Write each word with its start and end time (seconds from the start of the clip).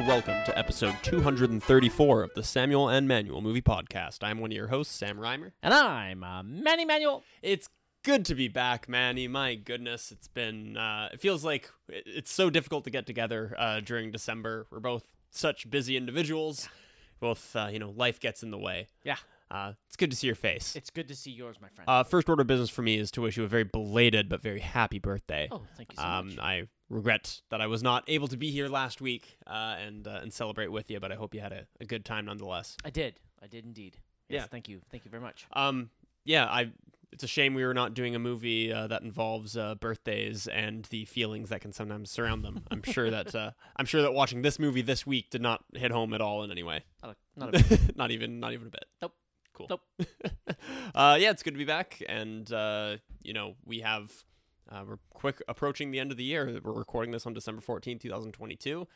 And 0.00 0.08
welcome 0.08 0.42
to 0.46 0.58
episode 0.58 0.94
234 1.02 2.22
of 2.22 2.32
the 2.34 2.42
Samuel 2.42 2.88
and 2.88 3.06
Manuel 3.06 3.42
Movie 3.42 3.60
Podcast. 3.60 4.22
I'm 4.22 4.38
one 4.40 4.50
of 4.50 4.56
your 4.56 4.68
hosts, 4.68 4.94
Sam 4.94 5.18
Reimer. 5.18 5.52
And 5.62 5.74
I'm 5.74 6.24
uh, 6.24 6.42
Manny 6.42 6.86
Manuel. 6.86 7.22
It's 7.42 7.68
good 8.02 8.24
to 8.24 8.34
be 8.34 8.48
back, 8.48 8.88
Manny. 8.88 9.28
My 9.28 9.56
goodness, 9.56 10.10
it's 10.10 10.26
been. 10.26 10.78
Uh, 10.78 11.10
it 11.12 11.20
feels 11.20 11.44
like 11.44 11.68
it's 11.90 12.32
so 12.32 12.48
difficult 12.48 12.84
to 12.84 12.90
get 12.90 13.04
together 13.06 13.54
uh, 13.58 13.80
during 13.80 14.10
December. 14.10 14.66
We're 14.70 14.80
both 14.80 15.04
such 15.32 15.68
busy 15.68 15.98
individuals. 15.98 16.68
Both, 17.20 17.54
uh, 17.54 17.68
you 17.70 17.78
know, 17.78 17.90
life 17.90 18.20
gets 18.20 18.42
in 18.42 18.50
the 18.50 18.58
way. 18.58 18.88
Yeah, 19.04 19.16
Uh, 19.50 19.72
it's 19.86 19.96
good 19.96 20.10
to 20.12 20.16
see 20.16 20.26
your 20.28 20.36
face. 20.36 20.76
it's 20.76 20.88
good 20.88 21.08
to 21.08 21.14
see 21.14 21.30
yours, 21.30 21.56
my 21.60 21.68
friend. 21.68 21.86
Uh, 21.86 22.04
first 22.04 22.26
order 22.30 22.40
of 22.40 22.46
business 22.46 22.70
for 22.70 22.80
me 22.80 22.96
is 22.96 23.10
to 23.10 23.20
wish 23.20 23.36
you 23.36 23.44
a 23.44 23.48
very 23.48 23.64
belated 23.64 24.30
but 24.30 24.40
very 24.42 24.60
happy 24.60 24.98
birthday. 24.98 25.48
oh, 25.50 25.60
thank 25.76 25.92
you 25.92 25.98
so 25.98 26.02
Um, 26.08 26.28
much. 26.28 26.38
I 26.38 26.68
regret 26.90 27.40
that 27.50 27.60
I 27.60 27.66
was 27.68 27.82
not 27.82 28.04
able 28.08 28.28
to 28.28 28.36
be 28.36 28.50
here 28.50 28.68
last 28.68 29.00
week 29.00 29.38
uh, 29.46 29.76
and 29.78 30.06
uh, 30.06 30.18
and 30.22 30.32
celebrate 30.32 30.68
with 30.68 30.90
you, 30.90 31.00
but 31.00 31.10
I 31.10 31.14
hope 31.14 31.34
you 31.34 31.40
had 31.40 31.52
a, 31.52 31.66
a 31.80 31.86
good 31.86 32.04
time 32.04 32.26
nonetheless. 32.26 32.76
I 32.84 32.90
did. 32.90 33.18
I 33.42 33.46
did 33.46 33.64
indeed. 33.64 33.96
Yes, 34.28 34.42
Yeah. 34.42 34.46
Thank 34.48 34.68
you. 34.68 34.80
Thank 34.90 35.04
you 35.04 35.10
very 35.10 35.22
much. 35.22 35.46
Um, 35.52 35.90
yeah, 36.24 36.44
I. 36.46 36.72
It's 37.12 37.24
a 37.24 37.26
shame 37.26 37.54
we 37.54 37.64
were 37.64 37.74
not 37.74 37.94
doing 37.94 38.14
a 38.14 38.20
movie 38.20 38.72
uh, 38.72 38.86
that 38.86 39.02
involves 39.02 39.56
uh, 39.56 39.74
birthdays 39.74 40.46
and 40.46 40.84
the 40.90 41.06
feelings 41.06 41.48
that 41.48 41.60
can 41.60 41.72
sometimes 41.72 42.08
surround 42.08 42.44
them. 42.44 42.62
I'm 42.70 42.84
sure 42.84 43.10
that 43.10 43.34
uh, 43.34 43.50
I'm 43.76 43.86
sure 43.86 44.02
that 44.02 44.12
watching 44.12 44.42
this 44.42 44.60
movie 44.60 44.82
this 44.82 45.04
week 45.04 45.28
did 45.28 45.42
not 45.42 45.64
hit 45.74 45.90
home 45.90 46.14
at 46.14 46.20
all 46.20 46.44
in 46.44 46.52
any 46.52 46.62
way. 46.62 46.84
Not, 47.02 47.16
a, 47.16 47.40
not 47.40 47.48
a 47.48 47.64
bit. 47.64 47.96
not 47.96 48.12
even 48.12 48.38
not 48.38 48.52
even 48.52 48.68
a 48.68 48.70
bit. 48.70 48.84
Nope. 49.02 49.14
Cool. 49.54 49.66
Nope. 49.70 49.80
uh, 50.94 51.16
yeah, 51.20 51.30
it's 51.30 51.42
good 51.42 51.54
to 51.54 51.58
be 51.58 51.64
back, 51.64 52.00
and 52.08 52.50
uh, 52.52 52.98
you 53.22 53.32
know 53.32 53.54
we 53.64 53.80
have 53.80 54.12
uh, 54.70 54.84
we're 54.86 54.98
quick 55.10 55.42
approaching 55.48 55.90
the 55.90 55.98
end 56.00 56.10
of 56.10 56.16
the 56.16 56.24
year. 56.24 56.60
We're 56.62 56.72
recording 56.72 57.10
this 57.12 57.26
on 57.26 57.34
December 57.34 57.60
fourteenth, 57.60 58.02
2022, 58.02 58.86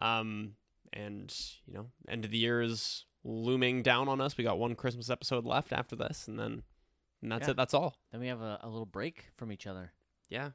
um, 0.00 0.54
and 0.92 1.34
you 1.66 1.74
know 1.74 1.86
end 2.08 2.24
of 2.24 2.30
the 2.30 2.38
year 2.38 2.62
is 2.62 3.04
looming 3.24 3.82
down 3.82 4.08
on 4.08 4.20
us. 4.20 4.36
We 4.36 4.44
got 4.44 4.58
one 4.58 4.74
Christmas 4.74 5.10
episode 5.10 5.44
left 5.44 5.72
after 5.72 5.96
this, 5.96 6.28
and 6.28 6.38
then 6.38 6.62
and 7.22 7.32
that's 7.32 7.46
Yeah. 7.46 7.52
it. 7.52 7.56
That's 7.56 7.74
all. 7.74 7.96
then 8.12 8.20
we 8.20 8.28
have 8.28 8.40
a, 8.40 8.58
a 8.62 8.68
little 8.68 8.86
break 8.86 9.26
from 9.36 9.50
each 9.52 9.66
other. 9.66 9.92
Yeah. 10.28 10.50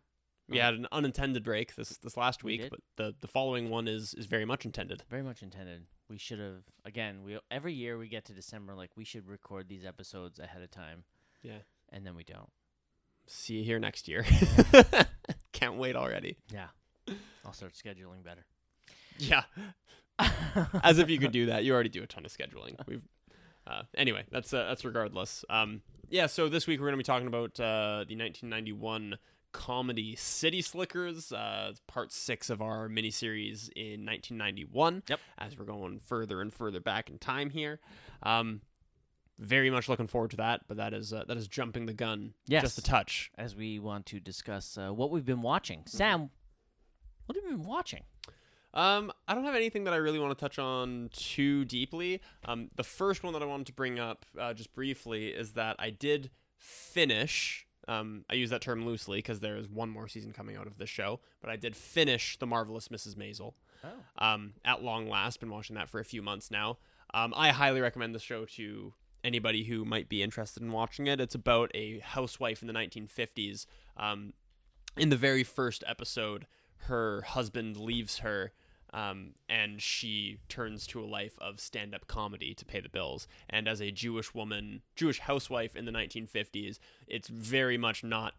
We 0.50 0.60
Oh. 0.60 0.64
had 0.64 0.74
an 0.74 0.88
unintended 0.92 1.44
break 1.44 1.76
this 1.76 1.98
this 2.00 2.18
last 2.18 2.44
We 2.44 2.54
week, 2.54 2.62
did. 2.62 2.70
but 2.72 2.80
the 2.98 3.16
the 3.22 3.28
following 3.28 3.70
one 3.70 3.88
is 3.88 4.14
is 4.14 4.26
very 4.26 4.46
much 4.46 4.66
intended. 4.66 5.04
Very 5.10 5.24
much 5.24 5.42
intended. 5.44 5.86
We 6.10 6.18
should 6.18 6.40
have 6.40 6.64
again. 6.84 7.24
We 7.24 7.40
every 7.52 7.74
year 7.74 7.98
we 7.98 8.08
get 8.10 8.26
to 8.26 8.34
December, 8.34 8.76
like 8.76 8.92
we 8.98 9.04
should 9.06 9.28
record 9.28 9.68
these 9.70 9.86
episodes 9.86 10.40
ahead 10.40 10.62
of 10.62 10.70
time, 10.72 11.04
Yeah. 11.42 11.60
and 11.90 12.06
then 12.06 12.16
we 12.16 12.24
don't. 12.24 12.50
See 13.28 13.56
you 13.56 13.64
here 13.64 13.80
next 13.80 14.08
year. 14.08 14.26
Can't 15.54 15.78
wait 15.78 15.96
already. 15.96 16.38
Yeah. 16.52 16.68
I'll 17.46 17.54
start 17.54 17.74
scheduling 17.74 18.24
better. 18.24 18.46
Yeah. 19.18 19.44
As 20.84 21.00
if 21.00 21.10
you 21.10 21.20
could 21.20 21.32
do 21.32 21.48
that. 21.48 21.64
You 21.64 21.74
already 21.74 21.90
do 21.90 22.04
a 22.04 22.08
ton 22.08 22.26
of 22.26 22.32
scheduling. 22.32 22.76
We've 22.88 23.02
uh, 23.66 23.84
anyway, 23.96 24.26
that's 24.32 24.54
uh, 24.54 24.66
that's 24.68 24.84
regardless. 24.84 25.46
Um, 25.50 25.82
yeah. 26.10 26.28
So 26.28 26.50
this 26.50 26.68
week 26.68 26.80
we're 26.80 26.88
going 26.88 26.94
to 26.94 26.98
be 26.98 27.04
talking 27.04 27.28
about 27.28 27.60
uh, 27.60 28.06
the 28.08 28.16
1991 28.16 29.18
comedy 29.54 30.16
City 30.16 30.62
Slickers, 30.62 31.32
uh, 31.32 31.74
part 31.88 32.12
six 32.12 32.50
of 32.50 32.62
our 32.62 32.90
miniseries 32.90 33.70
in 33.76 34.06
1991. 34.06 35.04
Yep. 35.08 35.20
As 35.38 35.58
we're 35.58 35.66
going 35.66 36.00
further 36.00 36.42
and 36.42 36.54
further 36.54 36.82
back 36.82 37.10
in 37.10 37.20
time 37.20 37.50
here, 37.50 37.80
um, 38.24 38.62
very 39.40 39.70
much 39.70 39.90
looking 39.90 40.08
forward 40.08 40.32
to 40.32 40.38
that. 40.38 40.62
But 40.68 40.78
that 40.78 40.94
is 40.94 41.14
uh, 41.14 41.24
that 41.28 41.38
is 41.38 41.48
jumping 41.48 41.86
the 41.86 41.94
gun 41.94 42.34
Yes. 42.48 42.64
just 42.64 42.78
a 42.78 42.84
touch. 42.84 43.32
As 43.38 43.56
we 43.56 43.80
want 43.80 44.06
to 44.08 44.20
discuss 44.20 44.78
uh, 44.78 44.90
what 44.94 45.12
we've 45.12 45.26
been 45.26 45.42
watching. 45.42 45.84
Sam, 45.86 46.30
what 47.26 47.36
have 47.36 47.44
you 47.46 47.58
been 47.58 47.68
watching? 47.68 48.04
Um, 48.76 49.12
I 49.28 49.36
don't 49.36 49.44
have 49.46 49.56
anything 49.56 49.84
that 49.84 49.94
I 49.94 49.98
really 49.98 50.18
want 50.18 50.36
to 50.36 50.44
touch 50.44 50.58
on 50.58 51.10
too 51.14 51.64
deeply. 51.66 52.22
Um, 52.46 52.70
the 52.76 52.84
first 52.84 53.24
one 53.24 53.34
that 53.34 53.44
I 53.44 53.46
wanted 53.46 53.68
to 53.68 53.74
bring 53.74 54.00
up 54.00 54.26
uh, 54.40 54.54
just 54.54 54.74
briefly 54.74 55.28
is 55.28 55.54
that 55.54 55.76
I 55.78 55.92
did 55.92 56.32
finish. 56.58 57.68
Um, 57.88 58.26
I 58.30 58.34
use 58.36 58.50
that 58.50 58.62
term 58.62 58.86
loosely 58.86 59.20
because 59.20 59.42
there 59.42 59.58
is 59.58 59.68
one 59.70 59.90
more 59.90 60.08
season 60.08 60.32
coming 60.32 60.56
out 60.58 60.68
of 60.68 60.78
this 60.78 60.90
show, 60.90 61.20
but 61.42 61.50
I 61.50 61.56
did 61.56 61.76
finish 61.76 62.38
the 62.40 62.48
marvelous 62.48 62.88
Mrs. 62.88 63.16
Maisel. 63.16 63.54
Oh. 63.84 64.26
Um, 64.26 64.54
at 64.64 64.82
long 64.82 65.08
last, 65.10 65.40
been 65.40 65.50
watching 65.50 65.76
that 65.76 65.90
for 65.90 66.00
a 66.00 66.06
few 66.06 66.22
months 66.22 66.50
now. 66.50 66.78
Um, 67.14 67.34
I 67.36 67.50
highly 67.50 67.82
recommend 67.82 68.16
the 68.16 68.20
show 68.20 68.46
to 68.46 68.94
anybody 69.24 69.64
who 69.64 69.86
might 69.86 70.10
be 70.10 70.22
interested 70.22 70.62
in 70.62 70.72
watching 70.72 71.08
it. 71.08 71.20
It's 71.20 71.36
about 71.36 71.72
a 71.74 72.00
housewife 72.00 72.62
in 72.62 72.68
the 72.68 72.74
1950s. 72.74 73.66
Um, 73.98 74.34
in 74.98 75.10
the 75.10 75.18
very 75.18 75.44
first 75.44 75.84
episode, 75.88 76.46
her 76.88 77.22
husband 77.22 77.78
leaves 77.78 78.20
her 78.20 78.54
um, 78.94 79.32
and 79.50 79.82
she 79.82 80.38
turns 80.48 80.86
to 80.88 81.02
a 81.02 81.06
life 81.06 81.38
of 81.42 81.60
stand 81.60 81.96
up 81.96 82.06
comedy 82.08 82.54
to 82.54 82.64
pay 82.64 82.80
the 82.80 82.90
bills. 82.90 83.28
And 83.50 83.68
as 83.68 83.82
a 83.82 83.92
Jewish 83.92 84.34
woman, 84.36 84.84
Jewish 84.96 85.20
housewife 85.20 85.76
in 85.76 85.86
the 85.86 85.92
1950s, 85.92 86.78
it's 87.08 87.28
very 87.28 87.78
much 87.78 88.04
not 88.04 88.36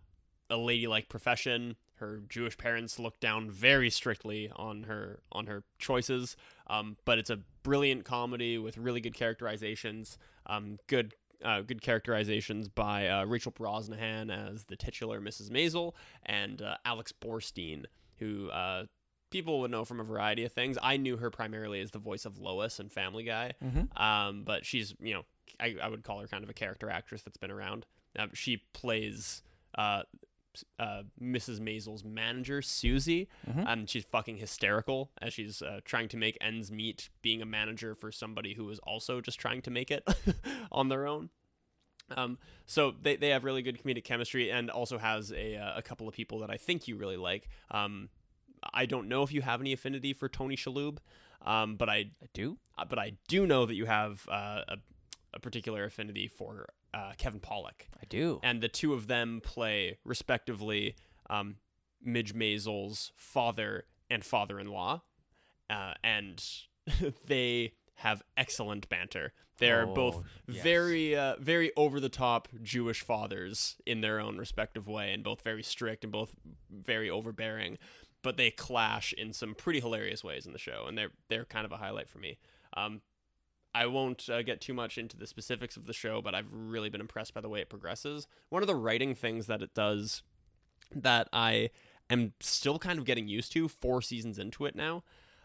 a 0.55 0.57
ladylike 0.57 1.09
profession. 1.09 1.77
Her 1.97 2.23
Jewish 2.29 2.57
parents 2.59 2.99
look 2.99 3.21
down 3.21 3.51
very 3.51 3.89
strictly 3.91 4.51
on 4.55 4.85
her 4.85 5.21
on 5.33 5.47
her 5.47 5.63
choices, 5.79 6.37
um, 6.67 6.97
but 7.05 7.19
it's 7.19 7.31
a 7.31 7.39
brilliant 7.63 8.05
comedy 8.05 8.59
with 8.59 8.77
really 8.77 9.01
good 9.01 9.15
characterizations, 9.15 10.19
um, 10.47 10.79
good 10.87 11.15
uh, 11.45 11.61
good 11.61 11.83
characterizations 11.83 12.69
by 12.69 13.07
uh, 13.09 13.25
Rachel 13.25 13.53
Brosnahan 13.53 14.31
as 14.31 14.65
the 14.65 14.77
titular 14.77 15.21
Mrs. 15.21 15.51
Maisel 15.51 15.93
and 16.27 16.63
uh, 16.63 16.77
Alex 16.85 17.13
Borstein, 17.13 17.85
who 18.19 18.49
uh, 18.51 18.85
people 19.31 19.61
would 19.61 19.71
know 19.71 19.85
from 19.85 20.01
a 20.01 20.05
variety 20.05 20.45
of 20.45 20.53
things. 20.53 20.77
I 20.83 20.97
knew 20.97 21.17
her 21.19 21.31
primarily 21.31 21.81
as 21.81 21.91
the 21.93 21.99
voice 21.99 22.25
of 22.25 22.39
Lois 22.39 22.79
and 22.81 22.91
Family 22.91 23.25
Guy, 23.25 23.53
Mm-hmm. 23.65 24.03
um, 24.03 24.43
but 24.45 24.65
she's 24.67 24.95
you 25.01 25.15
know 25.15 25.23
I, 25.61 25.77
I 25.83 25.89
would 25.89 26.03
call 26.03 26.21
her 26.21 26.27
kind 26.27 26.43
of 26.43 26.51
a 26.51 26.55
character 26.55 26.91
actress 26.91 27.23
that's 27.23 27.37
been 27.39 27.51
around. 27.53 27.87
Uh, 28.19 28.27
she 28.33 28.63
plays 28.73 29.43
uh, 30.79 31.03
Mrs. 31.21 31.61
Maisel's 31.61 32.05
manager, 32.05 32.63
Susie, 32.63 33.29
and 33.67 33.89
she's 33.89 34.05
fucking 34.05 34.37
hysterical 34.37 35.11
as 35.21 35.33
she's 35.33 35.63
uh, 35.63 35.81
trying 35.85 36.09
to 36.09 36.17
make 36.17 36.37
ends 36.41 36.71
meet, 36.71 37.09
being 37.23 37.43
a 37.43 37.47
manager 37.47 37.95
for 37.95 38.13
somebody 38.13 38.55
who 38.55 38.69
is 38.71 38.79
also 38.81 39.21
just 39.21 39.39
trying 39.41 39.63
to 39.63 39.71
make 39.71 39.91
it 39.91 40.07
on 40.73 40.89
their 40.89 41.07
own. 41.07 41.31
Um, 42.17 42.39
so 42.67 42.93
they, 43.03 43.17
they 43.17 43.31
have 43.31 43.45
really 43.45 43.63
good 43.63 43.83
comedic 43.83 44.05
chemistry 44.05 44.51
and 44.51 44.71
also 44.71 44.99
has 44.99 45.33
a, 45.33 45.57
uh, 45.57 45.79
a 45.79 45.83
couple 45.83 46.07
of 46.07 46.15
people 46.15 46.41
that 46.41 46.51
I 46.51 46.57
think 46.59 46.87
you 46.87 46.97
really 46.97 47.17
like. 47.17 47.49
Um, 47.71 48.11
I 48.73 48.87
don't 48.87 49.09
know 49.09 49.23
if 49.23 49.33
you 49.33 49.43
have 49.43 49.61
any 49.61 49.73
affinity 49.73 50.13
for 50.13 50.29
Tony 50.29 50.57
Shalhoub, 50.57 50.99
um, 51.45 51.77
but 51.77 51.89
I 51.89 52.11
I 52.23 52.27
do. 52.33 52.57
uh, 52.79 52.85
but 52.85 52.99
I 52.99 53.13
do 53.29 53.47
know 53.47 53.67
that 53.67 53.75
you 53.75 53.87
have 53.87 54.27
uh, 54.31 54.63
a, 54.69 54.77
a 55.35 55.41
particular 55.41 55.85
affinity 55.85 56.29
for 56.29 56.69
uh, 56.93 57.13
Kevin 57.19 57.41
Pollak, 57.41 57.89
I 58.01 58.07
do. 58.09 58.41
and 58.43 58.61
the 58.61 58.69
two 58.69 58.95
of 58.95 59.07
them 59.09 59.41
play 59.43 59.99
respectively 60.05 60.95
um, 61.29 61.57
Midge 62.03 62.35
Maisel's 62.35 63.13
father 63.17 63.85
and 64.11 64.25
father-in-law, 64.25 65.03
uh, 65.71 65.95
and 66.03 66.45
they 67.27 67.73
have 67.97 68.23
excellent 68.37 68.89
banter. 68.89 69.33
They're 69.59 69.87
both 69.87 70.17
Oh, 70.17 70.25
yes. 70.49 70.63
very, 70.65 71.15
uh, 71.17 71.37
very 71.39 71.71
over-the-top 71.77 72.49
Jewish 72.63 73.03
fathers 73.03 73.77
in 73.87 74.01
their 74.01 74.19
own 74.21 74.37
respective 74.37 74.89
way, 74.89 75.13
and 75.13 75.23
both 75.23 75.43
very 75.43 75.63
strict 75.63 76.03
and 76.05 76.13
both 76.13 76.33
very 76.71 77.09
overbearing. 77.09 77.79
But 78.23 78.37
they 78.37 78.51
clash 78.51 79.13
in 79.13 79.33
some 79.33 79.55
pretty 79.55 79.79
hilarious 79.81 80.25
ways 80.25 80.45
in 80.47 80.53
the 80.53 80.59
show, 80.59 80.87
and 80.89 80.97
they're 80.99 81.11
they're 81.29 81.45
kind 81.45 81.65
of 81.67 81.73
a 81.73 81.77
highlight 81.77 82.09
for 82.09 82.19
me. 82.19 82.39
Um, 82.77 83.01
I 83.75 83.87
won't 83.87 84.29
uh, 84.29 84.43
get 84.43 84.61
too 84.61 84.73
much 84.75 84.99
into 84.99 85.17
the 85.17 85.27
specifics 85.27 85.77
of 85.77 85.87
the 85.87 85.93
show, 85.93 86.23
but 86.23 86.35
I've 86.35 86.47
really 86.51 86.91
been 86.91 87.01
impressed 87.01 87.35
by 87.35 87.41
the 87.41 87.49
way 87.49 87.61
it 87.61 87.69
progresses. 87.69 88.27
One 88.51 88.63
of 88.63 88.69
the 88.69 88.75
writing 88.77 89.15
things 89.15 89.47
that 89.47 89.63
it 89.63 89.75
does 89.75 90.23
that 90.95 91.29
I 91.33 91.71
am 92.09 92.35
still 92.41 92.79
kind 92.79 92.99
of 92.99 93.05
getting 93.05 93.27
used 93.27 93.53
to 93.53 93.69
four 93.69 94.01
seasons 94.01 94.39
into 94.39 94.65
it 94.67 94.77
now 94.77 95.03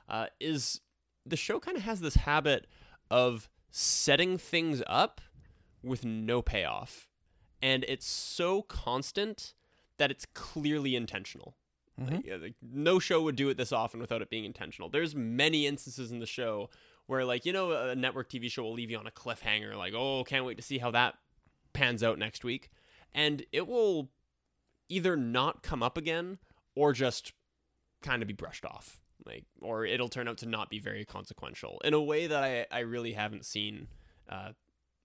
uh, 0.07 0.27
is 0.39 0.81
the 1.25 1.37
show 1.37 1.59
kind 1.59 1.75
of 1.77 1.83
has 1.83 2.01
this 2.01 2.15
habit 2.15 2.67
of 3.09 3.49
setting 3.71 4.37
things 4.37 4.83
up 4.87 5.21
with 5.81 6.05
no 6.05 6.41
payoff. 6.41 7.09
And 7.61 7.83
it's 7.87 8.05
so 8.07 8.61
constant 8.61 9.53
that 9.97 10.11
it's 10.11 10.25
clearly 10.33 10.95
intentional. 10.95 11.55
Mhm. 11.99 12.23
Yeah, 12.25 12.35
like, 12.37 12.55
no 12.61 12.99
show 12.99 13.21
would 13.21 13.35
do 13.35 13.49
it 13.49 13.57
this 13.57 13.71
often 13.73 13.99
without 13.99 14.21
it 14.21 14.29
being 14.29 14.45
intentional. 14.45 14.89
There's 14.89 15.13
many 15.15 15.65
instances 15.67 16.11
in 16.11 16.19
the 16.19 16.25
show 16.25 16.69
where, 17.09 17.25
like, 17.25 17.43
you 17.43 17.51
know, 17.51 17.71
a 17.71 17.95
network 17.95 18.29
TV 18.29 18.51
show 18.51 18.61
will 18.61 18.75
leave 18.75 18.91
you 18.91 18.97
on 18.99 19.07
a 19.07 19.11
cliffhanger, 19.11 19.75
like, 19.75 19.95
oh, 19.95 20.23
can't 20.23 20.45
wait 20.45 20.57
to 20.57 20.63
see 20.63 20.77
how 20.77 20.91
that 20.91 21.15
pans 21.73 22.03
out 22.03 22.19
next 22.19 22.43
week. 22.43 22.69
And 23.15 23.43
it 23.51 23.67
will 23.67 24.11
either 24.89 25.17
not 25.17 25.63
come 25.63 25.81
up 25.81 25.97
again 25.97 26.37
or 26.75 26.93
just 26.93 27.33
kind 28.03 28.21
of 28.21 28.27
be 28.27 28.35
brushed 28.35 28.63
off. 28.63 28.99
Like, 29.25 29.45
or 29.59 29.85
it'll 29.85 30.07
turn 30.07 30.27
out 30.27 30.37
to 30.37 30.45
not 30.45 30.69
be 30.69 30.77
very 30.77 31.03
consequential 31.03 31.81
in 31.83 31.95
a 31.95 32.01
way 32.01 32.27
that 32.27 32.43
I, 32.43 32.67
I 32.69 32.81
really 32.81 33.13
haven't 33.13 33.43
seen 33.43 33.87
uh, 34.29 34.51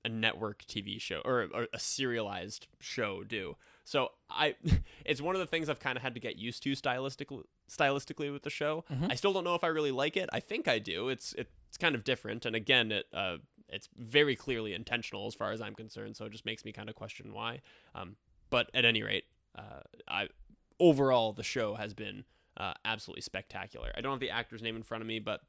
a 0.05 0.11
network 0.11 0.67
TV 0.67 1.01
show 1.01 1.23
or, 1.25 1.49
or 1.55 1.69
a 1.73 1.79
serialized 1.79 2.67
show 2.81 3.25
do. 3.25 3.57
So 3.85 4.09
I, 4.31 4.55
it's 5.05 5.21
one 5.21 5.35
of 5.35 5.41
the 5.41 5.47
things 5.47 5.69
I've 5.69 5.81
kind 5.81 5.97
of 5.97 6.03
had 6.03 6.15
to 6.15 6.21
get 6.21 6.37
used 6.37 6.63
to 6.65 6.73
stylistically, 6.73 7.45
stylistically 7.71 8.33
with 8.33 8.43
the 8.43 8.51
show. 8.51 8.85
Mhm. 8.91 9.11
I 9.11 9.15
still 9.15 9.33
don't 9.33 9.45
know 9.45 9.55
if 9.55 9.63
I 9.65 9.69
really 9.69 9.93
like 9.93 10.17
it. 10.17 10.29
I 10.33 10.41
think 10.41 10.67
I 10.69 10.79
do. 10.79 11.09
It's 11.09 11.35
it's 11.35 11.77
kind 11.79 11.95
of 11.95 12.05
different, 12.05 12.47
and 12.47 12.57
again, 12.57 12.91
it 12.93 13.07
uh, 13.13 13.37
it's 13.69 13.89
very 13.97 14.37
clearly 14.37 14.73
intentional 14.75 15.27
as 15.27 15.35
far 15.35 15.53
as 15.53 15.61
I'm 15.61 15.75
concerned. 15.75 16.17
So 16.17 16.25
it 16.27 16.33
just 16.33 16.47
makes 16.47 16.65
me 16.65 16.73
kind 16.73 16.89
of 16.89 16.95
question 16.95 17.33
why. 17.33 17.61
Um, 17.95 18.17
but 18.51 18.71
at 18.75 18.85
any 18.85 19.03
rate, 19.03 19.25
uh, 19.57 19.81
I 20.09 20.29
overall 20.81 21.33
the 21.33 21.43
show 21.43 21.75
has 21.75 21.95
been 21.95 22.25
uh, 22.57 22.75
absolutely 22.85 23.23
spectacular. 23.23 23.93
I 23.97 24.01
don't 24.01 24.13
have 24.13 24.21
the 24.21 24.31
actor's 24.31 24.63
name 24.63 24.77
in 24.77 24.83
front 24.83 25.03
of 25.03 25.09
me, 25.09 25.19
but 25.19 25.41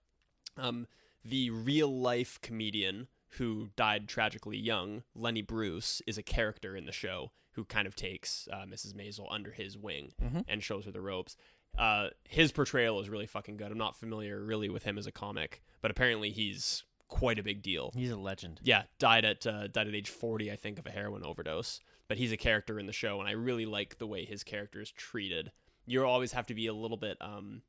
um, 0.58 0.88
the 1.24 1.50
real 1.52 1.94
life 2.00 2.40
comedian 2.42 3.08
who 3.38 3.70
died 3.76 4.08
tragically 4.08 4.58
young, 4.58 5.04
Lenny 5.14 5.42
Bruce, 5.42 6.02
is 6.08 6.18
a 6.18 6.24
character 6.24 6.76
in 6.76 6.86
the 6.86 6.92
show 6.92 7.32
who 7.56 7.66
kind 7.66 7.88
of 7.88 7.96
takes 7.96 8.48
uh, 8.52 8.66
Mrs. 8.66 8.94
Maisel 8.94 9.28
under 9.30 9.52
his 9.52 9.78
wing 9.78 10.14
Mhm. 10.22 10.46
and 10.48 10.64
shows 10.64 10.86
her 10.86 10.92
the 10.92 11.02
ropes. 11.02 11.36
Uh, 11.78 12.10
his 12.30 12.52
portrayal 12.52 13.00
is 13.02 13.10
really 13.10 13.26
fucking 13.28 13.58
good. 13.58 13.72
I'm 13.72 13.78
not 13.78 13.96
familiar 13.98 14.42
really 14.44 14.70
with 14.70 14.84
him 14.84 14.98
as 14.98 15.08
a 15.08 15.12
comic, 15.12 15.62
but 15.82 15.92
apparently 15.92 16.32
he's 16.32 16.84
quite 17.08 17.38
a 17.40 17.44
big 17.44 17.62
deal. 17.62 17.92
He's 17.94 18.12
a 18.12 18.18
legend. 18.18 18.60
Yeah, 18.64 18.84
died 19.00 19.26
at 19.26 19.46
uh, 19.46 19.68
died 19.68 19.88
at 19.88 19.94
age 19.96 20.10
40, 20.10 20.52
I 20.52 20.56
think, 20.56 20.80
of 20.80 20.86
a 20.86 20.92
heroin 20.92 21.24
overdose. 21.26 21.80
But 22.08 22.18
he's 22.18 22.32
a 22.32 22.38
character 22.38 22.80
in 22.80 22.86
the 22.86 22.94
show, 22.94 23.20
and 23.20 23.28
I 23.28 23.32
really 23.34 23.66
like 23.66 23.98
the 23.98 24.08
way 24.08 24.26
his 24.26 24.44
character 24.44 24.80
is 24.82 24.92
treated. 24.92 25.52
You 25.86 26.06
always 26.06 26.32
have 26.34 26.48
to 26.48 26.54
be 26.54 26.68
a 26.68 26.74
little 26.74 26.98
bit, 26.98 27.18
um, 27.22 27.62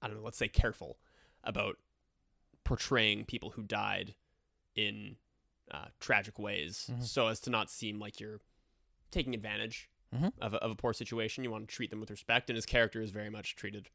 I 0.00 0.06
don't 0.08 0.16
know, 0.18 0.22
let's 0.22 0.38
say 0.38 0.48
careful 0.48 0.98
about 1.44 1.78
portraying 2.64 3.24
people 3.24 3.50
who 3.50 3.62
died 3.62 4.14
in 4.74 5.16
uh, 5.70 5.86
tragic 6.00 6.38
ways, 6.38 6.88
Mhm. 6.90 7.02
so 7.04 7.26
as 7.28 7.40
to 7.40 7.50
not 7.50 7.70
seem 7.70 7.98
like 7.98 8.20
you're 8.20 8.40
taking 9.10 9.34
advantage 9.34 9.88
Mhm. 10.14 10.32
of, 10.40 10.54
a, 10.54 10.56
of 10.58 10.70
a 10.70 10.74
poor 10.74 10.94
situation. 10.94 11.44
You 11.44 11.50
want 11.50 11.68
to 11.68 11.74
treat 11.74 11.90
them 11.90 12.00
with 12.00 12.10
respect, 12.10 12.48
and 12.48 12.56
his 12.56 12.64
character 12.64 13.02
is 13.02 13.10
very 13.10 13.28
much 13.28 13.56
treated 13.56 13.90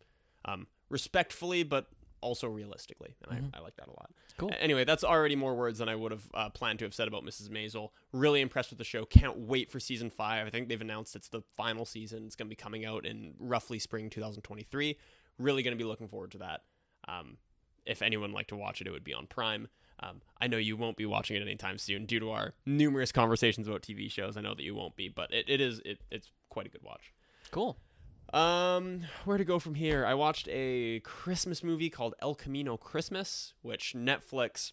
um, 0.45 0.67
respectfully, 0.89 1.63
but 1.63 1.87
also 2.21 2.47
realistically, 2.47 3.15
and 3.29 3.51
Mhm. 3.51 3.55
I, 3.55 3.57
I 3.57 3.61
like 3.61 3.75
that 3.77 3.87
a 3.87 3.91
lot. 3.91 4.11
Cool. 4.37 4.51
Anyway, 4.59 4.83
that's 4.85 5.03
already 5.03 5.35
more 5.35 5.55
words 5.55 5.79
than 5.79 5.89
I 5.89 5.95
would 5.95 6.11
have 6.11 6.27
uh, 6.33 6.49
planned 6.49 6.79
to 6.79 6.85
have 6.85 6.93
said 6.93 7.07
about 7.07 7.23
Mrs. 7.23 7.49
Maisel. 7.49 7.89
Really 8.11 8.41
impressed 8.41 8.69
with 8.69 8.77
the 8.77 8.83
show. 8.85 9.05
Can't 9.05 9.37
wait 9.39 9.71
for 9.71 9.79
season 9.79 10.09
five. 10.09 10.45
I 10.45 10.49
think 10.49 10.69
they've 10.69 10.79
announced 10.81 11.15
it's 11.15 11.29
the 11.29 11.41
final 11.57 11.83
season. 11.85 12.25
It's 12.25 12.35
going 12.35 12.47
to 12.47 12.49
be 12.49 12.55
coming 12.55 12.85
out 12.85 13.05
in 13.05 13.33
roughly 13.39 13.79
spring 13.79 14.09
2023. 14.09 14.97
Really 15.39 15.63
going 15.63 15.75
to 15.75 15.81
be 15.83 15.87
looking 15.87 16.07
forward 16.07 16.31
to 16.31 16.37
that. 16.39 16.63
Um, 17.07 17.37
if 17.85 18.01
anyone 18.01 18.31
would 18.31 18.35
like 18.35 18.47
to 18.47 18.55
watch 18.55 18.79
it, 18.81 18.87
it 18.87 18.91
would 18.91 19.03
be 19.03 19.13
on 19.13 19.27
Prime. 19.27 19.67
Um, 20.09 20.21
I 20.39 20.47
know 20.47 20.57
you 20.57 20.75
won't 20.75 20.97
be 20.97 21.05
watching 21.05 21.37
it 21.37 21.41
anytime 21.41 21.77
soon 21.77 22.05
due 22.05 22.19
to 22.19 22.31
our 22.31 22.53
numerous 22.65 23.11
conversations 23.11 23.67
about 23.67 23.81
TV 23.81 24.09
shows. 24.09 24.37
I 24.37 24.41
know 24.41 24.53
that 24.55 24.63
you 24.63 24.75
won't 24.75 24.95
be, 24.95 25.07
but 25.09 25.33
it, 25.33 25.45
it 25.47 25.61
is 25.61 25.81
it, 25.85 26.01
it's 26.11 26.31
quite 26.49 26.65
a 26.65 26.69
good 26.69 26.83
watch. 26.83 27.13
Cool. 27.51 27.77
Um, 28.33 29.01
where 29.25 29.37
to 29.37 29.45
go 29.45 29.59
from 29.59 29.75
here? 29.75 30.05
I 30.05 30.15
watched 30.15 30.47
a 30.51 31.01
Christmas 31.01 31.63
movie 31.63 31.89
called 31.89 32.15
El 32.19 32.33
Camino 32.33 32.77
Christmas, 32.77 33.53
which 33.61 33.93
Netflix 33.95 34.71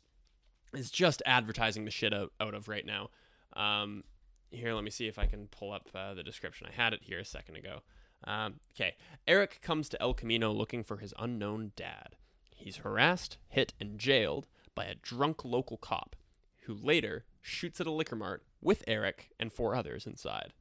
is 0.73 0.91
just 0.91 1.23
advertising 1.27 1.85
the 1.85 1.91
shit 1.91 2.15
out, 2.15 2.33
out 2.41 2.55
of 2.55 2.69
right 2.69 2.87
now. 2.87 3.11
Um, 3.53 4.05
here, 4.51 4.73
let 4.73 4.83
me 4.83 4.91
see 4.91 5.09
if 5.09 5.19
I 5.19 5.27
can 5.27 5.47
pull 5.49 5.73
up 5.73 5.89
uh, 5.95 6.15
the 6.15 6.23
description. 6.23 6.69
I 6.71 6.75
had 6.75 6.95
it 6.95 7.01
here 7.03 7.19
a 7.19 7.25
second 7.25 7.57
ago. 7.57 7.81
Um, 8.25 8.61
okay. 8.75 8.97
Eric 9.29 9.61
comes 9.63 9.89
to 9.91 10.01
El 10.01 10.15
Camino 10.15 10.53
looking 10.53 10.83
for 10.83 10.97
his 10.97 11.13
unknown 11.19 11.73
dad. 11.77 12.17
He's 12.57 12.79
harassed, 12.79 13.39
hit, 13.49 13.75
and 13.81 13.99
jailed 13.99 14.47
by 14.81 14.87
a 14.87 14.95
drunk 14.95 15.45
local 15.45 15.77
cop 15.77 16.17
who 16.63 16.73
later 16.73 17.27
shoots 17.43 17.83
at 17.83 17.87
a 17.87 17.91
liquor 17.91 18.17
mart 18.17 18.43
with 18.63 18.83
Eric 18.87 19.29
and 19.39 19.53
four 19.53 19.75
others 19.75 20.07
inside. 20.07 20.55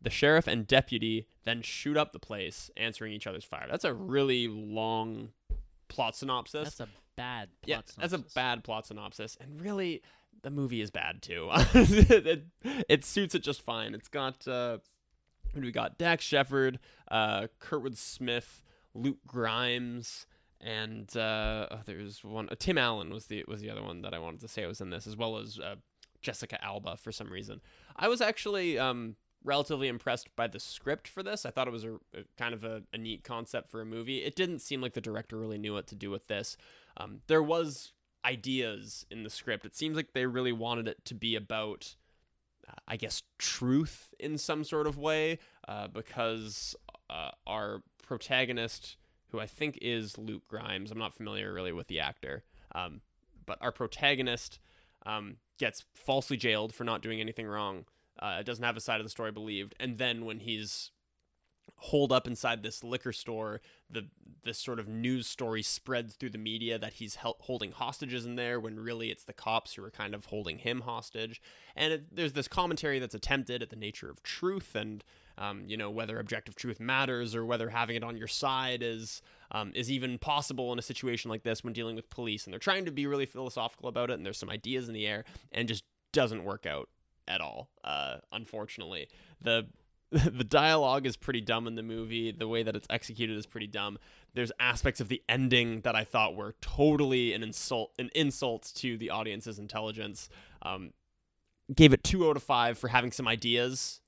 The 0.00 0.08
sheriff 0.08 0.46
and 0.46 0.66
deputy 0.66 1.28
then 1.44 1.60
shoot 1.60 1.98
up 1.98 2.14
the 2.14 2.18
place, 2.18 2.70
answering 2.78 3.12
each 3.12 3.26
other's 3.26 3.44
fire. 3.44 3.66
That's 3.70 3.84
a 3.84 3.92
really 3.92 4.48
long 4.48 5.32
plot 5.88 6.16
synopsis. 6.16 6.76
That's 6.76 6.80
a 6.80 6.88
bad 7.14 7.50
plot 7.60 7.66
yeah, 7.66 7.76
that's 7.98 8.14
a 8.14 8.16
synopsis. 8.16 8.32
bad 8.32 8.64
plot 8.64 8.86
synopsis, 8.86 9.36
and 9.38 9.60
really, 9.60 10.00
the 10.42 10.50
movie 10.50 10.80
is 10.80 10.90
bad 10.90 11.20
too. 11.20 11.50
it, 11.74 12.44
it 12.88 13.04
suits 13.04 13.34
it 13.34 13.42
just 13.42 13.60
fine. 13.60 13.92
It's 13.92 14.08
got 14.08 14.48
uh, 14.48 14.78
we 15.54 15.72
got? 15.72 15.98
Dax 15.98 16.24
Shepard, 16.24 16.78
uh, 17.10 17.48
Kurtwood 17.60 17.98
Smith, 17.98 18.62
Luke 18.94 19.18
Grimes, 19.26 20.26
and 20.60 21.14
uh, 21.16 21.68
oh, 21.70 21.80
there's 21.84 22.24
one. 22.24 22.48
Uh, 22.50 22.54
Tim 22.58 22.78
Allen 22.78 23.10
was 23.10 23.26
the 23.26 23.44
was 23.48 23.60
the 23.60 23.70
other 23.70 23.82
one 23.82 24.02
that 24.02 24.14
I 24.14 24.18
wanted 24.18 24.40
to 24.40 24.48
say 24.48 24.66
was 24.66 24.80
in 24.80 24.90
this, 24.90 25.06
as 25.06 25.16
well 25.16 25.36
as 25.36 25.58
uh, 25.58 25.76
Jessica 26.22 26.62
Alba 26.64 26.96
for 26.96 27.12
some 27.12 27.30
reason. 27.30 27.60
I 27.96 28.08
was 28.08 28.20
actually 28.20 28.78
um, 28.78 29.16
relatively 29.44 29.88
impressed 29.88 30.34
by 30.34 30.46
the 30.46 30.58
script 30.58 31.06
for 31.06 31.22
this. 31.22 31.44
I 31.44 31.50
thought 31.50 31.68
it 31.68 31.72
was 31.72 31.84
a, 31.84 31.94
a 32.14 32.24
kind 32.38 32.54
of 32.54 32.64
a, 32.64 32.82
a 32.92 32.98
neat 32.98 33.22
concept 33.22 33.70
for 33.70 33.80
a 33.80 33.86
movie. 33.86 34.24
It 34.24 34.34
didn't 34.34 34.60
seem 34.60 34.80
like 34.80 34.94
the 34.94 35.00
director 35.00 35.36
really 35.36 35.58
knew 35.58 35.74
what 35.74 35.86
to 35.88 35.94
do 35.94 36.10
with 36.10 36.26
this. 36.26 36.56
Um, 36.96 37.20
there 37.26 37.42
was 37.42 37.92
ideas 38.24 39.04
in 39.10 39.22
the 39.22 39.30
script. 39.30 39.66
It 39.66 39.76
seems 39.76 39.96
like 39.96 40.12
they 40.12 40.26
really 40.26 40.52
wanted 40.52 40.88
it 40.88 41.04
to 41.04 41.14
be 41.14 41.36
about, 41.36 41.94
uh, 42.68 42.72
I 42.88 42.96
guess, 42.96 43.22
truth 43.38 44.14
in 44.18 44.38
some 44.38 44.64
sort 44.64 44.86
of 44.86 44.96
way, 44.96 45.38
uh, 45.68 45.88
because 45.88 46.74
uh, 47.10 47.32
our 47.46 47.82
protagonist, 48.02 48.96
who 49.30 49.40
I 49.40 49.46
think 49.46 49.78
is 49.82 50.18
Luke 50.18 50.46
Grimes, 50.48 50.90
I'm 50.90 50.98
not 50.98 51.14
familiar 51.14 51.52
really 51.52 51.72
with 51.72 51.88
the 51.88 52.00
actor, 52.00 52.44
um, 52.74 53.00
but 53.46 53.58
our 53.60 53.72
protagonist 53.72 54.58
um, 55.06 55.36
gets 55.58 55.84
falsely 55.94 56.36
jailed 56.36 56.74
for 56.74 56.84
not 56.84 57.02
doing 57.02 57.20
anything 57.20 57.46
wrong. 57.46 57.84
Uh, 58.18 58.42
doesn't 58.42 58.64
have 58.64 58.76
a 58.76 58.80
side 58.80 59.00
of 59.00 59.06
the 59.06 59.10
story 59.10 59.32
believed, 59.32 59.74
and 59.80 59.98
then 59.98 60.24
when 60.24 60.40
he's 60.40 60.92
holed 61.84 62.12
up 62.12 62.26
inside 62.26 62.62
this 62.62 62.82
liquor 62.82 63.12
store, 63.12 63.60
the 63.90 64.08
this 64.42 64.58
sort 64.58 64.78
of 64.78 64.88
news 64.88 65.26
story 65.26 65.62
spreads 65.62 66.14
through 66.14 66.30
the 66.30 66.38
media 66.38 66.78
that 66.78 66.94
he's 66.94 67.16
holding 67.20 67.72
hostages 67.72 68.24
in 68.24 68.36
there, 68.36 68.58
when 68.58 68.80
really 68.80 69.10
it's 69.10 69.24
the 69.24 69.32
cops 69.34 69.74
who 69.74 69.84
are 69.84 69.90
kind 69.90 70.14
of 70.14 70.26
holding 70.26 70.58
him 70.58 70.82
hostage. 70.82 71.42
And 71.76 71.92
it, 71.92 72.16
there's 72.16 72.32
this 72.32 72.48
commentary 72.48 72.98
that's 72.98 73.14
attempted 73.14 73.62
at 73.62 73.70
the 73.70 73.76
nature 73.76 74.10
of 74.10 74.22
truth 74.22 74.74
and. 74.74 75.04
Um, 75.36 75.64
you 75.66 75.76
know 75.76 75.90
whether 75.90 76.20
objective 76.20 76.54
truth 76.54 76.78
matters 76.78 77.34
or 77.34 77.44
whether 77.44 77.68
having 77.68 77.96
it 77.96 78.04
on 78.04 78.16
your 78.16 78.28
side 78.28 78.84
is 78.84 79.20
um, 79.50 79.72
is 79.74 79.90
even 79.90 80.16
possible 80.16 80.72
in 80.72 80.78
a 80.78 80.82
situation 80.82 81.28
like 81.28 81.42
this 81.42 81.64
when 81.64 81.72
dealing 81.72 81.96
with 81.96 82.08
police 82.08 82.44
and 82.44 82.52
they're 82.52 82.60
trying 82.60 82.84
to 82.84 82.92
be 82.92 83.08
really 83.08 83.26
philosophical 83.26 83.88
about 83.88 84.10
it 84.10 84.14
and 84.14 84.24
there's 84.24 84.38
some 84.38 84.48
ideas 84.48 84.86
in 84.86 84.94
the 84.94 85.08
air 85.08 85.24
and 85.50 85.66
just 85.66 85.82
doesn't 86.12 86.44
work 86.44 86.66
out 86.66 86.88
at 87.26 87.40
all 87.40 87.68
uh, 87.82 88.18
unfortunately 88.30 89.08
the 89.40 89.66
the 90.10 90.44
dialogue 90.44 91.06
is 91.06 91.16
pretty 91.16 91.40
dumb 91.40 91.66
in 91.66 91.74
the 91.74 91.82
movie. 91.82 92.30
The 92.30 92.46
way 92.46 92.62
that 92.62 92.76
it's 92.76 92.86
executed 92.90 93.36
is 93.36 93.46
pretty 93.46 93.66
dumb. 93.66 93.98
There's 94.34 94.52
aspects 94.60 95.00
of 95.00 95.08
the 95.08 95.22
ending 95.28 95.80
that 95.80 95.96
I 95.96 96.04
thought 96.04 96.36
were 96.36 96.54
totally 96.60 97.32
an 97.32 97.42
insult, 97.42 97.92
an 97.98 98.10
insult 98.14 98.70
to 98.76 98.96
the 98.96 99.10
audience's 99.10 99.58
intelligence. 99.58 100.28
Um, 100.62 100.92
gave 101.74 101.92
it 101.92 102.04
two 102.04 102.28
out 102.28 102.36
of 102.36 102.42
five 102.42 102.78
for 102.78 102.88
having 102.88 103.10
some 103.10 103.26
ideas, 103.26 104.00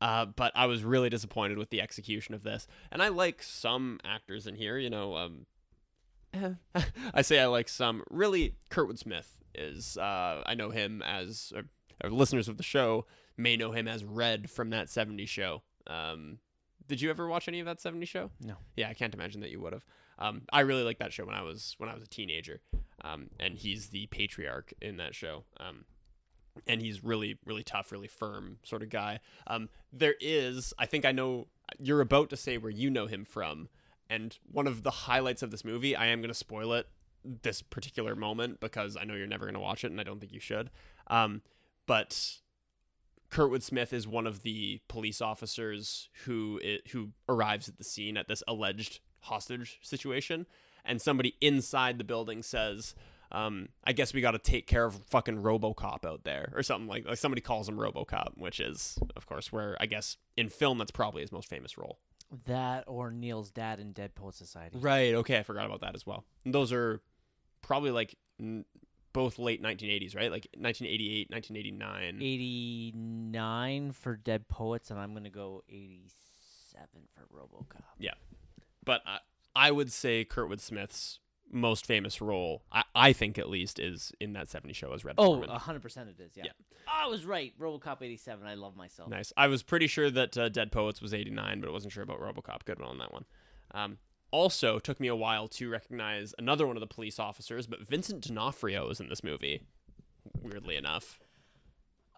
uh, 0.00 0.26
but 0.26 0.52
I 0.54 0.66
was 0.66 0.82
really 0.82 1.10
disappointed 1.10 1.58
with 1.58 1.70
the 1.70 1.80
execution 1.80 2.34
of 2.34 2.42
this. 2.42 2.66
And 2.90 3.02
I 3.02 3.08
like 3.08 3.42
some 3.42 4.00
actors 4.04 4.46
in 4.46 4.54
here. 4.56 4.78
You 4.78 4.90
know, 4.90 5.16
um, 5.16 5.46
I 7.14 7.22
say 7.22 7.38
I 7.38 7.46
like 7.46 7.68
some. 7.68 8.02
Really, 8.10 8.56
Kurtwood 8.70 8.98
Smith 8.98 9.36
is. 9.54 9.96
Uh, 9.96 10.42
I 10.46 10.54
know 10.54 10.70
him 10.70 11.02
as. 11.02 11.52
Or, 11.54 11.64
or 12.02 12.10
listeners 12.10 12.48
of 12.48 12.56
the 12.56 12.62
show 12.62 13.04
may 13.36 13.56
know 13.56 13.72
him 13.72 13.88
as 13.88 14.04
Red 14.04 14.50
from 14.50 14.70
that 14.70 14.88
70s 14.88 15.28
show. 15.28 15.62
Um, 15.86 16.38
did 16.86 17.00
you 17.00 17.10
ever 17.10 17.28
watch 17.28 17.48
any 17.48 17.60
of 17.60 17.66
that 17.66 17.78
70s 17.78 18.08
show? 18.08 18.30
No. 18.40 18.54
Yeah, 18.76 18.88
I 18.88 18.94
can't 18.94 19.14
imagine 19.14 19.40
that 19.42 19.50
you 19.50 19.60
would 19.60 19.72
have. 19.72 19.84
Um, 20.18 20.42
I 20.52 20.60
really 20.60 20.82
liked 20.82 20.98
that 21.00 21.12
show 21.12 21.24
when 21.24 21.34
I 21.34 21.42
was 21.42 21.74
when 21.78 21.88
I 21.88 21.94
was 21.94 22.02
a 22.02 22.08
teenager. 22.08 22.60
Um, 23.02 23.30
and 23.38 23.56
he's 23.56 23.88
the 23.88 24.06
patriarch 24.06 24.74
in 24.82 24.98
that 24.98 25.14
show. 25.14 25.44
Um, 25.58 25.84
and 26.66 26.82
he's 26.82 27.02
really 27.02 27.38
really 27.46 27.62
tough, 27.62 27.92
really 27.92 28.08
firm 28.08 28.58
sort 28.62 28.82
of 28.82 28.90
guy. 28.90 29.20
Um, 29.46 29.68
there 29.92 30.16
is, 30.20 30.74
I 30.78 30.86
think 30.86 31.04
I 31.04 31.12
know 31.12 31.46
you're 31.78 32.00
about 32.00 32.28
to 32.30 32.36
say 32.36 32.58
where 32.58 32.70
you 32.70 32.90
know 32.90 33.06
him 33.06 33.24
from, 33.24 33.68
and 34.10 34.36
one 34.50 34.66
of 34.66 34.82
the 34.82 34.90
highlights 34.90 35.42
of 35.42 35.50
this 35.50 35.64
movie. 35.64 35.96
I 35.96 36.06
am 36.06 36.20
going 36.20 36.28
to 36.28 36.34
spoil 36.34 36.72
it 36.74 36.88
this 37.24 37.62
particular 37.62 38.16
moment 38.16 38.60
because 38.60 38.96
I 38.96 39.04
know 39.04 39.14
you're 39.14 39.26
never 39.26 39.44
going 39.44 39.54
to 39.54 39.60
watch 39.60 39.84
it, 39.84 39.90
and 39.90 40.00
I 40.00 40.04
don't 40.04 40.20
think 40.20 40.32
you 40.32 40.40
should. 40.40 40.70
Um, 41.06 41.42
but 41.86 42.40
Kurtwood 43.30 43.62
Smith 43.62 43.92
is 43.92 44.06
one 44.08 44.26
of 44.26 44.42
the 44.42 44.80
police 44.88 45.20
officers 45.20 46.08
who 46.24 46.60
i 46.64 46.78
who 46.90 47.10
arrives 47.28 47.68
at 47.68 47.78
the 47.78 47.84
scene 47.84 48.16
at 48.16 48.28
this 48.28 48.42
alleged 48.48 49.00
hostage 49.20 49.78
situation, 49.82 50.46
and 50.84 51.00
somebody 51.00 51.36
inside 51.40 51.98
the 51.98 52.04
building 52.04 52.42
says, 52.42 52.94
um, 53.30 53.68
"I 53.84 53.92
guess 53.92 54.12
we 54.12 54.20
got 54.20 54.32
to 54.32 54.38
take 54.38 54.66
care 54.66 54.84
of 54.84 54.94
fucking 55.06 55.42
RoboCop 55.42 56.04
out 56.04 56.24
there," 56.24 56.52
or 56.54 56.62
something 56.62 56.88
like 56.88 57.06
like 57.06 57.18
somebody 57.18 57.40
calls 57.40 57.68
him 57.68 57.76
RoboCop, 57.76 58.36
which 58.36 58.58
is 58.60 58.98
of 59.16 59.26
course 59.26 59.52
where 59.52 59.76
I 59.80 59.86
guess 59.86 60.16
in 60.36 60.48
film 60.48 60.78
that's 60.78 60.90
probably 60.90 61.22
his 61.22 61.30
most 61.32 61.48
famous 61.48 61.78
role. 61.78 61.98
That 62.46 62.84
or 62.86 63.10
Neil's 63.10 63.50
dad 63.50 63.80
in 63.80 63.92
Dead 63.92 64.14
Poet 64.14 64.34
Society. 64.34 64.78
Right. 64.78 65.14
Okay, 65.14 65.38
I 65.38 65.42
forgot 65.42 65.66
about 65.66 65.80
that 65.80 65.94
as 65.94 66.06
well. 66.06 66.24
And 66.44 66.54
those 66.54 66.72
are 66.72 67.00
probably 67.62 67.90
like 67.90 68.14
n- 68.38 68.64
both 69.12 69.38
late 69.38 69.62
1980s, 69.62 70.14
right? 70.16 70.30
Like 70.30 70.46
1988, 70.56 71.30
1989. 71.30 72.22
89 72.22 73.92
for 73.92 74.16
Dead 74.16 74.48
Poets, 74.48 74.90
and 74.90 74.98
I'm 75.00 75.14
gonna 75.14 75.30
go 75.30 75.62
87 75.68 76.88
for 77.14 77.22
RoboCop. 77.36 77.82
Yeah. 77.98 78.14
But 78.84 79.02
I, 79.06 79.18
I 79.54 79.70
would 79.70 79.92
say 79.92 80.24
Kurtwood 80.24 80.60
Smith's 80.60 81.18
most 81.52 81.84
famous 81.84 82.20
role, 82.20 82.62
I, 82.70 82.84
I 82.94 83.12
think 83.12 83.36
at 83.38 83.50
least, 83.50 83.78
is 83.80 84.12
in 84.20 84.34
that 84.34 84.48
70 84.48 84.72
show 84.72 84.92
as 84.92 85.04
Red 85.04 85.16
Oh, 85.18 85.26
Foreman. 85.32 85.50
100 85.50 85.82
percent 85.82 86.08
it 86.08 86.22
is. 86.22 86.32
Yeah. 86.36 86.44
Yeah. 86.46 86.52
Oh, 86.88 87.06
I 87.06 87.08
was 87.08 87.24
right. 87.24 87.52
RoboCop 87.58 88.02
87. 88.02 88.46
I 88.46 88.54
love 88.54 88.76
myself. 88.76 89.08
Nice. 89.10 89.32
I 89.36 89.48
was 89.48 89.62
pretty 89.62 89.86
sure 89.86 90.10
that 90.10 90.36
uh, 90.38 90.48
Dead 90.48 90.70
Poets 90.72 91.02
was 91.02 91.12
89, 91.12 91.60
but 91.60 91.68
I 91.68 91.72
wasn't 91.72 91.92
sure 91.92 92.02
about 92.02 92.20
RoboCop. 92.20 92.64
Good 92.64 92.78
one 92.78 92.88
on 92.88 92.98
that 92.98 93.12
one. 93.12 93.24
Um, 93.72 93.98
also, 94.30 94.78
took 94.78 95.00
me 95.00 95.08
a 95.08 95.16
while 95.16 95.48
to 95.48 95.68
recognize 95.70 96.34
another 96.38 96.66
one 96.66 96.76
of 96.76 96.80
the 96.80 96.86
police 96.86 97.18
officers, 97.18 97.66
but 97.66 97.80
Vincent 97.86 98.20
D'Onofrio 98.22 98.88
is 98.90 99.00
in 99.00 99.08
this 99.08 99.24
movie. 99.24 99.62
Weirdly 100.42 100.76
enough. 100.76 101.18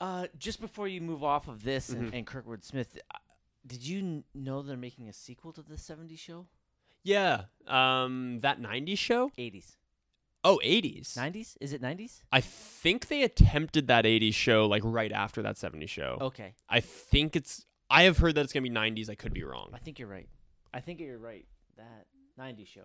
Uh, 0.01 0.27
just 0.39 0.61
before 0.61 0.89
you 0.89 1.01
move 1.01 1.23
off 1.23 1.49
of 1.49 1.63
this 1.65 1.91
Mm-hmm. 1.91 2.05
and, 2.05 2.15
and 2.15 2.27
Kurtwood 2.27 2.65
Smith, 2.65 2.99
uh, 3.15 3.19
did 3.67 3.87
you 3.87 4.25
know 4.35 4.63
they're 4.63 4.77
making 4.77 5.09
a 5.09 5.13
sequel 5.13 5.53
to 5.53 5.63
the 5.63 5.77
70s 5.77 6.19
show? 6.19 6.47
Yeah. 7.05 7.43
Um, 7.67 8.41
that 8.41 8.61
90s 8.61 8.99
show? 8.99 9.31
80s. 9.39 9.77
Oh, 10.45 10.61
80s. 10.65 11.17
90s? 11.17 11.57
Is 11.61 11.73
it 11.73 11.81
90s? 11.81 12.23
I 12.33 12.41
think 12.41 13.07
they 13.07 13.23
attempted 13.23 13.87
that 13.87 14.05
80s 14.05 14.35
show 14.35 14.67
like 14.67 14.83
right 14.85 15.13
after 15.13 15.41
that 15.43 15.55
70s 15.55 15.89
show. 15.89 16.19
Okay. 16.21 16.55
I 16.69 16.81
think 16.81 17.37
it's. 17.37 17.65
I 17.89 18.03
have 18.05 18.19
heard 18.19 18.35
that 18.35 18.41
it's 18.43 18.53
gonna 18.53 18.63
be 18.63 18.71
90s. 18.71 19.09
I 19.09 19.15
could 19.15 19.33
be 19.33 19.45
wrong. 19.45 19.71
I 19.73 19.79
think 19.79 19.99
you're 20.01 20.09
right. 20.09 20.29
I 20.75 20.81
think 20.81 20.99
you're 20.99 21.19
right. 21.19 21.45
That 21.77 22.07
90s 22.39 22.69
show. 22.69 22.85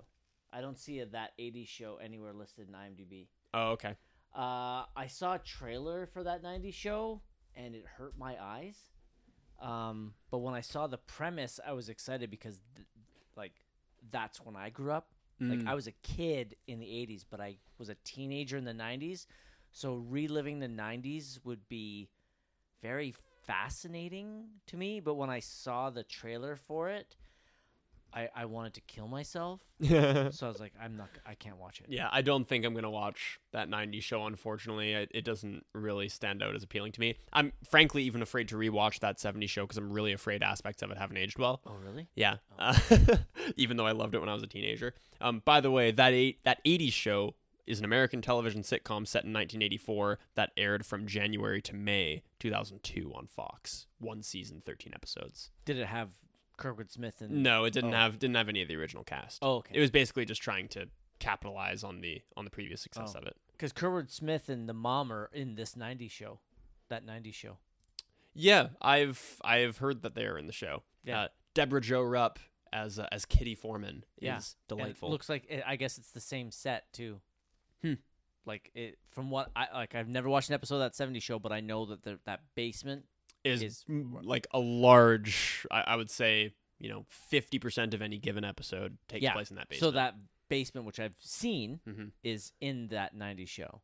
I 0.51 0.62
don't 0.62 0.77
see 0.77 1.00
a 1.00 1.06
that 1.08 1.32
80s 1.39 1.67
show 1.67 1.98
anywhere 2.03 2.34
listed 2.34 2.67
in 2.70 2.74
IMDb. 2.74 3.27
Oh, 3.53 3.72
okay. 3.72 3.96
Uh, 4.36 4.86
I 4.96 5.08
saw 5.08 5.36
a 5.36 5.39
trailer 5.39 6.06
for 6.08 6.24
that 6.24 6.41
90s 6.44 6.74
show 6.74 7.22
and 7.56 7.75
it 7.75 7.86
hurt 7.98 8.17
my 8.17 8.41
eyes. 8.41 8.77
Um, 9.60 10.13
but 10.32 10.39
when 10.39 10.53
I 10.53 10.62
saw 10.62 10.88
the 10.88 10.98
premise, 11.00 11.60
I 11.65 11.74
was 11.74 11.89
excited 11.89 12.29
because, 12.29 12.60
th- 12.75 12.88
like, 13.36 13.53
that's 14.12 14.39
when 14.39 14.56
I 14.56 14.70
grew 14.70 14.91
up. 14.91 15.10
Like, 15.39 15.60
Mm. 15.60 15.67
I 15.67 15.75
was 15.75 15.86
a 15.88 15.91
kid 15.91 16.56
in 16.67 16.79
the 16.79 16.86
80s, 16.88 17.24
but 17.29 17.39
I 17.39 17.58
was 17.77 17.89
a 17.89 17.96
teenager 18.03 18.58
in 18.58 18.63
the 18.65 18.74
90s. 18.74 19.27
So, 19.72 19.96
reliving 19.96 20.60
the 20.60 20.67
90s 20.67 21.39
would 21.44 21.67
be 21.67 22.10
very 22.82 23.13
fascinating 23.46 24.46
to 24.67 24.77
me. 24.77 25.00
But 25.00 25.15
when 25.15 25.29
I 25.29 25.39
saw 25.39 25.89
the 25.89 26.03
trailer 26.03 26.56
for 26.56 26.89
it, 26.89 27.15
I, 28.18 28.30
I 28.36 28.46
wanted 28.46 28.74
to 28.76 28.82
kill 28.82 29.08
myself. 29.08 29.62
yeah, 29.80 30.32
So 30.32 30.48
I 30.48 30.50
was 30.50 30.60
like, 30.60 30.74
I'm 30.82 30.98
not, 30.98 31.10
I 31.24 31.36
can't 31.36 31.58
watch 31.58 31.82
it. 31.82 31.86
Yeah, 31.90 32.10
I 32.12 32.24
don't 32.24 32.48
think 32.48 32.66
I'm 32.66 32.74
gonna 32.74 32.90
watch 32.90 33.40
that 33.52 33.70
90s 33.70 34.02
show. 34.02 34.26
Unfortunately, 34.26 34.94
it, 34.94 35.12
it 35.14 35.24
doesn't 35.24 35.64
really 35.74 36.10
stand 36.10 36.42
out 36.42 36.56
as 36.56 36.64
appealing 36.64 36.94
to 36.94 37.00
me. 37.00 37.18
I'm 37.32 37.54
frankly 37.70 38.04
even 38.04 38.24
afraid 38.24 38.48
to 38.48 38.56
rewatch 38.56 39.00
that 39.02 39.18
70s 39.20 39.50
show 39.50 39.64
because 39.64 39.78
I'm 39.78 39.92
really 39.92 40.14
afraid 40.14 40.42
aspects 40.42 40.82
of 40.82 40.90
it 40.90 40.98
haven't 40.98 41.18
aged 41.18 41.38
well. 41.38 41.62
Oh, 41.68 41.76
really? 41.86 42.08
Yeah, 42.16 42.38
uh, 42.58 42.78
even 43.56 43.78
though 43.78 43.86
I 43.86 43.92
loved 43.92 44.16
it 44.16 44.20
when 44.20 44.30
I 44.30 44.34
was 44.34 44.44
a 44.44 44.48
teenager. 44.48 44.96
Um, 45.22 45.44
by 45.46 45.62
the 45.62 45.70
way, 45.70 45.92
that 45.92 46.14
eight 46.14 46.44
that 46.44 46.64
'80s 46.66 46.94
show 46.94 47.36
is 47.68 47.80
an 47.80 47.86
American 47.86 48.22
television 48.22 48.64
sitcom 48.64 49.06
set 49.06 49.26
in 49.26 49.34
1984 49.34 50.18
that 50.36 50.52
aired 50.56 50.86
from 50.86 51.06
January 51.06 51.62
to 51.62 51.76
May 51.76 52.24
2002 52.40 53.12
on 53.14 53.28
Fox. 53.28 53.86
One 54.00 54.24
season, 54.24 54.64
13 54.66 54.94
episodes. 54.96 55.52
Did 55.66 55.78
it 55.78 55.88
have 55.88 56.12
Kurtwood 56.58 56.92
Smith 56.92 57.22
and 57.22 57.44
No, 57.44 57.66
it 57.66 57.72
didn't 57.74 57.94
Oh. 57.94 57.98
have 57.98 58.20
didn't 58.20 58.36
have 58.36 58.50
any 58.50 58.62
of 58.62 58.68
the 58.68 58.76
original 58.76 59.04
cast. 59.04 59.40
Oh, 59.42 59.58
okay. 59.58 59.76
It 59.76 59.80
was 59.80 59.92
basically 59.92 60.26
just 60.26 60.42
trying 60.42 60.68
to 60.70 60.88
capitalize 61.20 61.84
on 61.84 62.02
the 62.02 62.22
on 62.36 62.46
the 62.46 62.52
previous 62.52 62.82
success 62.82 63.14
Oh. 63.16 63.20
of 63.20 63.28
it. 63.28 63.36
Because 63.52 63.74
Kurtwood 63.74 64.10
Smith 64.12 64.50
and 64.50 64.68
the 64.70 64.74
mom 64.74 65.12
are 65.12 65.30
in 65.34 65.56
this 65.56 65.76
'90s 65.76 66.12
show, 66.12 66.40
that 66.90 67.06
'90s 67.06 67.34
show. 67.34 67.58
Yeah, 68.34 68.70
I've 68.82 69.40
I've 69.44 69.78
heard 69.78 70.02
that 70.04 70.14
they 70.16 70.26
are 70.26 70.38
in 70.38 70.46
the 70.48 70.54
show. 70.54 70.84
Yeah. 71.04 71.22
Uh, 71.22 71.28
Debra 71.56 71.82
Jo 71.82 72.02
Rupp 72.04 72.38
as 72.72 73.00
uh, 73.00 73.08
as 73.12 73.26
Kitty 73.26 73.56
Foreman 73.56 74.04
Yeah, 74.20 74.38
is 74.38 74.56
delightful. 74.68 75.10
It 75.10 75.12
looks 75.12 75.30
like 75.30 75.46
it, 75.50 75.64
I 75.66 75.76
guess 75.76 75.98
it's 75.98 76.12
the 76.12 76.20
same 76.20 76.52
set 76.52 76.92
too. 76.94 77.20
Hmm. 77.82 77.94
Like 78.46 78.72
it 78.76 79.00
from 79.08 79.30
what 79.32 79.50
I 79.56 79.68
like. 79.74 79.96
I've 79.96 80.08
never 80.08 80.30
watched 80.30 80.50
an 80.50 80.54
episode 80.54 80.76
of 80.76 80.82
that 80.82 80.94
'70s 80.94 81.22
show, 81.24 81.40
but 81.40 81.52
I 81.52 81.62
know 81.62 81.86
that 81.88 82.04
the, 82.04 82.20
that 82.26 82.42
basement. 82.56 83.06
Is, 83.48 83.62
is- 83.63 83.86
like 84.24 84.48
a 84.51 84.60
large 84.60 85.66
I, 85.72 85.82
I 85.82 85.96
would 85.96 86.10
say 86.10 86.54
you 86.80 86.89
know 86.89 87.06
50% 87.32 87.94
of 87.94 88.01
any 88.01 88.18
given 88.18 88.44
episode 88.44 88.98
takes 89.08 89.24
Yeah, 89.24 89.34
place 89.34 89.50
in 89.50 89.56
that 89.58 89.70
basement. 89.70 89.88
So 89.94 89.98
that 89.98 90.16
basement, 90.50 90.86
which 90.86 91.00
I've 91.00 91.16
seen, 91.20 91.80
Mhm. 91.88 92.12
is 92.24 92.51
in 92.62 92.88
that 92.89 93.16
'90s 93.16 93.48
show. 93.50 93.82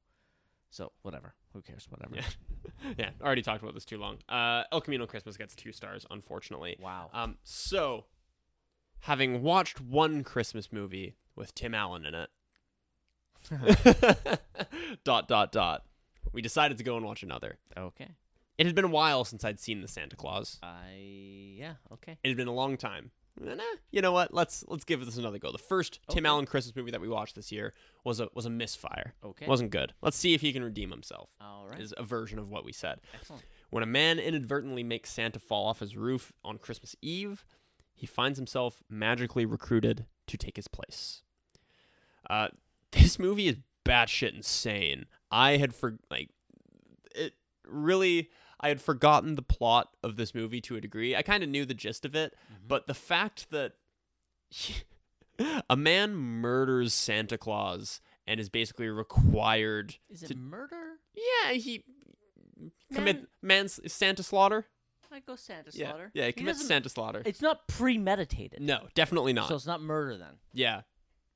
So 0.69 0.91
whatever. 1.01 1.33
Who 1.53 1.61
cares? 1.61 1.87
Whatever. 1.89 2.15
yeah 2.15 2.93
yeah 2.97 3.09
already 3.21 3.41
talked 3.43 3.61
about 3.61 3.73
this 3.75 3.85
too 3.85 3.97
long 3.97 4.17
uh 4.29 4.63
el 4.71 4.81
camino 4.81 5.05
christmas 5.05 5.37
gets 5.37 5.53
two 5.55 5.71
stars 5.71 6.05
unfortunately 6.09 6.77
Wow. 6.79 7.09
um 7.13 7.37
so 7.43 8.05
having 9.01 9.41
watched 9.43 9.79
one 9.81 10.23
christmas 10.23 10.71
movie 10.71 11.15
with 11.35 11.53
tim 11.53 11.73
allen 11.75 12.05
in 12.05 12.15
it 12.15 12.29
dot 15.03 15.27
dot 15.27 15.51
dot 15.51 15.83
we 16.31 16.41
decided 16.41 16.77
to 16.77 16.83
go 16.83 16.95
and 16.97 17.05
watch 17.05 17.21
another 17.23 17.57
okay. 17.77 18.09
It 18.57 18.65
had 18.65 18.75
been 18.75 18.85
a 18.85 18.89
while 18.89 19.23
since 19.25 19.43
i'd 19.43 19.59
seen 19.59 19.81
the 19.81 19.87
santa 19.87 20.15
claus 20.15 20.59
I 20.63 21.53
yeah. 21.55 21.75
Okay. 21.93 22.17
It 22.23 22.27
had 22.27 22.35
been 22.35 22.47
a 22.47 22.53
long 22.53 22.75
time. 22.77 23.11
Eh, 23.41 23.53
nah, 23.53 23.63
you 23.91 24.01
know 24.01 24.11
what? 24.11 24.33
Let's 24.33 24.65
let's 24.67 24.83
give 24.83 25.05
this 25.05 25.17
another 25.17 25.37
go. 25.37 25.51
The 25.51 25.57
first 25.57 25.99
Tim 26.09 26.25
Okay. 26.25 26.27
Allen 26.29 26.45
Christmas 26.45 26.75
movie 26.75 26.91
that 26.91 26.99
we 26.99 27.07
watched 27.07 27.35
this 27.35 27.51
year 27.51 27.73
was 28.03 28.19
a 28.19 28.27
was 28.33 28.45
a 28.45 28.49
misfire. 28.49 29.13
Okay. 29.23 29.45
wasn't 29.47 29.69
good. 29.71 29.93
Let's 30.01 30.17
see 30.17 30.33
if 30.33 30.41
he 30.41 30.51
can 30.51 30.63
redeem 30.63 30.89
himself. 30.89 31.29
All 31.39 31.67
right. 31.69 31.79
Is 31.79 31.93
a 31.95 32.03
version 32.03 32.37
of 32.39 32.49
what 32.49 32.65
we 32.65 32.73
said. 32.73 32.99
Excellent. 33.13 33.43
When 33.69 33.81
a 33.83 33.85
man 33.85 34.19
inadvertently 34.19 34.83
makes 34.83 35.11
Santa 35.11 35.39
fall 35.39 35.67
off 35.67 35.79
his 35.79 35.95
roof 35.95 36.33
on 36.43 36.57
Christmas 36.57 36.95
Eve, 37.01 37.45
he 37.93 38.05
finds 38.07 38.37
himself 38.37 38.83
magically 38.89 39.45
recruited 39.45 40.05
to 40.27 40.37
take 40.37 40.57
his 40.57 40.67
place. 40.67 41.21
Uh, 42.29 42.49
this 42.91 43.17
movie 43.19 43.47
is 43.47 43.55
batshit 43.85 44.35
insane. 44.35 45.05
I 45.31 45.57
had 45.57 45.73
for 45.73 45.97
like 46.11 46.29
it 47.15 47.33
really. 47.65 48.29
I 48.63 48.69
had 48.69 48.81
forgotten 48.81 49.35
the 49.35 49.41
plot 49.43 49.89
of 50.01 50.15
this 50.15 50.33
movie 50.33 50.61
to 50.61 50.75
a 50.77 50.81
degree. 50.81 51.15
I 51.15 51.21
kind 51.21 51.43
of 51.43 51.49
knew 51.49 51.65
the 51.65 51.73
gist 51.73 52.05
of 52.05 52.15
it, 52.15 52.33
mm-hmm. 52.45 52.67
but 52.67 52.87
the 52.87 52.93
fact 52.93 53.51
that 53.51 53.73
a 55.69 55.75
man 55.75 56.15
murders 56.15 56.93
Santa 56.93 57.37
Claus 57.37 58.01
and 58.25 58.39
is 58.39 58.49
basically 58.49 58.87
required 58.87 59.95
Is 60.09 60.23
it 60.23 60.27
to 60.27 60.35
murder? 60.37 60.99
yeah 61.15 61.53
he 61.53 61.83
commit 62.93 63.15
Man- 63.17 63.27
man's 63.41 63.79
Santa 63.91 64.23
slaughter 64.23 64.65
I 65.11 65.19
go 65.19 65.35
Santa 65.35 65.69
yeah 65.73 65.89
slaughter. 65.89 66.11
yeah 66.13 66.23
he 66.23 66.27
He 66.27 66.33
commits 66.33 66.59
doesn't- 66.59 66.67
Santa 66.69 66.89
slaughter 66.89 67.21
It's 67.25 67.41
not 67.41 67.67
premeditated. 67.67 68.61
no 68.61 68.87
definitely 68.95 69.33
not 69.33 69.47
So 69.49 69.55
it's 69.55 69.65
not 69.67 69.81
murder 69.81 70.17
then. 70.17 70.35
yeah 70.53 70.81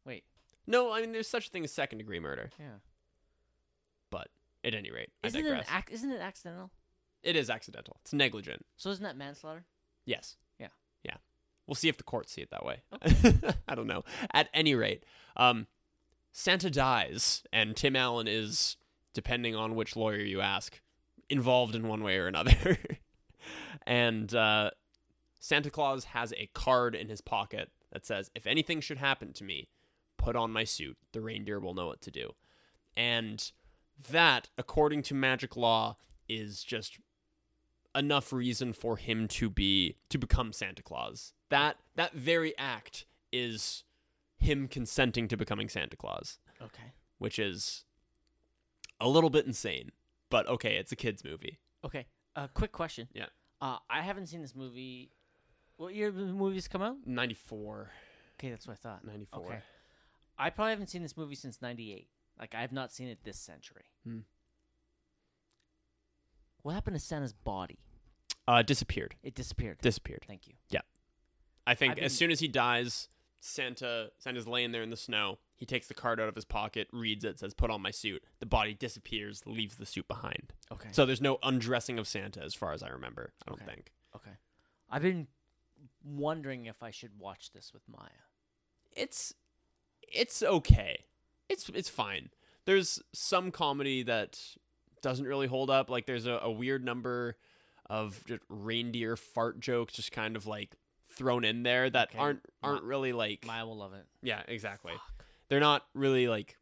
Wait. 0.06 0.24
no 0.68 0.92
I 0.94 1.02
mean 1.02 1.12
there's 1.12 1.28
such 1.28 1.48
a 1.48 1.50
thing 1.50 1.64
as 1.64 1.72
second 1.74 1.98
degree 1.98 2.20
murder 2.20 2.50
Yeah. 2.60 2.66
but 4.12 4.30
at 4.64 4.74
any 4.76 4.92
rate 4.92 5.10
Isn't 5.24 5.40
it 5.42 5.46
an 5.50 5.58
digress 5.58 5.70
ac- 5.76 5.94
isn't 5.94 6.12
it 6.12 6.22
accidental? 6.22 6.72
It 7.24 7.36
is 7.36 7.50
accidental 7.50 7.98
it's 8.02 8.14
negligent 8.14 8.66
So 8.78 8.90
isn't 8.90 9.04
that 9.04 9.18
manslaughter? 9.18 9.66
Yes. 10.06 10.38
Yeah. 10.60 10.70
Yeah. 11.04 11.18
We'll 11.68 11.76
see 11.76 11.90
if 11.90 11.98
the 11.98 12.04
courts 12.04 12.32
see 12.32 12.42
it 12.42 12.50
that 12.52 12.66
way. 12.66 12.82
I 13.68 13.76
don't 13.76 13.88
know. 13.88 14.04
At 14.34 14.48
any 14.54 14.74
rate, 14.74 15.04
um, 15.36 15.68
Santa 16.32 16.72
dies, 16.72 17.44
and 17.52 17.76
Tim 17.76 17.96
Allen 17.96 18.28
is, 18.28 18.78
depending 19.14 19.54
on 19.56 19.76
which 19.76 19.96
lawyer 19.96 20.22
you 20.22 20.40
ask, 20.40 20.80
involved 21.30 21.76
in 21.76 21.88
one 21.88 22.04
way 22.04 22.18
or 22.18 22.28
another. 22.28 22.78
and 23.86 24.34
uh, 24.34 24.72
Santa 25.40 25.70
Claus 25.70 26.06
has 26.06 26.34
a 26.38 26.50
card 26.54 26.96
in 26.96 27.10
his 27.10 27.22
pocket 27.22 27.70
that 27.92 28.06
says, 28.06 28.32
If 28.34 28.48
anything 28.48 28.80
should 28.80 28.98
happen 28.98 29.34
to 29.34 29.44
me, 29.44 29.68
put 30.18 30.36
on 30.38 30.52
my 30.52 30.64
suit. 30.64 30.98
The 31.12 31.22
reindeer 31.22 31.60
will 31.60 31.74
know 31.74 31.88
what 31.88 32.02
to 32.02 32.12
do. 32.12 32.32
And 32.96 33.52
that, 34.10 34.50
according 34.58 35.04
to 35.04 35.14
magic 35.14 35.58
law, 35.58 35.98
is 36.30 36.64
just 36.64 36.98
enough 37.98 38.32
reason 38.32 38.72
for 38.74 38.96
him 38.98 39.28
to 39.28 39.50
be 39.50 39.98
to 40.10 40.18
become 40.18 40.54
Santa 40.54 40.84
Claus. 40.84 41.34
That 41.50 41.78
that 41.96 42.14
very 42.14 42.58
act 42.58 43.06
is 43.34 43.84
him 44.38 44.68
consenting 44.68 45.28
to 45.30 45.36
becoming 45.38 45.68
Santa 45.68 45.98
Claus, 45.98 46.40
Okay. 46.62 46.94
which 47.18 47.40
is 47.40 47.84
a 49.02 49.10
little 49.10 49.30
bit 49.30 49.46
insane. 49.46 49.92
But 50.30 50.48
okay, 50.48 50.76
it's 50.78 50.92
a 50.92 50.96
kids 50.96 51.24
movie. 51.24 51.60
Okay. 51.84 52.06
Uh, 52.36 52.48
quick 52.54 52.72
question. 52.72 53.08
Yeah. 53.14 53.26
Uh, 53.60 53.78
I 53.90 54.02
haven't 54.02 54.28
seen 54.28 54.42
this 54.42 54.54
movie. 54.56 55.12
What 55.78 55.94
year 55.96 56.12
did 56.12 56.28
the 56.28 56.34
movies 56.34 56.68
come 56.68 56.82
out? 56.82 56.98
94, 57.06 57.92
Okay, 58.40 58.50
that's 58.52 58.68
what 58.68 58.74
I 58.74 58.76
thought. 58.76 59.06
94. 59.06 59.46
Okay. 59.46 59.60
I 60.38 60.50
probably 60.52 60.72
haven't 60.72 60.88
seen 60.92 61.02
this 61.02 61.18
movie 61.18 61.34
since 61.36 61.62
'98. 61.62 62.08
Like 62.40 62.54
I 62.54 62.62
have 62.62 62.72
not 62.72 62.92
seen 62.92 63.08
it 63.08 63.24
this 63.24 63.40
century. 63.40 63.86
Hmm. 64.04 64.20
What 66.62 66.74
happened 66.74 66.96
to 66.96 67.00
Santa's 67.00 67.34
body? 67.34 67.80
Uh 68.48 68.62
disappeared. 68.62 69.16
It 69.24 69.36
disappeared. 69.36 69.80
Disappeared. 69.82 70.24
Thank 70.28 70.48
you. 70.48 70.54
Yeah. 70.70 70.82
I 71.66 71.76
think 71.76 71.94
I've 71.94 71.98
as 72.00 72.12
been- 72.14 72.18
soon 72.18 72.32
as 72.32 72.40
he 72.40 72.48
dies, 72.48 73.10
Santa 73.40 74.12
Santa's 74.18 74.48
laying 74.48 74.72
there 74.72 74.82
in 74.84 74.90
the 74.90 74.98
snow. 74.98 75.40
He 75.56 75.66
takes 75.66 75.88
the 75.88 75.94
card 75.94 76.20
out 76.20 76.30
of 76.30 76.36
his 76.36 76.46
pocket, 76.46 76.88
reads 76.94 77.24
it, 77.26 77.40
says, 77.40 77.54
"Put 77.54 77.70
on 77.72 77.82
my 77.82 77.92
suit." 77.92 78.24
The 78.40 78.46
body 78.46 78.74
disappears, 78.74 79.46
leaves 79.46 79.76
the 79.76 79.86
suit 79.86 80.08
behind. 80.08 80.54
Okay. 80.72 80.90
So 80.92 81.06
there's 81.06 81.22
no 81.22 81.40
undressing 81.44 81.98
of 82.00 82.08
Santa, 82.08 82.42
as 82.44 82.54
far 82.54 82.74
as 82.74 82.84
I 82.84 82.90
remember. 82.90 83.34
I 83.46 83.50
don't 83.50 83.62
Okay. 83.62 83.74
think. 83.76 83.92
okay. 84.16 84.38
I've 84.90 85.02
been 85.02 85.28
wondering 86.04 86.66
if 86.66 86.82
I 86.84 86.92
should 86.92 87.18
watch 87.20 87.52
this 87.52 87.74
with 87.74 87.84
Maya. 87.88 88.10
It's 88.96 89.34
it's 90.02 90.42
okay. 90.42 91.06
It's 91.50 91.70
it's 91.70 91.90
fine. 91.90 92.30
There's 92.66 93.02
some 93.14 93.52
comedy 93.52 94.04
that 94.04 94.40
doesn't 95.02 95.26
really 95.26 95.48
hold 95.48 95.70
up. 95.70 95.90
Like 95.90 96.06
there's 96.06 96.26
a, 96.26 96.40
a 96.44 96.52
weird 96.52 96.84
number 96.84 97.38
of 97.90 98.24
just 98.26 98.42
reindeer 98.50 99.16
fart 99.16 99.60
jokes, 99.60 99.94
just 99.94 100.12
kind 100.12 100.36
of 100.36 100.46
like 100.48 100.76
thrown 101.10 101.44
in 101.46 101.64
there 101.64 101.90
that 101.90 102.10
Okay. 102.10 102.18
aren't 102.20 102.42
aren't 102.62 102.84
Ma- 102.84 102.90
really 102.90 103.14
like 103.14 103.46
Maya 103.46 103.66
will 103.66 103.78
love 103.78 103.94
it. 103.94 104.06
yeah 104.22 104.42
exactly. 104.48 104.92
Fuck. 104.94 105.26
they're 105.50 105.60
not 105.60 105.86
really 105.94 106.28
like 106.28 106.58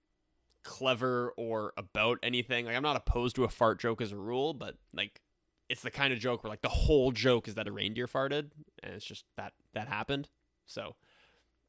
clever 0.64 1.34
or 1.38 1.74
about 1.78 2.20
anything. 2.24 2.66
Like 2.66 2.76
I'm 2.76 2.84
not 2.84 2.96
opposed 2.96 3.36
to 3.38 3.44
a 3.44 3.50
fart 3.50 3.80
joke 3.80 4.02
as 4.02 4.12
a 4.12 4.18
rule, 4.18 4.54
but 4.54 4.76
like 4.94 5.22
it's 5.70 5.82
the 5.82 5.92
kind 5.92 6.14
of 6.14 6.20
joke 6.20 6.44
where 6.44 6.50
like 6.50 6.62
the 6.62 6.70
whole 6.70 7.12
joke 7.12 7.48
is 7.48 7.56
that 7.56 7.68
a 7.68 7.72
reindeer 7.72 8.08
farted 8.08 8.52
and 8.84 8.94
it's 8.94 9.06
just 9.06 9.26
that 9.38 9.54
that 9.74 9.88
happened. 9.88 10.30
So 10.66 10.96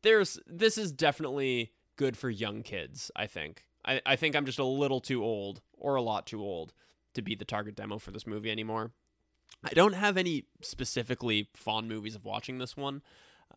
there's 0.02 0.38
this 0.46 0.78
is 0.78 0.92
definitely 0.92 1.72
good 1.96 2.16
for 2.16 2.28
young 2.30 2.62
kids, 2.62 3.10
I 3.16 3.26
think. 3.26 3.64
I, 3.84 4.00
I 4.04 4.16
think 4.16 4.34
I'm 4.36 4.46
just 4.46 4.58
a 4.58 4.64
little 4.64 5.00
too 5.00 5.22
old 5.24 5.62
or 5.78 5.94
a 5.94 6.02
lot 6.02 6.26
too 6.26 6.42
old 6.42 6.72
to 7.14 7.22
be 7.22 7.34
the 7.34 7.44
target 7.44 7.74
demo 7.76 7.98
for 7.98 8.10
this 8.10 8.26
movie 8.26 8.50
anymore. 8.50 8.92
I 9.64 9.70
don't 9.70 9.94
have 9.94 10.16
any 10.16 10.44
specifically 10.60 11.48
fond 11.54 11.88
movies 11.88 12.14
of 12.14 12.24
watching 12.24 12.58
this 12.58 12.76
one, 12.76 13.02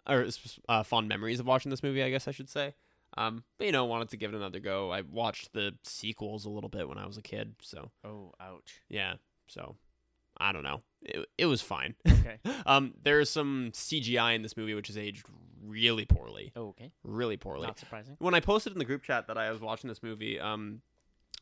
or 0.08 0.26
uh, 0.68 0.84
fond 0.84 1.08
memories 1.08 1.40
of 1.40 1.46
watching 1.46 1.70
this 1.70 1.84
movie, 1.84 2.04
I 2.04 2.10
guess 2.10 2.28
I 2.28 2.32
should 2.32 2.50
say. 2.50 2.74
Um, 3.18 3.44
but 3.58 3.66
you 3.66 3.72
know, 3.74 3.86
wanted 3.86 4.10
to 4.10 4.18
give 4.18 4.34
it 4.34 4.38
another 4.38 4.60
go. 4.60 4.92
I 4.92 5.02
watched 5.02 5.54
the 5.54 5.74
sequels 5.84 6.46
a 6.46 6.50
little 6.50 6.70
bit 6.70 6.88
when 6.88 6.98
I 6.98 7.06
was 7.06 7.18
a 7.18 7.22
kid, 7.22 7.56
so 7.62 7.92
Oh, 8.04 8.34
ouch. 8.40 8.82
yeah. 8.88 9.16
So 9.48 9.76
I 10.40 10.52
don't 10.52 10.64
know. 10.64 10.82
It 11.02 11.26
it 11.38 11.46
was 11.48 11.62
fine. 11.62 11.96
Okay. 12.08 12.40
um, 12.66 12.94
there's 13.04 13.30
some 13.30 13.72
CGI 13.74 14.36
in 14.36 14.42
this 14.42 14.56
movie 14.56 14.74
which 14.76 14.90
is 14.90 14.98
aged 14.98 15.26
really 15.66 16.06
poorly, 16.06 16.52
oh, 16.56 16.70
okay. 16.70 16.92
really 17.04 17.38
poorly. 17.38 17.68
Not 17.68 17.80
surprising. 17.80 18.16
When 18.20 18.34
I 18.34 18.40
posted 18.40 18.74
in 18.74 18.80
the 18.80 18.86
group 18.86 19.04
chat 19.04 19.28
that 19.28 19.38
I 19.38 19.52
was 19.52 19.60
watching 19.60 19.88
this 19.88 20.02
movie, 20.02 20.40
um, 20.40 20.82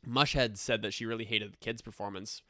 Mushhead 0.07 0.57
said 0.57 0.81
that 0.81 0.93
she 0.93 1.05
really 1.05 1.25
hated 1.25 1.53
the 1.53 1.57
kids' 1.57 1.81
performance. 1.81 2.41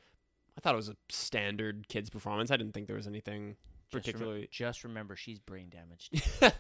I 0.58 0.60
thought 0.60 0.74
it 0.74 0.78
was 0.78 0.90
a 0.90 0.96
standard 1.10 1.88
kids' 1.88 2.10
performance. 2.10 2.50
I 2.50 2.58
didn't 2.58 2.74
think 2.74 2.88
there 2.88 2.96
was 2.96 3.08
anything 3.08 3.56
Just 3.92 4.06
particularly. 4.06 4.50
Just 4.52 4.84
remember, 4.84 5.16
she's 5.16 5.40
brain 5.40 5.70
damaged. 5.70 6.22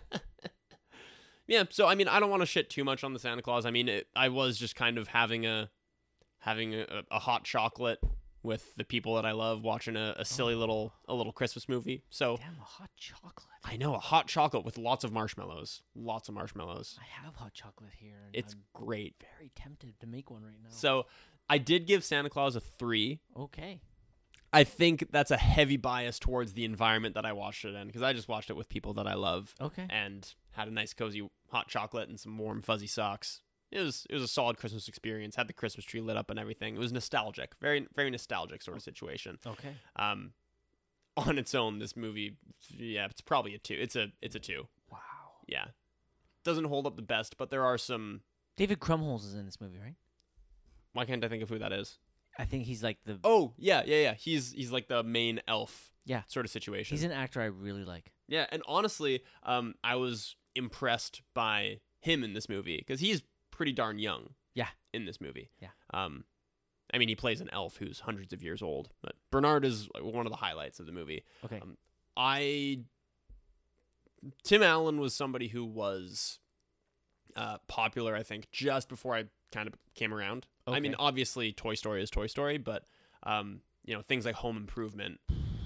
yeah, 1.47 1.63
so 1.69 1.87
I 1.87 1.95
mean, 1.95 2.07
I 2.07 2.19
don't 2.19 2.29
want 2.29 2.41
to 2.41 2.45
shit 2.45 2.69
too 2.69 2.83
much 2.83 3.03
on 3.03 3.13
the 3.13 3.19
Santa 3.19 3.41
Claus. 3.41 3.65
I 3.65 3.71
mean, 3.71 3.89
it, 3.89 4.07
I 4.15 4.29
was 4.29 4.57
just 4.57 4.75
kind 4.75 4.97
of 4.97 5.07
having 5.07 5.45
a 5.45 5.69
having 6.39 6.75
a, 6.75 6.85
a 7.09 7.19
hot 7.19 7.43
chocolate 7.43 7.99
with 8.43 8.75
the 8.75 8.83
people 8.83 9.15
that 9.15 9.25
I 9.25 9.31
love, 9.31 9.63
watching 9.63 9.95
a, 9.95 10.15
a 10.17 10.23
silly 10.25 10.53
oh. 10.53 10.59
little 10.59 10.93
a 11.07 11.13
little 11.13 11.33
Christmas 11.33 11.67
movie. 11.67 12.03
So 12.09 12.37
Damn, 12.37 12.55
a 12.61 12.65
hot 12.65 12.91
chocolate. 12.95 13.45
I 13.65 13.77
know 13.77 13.95
a 13.95 13.99
hot 13.99 14.27
chocolate 14.27 14.63
with 14.63 14.77
lots 14.77 15.03
of 15.03 15.11
marshmallows, 15.11 15.81
lots 15.95 16.29
of 16.29 16.35
marshmallows. 16.35 16.97
I 16.99 17.25
have 17.25 17.35
hot 17.35 17.53
chocolate 17.53 17.91
here, 17.97 18.23
and 18.25 18.35
It's 18.35 18.53
I'm 18.53 18.61
great. 18.73 19.15
very 19.37 19.51
tempted 19.55 19.99
to 19.99 20.07
make 20.07 20.29
one 20.29 20.43
right 20.43 20.59
now. 20.63 20.69
So 20.69 21.07
I 21.49 21.57
did 21.57 21.87
give 21.87 22.03
Santa 22.03 22.29
Claus 22.29 22.55
a 22.55 22.61
three. 22.61 23.19
okay. 23.35 23.81
I 24.57 24.63
think 24.63 25.07
that's 25.11 25.31
a 25.31 25.37
heavy 25.37 25.77
bias 25.77 26.19
towards 26.19 26.53
the 26.53 26.65
environment 26.65 27.15
that 27.15 27.25
I 27.25 27.33
watched 27.33 27.63
it 27.65 27.75
in 27.75 27.87
because 27.87 28.01
I 28.01 28.13
just 28.13 28.27
watched 28.27 28.49
it 28.49 28.55
with 28.55 28.69
people 28.69 28.93
that 28.95 29.07
I 29.07 29.13
love 29.13 29.53
Okay. 29.61 29.85
and 29.89 30.33
had 30.51 30.67
a 30.67 30.71
nice 30.71 30.93
cozy 30.93 31.27
hot 31.49 31.67
chocolate 31.67 32.09
and 32.09 32.19
some 32.19 32.37
warm 32.37 32.61
fuzzy 32.61 32.87
socks. 32.87 33.41
It 33.71 33.79
was 33.81 34.05
it 34.09 34.13
was 34.13 34.23
a 34.23 34.27
solid 34.27 34.57
Christmas 34.57 34.87
experience. 34.87 35.35
Had 35.35 35.47
the 35.47 35.53
Christmas 35.53 35.85
tree 35.85 36.01
lit 36.01 36.17
up 36.17 36.29
and 36.29 36.39
everything. 36.39 36.75
It 36.75 36.79
was 36.79 36.93
nostalgic, 36.93 37.53
very 37.59 37.87
very 37.95 38.09
nostalgic 38.09 38.61
sort 38.61 38.77
of 38.77 38.83
situation. 38.83 39.37
Okay. 39.45 39.75
Um, 39.95 40.31
on 41.17 41.37
its 41.37 41.53
own, 41.55 41.79
this 41.79 41.95
movie, 41.97 42.37
yeah, 42.77 43.05
it's 43.05 43.21
probably 43.21 43.55
a 43.55 43.57
two. 43.59 43.75
It's 43.79 43.95
a 43.95 44.07
it's 44.21 44.35
a 44.35 44.39
two. 44.39 44.67
Wow. 44.91 44.99
Yeah, 45.47 45.65
doesn't 46.43 46.65
hold 46.65 46.85
up 46.87 46.95
the 46.95 47.01
best, 47.01 47.37
but 47.37 47.49
there 47.49 47.63
are 47.65 47.77
some. 47.77 48.21
David 48.55 48.79
Krumholtz 48.79 49.25
is 49.25 49.33
in 49.35 49.45
this 49.45 49.59
movie, 49.61 49.79
right? 49.79 49.95
Why 50.93 51.05
can't 51.05 51.23
I 51.23 51.27
think 51.27 51.43
of 51.43 51.49
who 51.49 51.59
that 51.59 51.71
is? 51.73 51.99
I 52.37 52.45
think 52.45 52.65
he's 52.65 52.83
like 52.83 52.99
the. 53.05 53.19
Oh 53.23 53.53
yeah 53.57 53.83
yeah 53.85 54.01
yeah. 54.01 54.13
He's 54.13 54.51
he's 54.51 54.71
like 54.71 54.87
the 54.87 55.03
main 55.03 55.41
elf. 55.47 55.91
Yeah. 56.05 56.21
Sort 56.27 56.45
of 56.45 56.51
situation. 56.51 56.95
he's 56.95 57.03
an 57.03 57.11
actor 57.11 57.41
I 57.41 57.45
really 57.45 57.83
like. 57.83 58.11
Yeah, 58.27 58.45
and 58.51 58.61
honestly, 58.67 59.23
um, 59.43 59.75
I 59.83 59.95
was 59.95 60.35
impressed 60.55 61.21
by 61.33 61.79
him 62.01 62.23
in 62.23 62.33
this 62.33 62.49
movie 62.49 62.77
because 62.77 62.99
he's 62.99 63.23
pretty 63.51 63.71
darn 63.71 63.99
young. 63.99 64.29
Yeah. 64.53 64.67
in 64.93 65.05
this 65.05 65.21
movie. 65.21 65.51
Yeah. 65.61 65.69
Um, 65.93 66.23
I 66.93 66.97
mean, 66.97 67.09
he 67.09 67.15
plays 67.15 67.41
an 67.41 67.49
elf 67.53 67.77
who's 67.77 67.99
hundreds 67.99 68.33
of 68.33 68.41
years 68.41 68.61
old, 68.61 68.89
but 69.01 69.13
Bernard 69.31 69.65
is 69.65 69.87
one 70.01 70.25
of 70.25 70.31
the 70.31 70.37
highlights 70.37 70.79
of 70.79 70.85
the 70.85 70.91
movie. 70.91 71.23
Okay. 71.45 71.59
Um, 71.59 71.77
I 72.15 72.79
Tim 74.43 74.63
Allen 74.63 74.99
was 74.99 75.13
somebody 75.13 75.47
who 75.47 75.63
was 75.63 76.39
uh, 77.35 77.57
popular, 77.67 78.15
I 78.15 78.23
think, 78.23 78.49
just 78.51 78.89
before 78.89 79.15
I 79.15 79.25
kind 79.51 79.67
of 79.67 79.73
came 79.95 80.13
around. 80.13 80.45
I 80.67 80.79
mean, 80.79 80.95
obviously, 80.99 81.51
Toy 81.53 81.75
Story 81.75 82.03
is 82.03 82.09
Toy 82.09 82.27
Story, 82.27 82.57
but 82.57 82.83
um, 83.23 83.61
you 83.85 83.93
know, 83.95 84.01
things 84.01 84.25
like 84.25 84.35
Home 84.35 84.57
Improvement 84.57 85.19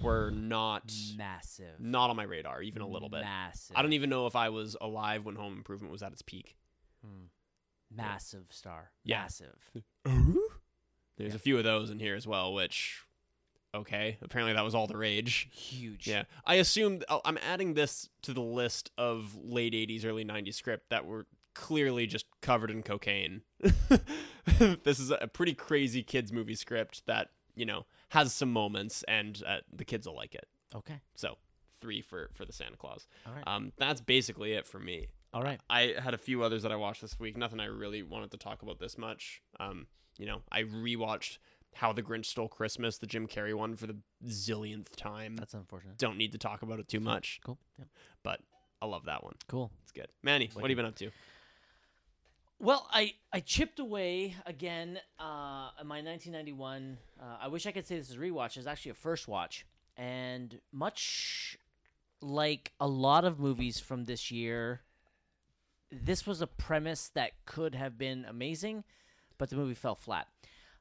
were 0.03 0.31
not 0.31 0.93
Massive. 1.17 1.79
not 1.79 2.09
on 2.09 2.15
my 2.15 2.23
radar, 2.23 2.61
even 2.61 2.81
a 2.81 2.87
little 2.87 3.09
bit. 3.09 3.21
Massive. 3.21 3.75
I 3.75 3.81
don't 3.81 3.93
even 3.93 4.09
know 4.09 4.27
if 4.27 4.35
I 4.35 4.49
was 4.49 4.75
alive 4.81 5.25
when 5.25 5.35
Home 5.35 5.53
Improvement 5.53 5.91
was 5.91 6.01
at 6.03 6.11
its 6.11 6.21
peak. 6.21 6.55
Hmm. 7.03 7.25
Massive 7.95 8.45
star. 8.49 8.91
Yeah. 9.03 9.21
Massive. 9.23 9.71
There's 11.17 11.31
Yeah. 11.31 11.35
a 11.35 11.39
few 11.39 11.57
of 11.57 11.63
those 11.63 11.89
in 11.89 11.99
here 11.99 12.15
as 12.15 12.25
well, 12.25 12.53
which 12.53 13.01
okay, 13.75 14.17
apparently 14.21 14.53
that 14.53 14.63
was 14.63 14.73
all 14.75 14.87
the 14.87 14.97
rage. 14.97 15.49
Huge. 15.51 16.07
Yeah, 16.07 16.23
I 16.45 16.55
assumed 16.55 17.05
oh, 17.09 17.21
I'm 17.25 17.37
adding 17.45 17.73
this 17.73 18.09
to 18.23 18.33
the 18.33 18.41
list 18.41 18.91
of 18.97 19.35
late 19.35 19.73
'80s, 19.73 20.05
early 20.05 20.25
'90s 20.25 20.55
script 20.55 20.89
that 20.89 21.05
were 21.05 21.25
clearly 21.53 22.07
just 22.07 22.25
covered 22.41 22.71
in 22.71 22.83
cocaine. 22.83 23.41
this 24.83 24.99
is 24.99 25.11
a 25.11 25.27
pretty 25.27 25.53
crazy 25.53 26.03
kids 26.03 26.31
movie 26.31 26.55
script 26.55 27.05
that 27.05 27.29
you 27.55 27.65
know 27.65 27.85
has 28.09 28.33
some 28.33 28.51
moments, 28.51 29.03
and 29.07 29.41
uh, 29.45 29.57
the 29.71 29.85
kids 29.85 30.07
will 30.07 30.15
like 30.15 30.35
it. 30.35 30.47
Okay. 30.75 30.99
So 31.15 31.37
three 31.81 32.01
for 32.01 32.29
for 32.33 32.45
the 32.45 32.53
Santa 32.53 32.77
Claus. 32.77 33.07
All 33.25 33.33
right. 33.33 33.43
Um, 33.47 33.71
that's 33.77 34.01
basically 34.01 34.53
it 34.53 34.65
for 34.65 34.79
me. 34.79 35.07
All 35.33 35.41
right. 35.43 35.59
I 35.69 35.95
had 36.01 36.13
a 36.13 36.17
few 36.17 36.43
others 36.43 36.63
that 36.63 36.71
I 36.71 36.75
watched 36.75 37.01
this 37.01 37.17
week. 37.19 37.37
Nothing 37.37 37.59
I 37.59 37.65
really 37.65 38.03
wanted 38.03 38.31
to 38.31 38.37
talk 38.37 38.61
about 38.63 38.79
this 38.79 38.97
much. 38.97 39.41
Um, 39.59 39.87
you 40.17 40.25
know, 40.25 40.41
I 40.51 40.63
rewatched 40.63 41.37
How 41.73 41.93
the 41.93 42.03
Grinch 42.03 42.25
Stole 42.25 42.49
Christmas, 42.49 42.97
the 42.97 43.07
Jim 43.07 43.27
Carrey 43.27 43.53
one, 43.55 43.77
for 43.77 43.87
the 43.87 43.95
zillionth 44.27 44.93
time. 44.97 45.37
That's 45.37 45.53
unfortunate. 45.53 45.97
Don't 45.97 46.17
need 46.17 46.33
to 46.33 46.37
talk 46.37 46.63
about 46.63 46.79
it 46.79 46.89
too 46.89 46.99
much, 46.99 47.39
Cool. 47.45 47.57
Yep. 47.79 47.87
but 48.23 48.41
I 48.81 48.87
love 48.87 49.05
that 49.05 49.23
one. 49.23 49.35
Cool. 49.47 49.71
It's 49.83 49.93
good. 49.93 50.07
Manny, 50.21 50.49
what 50.51 50.63
have 50.63 50.69
you 50.69 50.75
been 50.75 50.85
up 50.85 50.95
to? 50.97 51.11
Well, 52.61 52.87
I, 52.91 53.15
I 53.33 53.39
chipped 53.39 53.79
away 53.79 54.35
again 54.45 54.99
uh, 55.17 55.71
my 55.83 56.03
1991. 56.03 56.95
Uh, 57.19 57.23
I 57.41 57.47
wish 57.47 57.65
I 57.65 57.71
could 57.71 57.87
say 57.87 57.97
this 57.97 58.11
is 58.11 58.17
rewatch. 58.17 58.55
It's 58.55 58.67
actually 58.67 58.91
a 58.91 58.93
first 58.93 59.27
watch. 59.27 59.65
And 59.97 60.59
much 60.71 61.57
like 62.21 62.71
a 62.79 62.87
lot 62.87 63.25
of 63.25 63.39
movies 63.39 63.79
from 63.79 64.05
this 64.05 64.29
year, 64.29 64.81
this 65.91 66.27
was 66.27 66.39
a 66.43 66.45
premise 66.45 67.09
that 67.15 67.31
could 67.45 67.73
have 67.73 67.97
been 67.97 68.25
amazing, 68.25 68.83
but 69.39 69.49
the 69.49 69.55
movie 69.55 69.73
fell 69.73 69.95
flat. 69.95 70.27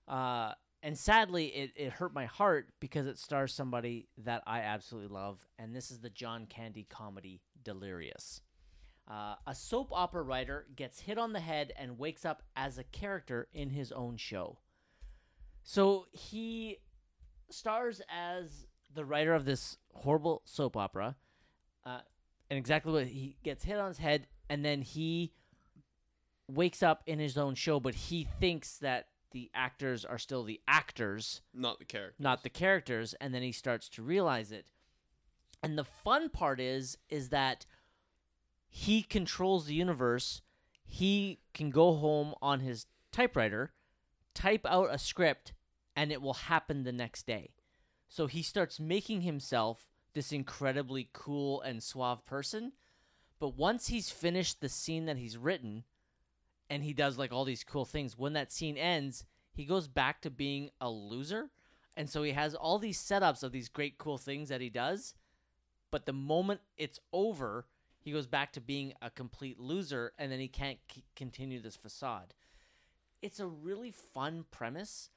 Uh, 0.07 0.53
and 0.83 0.99
sadly, 0.99 1.47
it, 1.47 1.71
it 1.77 1.93
hurt 1.93 2.12
my 2.12 2.27
heart 2.27 2.69
because 2.81 3.07
it 3.07 3.19
stars 3.19 3.55
somebody 3.55 4.07
that 4.19 4.43
I 4.47 4.61
absolutely 4.61 5.14
love. 5.14 5.49
And 5.59 5.75
this 5.75 5.90
is 5.90 6.01
the 6.01 6.11
John 6.11 6.45
Candy 6.45 6.87
comedy 6.90 7.40
Delirious. 7.64 8.43
Uh, 9.08 9.34
a 9.46 9.54
soap 9.54 9.88
opera 9.92 10.22
writer 10.22 10.66
gets 10.76 11.00
hit 11.00 11.18
on 11.18 11.32
the 11.32 11.40
head 11.40 11.72
and 11.76 11.98
wakes 11.98 12.24
up 12.24 12.42
as 12.56 12.78
a 12.78 12.84
character 12.84 13.48
in 13.52 13.70
his 13.70 13.90
own 13.92 14.16
show. 14.16 14.58
So 15.62 16.06
he 16.12 16.78
stars 17.50 18.00
as 18.08 18.66
the 18.94 19.04
writer 19.04 19.34
of 19.34 19.44
this 19.44 19.76
horrible 19.92 20.42
soap 20.44 20.76
opera, 20.76 21.16
uh, 21.84 22.00
and 22.48 22.58
exactly 22.58 22.92
what 22.92 23.06
he 23.06 23.36
gets 23.42 23.64
hit 23.64 23.78
on 23.78 23.88
his 23.88 23.98
head, 23.98 24.26
and 24.48 24.64
then 24.64 24.82
he 24.82 25.32
wakes 26.48 26.82
up 26.82 27.02
in 27.06 27.18
his 27.18 27.36
own 27.38 27.54
show, 27.54 27.78
but 27.80 27.94
he 27.94 28.26
thinks 28.38 28.78
that 28.78 29.06
the 29.32 29.50
actors 29.54 30.04
are 30.04 30.18
still 30.18 30.42
the 30.42 30.60
actors 30.66 31.42
Not 31.54 31.78
the 31.78 31.84
character. 31.84 32.16
not 32.18 32.42
the 32.42 32.50
characters 32.50 33.14
and 33.20 33.32
then 33.32 33.42
he 33.42 33.52
starts 33.52 33.88
to 33.90 34.02
realize 34.02 34.50
it 34.50 34.66
and 35.62 35.78
the 35.78 35.84
fun 35.84 36.30
part 36.30 36.58
is 36.58 36.98
is 37.08 37.28
that 37.28 37.64
he 38.70 39.02
controls 39.02 39.66
the 39.66 39.74
universe. 39.74 40.40
He 40.87 41.40
can 41.52 41.70
go 41.70 41.94
home 41.94 42.35
on 42.40 42.61
his 42.61 42.87
typewriter 43.12 43.72
type 44.33 44.64
out 44.64 44.88
a 44.90 44.98
script 44.98 45.52
and 45.96 46.12
it 46.12 46.22
will 46.22 46.35
happen 46.35 46.85
the 46.85 46.92
next 46.92 47.26
day. 47.26 47.50
So 48.09 48.26
he 48.26 48.42
starts 48.42 48.80
making 48.80 49.22
himself 49.22 49.88
this 50.14 50.33
incredibly 50.33 51.11
cool 51.12 51.61
and 51.61 51.83
suave 51.83 52.24
person. 52.24 52.72
But 53.38 53.56
once 53.56 53.88
he's 53.88 54.11
finished 54.11 54.61
the 54.61 54.68
scene 54.68 55.06
that 55.06 55.18
he's 55.18 55.37
written 55.37 55.85
and 56.68 56.85
he 56.85 56.92
does 56.92 57.18
like 57.18 57.33
all 57.33 57.44
these 57.44 57.64
cool 57.64 57.85
things, 57.85 58.16
when 58.16 58.33
that 58.35 58.52
scene 58.52 58.76
ends, 58.76 59.24
he 59.52 59.64
goes 59.64 59.88
back 59.88 60.22
to 60.22 60.30
being 60.30 60.70
a 60.80 60.88
loser. 60.90 61.50
And 61.96 62.09
so 62.09 62.22
he 62.22 62.33
has 62.33 62.54
all 62.54 62.78
these 62.78 63.02
setups 63.02 63.42
of 63.42 63.52
these 63.52 63.68
great 63.68 63.98
cool 63.98 64.16
things 64.16 64.48
that 64.48 64.61
he 64.61 64.70
does, 64.70 65.14
but 65.90 66.06
the 66.06 66.12
moment 66.12 66.61
it's 66.76 67.00
over, 67.12 67.66
he 68.00 68.12
goes 68.12 68.26
back 68.26 68.52
to 68.52 68.60
being 68.60 68.94
a 69.02 69.10
complete 69.10 69.60
loser 69.60 70.12
and 70.18 70.32
then 70.32 70.40
he 70.40 70.48
can't 70.48 70.78
c- 70.92 71.04
continue 71.14 71.60
this 71.60 71.76
facade. 71.76 72.34
It's 73.20 73.38
a 73.38 73.46
really 73.46 73.90
fun 73.90 74.46
premise. 74.50 75.10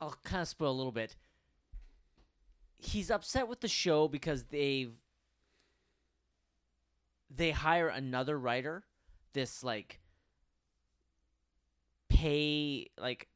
I'll 0.00 0.16
kind 0.24 0.42
of 0.42 0.48
spoil 0.48 0.72
a 0.72 0.72
little 0.72 0.92
bit. 0.92 1.16
He's 2.76 3.10
upset 3.10 3.48
with 3.48 3.60
the 3.60 3.68
show 3.68 4.08
because 4.08 4.44
they've 4.44 4.92
they 7.30 7.50
hire 7.50 7.88
another 7.88 8.38
writer, 8.38 8.84
this 9.32 9.62
like 9.62 10.00
pay 12.08 12.88
like 12.98 13.28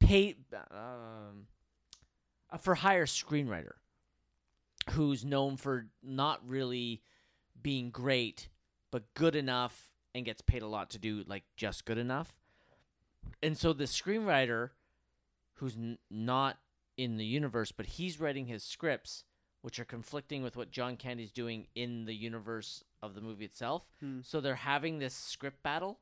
pay 0.00 0.34
um 0.70 1.46
a 2.50 2.58
for 2.58 2.74
hire 2.74 3.06
screenwriter 3.06 3.74
who's 4.90 5.24
known 5.24 5.56
for 5.56 5.86
not 6.02 6.40
really 6.46 7.02
being 7.60 7.90
great 7.90 8.48
but 8.90 9.12
good 9.14 9.34
enough 9.34 9.90
and 10.14 10.24
gets 10.24 10.40
paid 10.40 10.62
a 10.62 10.66
lot 10.66 10.90
to 10.90 10.98
do 10.98 11.24
like 11.26 11.44
just 11.56 11.84
good 11.84 11.98
enough. 11.98 12.36
And 13.42 13.58
so 13.58 13.72
the 13.72 13.84
screenwriter 13.84 14.70
who's 15.54 15.76
n- 15.76 15.98
not 16.10 16.58
in 16.96 17.16
the 17.16 17.24
universe 17.24 17.72
but 17.72 17.86
he's 17.86 18.20
writing 18.20 18.46
his 18.46 18.62
scripts 18.62 19.24
which 19.66 19.80
are 19.80 19.84
conflicting 19.84 20.44
with 20.44 20.56
what 20.56 20.70
John 20.70 20.96
Candy's 20.96 21.32
doing 21.32 21.66
in 21.74 22.04
the 22.04 22.14
universe 22.14 22.84
of 23.02 23.14
the 23.14 23.20
movie 23.20 23.44
itself. 23.44 23.82
Hmm. 23.98 24.20
So 24.22 24.40
they're 24.40 24.54
having 24.54 25.00
this 25.00 25.12
script 25.12 25.60
battle. 25.64 25.98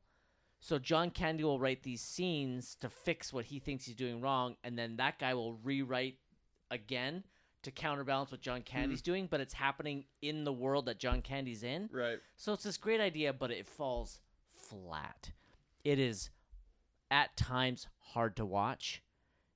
So 0.61 0.79
John 0.79 1.11
Candy 1.11 1.44
will 1.44 1.59
write 1.59 1.83
these 1.83 2.03
scenes 2.03 2.77
to 2.83 2.90
fix 2.90 3.33
what 3.33 3.47
he 3.47 3.59
thinks 3.59 3.87
he's 3.87 3.94
doing 3.94 4.20
wrong, 4.20 4.57
and 4.62 4.79
then 4.79 4.97
that 4.97 5.18
guy 5.18 5.33
will 5.33 5.55
rewrite 5.55 6.18
again 6.70 7.25
to 7.64 7.70
counterbalance 7.70 8.31
what 8.31 8.40
John 8.40 8.62
Candy's 8.62 9.03
doing, 9.03 9.27
but 9.31 9.40
it's 9.40 9.55
happening 9.55 10.05
in 10.22 10.44
the 10.44 10.53
world 10.53 10.87
that 10.87 10.98
John 10.98 11.22
Candy's 11.22 11.62
in. 11.62 11.88
Right. 11.92 12.18
So 12.37 12.53
it's 12.53 12.64
this 12.64 12.77
great 12.77 13.00
idea, 13.00 13.33
but 13.33 13.50
it 13.50 13.66
falls 13.66 14.20
flat. 14.55 15.33
It 15.85 15.98
is 15.98 16.31
at 17.11 17.37
times 17.37 17.88
hard 17.98 18.37
to 18.37 18.44
watch, 18.44 19.03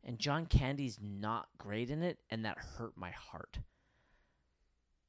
and 0.05 0.19
John 0.19 0.47
Candy's 0.47 0.99
not 1.03 1.49
great 1.59 1.91
in 1.91 2.03
it, 2.03 2.19
and 2.31 2.45
that 2.45 2.59
hurt 2.59 2.93
my 2.97 3.11
heart. 3.11 3.59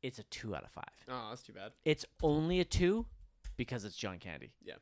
It's 0.02 0.20
a 0.20 0.24
two 0.24 0.56
out 0.56 0.64
of 0.64 0.72
five. 0.72 0.86
Oh, 1.10 1.28
that's 1.30 1.44
too 1.44 1.54
bad. 1.54 1.72
It's 1.84 2.06
only 2.24 2.62
a 2.62 2.66
two 2.66 3.06
because 3.58 3.84
it's 3.84 3.98
John 3.98 4.18
Candy. 4.20 4.54
Yeah. 4.64 4.76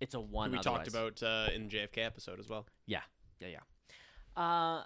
It's 0.00 0.14
a 0.14 0.20
one. 0.20 0.52
we 0.52 0.58
talked 0.58 0.88
about 0.88 1.22
uh, 1.22 1.48
in 1.54 1.68
the 1.68 1.76
JFK 1.76 1.98
episode 1.98 2.38
as 2.38 2.48
well. 2.48 2.66
Yeah, 2.86 3.00
yeah, 3.40 3.48
yeah. 3.48 4.42
Uh, 4.42 4.84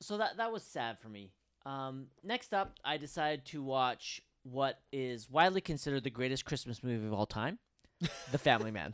so 0.00 0.18
that 0.18 0.36
that 0.36 0.52
was 0.52 0.62
sad 0.62 0.98
for 0.98 1.08
me. 1.08 1.30
Um, 1.66 2.06
next 2.22 2.52
up, 2.52 2.74
I 2.84 2.96
decided 2.98 3.44
to 3.46 3.62
watch 3.62 4.20
what 4.42 4.80
is 4.92 5.30
widely 5.30 5.60
considered 5.60 6.04
the 6.04 6.10
greatest 6.10 6.44
Christmas 6.44 6.82
movie 6.82 7.06
of 7.06 7.12
all 7.14 7.26
time, 7.26 7.58
The 8.30 8.38
Family 8.38 8.70
Man. 8.70 8.92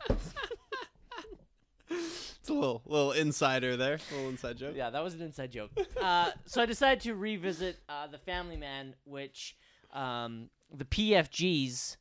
It's 1.89 2.49
a 2.49 2.53
little 2.53 2.81
little 2.85 3.11
insider 3.11 3.77
there, 3.77 3.99
a 4.11 4.15
little 4.15 4.29
inside 4.29 4.57
joke. 4.57 4.73
yeah, 4.75 4.89
that 4.89 5.03
was 5.03 5.13
an 5.13 5.21
inside 5.21 5.51
joke. 5.51 5.71
Uh, 6.01 6.31
so 6.45 6.61
I 6.61 6.65
decided 6.65 7.01
to 7.03 7.13
revisit 7.13 7.77
uh, 7.87 8.07
The 8.07 8.17
Family 8.17 8.57
Man, 8.57 8.95
which 9.03 9.55
um, 9.93 10.49
the 10.73 10.85
PFGs, 10.85 11.97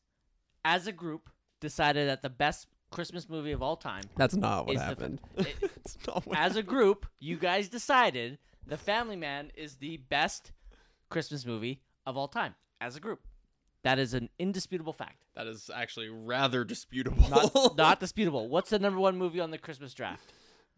as 0.64 0.86
a 0.86 0.92
group, 0.92 1.28
decided 1.60 2.08
that 2.08 2.22
the 2.22 2.30
best 2.30 2.68
Christmas 2.90 3.28
movie 3.28 3.52
of 3.52 3.62
all 3.62 3.76
time 3.76 4.02
That's 4.16 4.34
not 4.34 4.66
what 4.66 4.74
Is 4.76 4.80
the- 4.80 4.84
happened. 4.86 5.20
it- 5.36 5.56
not 6.06 6.26
what 6.26 6.38
as 6.38 6.56
a 6.56 6.62
group, 6.62 7.06
you 7.18 7.36
guys 7.36 7.68
decided 7.68 8.38
The 8.66 8.76
Family 8.78 9.16
Man 9.16 9.50
is 9.54 9.76
the 9.76 9.98
best 9.98 10.52
Christmas 11.10 11.44
movie 11.44 11.82
of 12.06 12.16
all 12.16 12.28
time. 12.28 12.54
As 12.80 12.96
a 12.96 13.00
group, 13.00 13.20
that 13.82 13.98
is 13.98 14.14
an 14.14 14.30
indisputable 14.38 14.92
fact. 14.94 15.24
that 15.34 15.46
is 15.46 15.70
actually 15.74 16.08
rather 16.08 16.64
disputable. 16.64 17.28
Not, 17.28 17.76
not 17.76 18.00
disputable. 18.00 18.48
What's 18.48 18.70
the 18.70 18.78
number 18.78 18.98
one 18.98 19.18
movie 19.18 19.40
on 19.40 19.50
the 19.50 19.58
Christmas 19.58 19.92
draft? 19.92 20.32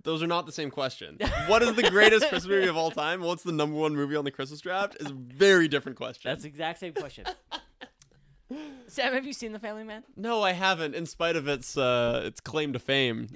Those 0.05 0.21
are 0.21 0.27
not 0.27 0.47
the 0.47 0.53
same 0.53 0.71
question. 0.71 1.18
what 1.47 1.62
is 1.62 1.75
the 1.75 1.88
greatest 1.88 2.29
Christmas 2.29 2.47
movie 2.49 2.66
of 2.66 2.77
all 2.77 2.90
time? 2.90 3.21
What's 3.21 3.45
the 3.45 3.53
number 3.53 3.77
one 3.77 3.95
movie 3.95 4.16
on 4.16 4.25
the 4.25 4.33
Christmas 4.33 4.61
draft? 4.61 4.97
Is 4.99 5.07
a 5.11 5.14
very 5.14 5.68
different 5.68 5.97
question. 5.97 6.29
That's 6.29 6.42
the 6.42 6.49
exact 6.49 6.81
same 6.81 6.92
question. 6.92 7.25
Sam, 8.88 9.14
have 9.14 9.25
you 9.25 9.33
seen 9.33 9.53
The 9.53 9.59
Family 9.59 9.85
Man? 9.85 10.03
no, 10.16 10.42
I 10.42 10.53
haven't. 10.53 10.95
In 10.95 11.07
spite 11.07 11.37
of 11.37 11.49
its 11.49 11.77
uh, 11.77 12.23
its 12.25 12.40
claim 12.40 12.73
to 12.75 12.79
fame, 12.79 13.29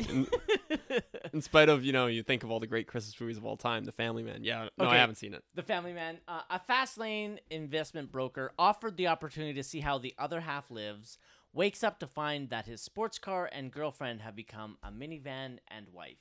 in, 1.33 1.43
spite 1.43 1.69
of 1.69 1.85
you 1.85 1.93
know, 1.93 2.07
you 2.07 2.23
think 2.23 2.43
of 2.45 2.51
all 2.51 2.61
the 2.61 2.67
great 2.67 2.87
Christmas 2.87 3.19
movies 3.21 3.37
of 3.37 3.45
all 3.45 3.57
time, 3.57 3.85
The 3.85 3.93
Family 3.93 4.23
Man. 4.23 4.45
Yeah, 4.45 4.69
no, 4.79 4.87
Okay. 4.87 4.97
I 4.97 4.99
haven't 4.99 5.17
seen 5.17 5.35
it. 5.35 5.43
The 5.55 5.63
Family 5.63 5.93
Man, 5.93 6.19
uh, 6.29 6.43
a 6.51 6.59
fast 6.59 6.99
lane 6.99 7.41
investment 7.51 8.11
broker, 8.13 8.53
offered 8.59 8.97
the 8.97 9.09
opportunity 9.09 9.55
to 9.55 9.63
see 9.63 9.81
how 9.81 9.99
the 9.99 10.15
other 10.19 10.41
half 10.41 10.71
lives. 10.71 11.19
Wakes 11.53 11.83
up 11.83 11.99
to 12.01 12.07
find 12.07 12.51
that 12.51 12.67
his 12.67 12.83
sports 12.83 13.19
car 13.19 13.49
and 13.51 13.73
girlfriend 13.73 14.21
have 14.21 14.37
become 14.37 14.77
a 14.83 14.91
minivan 14.91 15.59
and 15.69 15.89
wife. 15.91 16.19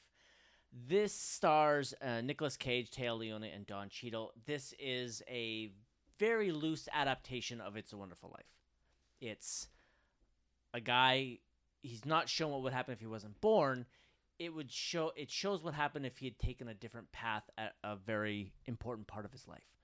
This 0.87 1.13
stars 1.13 1.93
uh, 2.01 2.21
Nicolas 2.21 2.55
Cage, 2.57 2.89
Téa 2.91 3.17
Leoni, 3.17 3.49
and 3.49 3.65
Don 3.65 3.89
Cheadle. 3.89 4.31
This 4.45 4.73
is 4.79 5.21
a 5.29 5.71
very 6.19 6.51
loose 6.51 6.87
adaptation 6.93 7.59
of 7.61 7.75
It's 7.75 7.93
a 7.93 7.97
Wonderful 7.97 8.29
Life. 8.29 8.45
It's 9.19 9.67
a 10.73 10.79
guy. 10.79 11.39
He's 11.81 12.05
not 12.05 12.29
shown 12.29 12.51
what 12.51 12.61
would 12.63 12.73
happen 12.73 12.93
if 12.93 12.99
he 12.99 13.05
wasn't 13.05 13.39
born. 13.41 13.85
It 14.37 14.53
would 14.53 14.71
show. 14.71 15.11
It 15.15 15.31
shows 15.31 15.63
what 15.63 15.73
happened 15.73 16.05
if 16.05 16.17
he 16.17 16.25
had 16.25 16.39
taken 16.39 16.67
a 16.67 16.73
different 16.73 17.11
path 17.11 17.43
at 17.57 17.73
a 17.83 17.95
very 17.95 18.53
important 18.65 19.07
part 19.07 19.25
of 19.25 19.31
his 19.31 19.47
life, 19.47 19.77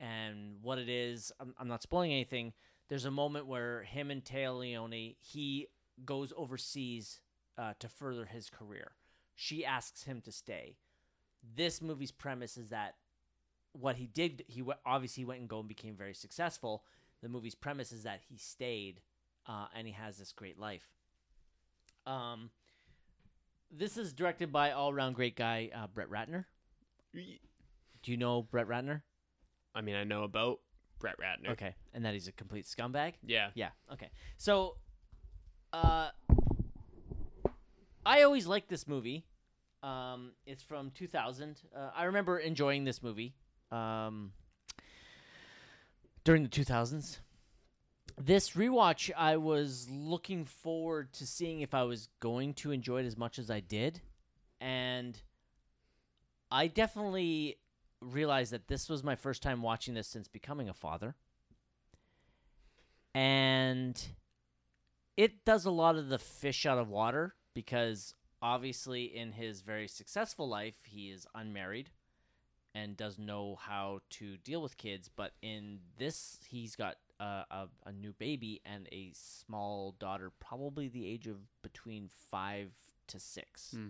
and 0.00 0.56
what 0.62 0.78
it 0.78 0.88
is. 0.88 1.30
I'm, 1.38 1.54
I'm 1.58 1.68
not 1.68 1.82
spoiling 1.82 2.12
anything. 2.12 2.52
There's 2.88 3.04
a 3.04 3.10
moment 3.10 3.46
where 3.46 3.82
him 3.82 4.10
and 4.10 4.24
Téa 4.24 4.58
Leoni, 4.58 5.16
he 5.20 5.68
goes 6.04 6.32
overseas 6.36 7.20
uh, 7.58 7.74
to 7.78 7.88
further 7.88 8.26
his 8.26 8.50
career. 8.50 8.92
She 9.34 9.64
asks 9.64 10.04
him 10.04 10.20
to 10.22 10.32
stay. 10.32 10.76
This 11.56 11.80
movie's 11.82 12.12
premise 12.12 12.56
is 12.56 12.70
that 12.70 12.96
what 13.72 13.96
he 13.96 14.06
did, 14.06 14.44
he 14.46 14.62
obviously 14.84 15.24
went 15.24 15.40
and 15.40 15.48
go 15.48 15.60
and 15.60 15.68
became 15.68 15.96
very 15.96 16.14
successful. 16.14 16.84
The 17.22 17.28
movie's 17.28 17.54
premise 17.54 17.92
is 17.92 18.02
that 18.02 18.20
he 18.28 18.36
stayed 18.36 19.00
uh, 19.46 19.66
and 19.74 19.86
he 19.86 19.92
has 19.92 20.18
this 20.18 20.32
great 20.32 20.58
life. 20.58 20.88
Um, 22.06 22.50
this 23.72 23.96
is 23.96 24.12
directed 24.12 24.52
by 24.52 24.72
all 24.72 24.90
around 24.90 25.14
great 25.14 25.36
guy 25.36 25.70
uh, 25.74 25.86
Brett 25.86 26.10
Ratner. 26.10 26.44
Do 27.14 28.10
you 28.10 28.16
know 28.16 28.42
Brett 28.42 28.68
Ratner? 28.68 29.02
I 29.74 29.80
mean, 29.80 29.96
I 29.96 30.04
know 30.04 30.24
about 30.24 30.60
Brett 30.98 31.16
Ratner. 31.18 31.52
Okay, 31.52 31.74
and 31.94 32.04
that 32.04 32.12
he's 32.12 32.28
a 32.28 32.32
complete 32.32 32.66
scumbag. 32.66 33.14
Yeah. 33.24 33.48
Yeah. 33.54 33.70
Okay. 33.92 34.10
So, 34.36 34.76
uh, 35.72 36.10
I 38.04 38.22
always 38.22 38.46
liked 38.46 38.68
this 38.68 38.86
movie. 38.86 39.24
Um, 39.82 40.32
it's 40.46 40.62
from 40.62 40.90
2000. 40.90 41.60
Uh, 41.74 41.90
I 41.94 42.04
remember 42.04 42.38
enjoying 42.38 42.84
this 42.84 43.02
movie. 43.02 43.34
Um, 43.70 44.32
during 46.24 46.42
the 46.42 46.48
2000s. 46.48 47.18
This 48.18 48.50
rewatch, 48.50 49.10
I 49.16 49.36
was 49.36 49.88
looking 49.90 50.44
forward 50.44 51.12
to 51.14 51.26
seeing 51.26 51.60
if 51.60 51.74
I 51.74 51.82
was 51.84 52.08
going 52.20 52.54
to 52.54 52.70
enjoy 52.70 53.00
it 53.00 53.06
as 53.06 53.16
much 53.16 53.38
as 53.38 53.50
I 53.50 53.60
did, 53.60 54.00
and 54.60 55.20
I 56.50 56.66
definitely 56.68 57.58
realized 58.00 58.52
that 58.52 58.68
this 58.68 58.88
was 58.88 59.02
my 59.02 59.14
first 59.14 59.42
time 59.42 59.62
watching 59.62 59.94
this 59.94 60.08
since 60.08 60.28
becoming 60.28 60.68
a 60.68 60.74
father. 60.74 61.14
And 63.14 64.00
it 65.16 65.44
does 65.44 65.64
a 65.64 65.70
lot 65.70 65.96
of 65.96 66.08
the 66.08 66.18
fish 66.18 66.66
out 66.66 66.78
of 66.78 66.88
water 66.88 67.34
because 67.54 68.14
obviously 68.40 69.04
in 69.04 69.32
his 69.32 69.60
very 69.60 69.86
successful 69.86 70.48
life 70.48 70.76
he 70.84 71.10
is 71.10 71.26
unmarried 71.34 71.90
and 72.74 72.96
does 72.96 73.18
know 73.18 73.56
how 73.60 74.00
to 74.10 74.38
deal 74.38 74.62
with 74.62 74.78
kids. 74.78 75.10
But 75.14 75.32
in 75.42 75.80
this 75.98 76.38
he's 76.48 76.74
got 76.74 76.96
uh, 77.22 77.44
a, 77.50 77.68
a 77.86 77.92
new 77.92 78.12
baby 78.18 78.60
and 78.64 78.88
a 78.90 79.12
small 79.14 79.94
daughter 79.98 80.30
probably 80.40 80.88
the 80.88 81.06
age 81.06 81.26
of 81.28 81.36
between 81.62 82.08
five 82.30 82.70
to 83.06 83.20
six 83.20 83.70
Hmm. 83.76 83.88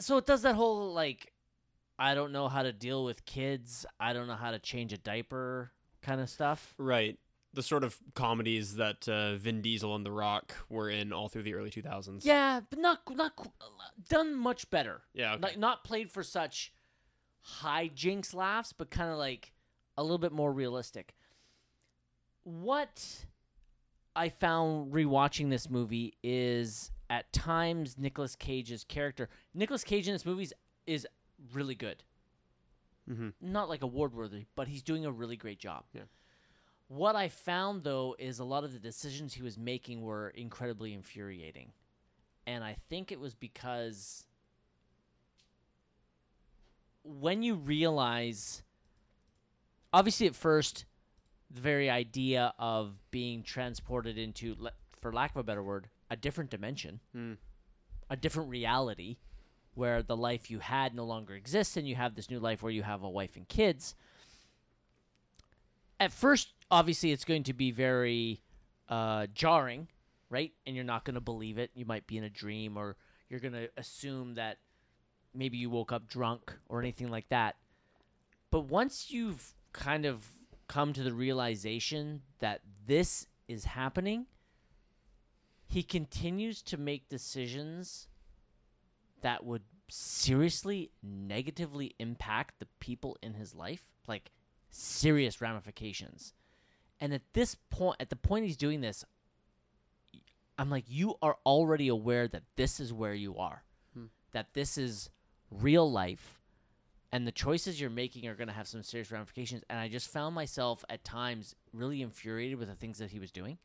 so 0.00 0.16
it 0.18 0.26
does 0.26 0.42
that 0.42 0.54
whole 0.54 0.92
like 0.92 1.32
i 1.98 2.14
don't 2.14 2.32
know 2.32 2.48
how 2.48 2.62
to 2.62 2.72
deal 2.72 3.04
with 3.04 3.24
kids 3.24 3.86
i 4.00 4.12
don't 4.12 4.26
know 4.26 4.34
how 4.34 4.50
to 4.50 4.58
change 4.58 4.92
a 4.92 4.98
diaper 4.98 5.70
kind 6.02 6.20
of 6.20 6.28
stuff 6.28 6.74
Right. 6.78 7.18
The 7.54 7.62
sort 7.62 7.84
of 7.84 7.96
comedies 8.14 8.74
that 8.76 9.08
uh, 9.08 9.36
Vin 9.36 9.62
Diesel 9.62 9.94
and 9.94 10.04
The 10.04 10.10
Rock 10.10 10.56
were 10.68 10.90
in 10.90 11.12
all 11.12 11.28
through 11.28 11.44
the 11.44 11.54
early 11.54 11.70
2000s. 11.70 12.24
Yeah, 12.24 12.58
but 12.68 12.80
not 12.80 12.98
not 13.14 13.32
done 14.08 14.34
much 14.34 14.68
better. 14.70 15.02
Yeah. 15.14 15.34
Okay. 15.34 15.40
Like 15.42 15.56
not 15.58 15.84
played 15.84 16.10
for 16.10 16.24
such 16.24 16.72
high 17.42 17.86
jinx 17.94 18.34
laughs, 18.34 18.72
but 18.72 18.90
kind 18.90 19.08
of 19.12 19.18
like 19.18 19.52
a 19.96 20.02
little 20.02 20.18
bit 20.18 20.32
more 20.32 20.52
realistic. 20.52 21.14
what 22.44 23.24
I 24.14 24.28
found 24.28 24.92
rewatching 24.92 25.50
this 25.50 25.68
movie 25.68 26.14
is 26.22 26.90
at 27.10 27.32
times 27.32 27.96
Nicolas 27.98 28.36
Cage's 28.36 28.84
character. 28.84 29.28
Nicolas 29.54 29.82
Cage 29.82 30.06
in 30.06 30.14
this 30.14 30.24
movie 30.24 30.48
is, 30.86 31.06
really 31.52 31.74
good. 31.74 32.02
Mm-hmm. 33.10 33.30
Not 33.40 33.68
like 33.68 33.82
award 33.82 34.14
worthy, 34.14 34.44
but 34.54 34.68
he's 34.68 34.82
doing 34.82 35.04
a 35.04 35.10
really 35.12 35.36
great 35.36 35.58
job. 35.58 35.84
Yeah. 35.92 36.02
What 36.88 37.16
I 37.16 37.28
found 37.28 37.82
though 37.82 38.14
is 38.18 38.38
a 38.38 38.44
lot 38.44 38.64
of 38.64 38.72
the 38.72 38.78
decisions 38.78 39.34
he 39.34 39.42
was 39.42 39.58
making 39.58 40.02
were 40.02 40.30
incredibly 40.30 40.94
infuriating. 40.94 41.72
And 42.46 42.62
I 42.62 42.76
think 42.88 43.10
it 43.10 43.18
was 43.20 43.34
because 43.34 44.26
when 47.02 47.42
you 47.42 47.56
realize 47.56 48.62
obviously 49.94 50.26
at 50.26 50.34
first 50.34 50.84
the 51.50 51.60
very 51.60 51.88
idea 51.88 52.52
of 52.58 52.96
being 53.12 53.44
transported 53.44 54.18
into 54.18 54.56
for 55.00 55.12
lack 55.12 55.30
of 55.30 55.36
a 55.36 55.42
better 55.42 55.62
word 55.62 55.88
a 56.10 56.16
different 56.16 56.50
dimension. 56.50 57.00
Mm. 57.16 57.36
a 58.10 58.16
different 58.16 58.50
reality 58.50 59.16
where 59.74 60.02
the 60.02 60.16
life 60.16 60.50
you 60.50 60.58
had 60.58 60.94
no 60.94 61.04
longer 61.04 61.34
exists 61.34 61.76
and 61.76 61.88
you 61.88 61.94
have 61.94 62.14
this 62.14 62.30
new 62.30 62.38
life 62.38 62.62
where 62.62 62.72
you 62.72 62.82
have 62.82 63.02
a 63.02 63.08
wife 63.08 63.36
and 63.36 63.48
kids. 63.48 63.94
At 65.98 66.12
first 66.12 66.52
obviously 66.70 67.12
it's 67.12 67.24
going 67.24 67.44
to 67.44 67.54
be 67.54 67.70
very 67.70 68.42
uh, 68.88 69.28
jarring 69.32 69.88
right? 70.30 70.52
And 70.66 70.74
you're 70.74 70.84
not 70.84 71.04
going 71.04 71.14
to 71.14 71.20
believe 71.20 71.58
it. 71.58 71.70
You 71.74 71.84
might 71.84 72.08
be 72.08 72.18
in 72.18 72.24
a 72.24 72.30
dream 72.30 72.76
or 72.76 72.96
you're 73.28 73.38
going 73.38 73.52
to 73.52 73.68
assume 73.76 74.34
that 74.34 74.58
maybe 75.32 75.56
you 75.58 75.70
woke 75.70 75.92
up 75.92 76.08
drunk 76.08 76.52
or 76.68 76.80
anything 76.80 77.08
like 77.08 77.28
that. 77.28 77.54
But 78.50 78.62
once 78.62 79.12
you've 79.12 79.54
kind 79.74 80.06
of 80.06 80.24
come 80.66 80.94
to 80.94 81.02
the 81.02 81.12
realization 81.12 82.22
that 82.38 82.62
this 82.86 83.26
is 83.46 83.64
happening 83.64 84.24
he 85.66 85.82
continues 85.82 86.62
to 86.62 86.76
make 86.76 87.08
decisions 87.08 88.08
that 89.22 89.44
would 89.44 89.62
seriously 89.88 90.90
negatively 91.02 91.94
impact 91.98 92.58
the 92.58 92.66
people 92.78 93.16
in 93.22 93.34
his 93.34 93.54
life 93.54 93.82
like 94.06 94.30
serious 94.70 95.40
ramifications. 95.40 96.32
And 97.00 97.12
at 97.12 97.22
this 97.32 97.56
point 97.70 97.96
at 98.00 98.10
the 98.10 98.16
point 98.16 98.44
he's 98.44 98.56
doing 98.56 98.80
this 98.80 99.04
i'm 100.58 100.70
like 100.70 100.84
you 100.86 101.16
are 101.20 101.36
already 101.44 101.88
aware 101.88 102.28
that 102.28 102.44
this 102.56 102.78
is 102.78 102.92
where 102.92 103.14
you 103.14 103.36
are. 103.36 103.64
Hmm. 103.94 104.06
that 104.32 104.54
this 104.54 104.78
is 104.78 105.10
real 105.50 105.90
life 105.90 106.40
and 107.14 107.28
the 107.28 107.32
choices 107.32 107.80
you're 107.80 107.90
making 107.90 108.26
are 108.26 108.34
going 108.34 108.48
to 108.48 108.54
have 108.54 108.66
some 108.66 108.82
serious 108.82 109.12
ramifications 109.12 109.62
and 109.70 109.78
i 109.78 109.86
just 109.86 110.08
found 110.08 110.34
myself 110.34 110.84
at 110.90 111.04
times 111.04 111.54
really 111.72 112.02
infuriated 112.02 112.58
with 112.58 112.68
the 112.68 112.74
things 112.74 112.98
that 112.98 113.12
he 113.12 113.20
was 113.20 113.30
doing. 113.30 113.56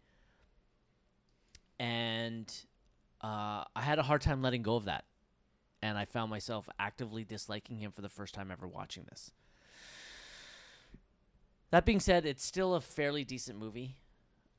And 1.79 2.47
uh, 3.21 3.63
i 3.75 3.81
had 3.81 3.97
a 3.97 4.03
hard 4.03 4.21
time 4.21 4.43
letting 4.43 4.62
go 4.62 4.75
of 4.75 4.85
that 4.85 5.05
and 5.81 5.97
i 5.97 6.05
found 6.05 6.29
myself 6.29 6.69
actively 6.77 7.23
disliking 7.23 7.79
him 7.79 7.91
for 7.91 8.03
the 8.03 8.09
first 8.09 8.35
time 8.35 8.51
ever 8.51 8.67
watching 8.67 9.05
this. 9.09 9.31
That 11.71 11.85
being 11.85 11.99
said 11.99 12.27
it's 12.27 12.45
still 12.45 12.75
a 12.75 12.81
fairly 12.81 13.23
decent 13.23 13.57
movie. 13.57 13.95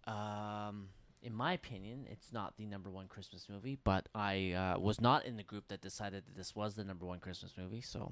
Um, 0.05 0.88
in 1.22 1.35
my 1.35 1.53
opinion 1.53 2.07
it's 2.11 2.33
not 2.33 2.57
the 2.57 2.64
number 2.64 2.90
one 2.90 3.07
christmas 3.07 3.46
movie 3.48 3.79
but 3.85 4.09
i 4.14 4.53
uh, 4.53 4.79
was 4.79 5.00
not 5.00 5.26
in 5.26 5.37
the 5.37 5.42
group 5.42 5.68
that 5.68 5.83
decided 5.83 6.24
that 6.26 6.35
this 6.35 6.57
was 6.57 6.74
the 6.74 6.83
number 6.83 7.05
one 7.05 7.18
christmas 7.18 7.53
movie 7.59 7.83
so 7.83 8.11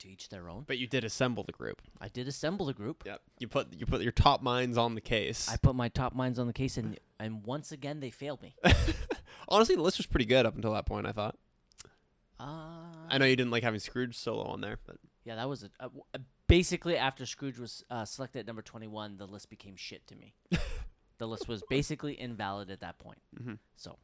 to 0.00 0.08
each 0.08 0.28
their 0.28 0.48
own. 0.48 0.64
But 0.66 0.78
you 0.78 0.86
did 0.86 1.04
assemble 1.04 1.42
the 1.44 1.52
group. 1.52 1.82
I 2.00 2.08
did 2.08 2.28
assemble 2.28 2.66
the 2.66 2.72
group. 2.74 3.02
Yep. 3.06 3.20
You 3.38 3.48
put 3.48 3.72
you 3.74 3.86
put 3.86 4.02
your 4.02 4.12
top 4.12 4.42
minds 4.42 4.76
on 4.78 4.94
the 4.94 5.00
case. 5.00 5.48
I 5.50 5.56
put 5.56 5.74
my 5.74 5.88
top 5.88 6.14
minds 6.14 6.38
on 6.38 6.46
the 6.46 6.52
case, 6.52 6.76
and 6.76 6.98
and 7.18 7.44
once 7.44 7.72
again 7.72 8.00
they 8.00 8.10
failed 8.10 8.42
me. 8.42 8.56
Honestly, 9.48 9.76
the 9.76 9.82
list 9.82 9.98
was 9.98 10.06
pretty 10.06 10.24
good 10.26 10.46
up 10.46 10.54
until 10.56 10.72
that 10.74 10.86
point. 10.86 11.06
I 11.06 11.12
thought. 11.12 11.36
Uh, 12.40 12.84
I 13.08 13.18
know 13.18 13.24
you 13.24 13.34
didn't 13.34 13.50
like 13.50 13.64
having 13.64 13.80
Scrooge 13.80 14.16
solo 14.16 14.44
on 14.44 14.60
there, 14.60 14.78
but 14.86 14.96
yeah, 15.24 15.34
that 15.34 15.48
was 15.48 15.64
a, 15.64 15.70
a, 15.80 15.90
a- 16.14 16.20
basically 16.46 16.96
after 16.96 17.26
Scrooge 17.26 17.58
was 17.58 17.84
uh, 17.90 18.04
selected 18.04 18.40
at 18.40 18.46
number 18.46 18.62
twenty 18.62 18.86
one, 18.86 19.16
the 19.16 19.26
list 19.26 19.50
became 19.50 19.74
shit 19.76 20.06
to 20.06 20.14
me. 20.16 20.34
the 21.18 21.26
list 21.26 21.48
was 21.48 21.62
basically 21.68 22.12
invalid 22.12 22.70
at 22.70 22.80
that 22.80 22.98
point. 22.98 23.18
Mhm. 23.42 23.58
So, 23.76 23.98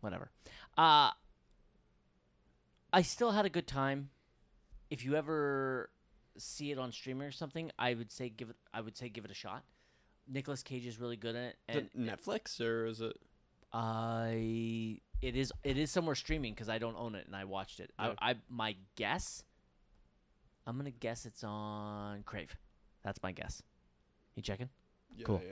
whatever. 0.00 0.30
Uh 0.76 1.10
I 2.92 3.00
still 3.00 3.30
had 3.30 3.46
a 3.46 3.48
good 3.48 3.66
time. 3.66 4.10
If 4.92 5.06
you 5.06 5.16
ever 5.16 5.88
see 6.36 6.70
it 6.70 6.78
on 6.78 6.92
streaming 6.92 7.26
or 7.26 7.30
something, 7.32 7.70
I 7.78 7.94
would 7.94 8.12
say 8.12 8.28
give 8.28 8.50
it. 8.50 8.56
I 8.74 8.82
would 8.82 8.94
say 8.94 9.08
give 9.08 9.24
it 9.24 9.30
a 9.30 9.34
shot. 9.34 9.64
Nicolas 10.28 10.62
Cage 10.62 10.86
is 10.86 11.00
really 11.00 11.16
good 11.16 11.34
in 11.34 11.42
it, 11.42 11.56
and 11.66 11.78
it 11.78 11.98
Netflix 11.98 12.60
or 12.60 12.84
is 12.84 13.00
it? 13.00 13.16
I 13.72 15.00
it 15.22 15.34
is 15.34 15.50
it 15.64 15.78
is 15.78 15.90
somewhere 15.90 16.14
streaming 16.14 16.52
because 16.52 16.68
I 16.68 16.76
don't 16.76 16.96
own 16.98 17.14
it 17.14 17.26
and 17.26 17.34
I 17.34 17.44
watched 17.46 17.80
it. 17.80 17.90
Yeah. 17.98 18.12
I, 18.20 18.32
I 18.32 18.34
my 18.50 18.76
guess. 18.96 19.44
I'm 20.66 20.76
gonna 20.76 20.90
guess 20.90 21.24
it's 21.24 21.42
on 21.42 22.22
Crave. 22.24 22.54
That's 23.02 23.22
my 23.22 23.32
guess. 23.32 23.62
You 24.36 24.42
checking? 24.42 24.68
Yeah, 25.16 25.24
Cool. 25.24 25.42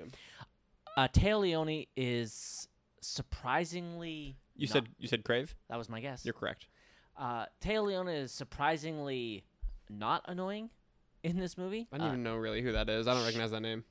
Uh, 0.96 1.08
Téa 1.08 1.40
Leoni 1.40 1.88
is 1.96 2.68
surprisingly. 3.00 4.36
You 4.54 4.66
not- 4.66 4.72
said 4.72 4.88
you 4.98 5.08
said 5.08 5.24
Crave. 5.24 5.54
that 5.70 5.78
was 5.78 5.88
my 5.88 6.00
guess. 6.00 6.26
You're 6.26 6.34
correct. 6.34 6.66
Uh, 7.20 7.44
Téa 7.62 7.84
Leoni 7.84 8.14
is 8.14 8.32
surprisingly 8.32 9.44
not 9.90 10.24
annoying 10.26 10.70
in 11.22 11.38
this 11.38 11.58
movie. 11.58 11.86
I 11.92 11.98
don't 11.98 12.06
Uh, 12.06 12.10
even 12.12 12.22
know 12.22 12.36
really 12.36 12.62
who 12.62 12.72
that 12.72 12.88
is. 12.88 13.06
I 13.06 13.12
don't 13.14 13.24
recognize 13.24 13.50
that 13.50 13.60
name. 13.60 13.84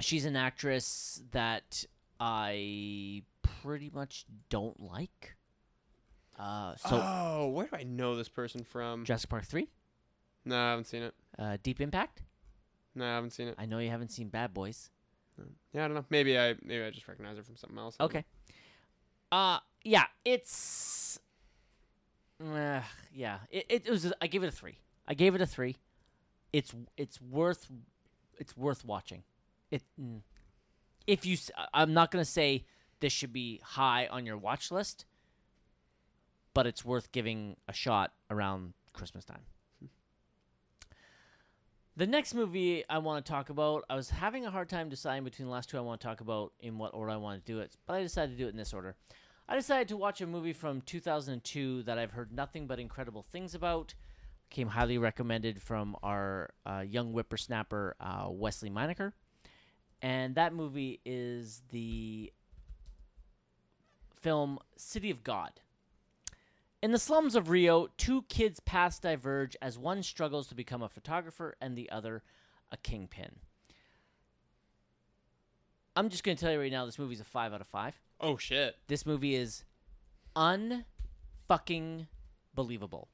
she's 0.00 0.24
an 0.24 0.36
actress 0.36 1.20
that 1.32 1.84
I 2.20 3.24
pretty 3.42 3.90
much 3.92 4.26
don't 4.48 4.78
like. 4.80 5.34
Uh, 6.38 6.76
so 6.76 6.90
oh, 7.02 7.48
where 7.48 7.66
do 7.66 7.74
I 7.76 7.82
know 7.82 8.14
this 8.14 8.28
person 8.28 8.62
from? 8.62 9.04
Jurassic 9.04 9.28
Park 9.28 9.44
three, 9.44 9.68
No, 10.44 10.56
I 10.56 10.70
haven't 10.70 10.84
seen 10.86 11.02
it. 11.02 11.14
uh, 11.36 11.56
Deep 11.64 11.80
Impact. 11.80 12.22
No, 12.94 13.04
I 13.04 13.14
haven't 13.16 13.30
seen 13.32 13.48
it. 13.48 13.56
I 13.58 13.66
know 13.66 13.80
you 13.80 13.90
haven't 13.90 14.12
seen 14.12 14.28
Bad 14.28 14.54
Boys. 14.54 14.90
Yeah, 15.72 15.84
I 15.84 15.88
don't 15.88 15.94
know. 15.96 16.04
Maybe 16.10 16.38
I 16.38 16.54
maybe 16.62 16.84
I 16.84 16.90
just 16.90 17.08
recognize 17.08 17.36
her 17.36 17.42
from 17.42 17.56
something 17.56 17.78
else. 17.78 17.96
Okay. 18.00 18.24
Uh 19.32 19.58
yeah, 19.84 20.04
it's 20.24 21.18
uh, 22.42 22.80
yeah. 23.12 23.38
It, 23.50 23.66
it 23.68 23.90
was 23.90 24.12
I 24.20 24.26
gave 24.26 24.42
it 24.42 24.48
a 24.48 24.52
3. 24.52 24.78
I 25.06 25.14
gave 25.14 25.34
it 25.34 25.40
a 25.40 25.46
3. 25.46 25.76
It's 26.52 26.74
it's 26.96 27.20
worth 27.20 27.70
it's 28.38 28.56
worth 28.56 28.84
watching. 28.84 29.22
It 29.70 29.82
mm. 30.00 30.20
if 31.06 31.26
you 31.26 31.36
I'm 31.74 31.92
not 31.92 32.10
to 32.12 32.24
say 32.24 32.64
this 33.00 33.12
should 33.12 33.32
be 33.32 33.60
high 33.62 34.06
on 34.06 34.26
your 34.26 34.36
watch 34.36 34.70
list, 34.70 35.04
but 36.54 36.66
it's 36.66 36.84
worth 36.84 37.12
giving 37.12 37.56
a 37.68 37.72
shot 37.72 38.12
around 38.30 38.72
Christmas 38.92 39.24
time. 39.24 39.42
The 41.96 42.06
next 42.06 42.32
movie 42.32 42.84
I 42.88 42.98
want 42.98 43.26
to 43.26 43.32
talk 43.32 43.50
about, 43.50 43.84
I 43.90 43.96
was 43.96 44.08
having 44.08 44.46
a 44.46 44.52
hard 44.52 44.68
time 44.68 44.88
deciding 44.88 45.24
between 45.24 45.46
the 45.46 45.52
last 45.52 45.68
two 45.68 45.78
I 45.78 45.80
want 45.80 46.00
to 46.00 46.06
talk 46.06 46.20
about 46.20 46.52
in 46.60 46.78
what 46.78 46.94
order 46.94 47.10
I 47.10 47.16
want 47.16 47.44
to 47.44 47.52
do 47.52 47.58
it, 47.58 47.76
but 47.86 47.94
I 47.94 48.02
decided 48.02 48.36
to 48.36 48.38
do 48.38 48.46
it 48.46 48.50
in 48.50 48.56
this 48.56 48.72
order. 48.72 48.94
I 49.50 49.56
decided 49.56 49.88
to 49.88 49.96
watch 49.96 50.20
a 50.20 50.26
movie 50.26 50.52
from 50.52 50.82
2002 50.82 51.84
that 51.84 51.98
I've 51.98 52.10
heard 52.10 52.30
nothing 52.30 52.66
but 52.66 52.78
incredible 52.78 53.22
things 53.22 53.54
about. 53.54 53.94
Came 54.50 54.68
highly 54.68 54.98
recommended 54.98 55.62
from 55.62 55.96
our 56.02 56.50
uh, 56.66 56.84
young 56.86 57.12
whippersnapper 57.12 57.96
uh, 57.98 58.26
Wesley 58.28 58.68
Meinecker, 58.68 59.12
and 60.02 60.34
that 60.34 60.52
movie 60.52 61.00
is 61.06 61.62
the 61.70 62.30
film 64.20 64.58
City 64.76 65.10
of 65.10 65.24
God. 65.24 65.60
In 66.82 66.92
the 66.92 66.98
slums 66.98 67.34
of 67.34 67.48
Rio, 67.48 67.88
two 67.96 68.22
kids' 68.28 68.60
paths 68.60 68.98
diverge 68.98 69.56
as 69.62 69.78
one 69.78 70.02
struggles 70.02 70.46
to 70.48 70.54
become 70.54 70.82
a 70.82 70.88
photographer 70.90 71.56
and 71.60 71.74
the 71.74 71.90
other 71.90 72.22
a 72.70 72.76
kingpin. 72.76 73.36
I'm 75.96 76.10
just 76.10 76.22
going 76.22 76.36
to 76.36 76.40
tell 76.40 76.52
you 76.52 76.60
right 76.60 76.70
now 76.70 76.84
this 76.84 76.98
movie's 76.98 77.20
a 77.20 77.24
5 77.24 77.54
out 77.54 77.60
of 77.62 77.66
5. 77.66 77.98
Oh 78.20 78.36
shit. 78.36 78.76
This 78.88 79.06
movie 79.06 79.34
is 79.34 79.64
unfucking 80.36 82.06
believable. 82.54 83.08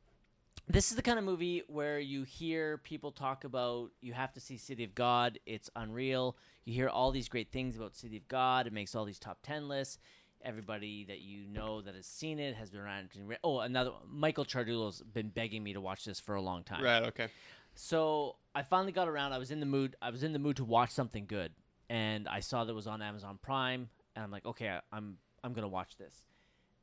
This 0.67 0.91
is 0.91 0.97
the 0.97 1.03
kind 1.03 1.19
of 1.19 1.25
movie 1.25 1.63
where 1.67 1.99
you 1.99 2.23
hear 2.23 2.79
people 2.79 3.13
talk 3.13 3.45
about 3.45 3.91
you 4.01 4.15
have 4.15 4.33
to 4.33 4.41
see 4.41 4.57
City 4.57 4.83
of 4.83 4.95
God, 4.95 5.39
it's 5.45 5.69
unreal. 5.77 6.39
You 6.65 6.73
hear 6.73 6.89
all 6.89 7.11
these 7.11 7.29
great 7.29 7.53
things 7.53 7.77
about 7.77 7.95
City 7.95 8.17
of 8.17 8.27
God, 8.29 8.67
it 8.67 8.73
makes 8.73 8.95
all 8.95 9.05
these 9.05 9.19
top 9.19 9.39
10 9.43 9.69
lists. 9.69 9.99
Everybody 10.43 11.05
that 11.05 11.21
you 11.21 11.47
know 11.47 11.81
that 11.83 11.95
has 11.95 12.07
seen 12.07 12.39
it 12.39 12.55
has 12.55 12.71
been 12.71 12.81
around. 12.81 13.09
Oh, 13.43 13.61
another 13.61 13.93
Michael 14.07 14.45
Chardulo's 14.45 15.01
been 15.01 15.29
begging 15.29 15.63
me 15.63 15.73
to 15.73 15.81
watch 15.81 16.05
this 16.05 16.21
for 16.21 16.35
a 16.35 16.41
long 16.41 16.65
time. 16.65 16.83
Right. 16.83 17.03
Okay. 17.05 17.29
So 17.75 18.37
I 18.55 18.63
finally 18.63 18.93
got 18.93 19.09
around. 19.09 19.33
I 19.33 19.39
was 19.39 19.51
in 19.51 19.61
the 19.61 19.67
mood. 19.67 19.97
I 20.03 20.11
was 20.11 20.23
in 20.23 20.33
the 20.35 20.39
mood 20.39 20.57
to 20.57 20.65
watch 20.65 20.91
something 20.91 21.25
good, 21.27 21.53
and 21.89 22.29
I 22.29 22.41
saw 22.41 22.65
that 22.65 22.73
it 22.73 22.75
was 22.75 22.87
on 22.87 23.01
Amazon 23.01 23.39
Prime, 23.43 23.89
and 24.15 24.25
I'm 24.25 24.31
like, 24.31 24.47
okay, 24.47 24.69
I, 24.69 24.81
I'm 24.93 25.19
I'm 25.43 25.53
gonna 25.53 25.69
watch 25.69 25.97
this. 25.97 26.25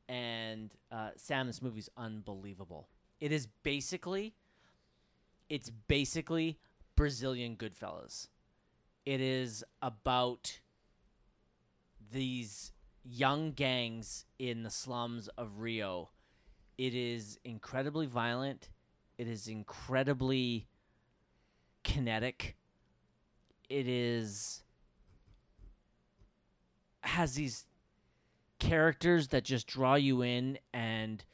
And 0.08 0.74
uh, 0.90 1.10
Sam, 1.16 1.46
this 1.46 1.62
movie's 1.62 1.88
unbelievable. 1.96 2.88
It 3.20 3.32
is 3.32 3.46
basically, 3.62 4.34
it's 5.48 5.70
basically 5.70 6.58
Brazilian 6.96 7.56
Goodfellas. 7.56 8.28
It 9.06 9.20
is 9.20 9.64
about 9.80 10.60
these 12.12 12.72
young 13.04 13.52
gangs 13.52 14.26
in 14.38 14.62
the 14.62 14.70
slums 14.70 15.28
of 15.38 15.60
Rio. 15.60 16.10
It 16.78 16.94
is 16.94 17.38
incredibly 17.44 18.06
violent. 18.06 18.70
It 19.18 19.28
is 19.28 19.46
incredibly 19.48 20.66
kinetic. 21.84 22.56
It 23.68 23.88
is 23.88 24.62
has 27.02 27.34
these 27.34 27.66
characters 28.58 29.28
that 29.28 29.44
just 29.44 29.66
draw 29.66 29.94
you 29.94 30.22
in 30.22 30.58
and 30.72 31.24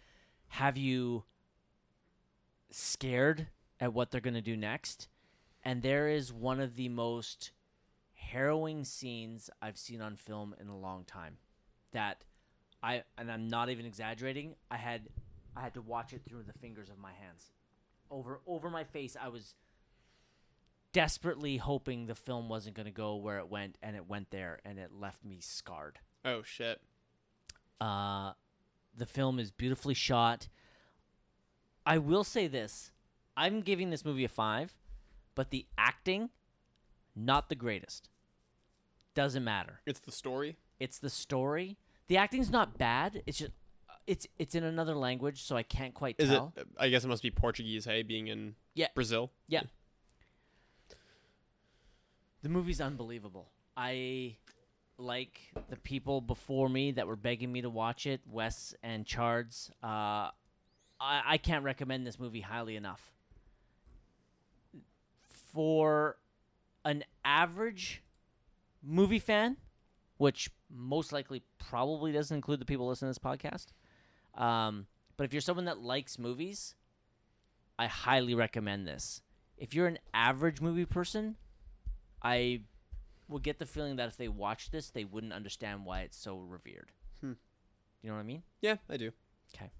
have 0.48 0.76
you 0.76 1.24
scared 2.70 3.48
at 3.80 3.92
what 3.92 4.10
they're 4.10 4.20
going 4.20 4.34
to 4.34 4.40
do 4.40 4.56
next. 4.56 5.08
And 5.64 5.82
there 5.82 6.08
is 6.08 6.32
one 6.32 6.60
of 6.60 6.76
the 6.76 6.88
most 6.88 7.52
harrowing 8.14 8.84
scenes 8.84 9.50
I've 9.60 9.78
seen 9.78 10.00
on 10.00 10.16
film 10.16 10.54
in 10.60 10.68
a 10.68 10.76
long 10.76 11.04
time. 11.04 11.36
That 11.92 12.22
I 12.82 13.02
and 13.16 13.30
I'm 13.30 13.48
not 13.48 13.70
even 13.70 13.86
exaggerating. 13.86 14.54
I 14.70 14.76
had 14.76 15.08
I 15.56 15.60
had 15.60 15.74
to 15.74 15.82
watch 15.82 16.12
it 16.12 16.22
through 16.28 16.44
the 16.44 16.58
fingers 16.58 16.88
of 16.90 16.98
my 16.98 17.12
hands. 17.12 17.50
Over 18.10 18.40
over 18.46 18.70
my 18.70 18.84
face 18.84 19.16
I 19.20 19.28
was 19.28 19.54
desperately 20.98 21.58
hoping 21.58 22.06
the 22.06 22.14
film 22.16 22.48
wasn't 22.48 22.74
going 22.74 22.86
to 22.86 22.90
go 22.92 23.14
where 23.14 23.38
it 23.38 23.48
went 23.48 23.78
and 23.82 23.94
it 23.94 24.08
went 24.08 24.28
there 24.32 24.58
and 24.64 24.80
it 24.80 24.90
left 24.92 25.24
me 25.24 25.38
scarred. 25.40 26.00
Oh 26.24 26.42
shit. 26.42 26.80
Uh, 27.80 28.32
the 28.96 29.06
film 29.06 29.38
is 29.38 29.52
beautifully 29.52 29.94
shot. 29.94 30.48
I 31.86 31.98
will 31.98 32.24
say 32.24 32.48
this: 32.48 32.90
I'm 33.36 33.60
giving 33.60 33.90
this 33.90 34.04
movie 34.04 34.24
a 34.24 34.28
five, 34.28 34.74
but 35.36 35.50
the 35.50 35.66
acting, 35.78 36.30
not 37.14 37.48
the 37.48 37.54
greatest. 37.54 38.08
Doesn't 39.14 39.44
matter. 39.44 39.80
It's 39.86 40.00
the 40.00 40.10
story. 40.10 40.56
It's 40.80 40.98
the 40.98 41.10
story. 41.10 41.78
The 42.08 42.16
acting's 42.16 42.50
not 42.50 42.76
bad. 42.76 43.22
It's 43.24 43.38
just 43.38 43.52
it's 44.08 44.26
it's 44.36 44.56
in 44.56 44.64
another 44.64 44.96
language, 44.96 45.44
so 45.44 45.56
I 45.56 45.62
can't 45.62 45.94
quite 45.94 46.16
Is 46.18 46.28
tell. 46.30 46.52
it? 46.56 46.66
I 46.76 46.88
guess 46.88 47.04
it 47.04 47.08
must 47.08 47.22
be 47.22 47.30
Portuguese. 47.30 47.84
Hey, 47.84 48.02
being 48.02 48.26
in 48.26 48.56
Yeah. 48.74 48.88
Brazil. 48.96 49.30
Yeah. 49.46 49.62
The 52.42 52.48
movie's 52.48 52.80
unbelievable. 52.80 53.48
I 53.76 54.36
like 54.96 55.40
the 55.68 55.76
people 55.76 56.20
before 56.20 56.68
me 56.68 56.92
that 56.92 57.06
were 57.06 57.16
begging 57.16 57.52
me 57.52 57.62
to 57.62 57.70
watch 57.70 58.06
it, 58.06 58.20
Wes 58.30 58.74
and 58.82 59.06
Chards. 59.06 59.70
Uh, 59.82 60.30
I, 61.00 61.22
I 61.26 61.38
can't 61.38 61.64
recommend 61.64 62.06
this 62.06 62.18
movie 62.18 62.40
highly 62.40 62.76
enough. 62.76 63.12
For 65.30 66.16
an 66.84 67.04
average 67.24 68.02
movie 68.82 69.18
fan, 69.18 69.56
which 70.18 70.50
most 70.70 71.12
likely 71.12 71.42
probably 71.58 72.12
doesn't 72.12 72.34
include 72.34 72.60
the 72.60 72.64
people 72.64 72.88
listening 72.88 73.12
to 73.12 73.18
this 73.20 73.24
podcast, 73.24 73.66
um, 74.40 74.86
but 75.16 75.24
if 75.24 75.32
you're 75.32 75.40
someone 75.40 75.64
that 75.64 75.80
likes 75.80 76.18
movies, 76.18 76.74
I 77.78 77.86
highly 77.86 78.34
recommend 78.34 78.86
this. 78.86 79.22
If 79.56 79.74
you're 79.74 79.86
an 79.88 79.98
average 80.14 80.60
movie 80.60 80.84
person, 80.84 81.36
I 82.22 82.62
will 83.28 83.38
get 83.38 83.58
the 83.58 83.66
feeling 83.66 83.96
that 83.96 84.08
if 84.08 84.16
they 84.16 84.28
watched 84.28 84.72
this, 84.72 84.90
they 84.90 85.04
wouldn't 85.04 85.32
understand 85.32 85.84
why 85.84 86.00
it's 86.00 86.16
so 86.16 86.38
revered. 86.38 86.90
Hmm. 87.20 87.32
You 88.02 88.10
know 88.10 88.14
what 88.14 88.20
I 88.20 88.24
mean? 88.24 88.42
Yeah, 88.60 88.76
I 88.88 88.96
do. 88.96 89.12
Okay. 89.54 89.70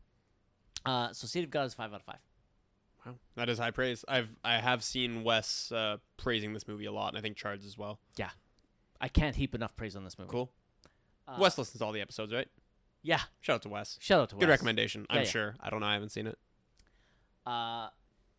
Uh, 0.85 1.13
so 1.13 1.27
City 1.27 1.45
of 1.45 1.51
God 1.51 1.65
is 1.65 1.75
five 1.75 1.93
out 1.93 2.01
of 2.01 2.07
five. 2.07 2.21
Wow, 3.07 3.15
that 3.37 3.49
is 3.49 3.59
high 3.59 3.71
praise. 3.71 4.05
I've 4.09 4.35
I 4.45 4.59
have 4.59 4.83
seen 4.83 5.25
Wes 5.25 5.71
uh, 5.73 5.99
praising 6.17 6.53
this 6.53 6.67
movie 6.67 6.87
a 6.87 6.93
lot, 6.93 7.09
and 7.09 7.19
I 7.19 7.21
think 7.21 7.37
Charles 7.37 7.65
as 7.65 7.79
well. 7.79 8.01
Yeah, 8.17 8.31
I 9.01 9.09
can't 9.09 9.37
heap 9.37 9.55
enough 9.55 9.77
praise 9.77 9.97
on 9.97 10.05
this 10.05 10.19
movie. 10.19 10.31
Cool. 10.31 10.51
Uh, 11.27 11.37
Wes 11.39 11.57
listens 11.59 11.79
to 11.79 11.85
all 11.85 11.93
the 11.93 12.01
episodes, 12.01 12.33
right? 12.33 12.49
Yeah. 13.03 13.21
Shout 13.41 13.57
out 13.57 13.63
to 13.63 13.69
Wes. 13.69 13.99
Shout 14.01 14.21
out 14.21 14.29
to 14.31 14.37
Wes. 14.37 14.41
Good 14.41 14.49
recommendation. 14.49 15.07
Yeah, 15.09 15.17
I'm 15.17 15.23
yeah. 15.23 15.29
sure. 15.29 15.55
I 15.61 15.71
don't 15.71 15.81
know. 15.81 15.87
I 15.87 15.93
haven't 15.93 16.11
seen 16.11 16.27
it. 16.27 16.39
Uh, 17.47 17.89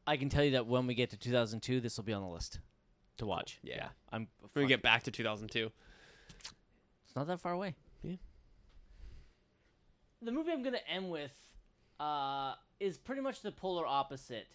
I 0.05 0.17
can 0.17 0.29
tell 0.29 0.43
you 0.43 0.51
that 0.51 0.67
when 0.67 0.87
we 0.87 0.95
get 0.95 1.11
to 1.11 1.17
2002, 1.17 1.79
this 1.79 1.97
will 1.97 2.03
be 2.03 2.13
on 2.13 2.21
the 2.21 2.27
list 2.27 2.59
to 3.19 3.25
watch. 3.25 3.59
Yeah. 3.63 3.89
I'm. 4.11 4.27
When 4.53 4.65
we 4.65 4.67
get 4.67 4.81
back 4.81 5.03
to 5.03 5.11
2002. 5.11 5.71
It's 7.05 7.15
not 7.15 7.27
that 7.27 7.39
far 7.39 7.53
away. 7.53 7.75
Yeah. 8.03 8.15
The 10.21 10.31
movie 10.31 10.51
I'm 10.51 10.63
gonna 10.63 10.79
end 10.93 11.09
with 11.09 11.31
uh, 11.99 12.53
is 12.79 12.97
pretty 12.97 13.21
much 13.21 13.41
the 13.41 13.51
polar 13.51 13.85
opposite 13.87 14.47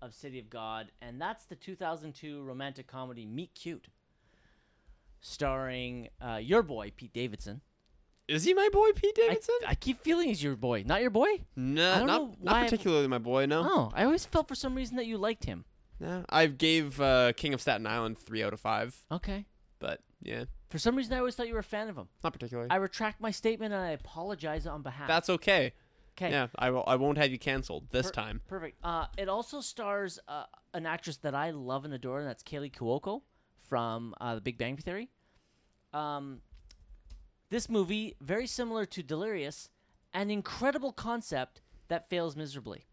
of 0.00 0.14
City 0.14 0.38
of 0.40 0.50
God, 0.50 0.90
and 1.00 1.20
that's 1.20 1.44
the 1.44 1.54
2002 1.54 2.42
romantic 2.42 2.86
comedy 2.88 3.24
Meet 3.24 3.54
Cute, 3.54 3.86
starring 5.20 6.08
uh, 6.20 6.36
your 6.42 6.62
boy 6.62 6.92
Pete 6.96 7.12
Davidson. 7.12 7.60
Is 8.28 8.44
he 8.44 8.54
my 8.54 8.68
boy, 8.72 8.90
Pete 8.92 9.16
I, 9.18 9.28
Davidson? 9.28 9.54
I 9.66 9.74
keep 9.74 10.00
feeling 10.02 10.28
he's 10.28 10.42
your 10.42 10.56
boy, 10.56 10.84
not 10.86 11.00
your 11.02 11.10
boy. 11.10 11.28
no, 11.56 11.92
I 11.92 11.98
don't 11.98 12.06
not 12.06 12.20
know 12.22 12.26
not 12.28 12.36
why 12.40 12.60
I've- 12.60 12.70
particularly 12.70 13.08
my 13.08 13.18
boy. 13.18 13.46
No, 13.46 13.62
Oh, 13.64 13.90
I 13.94 14.04
always 14.04 14.24
felt 14.24 14.48
for 14.48 14.54
some 14.54 14.74
reason 14.74 14.96
that 14.96 15.06
you 15.06 15.18
liked 15.18 15.44
him. 15.44 15.64
No. 16.02 16.24
I 16.28 16.46
gave 16.46 17.00
uh, 17.00 17.32
King 17.34 17.54
of 17.54 17.60
Staten 17.60 17.86
Island 17.86 18.18
three 18.18 18.42
out 18.42 18.52
of 18.52 18.60
five, 18.60 18.94
Okay. 19.10 19.46
but 19.78 20.00
yeah, 20.20 20.44
For 20.70 20.78
some 20.78 20.96
reason, 20.96 21.12
I 21.14 21.18
always 21.18 21.34
thought 21.36 21.46
you 21.48 21.54
were 21.54 21.60
a 21.60 21.64
fan 21.64 21.88
of 21.88 21.96
him. 21.96 22.08
not 22.24 22.32
particularly. 22.32 22.70
I 22.70 22.76
retract 22.76 23.20
my 23.20 23.30
statement 23.30 23.72
and 23.72 23.82
I 23.82 23.90
apologize 23.90 24.66
on 24.66 24.82
behalf. 24.82 25.06
That's 25.08 25.30
okay. 25.30 25.72
okay. 26.16 26.30
Yeah, 26.30 26.48
I 26.58 26.70
will. 26.70 26.84
I 26.86 26.96
won't 26.96 27.18
have 27.18 27.30
you 27.30 27.38
canceled 27.38 27.88
this 27.90 28.06
Per- 28.06 28.12
time. 28.12 28.40
Perfect. 28.48 28.78
Uh, 28.84 29.06
it 29.16 29.28
also 29.28 29.60
stars 29.60 30.18
uh, 30.28 30.44
an 30.74 30.86
actress 30.86 31.16
that 31.18 31.34
I 31.34 31.50
love 31.50 31.84
and 31.84 31.94
adore, 31.94 32.18
and 32.20 32.28
that's 32.28 32.42
Kaley 32.42 32.70
Cuoco 32.72 33.22
from 33.68 34.14
uh, 34.20 34.34
The 34.34 34.40
Big 34.40 34.58
Bang 34.58 34.76
Theory. 34.76 35.08
Um, 35.92 36.40
this 37.50 37.68
movie, 37.68 38.16
very 38.20 38.46
similar 38.46 38.86
to 38.86 39.02
Delirious, 39.02 39.68
an 40.14 40.30
incredible 40.30 40.92
concept 40.92 41.60
that 41.88 42.08
fails 42.08 42.34
miserably. 42.36 42.86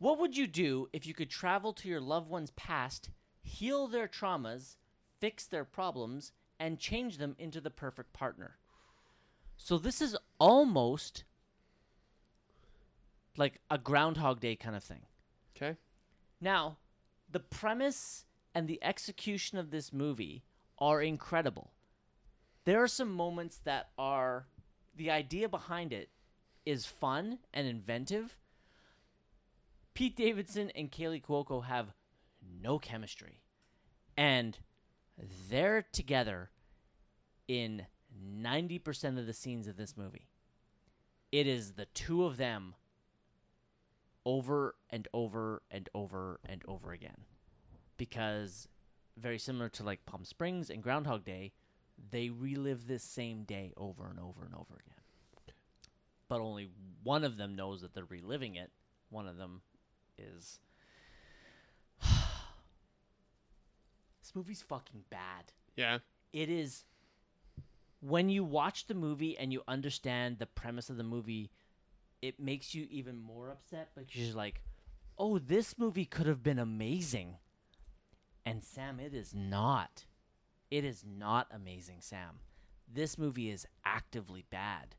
What 0.00 0.18
would 0.18 0.34
you 0.34 0.46
do 0.46 0.88
if 0.94 1.06
you 1.06 1.12
could 1.12 1.28
travel 1.28 1.74
to 1.74 1.88
your 1.88 2.00
loved 2.00 2.30
one's 2.30 2.52
past, 2.52 3.10
heal 3.42 3.86
their 3.86 4.08
traumas, 4.08 4.76
fix 5.20 5.44
their 5.44 5.64
problems, 5.64 6.32
and 6.58 6.78
change 6.78 7.18
them 7.18 7.36
into 7.38 7.60
the 7.60 7.70
perfect 7.70 8.14
partner? 8.14 8.56
So 9.58 9.76
this 9.76 10.00
is 10.00 10.16
almost 10.38 11.24
like 13.36 13.60
a 13.70 13.76
Groundhog 13.76 14.40
Day 14.40 14.56
kind 14.56 14.74
of 14.74 14.82
thing. 14.82 15.02
Okay. 15.54 15.76
Now, 16.40 16.78
the 17.30 17.40
premise 17.40 18.24
and 18.54 18.66
the 18.66 18.82
execution 18.82 19.58
of 19.58 19.70
this 19.70 19.92
movie 19.92 20.42
are 20.78 21.02
incredible. 21.02 21.72
There 22.64 22.82
are 22.82 22.88
some 22.88 23.12
moments 23.12 23.58
that 23.64 23.90
are 23.98 24.46
the 24.96 25.10
idea 25.10 25.46
behind 25.46 25.92
it 25.92 26.08
is 26.64 26.86
fun 26.86 27.40
and 27.52 27.66
inventive. 27.66 28.38
Pete 29.94 30.16
Davidson 30.16 30.70
and 30.74 30.90
Kaley 30.90 31.22
Cuoco 31.22 31.64
have 31.64 31.92
no 32.62 32.78
chemistry. 32.78 33.40
And 34.16 34.58
they're 35.48 35.86
together 35.92 36.50
in 37.48 37.86
90% 38.18 39.18
of 39.18 39.26
the 39.26 39.32
scenes 39.32 39.66
of 39.66 39.76
this 39.76 39.96
movie. 39.96 40.28
It 41.32 41.46
is 41.46 41.72
the 41.72 41.86
two 41.86 42.24
of 42.24 42.36
them 42.36 42.74
over 44.24 44.74
and 44.90 45.08
over 45.12 45.62
and 45.70 45.88
over 45.94 46.40
and 46.44 46.62
over 46.66 46.92
again. 46.92 47.24
Because 47.96 48.68
very 49.16 49.38
similar 49.38 49.68
to 49.70 49.84
like 49.84 50.06
Palm 50.06 50.24
Springs 50.24 50.70
and 50.70 50.82
Groundhog 50.82 51.24
Day, 51.24 51.52
they 52.10 52.30
relive 52.30 52.86
this 52.86 53.02
same 53.02 53.44
day 53.44 53.72
over 53.76 54.08
and 54.08 54.18
over 54.18 54.44
and 54.44 54.54
over 54.54 54.74
again. 54.74 55.54
But 56.28 56.40
only 56.40 56.70
one 57.02 57.24
of 57.24 57.36
them 57.36 57.56
knows 57.56 57.82
that 57.82 57.94
they're 57.94 58.04
reliving 58.04 58.54
it. 58.54 58.70
One 59.10 59.26
of 59.26 59.36
them 59.36 59.62
is. 60.36 60.58
This 64.22 64.34
movie's 64.36 64.62
fucking 64.62 65.04
bad. 65.10 65.52
Yeah. 65.76 65.98
it 66.32 66.48
is 66.48 66.84
when 68.00 68.28
you 68.28 68.44
watch 68.44 68.86
the 68.86 68.94
movie 68.94 69.36
and 69.36 69.52
you 69.52 69.62
understand 69.66 70.38
the 70.38 70.46
premise 70.46 70.88
of 70.90 70.96
the 70.96 71.02
movie 71.02 71.50
it 72.22 72.38
makes 72.38 72.74
you 72.74 72.86
even 72.90 73.18
more 73.18 73.48
upset 73.50 73.88
because 73.94 74.14
you're 74.14 74.36
like 74.36 74.62
oh 75.18 75.38
this 75.38 75.78
movie 75.78 76.04
could 76.04 76.26
have 76.26 76.42
been 76.42 76.58
amazing. 76.58 77.36
And 78.44 78.62
sam 78.62 79.00
it 79.00 79.14
is 79.14 79.34
not. 79.34 80.04
It 80.70 80.84
is 80.84 81.04
not 81.04 81.48
amazing 81.50 81.96
sam. 82.00 82.40
This 82.92 83.16
movie 83.18 83.50
is 83.50 83.66
actively 83.84 84.44
bad 84.50 84.94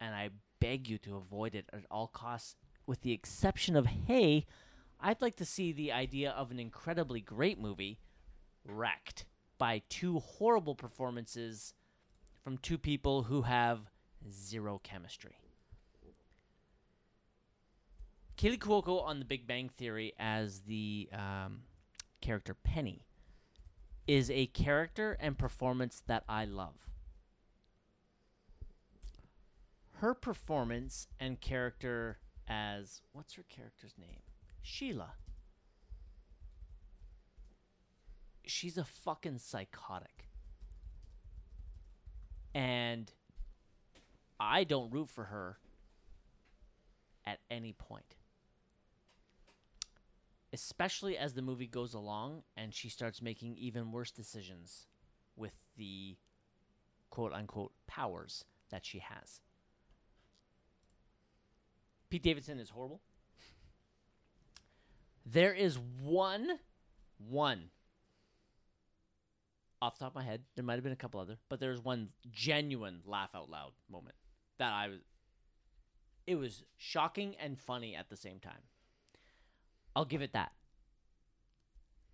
and 0.00 0.14
i 0.14 0.30
beg 0.60 0.88
you 0.88 0.98
to 0.98 1.16
avoid 1.16 1.54
it 1.54 1.68
at 1.72 1.84
all 1.90 2.06
costs 2.08 2.56
with 2.86 3.02
the 3.02 3.12
exception 3.12 3.76
of 3.76 3.86
hey 3.86 4.46
i'd 5.00 5.22
like 5.22 5.36
to 5.36 5.44
see 5.44 5.72
the 5.72 5.92
idea 5.92 6.30
of 6.30 6.50
an 6.50 6.58
incredibly 6.58 7.20
great 7.20 7.58
movie 7.58 7.98
wrecked 8.64 9.26
by 9.58 9.82
two 9.88 10.18
horrible 10.18 10.74
performances 10.74 11.74
from 12.42 12.58
two 12.58 12.78
people 12.78 13.24
who 13.24 13.42
have 13.42 13.90
zero 14.30 14.80
chemistry. 14.82 15.38
Kaley 18.36 18.58
Cuoco 18.58 19.02
on 19.02 19.20
The 19.20 19.24
Big 19.24 19.46
Bang 19.46 19.68
Theory 19.68 20.12
as 20.18 20.60
the 20.62 21.08
um, 21.12 21.62
character 22.20 22.54
Penny 22.54 23.06
is 24.06 24.30
a 24.30 24.46
character 24.46 25.16
and 25.20 25.38
performance 25.38 26.02
that 26.06 26.24
I 26.28 26.44
love. 26.44 26.74
Her 29.98 30.14
performance 30.14 31.06
and 31.20 31.40
character 31.40 32.18
as 32.48 33.02
what's 33.12 33.34
her 33.34 33.44
character's 33.48 33.94
name? 33.98 34.20
Sheila. 34.62 35.14
She's 38.46 38.76
a 38.76 38.84
fucking 38.84 39.38
psychotic. 39.38 40.28
And 42.54 43.10
I 44.38 44.64
don't 44.64 44.92
root 44.92 45.08
for 45.08 45.24
her 45.24 45.58
at 47.26 47.40
any 47.50 47.72
point. 47.72 48.16
Especially 50.52 51.16
as 51.16 51.34
the 51.34 51.42
movie 51.42 51.66
goes 51.66 51.94
along 51.94 52.42
and 52.56 52.72
she 52.72 52.88
starts 52.88 53.20
making 53.20 53.56
even 53.56 53.90
worse 53.90 54.12
decisions 54.12 54.86
with 55.36 55.54
the 55.76 56.16
quote 57.10 57.32
unquote 57.32 57.72
powers 57.86 58.44
that 58.70 58.86
she 58.86 59.00
has. 59.00 59.40
Pete 62.14 62.22
Davidson 62.22 62.60
is 62.60 62.70
horrible. 62.70 63.00
There 65.26 65.52
is 65.52 65.80
one, 66.00 66.60
one, 67.18 67.70
off 69.82 69.98
the 69.98 70.04
top 70.04 70.12
of 70.12 70.14
my 70.14 70.22
head, 70.22 70.42
there 70.54 70.64
might 70.64 70.74
have 70.74 70.84
been 70.84 70.92
a 70.92 70.96
couple 70.96 71.18
other, 71.18 71.38
but 71.48 71.58
there's 71.58 71.82
one 71.82 72.10
genuine 72.30 73.00
laugh 73.04 73.30
out 73.34 73.50
loud 73.50 73.72
moment 73.90 74.14
that 74.60 74.72
I 74.72 74.90
was. 74.90 75.00
It 76.24 76.36
was 76.36 76.62
shocking 76.76 77.34
and 77.40 77.58
funny 77.58 77.96
at 77.96 78.08
the 78.08 78.16
same 78.16 78.38
time. 78.38 78.62
I'll 79.96 80.04
give 80.04 80.22
it 80.22 80.34
that. 80.34 80.52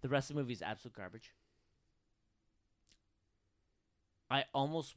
The 0.00 0.08
rest 0.08 0.30
of 0.30 0.36
the 0.36 0.40
movie 0.40 0.54
is 0.54 0.62
absolute 0.62 0.96
garbage. 0.96 1.34
I 4.30 4.44
almost 4.54 4.94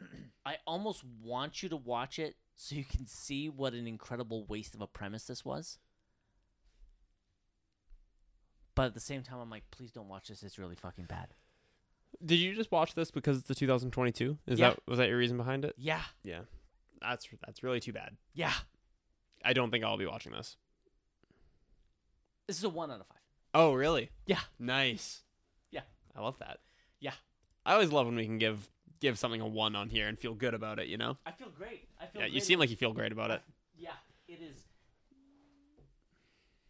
I 0.44 0.56
almost 0.66 1.04
want 1.22 1.62
you 1.62 1.68
to 1.68 1.76
watch 1.76 2.18
it 2.18 2.34
so 2.62 2.74
you 2.76 2.84
can 2.84 3.06
see 3.06 3.48
what 3.48 3.72
an 3.72 3.86
incredible 3.86 4.44
waste 4.44 4.74
of 4.74 4.82
a 4.82 4.86
premise 4.86 5.24
this 5.24 5.46
was. 5.46 5.78
But 8.74 8.82
at 8.84 8.94
the 8.94 9.00
same 9.00 9.22
time, 9.22 9.38
I'm 9.40 9.48
like, 9.48 9.64
please 9.70 9.92
don't 9.92 10.08
watch 10.08 10.28
this. 10.28 10.42
It's 10.42 10.58
really 10.58 10.74
fucking 10.74 11.06
bad. 11.06 11.28
Did 12.22 12.36
you 12.36 12.54
just 12.54 12.70
watch 12.70 12.94
this 12.94 13.10
because 13.10 13.38
it's 13.38 13.48
the 13.48 13.54
2022? 13.54 14.36
Is 14.46 14.58
Yeah. 14.58 14.70
that 14.70 14.80
was 14.86 14.98
that 14.98 15.08
your 15.08 15.16
reason 15.16 15.38
behind 15.38 15.64
it? 15.64 15.74
Yeah. 15.78 16.02
Yeah, 16.22 16.40
that's 17.00 17.26
that's 17.46 17.62
really 17.62 17.80
too 17.80 17.94
bad. 17.94 18.16
Yeah. 18.34 18.52
I 19.42 19.54
don't 19.54 19.70
think 19.70 19.82
I'll 19.82 19.96
be 19.96 20.04
watching 20.06 20.32
this. 20.32 20.58
This 22.46 22.58
is 22.58 22.64
a 22.64 22.68
one 22.68 22.90
out 22.90 23.00
of 23.00 23.06
five. 23.06 23.16
Oh, 23.54 23.72
really? 23.72 24.10
Yeah. 24.26 24.40
Nice. 24.58 25.22
Yeah. 25.70 25.82
I 26.14 26.20
love 26.20 26.38
that. 26.40 26.58
Yeah. 27.00 27.14
I 27.64 27.72
always 27.72 27.90
love 27.90 28.04
when 28.06 28.16
we 28.16 28.26
can 28.26 28.36
give 28.38 28.68
give 29.00 29.18
something 29.18 29.40
a 29.40 29.46
one 29.46 29.74
on 29.74 29.88
here 29.88 30.08
and 30.08 30.18
feel 30.18 30.34
good 30.34 30.54
about 30.54 30.78
it. 30.78 30.88
You 30.88 30.98
know? 30.98 31.16
I 31.26 31.32
feel 31.32 31.48
great. 31.48 31.88
I 32.00 32.06
feel 32.06 32.22
Yeah. 32.22 32.28
You 32.28 32.40
seem 32.40 32.58
like 32.58 32.70
you 32.70 32.76
feel 32.76 32.92
great 32.92 33.12
about 33.12 33.30
it. 33.30 33.42
Yeah, 33.76 33.90
it 34.28 34.40
is. 34.40 34.64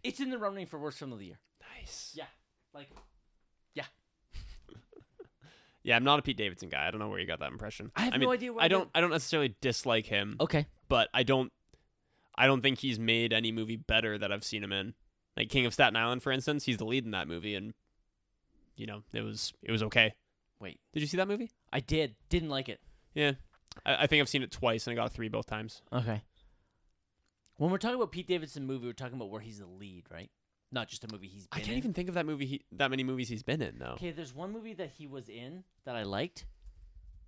It's 0.03 0.21
in 0.21 0.31
the 0.31 0.39
running 0.39 0.67
for 0.67 0.79
worst 0.79 0.99
film 0.99 1.13
of 1.13 1.19
the 1.19 1.27
year. 1.27 1.39
Nice. 1.79 2.13
Yeah. 2.15 2.25
Like, 2.73 2.89
Yeah, 3.75 3.85
yeah, 5.83 5.97
I'm 5.97 6.05
not 6.05 6.21
a 6.21 6.23
Pete 6.23 6.37
Davidson 6.37 6.69
guy. 6.69 6.87
I 6.87 6.91
don't 6.91 7.01
know 7.01 7.09
where 7.09 7.19
you 7.19 7.27
got 7.27 7.41
that 7.41 7.51
impression. 7.51 7.91
I 7.97 8.03
have 8.03 8.13
mean, 8.13 8.23
no 8.23 8.33
idea 8.33 8.53
where 8.53 8.63
I 8.63 8.67
I 8.67 8.69
don't. 8.69 8.89
I 8.95 9.01
don't 9.01 9.11
necessarily 9.11 9.57
dislike 9.61 10.07
him, 10.07 10.37
okay. 10.41 10.67
but 10.89 11.09
I 11.13 11.25
don't. 11.25 11.53
I 12.37 12.47
don't 12.47 12.61
think 12.63 12.79
he's 12.79 12.99
made 12.99 13.33
any 13.33 13.51
movie 13.51 13.77
better 13.77 14.17
that 14.19 14.31
I've 14.33 14.45
seen 14.45 14.63
him 14.63 14.73
in. 14.73 14.95
Like 15.37 15.49
King 15.49 15.67
of 15.67 15.75
Staten 15.75 15.97
Island, 15.97 16.23
for 16.23 16.31
instance, 16.31 16.65
he's 16.65 16.77
the 16.77 16.85
lead 16.85 17.05
in 17.05 17.11
that 17.11 17.27
movie, 17.27 17.57
and 17.57 17.75
you 18.77 18.87
know 18.87 19.03
it 19.13 19.23
was 19.23 19.53
it 19.63 19.73
was 19.73 19.83
okay. 19.83 20.15
Wait. 20.61 20.79
Did 20.93 21.01
you 21.01 21.07
see 21.07 21.17
that 21.17 21.29
movie? 21.29 21.51
I 21.73 21.81
did. 21.81 22.15
Didn't 22.29 22.51
like 22.51 22.69
it. 22.69 22.81
Yeah, 23.15 23.33
I, 23.85 24.05
I 24.05 24.07
think 24.07 24.21
I've 24.21 24.29
seen 24.29 24.43
it 24.43 24.51
twice, 24.51 24.87
and 24.87 24.93
I 24.93 24.97
got 25.03 25.11
a 25.11 25.15
three 25.15 25.29
both 25.29 25.47
times. 25.47 25.83
Okay. 25.93 26.23
When 27.57 27.71
we're 27.71 27.79
talking 27.79 27.97
about 27.97 28.13
Pete 28.13 28.27
Davidson 28.29 28.67
movie, 28.67 28.87
we're 28.87 28.93
talking 28.93 29.17
about 29.17 29.31
where 29.31 29.41
he's 29.41 29.59
the 29.59 29.67
lead, 29.67 30.05
right? 30.11 30.31
Not 30.73 30.89
just 30.89 31.05
a 31.05 31.09
movie 31.11 31.27
he's 31.27 31.49
I 31.51 31.57
can't 31.59 31.73
in. 31.73 31.79
even 31.79 31.93
think 31.93 32.09
of 32.09 32.15
that 32.15 32.25
movie. 32.27 32.47
He, 32.47 32.63
that 32.73 32.91
many 32.91 33.03
movies 33.03 33.29
he's 33.29 33.43
been 33.43 33.61
in 33.61 33.79
though. 33.79 33.95
Okay, 33.95 34.13
there's 34.13 34.35
one 34.35 34.53
movie 34.53 34.75
that 34.75 34.91
he 34.97 35.07
was 35.07 35.29
in 35.29 35.65
that 35.85 35.97
I 35.97 36.05
liked. 36.05 36.45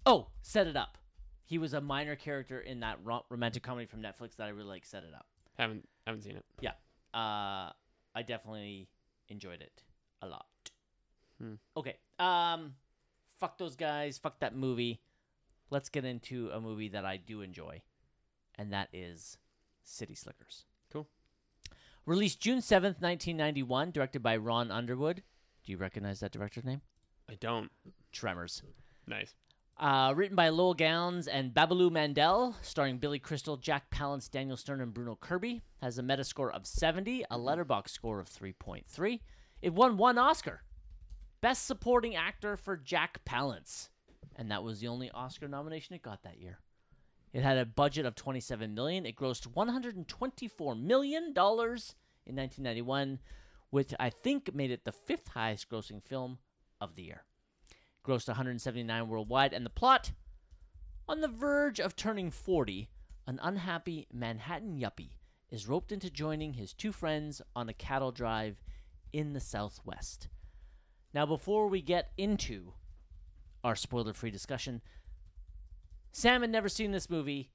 Oh, 0.07 0.29
Set 0.43 0.67
It 0.67 0.77
Up. 0.77 0.97
He 1.45 1.59
was 1.59 1.75
a 1.75 1.81
minor 1.81 2.17
character 2.17 2.61
in 2.61 2.81
that 2.81 2.99
ro- 3.05 3.25
romantic 3.29 3.63
comedy 3.63 3.87
from 3.87 4.01
Netflix 4.01 4.37
that 4.37 4.45
I 4.45 4.51
really 4.51 4.69
like. 4.69 4.85
Set 4.87 5.03
It 5.03 5.13
Up. 5.15 5.27
Haven't 5.59 5.89
haven't 6.07 6.23
seen 6.23 6.37
it. 6.37 6.45
Yeah, 6.61 6.71
uh, 7.13 7.73
I 8.15 8.23
definitely 8.27 8.89
enjoyed 9.29 9.61
it 9.61 9.83
a 10.23 10.29
lot. 10.29 10.47
Hmm. 11.41 11.55
Okay. 11.77 11.97
Um, 12.19 12.75
fuck 13.43 13.59
those 13.59 13.75
guys. 13.75 14.19
Fuck 14.19 14.39
that 14.39 14.55
movie. 14.55 15.01
Let's 15.69 15.89
get 15.89 16.05
into 16.05 16.49
a 16.51 16.61
movie 16.61 16.89
that 16.91 17.05
I 17.05 17.17
do 17.17 17.43
enjoy, 17.43 17.83
and 18.55 18.73
that 18.73 18.89
is 18.93 19.37
City 19.83 20.15
Slickers. 20.15 20.65
Cool. 20.93 21.09
Released 22.07 22.41
June 22.41 22.61
seventh, 22.61 23.01
nineteen 23.03 23.37
ninety 23.37 23.65
one. 23.65 23.91
Directed 23.91 24.23
by 24.23 24.37
Ron 24.37 24.71
Underwood. 24.71 25.25
Do 25.65 25.73
you 25.73 25.79
recognize 25.79 26.21
that 26.21 26.31
director's 26.31 26.65
name? 26.65 26.83
I 27.29 27.35
don't. 27.35 27.71
Tremors. 28.13 28.63
Nice. 29.09 29.35
Uh, 29.77 30.13
written 30.15 30.37
by 30.37 30.49
Lowell 30.51 30.75
Ganz 30.75 31.27
and 31.27 31.53
Babaloo 31.53 31.91
Mandel, 31.91 32.55
starring 32.63 32.99
Billy 32.99 33.19
Crystal, 33.19 33.57
Jack 33.57 33.91
Palance, 33.91 34.31
Daniel 34.31 34.57
Stern, 34.57 34.81
and 34.81 34.95
Bruno 34.95 35.17
Kirby, 35.21 35.63
has 35.81 35.99
a 35.99 36.03
Metascore 36.03 36.53
of 36.53 36.67
70, 36.67 37.25
a 37.31 37.39
Letterboxd 37.39 37.89
score 37.89 38.21
of 38.21 38.29
3.3. 38.29 39.21
It 39.63 39.73
won 39.73 39.97
one 39.97 40.19
Oscar, 40.19 40.63
Best 41.43 41.67
Supporting 41.67 42.17
Actor 42.17 42.57
for 42.57 42.79
Jack 42.79 43.23
Palance, 43.27 43.91
and 44.37 44.51
that 44.51 44.65
was 44.65 44.81
the 44.81 44.89
only 44.89 45.11
Oscar 45.11 45.49
nomination 45.49 45.95
it 45.95 46.03
got 46.03 46.23
that 46.23 46.41
year. 46.41 46.61
It 47.35 47.43
had 47.43 47.59
a 47.59 47.67
budget 47.67 48.07
of 48.07 48.15
27 48.15 48.75
million. 48.75 49.05
It 49.05 49.17
grossed 49.17 49.47
124 49.47 50.75
million 50.75 51.35
dollars 51.35 51.95
in 52.25 52.37
1991, 52.37 53.19
which 53.69 53.93
I 54.01 54.09
think 54.09 54.55
made 54.55 54.71
it 54.71 54.85
the 54.85 54.93
fifth 54.93 55.29
highest 55.29 55.69
grossing 55.69 56.03
film 56.03 56.39
of 56.81 56.95
the 56.95 57.03
year 57.03 57.25
grossed 58.05 58.29
179 58.29 59.09
worldwide, 59.09 59.53
and 59.53 59.65
the 59.65 59.71
plot 59.71 60.13
on 61.09 61.21
the 61.21 61.29
verge 61.29 61.81
of 61.81 61.97
turning 61.97 62.31
40, 62.31 62.89
an 63.27 63.39
unhappy 63.43 64.07
Manhattan 64.13 64.79
yuppie 64.79 65.17
is 65.51 65.69
roped 65.69 65.93
into 65.93 66.11
joining 66.11 66.55
his 66.55 66.73
two 66.73 66.93
friends 66.93 67.43
on 67.55 67.69
a 67.69 67.75
cattle 67.75 68.13
drive 68.13 68.63
in 69.13 69.33
the 69.33 69.41
Southwest. 69.41 70.29
Now, 71.15 71.27
before 71.27 71.69
we 71.69 71.83
get 71.83 72.11
into 72.17 72.73
our 73.63 73.77
spoiler 73.77 74.13
free 74.15 74.31
discussion, 74.31 74.81
Sam 76.13 76.41
had 76.41 76.51
never 76.51 76.69
seen 76.69 76.93
this 76.93 77.11
movie, 77.11 77.51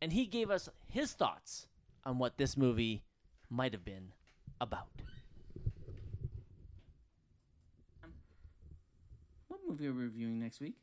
and 0.00 0.12
he 0.12 0.26
gave 0.26 0.50
us 0.50 0.68
his 0.86 1.12
thoughts 1.12 1.66
on 2.04 2.18
what 2.18 2.38
this 2.38 2.56
movie 2.56 3.04
might 3.50 3.72
have 3.72 3.84
been 3.84 4.12
about. 4.60 4.88
What 9.48 9.60
movie 9.68 9.86
are 9.86 9.92
we 9.92 10.04
reviewing 10.04 10.38
next 10.38 10.60
week? 10.60 10.76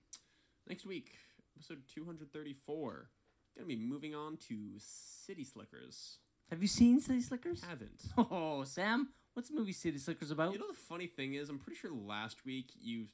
Next 0.67 0.85
week, 0.85 1.11
episode 1.55 1.81
234. 1.93 3.09
Gonna 3.55 3.67
be 3.67 3.75
moving 3.75 4.13
on 4.13 4.37
to 4.49 4.55
City 4.77 5.43
Slickers. 5.43 6.19
Have 6.51 6.61
you 6.61 6.67
seen 6.67 6.99
City 6.99 7.21
Slickers? 7.21 7.63
Haven't. 7.63 8.01
Oh, 8.17 8.63
Sam, 8.63 9.09
what's 9.37 9.49
the 9.49 9.55
movie 9.55 9.71
City 9.71 9.99
Slickers 9.99 10.31
about? 10.31 10.51
You 10.51 10.57
know 10.57 10.67
the 10.67 10.73
funny 10.73 11.05
thing 11.05 11.35
is, 11.35 11.47
I'm 11.47 11.59
pretty 11.59 11.77
sure 11.77 11.91
last 11.91 12.43
week 12.43 12.71
you 12.81 13.05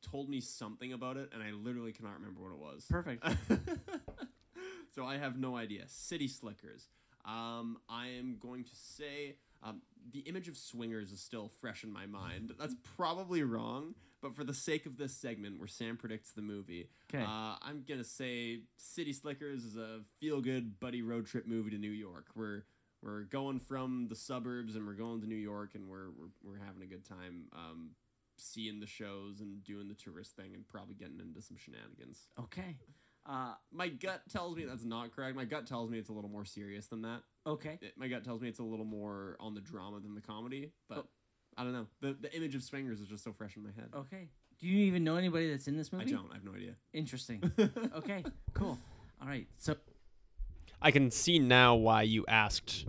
told 0.00 0.30
me 0.30 0.40
something 0.40 0.94
about 0.94 1.18
it, 1.18 1.28
and 1.34 1.42
I 1.42 1.50
literally 1.50 1.92
cannot 1.92 2.14
remember 2.14 2.40
what 2.40 2.52
it 2.52 2.58
was. 2.58 2.86
Perfect. 2.88 3.22
so 4.94 5.04
I 5.04 5.18
have 5.18 5.38
no 5.38 5.58
idea. 5.58 5.82
City 5.86 6.26
Slickers. 6.26 6.88
Um, 7.26 7.76
I 7.86 8.06
am 8.18 8.38
going 8.40 8.64
to 8.64 8.70
say 8.74 9.36
um, 9.62 9.82
the 10.10 10.20
image 10.20 10.48
of 10.48 10.56
swingers 10.56 11.12
is 11.12 11.20
still 11.20 11.50
fresh 11.60 11.84
in 11.84 11.92
my 11.92 12.06
mind. 12.06 12.54
That's 12.58 12.74
probably 12.96 13.42
wrong, 13.42 13.94
but 14.22 14.34
for 14.34 14.44
the 14.44 14.54
sake 14.54 14.86
of 14.86 14.96
this 14.96 15.12
segment 15.14 15.58
where 15.58 15.68
Sam 15.68 15.98
predicts 15.98 16.32
the 16.32 16.40
movie, 16.40 16.88
Okay. 17.12 17.22
uh, 17.22 17.56
I'm 17.60 17.84
gonna 17.86 18.04
say 18.04 18.60
City 18.78 19.12
Slickers 19.12 19.64
is 19.64 19.76
a 19.76 20.00
feel-good 20.18 20.80
buddy 20.80 21.02
road 21.02 21.26
trip 21.26 21.46
movie 21.46 21.72
to 21.72 21.78
New 21.78 21.90
York. 21.90 22.28
We're 22.34 22.62
we're 23.02 23.22
going 23.22 23.58
from 23.60 24.06
the 24.08 24.16
suburbs 24.16 24.74
and 24.76 24.86
we're 24.86 24.94
going 24.94 25.20
to 25.20 25.26
New 25.26 25.36
York 25.36 25.70
and 25.74 25.88
we're 25.88 26.10
we're, 26.10 26.28
we're 26.52 26.64
having 26.64 26.82
a 26.82 26.86
good 26.86 27.04
time. 27.04 27.44
Um, 27.52 27.90
seeing 28.40 28.78
the 28.78 28.86
shows 28.86 29.40
and 29.40 29.64
doing 29.64 29.88
the 29.88 29.94
tourist 29.94 30.36
thing 30.36 30.54
and 30.54 30.66
probably 30.68 30.94
getting 30.94 31.18
into 31.18 31.42
some 31.42 31.56
shenanigans. 31.56 32.28
okay. 32.40 32.76
Uh, 33.26 33.52
My 33.72 33.88
gut 33.88 34.22
tells 34.30 34.56
me 34.56 34.64
that's 34.64 34.84
not 34.84 35.10
correct. 35.14 35.34
My 35.36 35.44
gut 35.44 35.66
tells 35.66 35.90
me 35.90 35.98
it's 35.98 36.08
a 36.08 36.12
little 36.12 36.30
more 36.30 36.44
serious 36.44 36.86
than 36.86 37.02
that. 37.02 37.22
okay. 37.46 37.78
It- 37.82 37.94
my 37.98 38.06
gut 38.08 38.24
tells 38.24 38.40
me 38.40 38.48
it's 38.48 38.60
a 38.60 38.64
little 38.64 38.84
more 38.84 39.36
on 39.40 39.54
the 39.54 39.60
drama 39.60 39.98
than 40.00 40.14
the 40.14 40.20
comedy, 40.20 40.72
but 40.88 40.98
Oh. 40.98 41.08
I 41.56 41.64
don't 41.64 41.72
know. 41.72 41.86
The 42.00 42.12
the 42.12 42.32
image 42.36 42.54
of 42.54 42.62
swingers 42.62 43.00
is 43.00 43.08
just 43.08 43.24
so 43.24 43.32
fresh 43.32 43.56
in 43.56 43.64
my 43.64 43.72
head. 43.72 43.88
Okay. 43.92 44.28
Do 44.60 44.68
you 44.68 44.78
even 44.86 45.02
know 45.02 45.16
anybody 45.16 45.50
that's 45.50 45.66
in 45.66 45.76
this 45.76 45.92
movie? 45.92 46.04
I 46.04 46.08
don't. 46.16 46.30
I 46.30 46.34
have 46.34 46.44
no 46.44 46.54
idea. 46.54 46.76
Interesting. 46.92 47.42
okay. 47.96 48.22
Cool. 48.54 48.78
All 49.20 49.26
right. 49.26 49.48
So 49.58 49.74
I 50.80 50.90
can 50.90 51.10
see 51.10 51.38
now 51.38 51.74
why 51.74 52.02
you 52.02 52.24
asked 52.28 52.86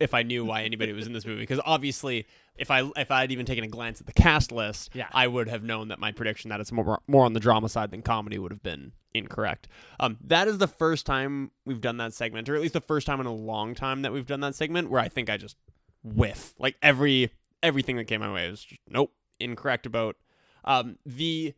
if 0.00 0.14
I 0.14 0.22
knew 0.22 0.44
why 0.44 0.62
anybody 0.62 0.92
was 0.92 1.06
in 1.06 1.12
this 1.12 1.24
movie 1.24 1.42
because 1.42 1.60
obviously 1.64 2.26
if 2.56 2.70
I 2.70 2.90
if 2.96 3.10
I'd 3.10 3.30
even 3.30 3.46
taken 3.46 3.62
a 3.64 3.68
glance 3.68 4.00
at 4.00 4.06
the 4.06 4.12
cast 4.12 4.50
list, 4.50 4.90
Yeah. 4.94 5.08
I 5.12 5.26
would 5.26 5.48
have 5.48 5.62
known 5.62 5.88
that 5.88 5.98
my 5.98 6.12
prediction 6.12 6.48
that 6.50 6.60
it's 6.60 6.72
more 6.72 7.00
more 7.06 7.24
on 7.24 7.34
the 7.34 7.40
drama 7.40 7.68
side 7.68 7.90
than 7.90 8.02
comedy 8.02 8.38
would 8.38 8.50
have 8.50 8.62
been 8.62 8.92
incorrect. 9.14 9.68
Um, 10.00 10.18
that 10.24 10.48
is 10.48 10.58
the 10.58 10.66
first 10.66 11.06
time 11.06 11.50
we've 11.64 11.80
done 11.80 11.98
that 11.98 12.12
segment, 12.12 12.48
or 12.48 12.54
at 12.56 12.60
least 12.60 12.74
the 12.74 12.80
first 12.80 13.06
time 13.06 13.20
in 13.20 13.26
a 13.26 13.34
long 13.34 13.74
time 13.74 14.02
that 14.02 14.12
we've 14.12 14.26
done 14.26 14.40
that 14.40 14.54
segment 14.54 14.90
where 14.90 15.00
I 15.00 15.08
think 15.08 15.30
I 15.30 15.36
just 15.36 15.56
whiff 16.02 16.54
like 16.58 16.76
every 16.82 17.30
everything 17.62 17.96
that 17.96 18.04
came 18.04 18.20
my 18.20 18.32
way 18.32 18.50
was 18.50 18.64
just, 18.64 18.80
nope 18.88 19.12
incorrect 19.38 19.86
about 19.86 20.16
um, 20.64 20.98
the 21.04 21.54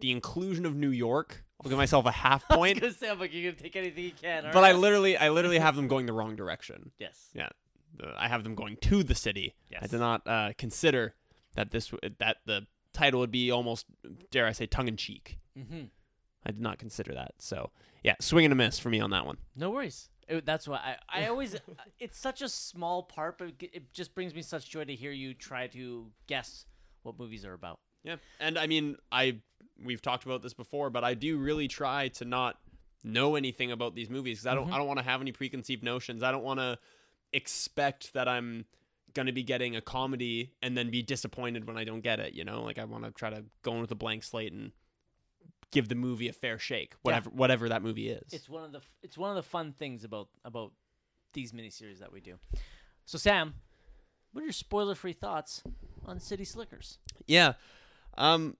the 0.00 0.10
inclusion 0.10 0.66
of 0.66 0.74
New 0.74 0.90
York. 0.90 1.44
I'll 1.62 1.68
give 1.68 1.78
myself 1.78 2.06
a 2.06 2.10
half 2.10 2.44
I 2.50 2.54
was 2.54 2.58
point, 2.58 2.80
gonna 2.80 2.92
say, 2.92 3.10
I'm 3.10 3.18
like, 3.20 3.32
you're 3.34 3.50
gonna 3.52 3.62
take 3.62 3.76
anything 3.76 4.04
you 4.04 4.12
can. 4.12 4.44
but 4.52 4.64
I 4.64 4.72
literally 4.72 5.16
I 5.16 5.28
literally 5.30 5.58
have 5.58 5.76
them 5.76 5.88
going 5.88 6.06
the 6.06 6.12
wrong 6.12 6.36
direction. 6.36 6.90
yes. 6.98 7.28
Uh, 7.36 8.06
I 8.16 8.28
have 8.28 8.44
them 8.44 8.54
going 8.54 8.76
to 8.82 9.02
the 9.02 9.14
city. 9.14 9.54
Yes. 9.70 9.80
I 9.82 9.86
did 9.88 10.00
not 10.00 10.26
uh, 10.26 10.52
consider 10.56 11.14
that 11.54 11.70
this 11.70 11.92
that 12.18 12.38
the 12.46 12.66
title 12.92 13.20
would 13.20 13.30
be 13.32 13.50
almost 13.50 13.86
dare 14.30 14.46
I 14.46 14.52
say 14.52 14.66
tongue 14.66 14.88
in 14.88 14.96
cheek. 14.96 15.38
Mm-hmm. 15.58 15.84
I 16.46 16.50
did 16.52 16.60
not 16.60 16.78
consider 16.78 17.12
that. 17.14 17.34
So 17.38 17.70
yeah, 18.02 18.14
swing 18.20 18.44
and 18.46 18.52
a 18.52 18.56
miss 18.56 18.78
for 18.78 18.88
me 18.88 19.00
on 19.00 19.10
that 19.10 19.26
one. 19.26 19.36
No 19.56 19.70
worries. 19.70 20.08
It- 20.28 20.46
that's 20.46 20.66
why 20.68 20.96
I, 21.10 21.24
I 21.24 21.26
always. 21.30 21.56
it's 21.98 22.16
such 22.18 22.40
a 22.40 22.48
small 22.48 23.02
part, 23.02 23.36
but 23.36 23.52
it 23.60 23.92
just 23.92 24.14
brings 24.14 24.34
me 24.34 24.40
such 24.42 24.70
joy 24.70 24.84
to 24.84 24.94
hear 24.94 25.10
you 25.10 25.34
try 25.34 25.66
to 25.66 26.06
guess 26.28 26.64
what 27.02 27.18
movies 27.18 27.44
are 27.44 27.52
about. 27.52 27.80
Yeah, 28.04 28.16
and 28.38 28.56
I 28.58 28.66
mean 28.66 28.96
I 29.12 29.40
we've 29.82 30.02
talked 30.02 30.24
about 30.24 30.42
this 30.42 30.54
before, 30.54 30.90
but 30.90 31.04
I 31.04 31.14
do 31.14 31.38
really 31.38 31.68
try 31.68 32.08
to 32.08 32.24
not 32.24 32.58
know 33.02 33.34
anything 33.36 33.72
about 33.72 33.94
these 33.94 34.10
movies 34.10 34.38
because 34.38 34.46
I 34.46 34.54
don't 34.54 34.68
Mhm. 34.68 34.72
I 34.74 34.78
don't 34.78 34.86
want 34.86 34.98
to 34.98 35.04
have 35.04 35.20
any 35.20 35.32
preconceived 35.32 35.82
notions. 35.82 36.22
I 36.22 36.30
don't 36.32 36.44
want 36.44 36.60
to 36.60 36.78
expect 37.32 38.12
that 38.12 38.28
I'm 38.28 38.66
going 39.14 39.26
to 39.26 39.32
be 39.32 39.42
getting 39.42 39.74
a 39.74 39.80
comedy 39.80 40.52
and 40.62 40.76
then 40.76 40.90
be 40.90 41.02
disappointed 41.02 41.66
when 41.66 41.76
I 41.76 41.84
don't 41.84 42.00
get 42.02 42.20
it. 42.20 42.34
You 42.34 42.44
know, 42.44 42.62
like 42.62 42.78
I 42.78 42.84
want 42.84 43.04
to 43.04 43.10
try 43.10 43.30
to 43.30 43.44
go 43.62 43.74
in 43.74 43.80
with 43.80 43.90
a 43.90 43.94
blank 43.96 44.22
slate 44.22 44.52
and 44.52 44.72
give 45.70 45.88
the 45.88 45.94
movie 45.94 46.28
a 46.28 46.32
fair 46.32 46.58
shake, 46.58 46.94
whatever 47.02 47.30
whatever 47.30 47.68
that 47.68 47.82
movie 47.82 48.08
is. 48.10 48.32
It's 48.32 48.48
one 48.48 48.64
of 48.64 48.72
the 48.72 48.80
it's 49.02 49.16
one 49.16 49.30
of 49.30 49.36
the 49.36 49.42
fun 49.48 49.72
things 49.72 50.04
about 50.04 50.28
about 50.44 50.72
these 51.32 51.52
miniseries 51.52 52.00
that 52.00 52.12
we 52.12 52.20
do. 52.20 52.38
So 53.06 53.18
Sam, 53.18 53.54
what 54.32 54.42
are 54.42 54.44
your 54.44 54.52
spoiler-free 54.52 55.12
thoughts 55.14 55.62
on 56.04 56.18
City 56.20 56.44
Slickers? 56.44 56.98
Yeah. 57.26 57.54
Um 58.18 58.56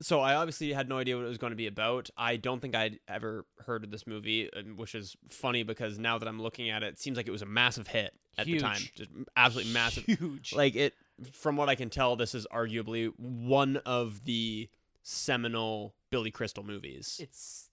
so 0.00 0.20
I 0.20 0.34
obviously 0.34 0.72
had 0.72 0.88
no 0.88 0.98
idea 0.98 1.16
what 1.16 1.24
it 1.24 1.28
was 1.28 1.38
going 1.38 1.50
to 1.50 1.56
be 1.56 1.66
about. 1.66 2.10
I 2.16 2.36
don't 2.36 2.60
think 2.60 2.74
I'd 2.74 3.00
ever 3.08 3.46
heard 3.66 3.84
of 3.84 3.90
this 3.90 4.06
movie, 4.06 4.52
um, 4.54 4.76
which 4.76 4.94
is 4.94 5.16
funny 5.28 5.62
because 5.62 5.98
now 5.98 6.18
that 6.18 6.28
I'm 6.28 6.40
looking 6.40 6.70
at 6.70 6.82
it, 6.82 6.88
it 6.88 6.98
seems 6.98 7.16
like 7.16 7.26
it 7.26 7.32
was 7.32 7.42
a 7.42 7.46
massive 7.46 7.88
hit 7.88 8.14
at 8.36 8.46
Huge. 8.46 8.60
the 8.60 8.66
time. 8.66 8.80
Just 8.94 9.10
absolutely 9.36 9.72
massive. 9.72 10.04
Huge. 10.04 10.54
Like 10.54 10.76
it 10.76 10.94
from 11.32 11.56
what 11.56 11.68
I 11.68 11.74
can 11.74 11.90
tell, 11.90 12.16
this 12.16 12.34
is 12.34 12.46
arguably 12.52 13.12
one 13.18 13.78
of 13.78 14.24
the 14.24 14.68
seminal 15.02 15.94
Billy 16.10 16.30
Crystal 16.30 16.62
movies. 16.62 17.18
it's 17.20 17.68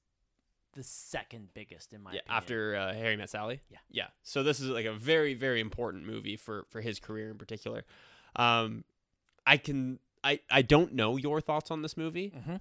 the 0.73 0.83
second 0.83 1.49
biggest 1.53 1.93
in 1.93 2.03
my 2.03 2.11
yeah, 2.11 2.19
opinion. 2.19 2.37
after 2.37 2.75
uh, 2.75 2.93
Harry 2.93 3.15
Met 3.15 3.29
Sally. 3.29 3.61
Yeah. 3.69 3.77
yeah. 3.89 4.07
So 4.23 4.43
this 4.43 4.59
is 4.59 4.69
like 4.69 4.85
a 4.85 4.93
very, 4.93 5.33
very 5.33 5.61
important 5.61 6.05
movie 6.05 6.35
for 6.35 6.65
for 6.69 6.81
his 6.81 6.99
career 6.99 7.29
in 7.29 7.37
particular. 7.37 7.85
Um, 8.35 8.83
I 9.47 9.57
can, 9.57 9.99
I, 10.25 10.39
I 10.49 10.61
don't 10.63 10.93
know 10.93 11.15
your 11.17 11.39
thoughts 11.39 11.71
on 11.71 11.81
this 11.83 11.95
movie. 11.95 12.33
Mhm. 12.35 12.59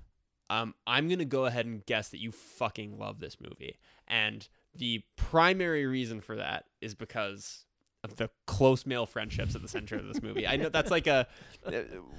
Um, 0.51 0.75
I'm 0.87 1.09
gonna 1.09 1.25
go 1.25 1.47
ahead 1.47 1.65
and 1.67 1.85
guess 1.87 2.11
that 2.11 2.21
you 2.21 2.31
fucking 2.31 2.99
love 2.99 3.19
this 3.19 3.39
movie, 3.41 3.79
and 4.07 4.47
the 4.75 5.03
primary 5.17 5.87
reason 5.87 6.21
for 6.21 6.37
that 6.37 6.67
is 6.83 6.95
because 6.95 7.65
of 8.03 8.17
the 8.17 8.29
close 8.47 8.85
male 8.85 9.07
friendships 9.07 9.55
at 9.55 9.63
the 9.63 9.69
center 9.69 9.97
of 9.97 10.07
this 10.07 10.21
movie. 10.23 10.47
I 10.47 10.57
know 10.57 10.69
that's 10.69 10.91
like 10.91 11.07
a, 11.07 11.27
uh, 11.67 11.73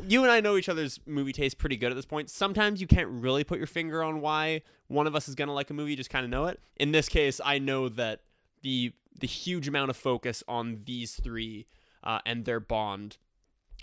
you 0.08 0.24
and 0.24 0.32
I 0.32 0.39
know 0.41 0.58
each 0.58 0.68
other's 0.68 1.00
movie 1.06 1.32
taste 1.32 1.60
pretty 1.60 1.78
good 1.78 1.91
at 1.91 1.96
this 1.96 2.08
point. 2.08 2.32
Sometimes 2.32 2.82
you 2.82 2.88
can't 2.88 3.08
really 3.10 3.43
put 3.43 3.60
your 3.60 3.68
finger 3.68 4.02
on 4.04 4.20
why 4.20 4.64
one 4.88 5.06
of 5.06 5.16
us 5.16 5.28
is 5.28 5.36
gonna 5.36 5.54
like 5.54 5.70
a 5.70 5.74
movie, 5.76 5.91
you 5.91 5.98
just 5.98 6.10
kind 6.10 6.26
of 6.26 6.32
know 6.32 6.46
it. 6.48 6.60
In 6.78 6.91
this 6.91 7.08
case, 7.08 7.39
I 7.46 7.60
know 7.60 7.88
that 7.89 8.22
the 8.64 8.93
the 9.20 9.28
huge 9.28 9.68
amount 9.68 9.91
of 9.91 9.96
focus 9.96 10.43
on 10.48 10.82
these 10.86 11.14
three 11.14 11.68
uh, 12.04 12.20
and 12.26 12.46
their 12.46 12.60
bond 12.60 13.18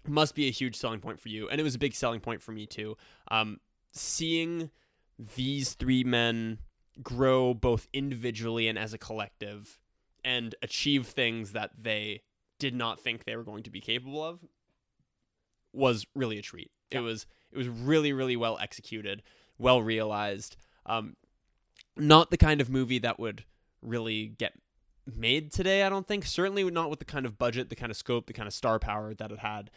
must 0.07 0.35
be 0.35 0.49
a 0.49 0.51
huge 0.51 0.77
selling 0.77 1.01
point 1.01 1.21
for 1.21 1.29
you, 1.29 1.49
and 1.49 1.61
it 1.61 1.65
was 1.65 1.75
a 1.75 1.79
big 1.79 1.95
selling 1.95 2.21
point 2.21 2.43
for 2.43 2.53
me 2.53 2.67
too. 2.67 2.97
Um, 3.31 3.61
seeing 3.93 4.71
these 5.37 5.75
three 5.75 6.05
men 6.05 6.59
grow 7.03 7.55
both 7.55 7.89
individually 7.93 8.69
and 8.69 8.79
as 8.79 8.93
a 8.93 8.99
collective 8.99 9.79
and 10.25 10.55
achieve 10.63 11.07
things 11.07 11.53
that 11.53 11.71
they 11.79 12.23
did 12.59 12.75
not 12.75 13.01
think 13.01 13.25
they 13.25 13.37
were 13.37 13.45
going 13.45 13.63
to 13.63 13.71
be 13.71 13.81
capable 13.81 14.23
of 14.23 14.41
was 15.73 16.07
really 16.15 16.39
a 16.39 16.43
treat. 16.43 16.71
Yeah. 16.91 16.99
It 16.99 17.03
was 17.03 17.27
it 17.51 17.59
was 17.59 17.69
really 17.69 18.13
really 18.13 18.37
well 18.37 18.59
executed, 18.61 19.23
well 19.59 19.83
realized. 19.83 20.57
Um, 20.87 21.17
not 21.97 22.31
the 22.31 22.37
kind 22.37 22.61
of 22.61 22.71
movie 22.71 22.99
that 23.01 23.19
would 23.19 23.45
really 23.83 24.27
get 24.39 24.53
made 25.07 25.53
today. 25.53 25.83
I 25.83 25.89
don't 25.89 26.07
think. 26.07 26.25
Certainly 26.25 26.71
not 26.71 26.91
with 26.91 26.99
the 26.99 27.05
kind 27.05 27.27
of 27.27 27.39
budget, 27.39 27.69
the 27.69 27.77
kind 27.77 27.91
of 27.91 27.97
scope, 27.97 28.27
the 28.27 28.33
kind 28.33 28.47
of 28.47 28.55
star 28.55 28.79
power 28.79 29.15
that 29.15 29.31
it 29.31 29.41
had 29.41 29.71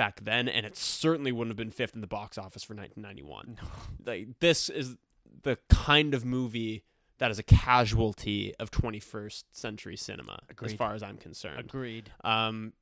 back 0.00 0.20
then, 0.24 0.48
and 0.48 0.64
it 0.64 0.76
certainly 0.78 1.30
wouldn't 1.30 1.50
have 1.50 1.58
been 1.58 1.70
fifth 1.70 1.94
in 1.94 2.00
the 2.00 2.06
box 2.06 2.38
office 2.38 2.62
for 2.62 2.74
1991. 2.74 3.58
Like 4.06 4.28
this 4.40 4.70
is 4.70 4.96
the 5.42 5.58
kind 5.68 6.14
of 6.14 6.24
movie 6.24 6.84
that 7.18 7.30
is 7.30 7.38
a 7.38 7.42
casualty 7.42 8.54
of 8.58 8.70
21st 8.70 9.44
century 9.52 9.96
cinema, 9.98 10.38
as 10.62 10.72
far 10.72 10.94
as 10.94 11.02
I'm 11.02 11.18
concerned. 11.18 11.58
Agreed. 11.60 12.10
Um, 12.24 12.72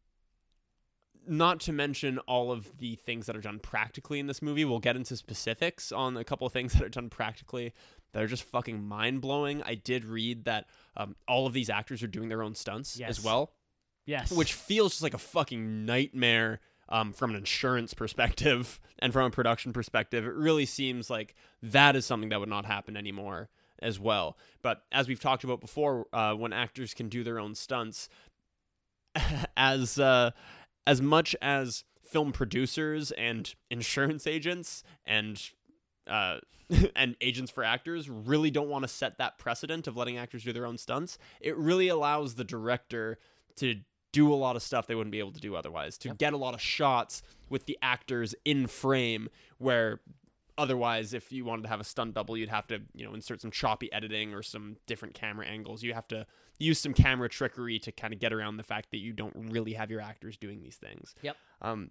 not 1.27 1.59
to 1.63 1.73
mention 1.73 2.19
all 2.21 2.53
of 2.53 2.79
the 2.79 2.95
things 2.95 3.27
that 3.27 3.37
are 3.37 3.41
done 3.41 3.59
practically 3.59 4.21
in 4.21 4.29
this 4.29 4.41
movie. 4.41 4.65
We'll 4.65 4.79
get 4.79 4.95
into 4.95 5.17
specifics 5.17 5.91
on 5.91 6.17
a 6.17 6.23
couple 6.25 6.47
of 6.47 6.53
things 6.53 6.73
that 6.75 6.83
are 6.85 6.89
done 6.89 7.11
practically 7.11 7.75
that 8.13 8.23
are 8.23 8.29
just 8.29 8.45
fucking 8.45 8.87
mind 8.87 9.21
blowing. 9.21 9.61
I 9.65 9.75
did 9.75 10.05
read 10.05 10.45
that 10.45 10.67
um, 10.97 11.17
all 11.27 11.47
of 11.49 11.53
these 11.53 11.69
actors 11.69 12.03
are 12.05 12.07
doing 12.07 12.29
their 12.29 12.45
own 12.45 12.55
stunts 12.55 12.97
Yes. 12.97 13.11
as 13.19 13.25
well, 13.25 13.53
Yes. 14.07 14.31
which 14.31 14.55
feels 14.55 14.93
just 14.93 15.03
like 15.03 15.15
a 15.15 15.19
fucking 15.19 15.85
nightmare 15.85 16.61
um, 16.89 17.13
from 17.13 17.31
an 17.31 17.37
insurance 17.37 17.95
perspective 17.95 18.81
and 18.99 19.13
from 19.13 19.27
a 19.27 19.31
production 19.31 19.73
perspective. 19.73 20.25
It 20.25 20.35
really 20.35 20.67
seems 20.67 21.11
like 21.11 21.35
that 21.63 21.97
is 21.97 22.07
something 22.07 22.31
that 22.31 22.41
would 22.41 22.49
not 22.49 22.65
happen 22.65 22.97
anymore 22.97 23.49
as 23.81 24.01
well. 24.01 24.37
But 24.63 24.83
as 24.91 25.09
we've 25.09 25.21
talked 25.21 25.45
about 25.45 25.61
before, 25.61 26.07
uh, 26.13 26.35
when 26.35 26.53
actors 26.53 26.95
can 26.95 27.09
do 27.09 27.23
their 27.23 27.39
own 27.39 27.55
stunts, 27.55 28.09
as 29.57 29.99
uh, 29.99 30.31
as 30.87 31.01
much 31.01 31.37
as 31.43 31.85
film 32.03 32.33
producers 32.33 33.11
and 33.13 33.55
insurance 33.71 34.27
agents 34.27 34.83
and 35.07 35.51
uh, 36.07 36.39
and 36.97 37.17
agents 37.21 37.51
for 37.51 37.65
actors 37.65 38.09
really 38.09 38.51
don't 38.51 38.69
want 38.69 38.83
to 38.83 38.89
set 38.89 39.19
that 39.19 39.39
precedent 39.39 39.87
of 39.87 39.97
letting 39.97 40.17
actors 40.17 40.45
do 40.45 40.53
their 40.53 40.67
own 40.67 40.79
stunts. 40.79 41.19
It 41.41 41.57
really 41.57 41.89
allows 41.89 42.35
the 42.35 42.45
director 42.45 43.19
to 43.57 43.77
do 44.13 44.33
a 44.33 44.37
lot 44.37 44.57
of 44.57 44.63
stuff 44.63 44.87
they 44.87 44.95
wouldn't 44.95 45.13
be 45.13 45.19
able 45.19 45.33
to 45.33 45.41
do 45.41 45.55
otherwise. 45.55 45.99
To 45.99 46.09
Yep. 46.09 46.19
get 46.19 46.33
a 46.33 46.37
lot 46.37 46.55
of 46.55 46.61
shots 46.61 47.23
with 47.51 47.67
the 47.67 47.79
actors 47.83 48.35
in 48.45 48.67
frame 48.67 49.29
where 49.59 50.01
otherwise 50.57 51.15
if 51.15 51.31
you 51.31 51.45
wanted 51.45 51.63
to 51.63 51.69
have 51.69 51.79
a 51.79 51.85
stunt 51.85 52.15
double 52.15 52.37
you'd 52.37 52.49
have 52.49 52.67
to 52.67 52.81
you 52.93 53.05
know 53.07 53.15
insert 53.15 53.41
some 53.41 53.51
choppy 53.51 53.93
editing 53.93 54.35
or 54.35 54.43
some 54.43 54.77
different 54.89 55.15
camera 55.15 55.47
angles 55.47 55.85
you 55.85 55.95
have 55.95 56.09
to 56.09 56.27
use 56.59 56.81
some 56.81 56.93
camera 56.93 57.29
trickery 57.29 57.79
to 57.79 57.93
kind 57.93 58.13
of 58.13 58.19
get 58.19 58.33
around 58.33 58.57
the 58.57 58.65
fact 58.65 58.91
that 58.91 58.97
you 58.99 59.13
don't 59.13 59.33
really 59.37 59.75
have 59.75 59.89
your 59.89 60.01
actors 60.01 60.37
doing 60.37 60.61
these 60.61 60.75
things 60.75 61.15
Yep. 61.23 61.37
um 61.63 61.91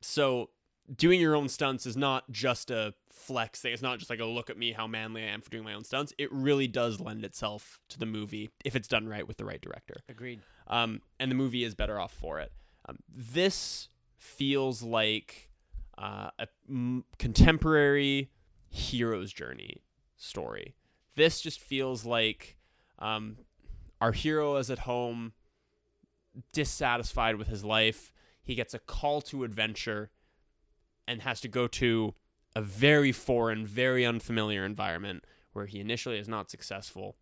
so 0.00 0.48
doing 0.96 1.20
your 1.20 1.34
own 1.36 1.48
stunts 1.50 1.84
is 1.84 1.94
not 1.96 2.30
just 2.30 2.70
a 2.70 2.94
flex 3.10 3.60
thing 3.60 3.74
it's 3.74 3.82
not 3.82 3.98
just 3.98 4.08
like 4.10 4.20
a 4.20 4.24
look 4.24 4.48
at 4.48 4.56
me 4.56 4.72
how 4.72 4.86
manly 4.86 5.22
i 5.22 5.26
am 5.26 5.42
for 5.42 5.50
doing 5.50 5.64
my 5.64 5.74
own 5.74 5.84
stunts 5.84 6.14
it 6.18 6.32
really 6.32 6.66
does 6.66 7.00
lend 7.00 7.22
itself 7.22 7.80
to 7.90 7.98
the 7.98 8.06
movie 8.06 8.48
if 8.64 8.74
it's 8.74 8.88
done 8.88 9.06
right 9.06 9.28
with 9.28 9.36
the 9.36 9.44
right 9.44 9.60
director 9.60 9.96
Agreed. 10.08 10.40
Um, 10.66 11.00
and 11.18 11.30
the 11.30 11.34
movie 11.34 11.64
is 11.64 11.74
better 11.74 12.00
off 12.00 12.12
for 12.12 12.40
it. 12.40 12.52
Um, 12.88 12.98
this 13.08 13.88
feels 14.18 14.82
like 14.82 15.50
uh, 15.98 16.30
a 16.38 16.48
m- 16.68 17.04
contemporary 17.18 18.30
hero's 18.68 19.32
journey 19.32 19.82
story. 20.16 20.74
This 21.14 21.40
just 21.40 21.60
feels 21.60 22.04
like 22.04 22.56
um, 22.98 23.38
our 24.00 24.12
hero 24.12 24.56
is 24.56 24.70
at 24.70 24.80
home, 24.80 25.32
dissatisfied 26.52 27.36
with 27.36 27.48
his 27.48 27.64
life. 27.64 28.12
He 28.42 28.54
gets 28.54 28.74
a 28.74 28.78
call 28.78 29.20
to 29.22 29.44
adventure 29.44 30.10
and 31.06 31.22
has 31.22 31.40
to 31.42 31.48
go 31.48 31.66
to 31.68 32.14
a 32.56 32.62
very 32.62 33.12
foreign, 33.12 33.66
very 33.66 34.04
unfamiliar 34.04 34.64
environment 34.64 35.24
where 35.52 35.66
he 35.66 35.80
initially 35.80 36.18
is 36.18 36.28
not 36.28 36.50
successful 36.50 37.16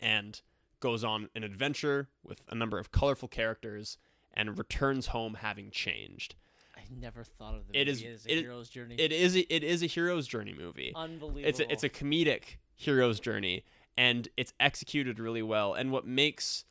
and 0.00 0.40
goes 0.86 1.02
on 1.02 1.28
an 1.34 1.42
adventure 1.42 2.08
with 2.22 2.44
a 2.48 2.54
number 2.54 2.78
of 2.78 2.92
colorful 2.92 3.26
characters 3.26 3.98
and 4.32 4.56
returns 4.56 5.08
home 5.08 5.34
having 5.40 5.68
changed. 5.72 6.36
I 6.76 6.82
never 6.96 7.24
thought 7.24 7.56
of 7.56 7.66
the 7.66 7.76
It 7.80 7.88
movie 7.88 8.06
is- 8.06 8.20
as 8.20 8.26
a 8.26 8.32
it- 8.32 8.38
hero's 8.42 8.68
journey. 8.68 8.94
It 8.96 9.10
is 9.10 9.34
a, 9.36 9.40
it 9.52 9.64
is 9.64 9.82
a 9.82 9.86
hero's 9.86 10.28
journey 10.28 10.54
movie. 10.56 10.92
Unbelievable. 10.94 11.48
It's 11.48 11.58
a, 11.58 11.72
it's 11.72 11.82
a 11.82 11.88
comedic 11.88 12.58
hero's 12.76 13.18
journey 13.18 13.64
and 13.98 14.28
it's 14.36 14.52
executed 14.60 15.18
really 15.18 15.42
well. 15.42 15.74
And 15.74 15.90
what 15.90 16.06
makes 16.06 16.64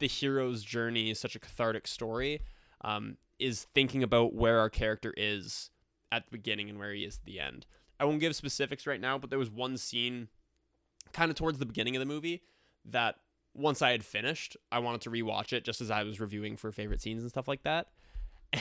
the 0.00 0.06
hero's 0.06 0.62
journey 0.62 1.14
such 1.14 1.34
a 1.34 1.38
cathartic 1.38 1.86
story 1.86 2.42
um, 2.82 3.16
is 3.38 3.64
thinking 3.74 4.02
about 4.02 4.34
where 4.34 4.58
our 4.58 4.68
character 4.68 5.14
is 5.16 5.70
at 6.10 6.26
the 6.26 6.30
beginning 6.32 6.68
and 6.68 6.78
where 6.78 6.92
he 6.92 7.04
is 7.04 7.16
at 7.16 7.24
the 7.24 7.40
end. 7.40 7.64
I 7.98 8.04
won't 8.04 8.20
give 8.20 8.36
specifics 8.36 8.86
right 8.86 9.00
now, 9.00 9.16
but 9.16 9.30
there 9.30 9.38
was 9.38 9.48
one 9.50 9.78
scene 9.78 10.28
kind 11.14 11.30
of 11.30 11.36
towards 11.38 11.58
the 11.58 11.64
beginning 11.66 11.96
of 11.96 12.00
the 12.00 12.06
movie 12.06 12.42
that 12.84 13.16
once 13.54 13.82
I 13.82 13.90
had 13.90 14.04
finished, 14.04 14.56
I 14.70 14.78
wanted 14.78 15.02
to 15.02 15.10
rewatch 15.10 15.52
it 15.52 15.64
just 15.64 15.80
as 15.80 15.90
I 15.90 16.02
was 16.04 16.20
reviewing 16.20 16.56
for 16.56 16.72
favorite 16.72 17.00
scenes 17.00 17.22
and 17.22 17.30
stuff 17.30 17.48
like 17.48 17.62
that. 17.62 17.88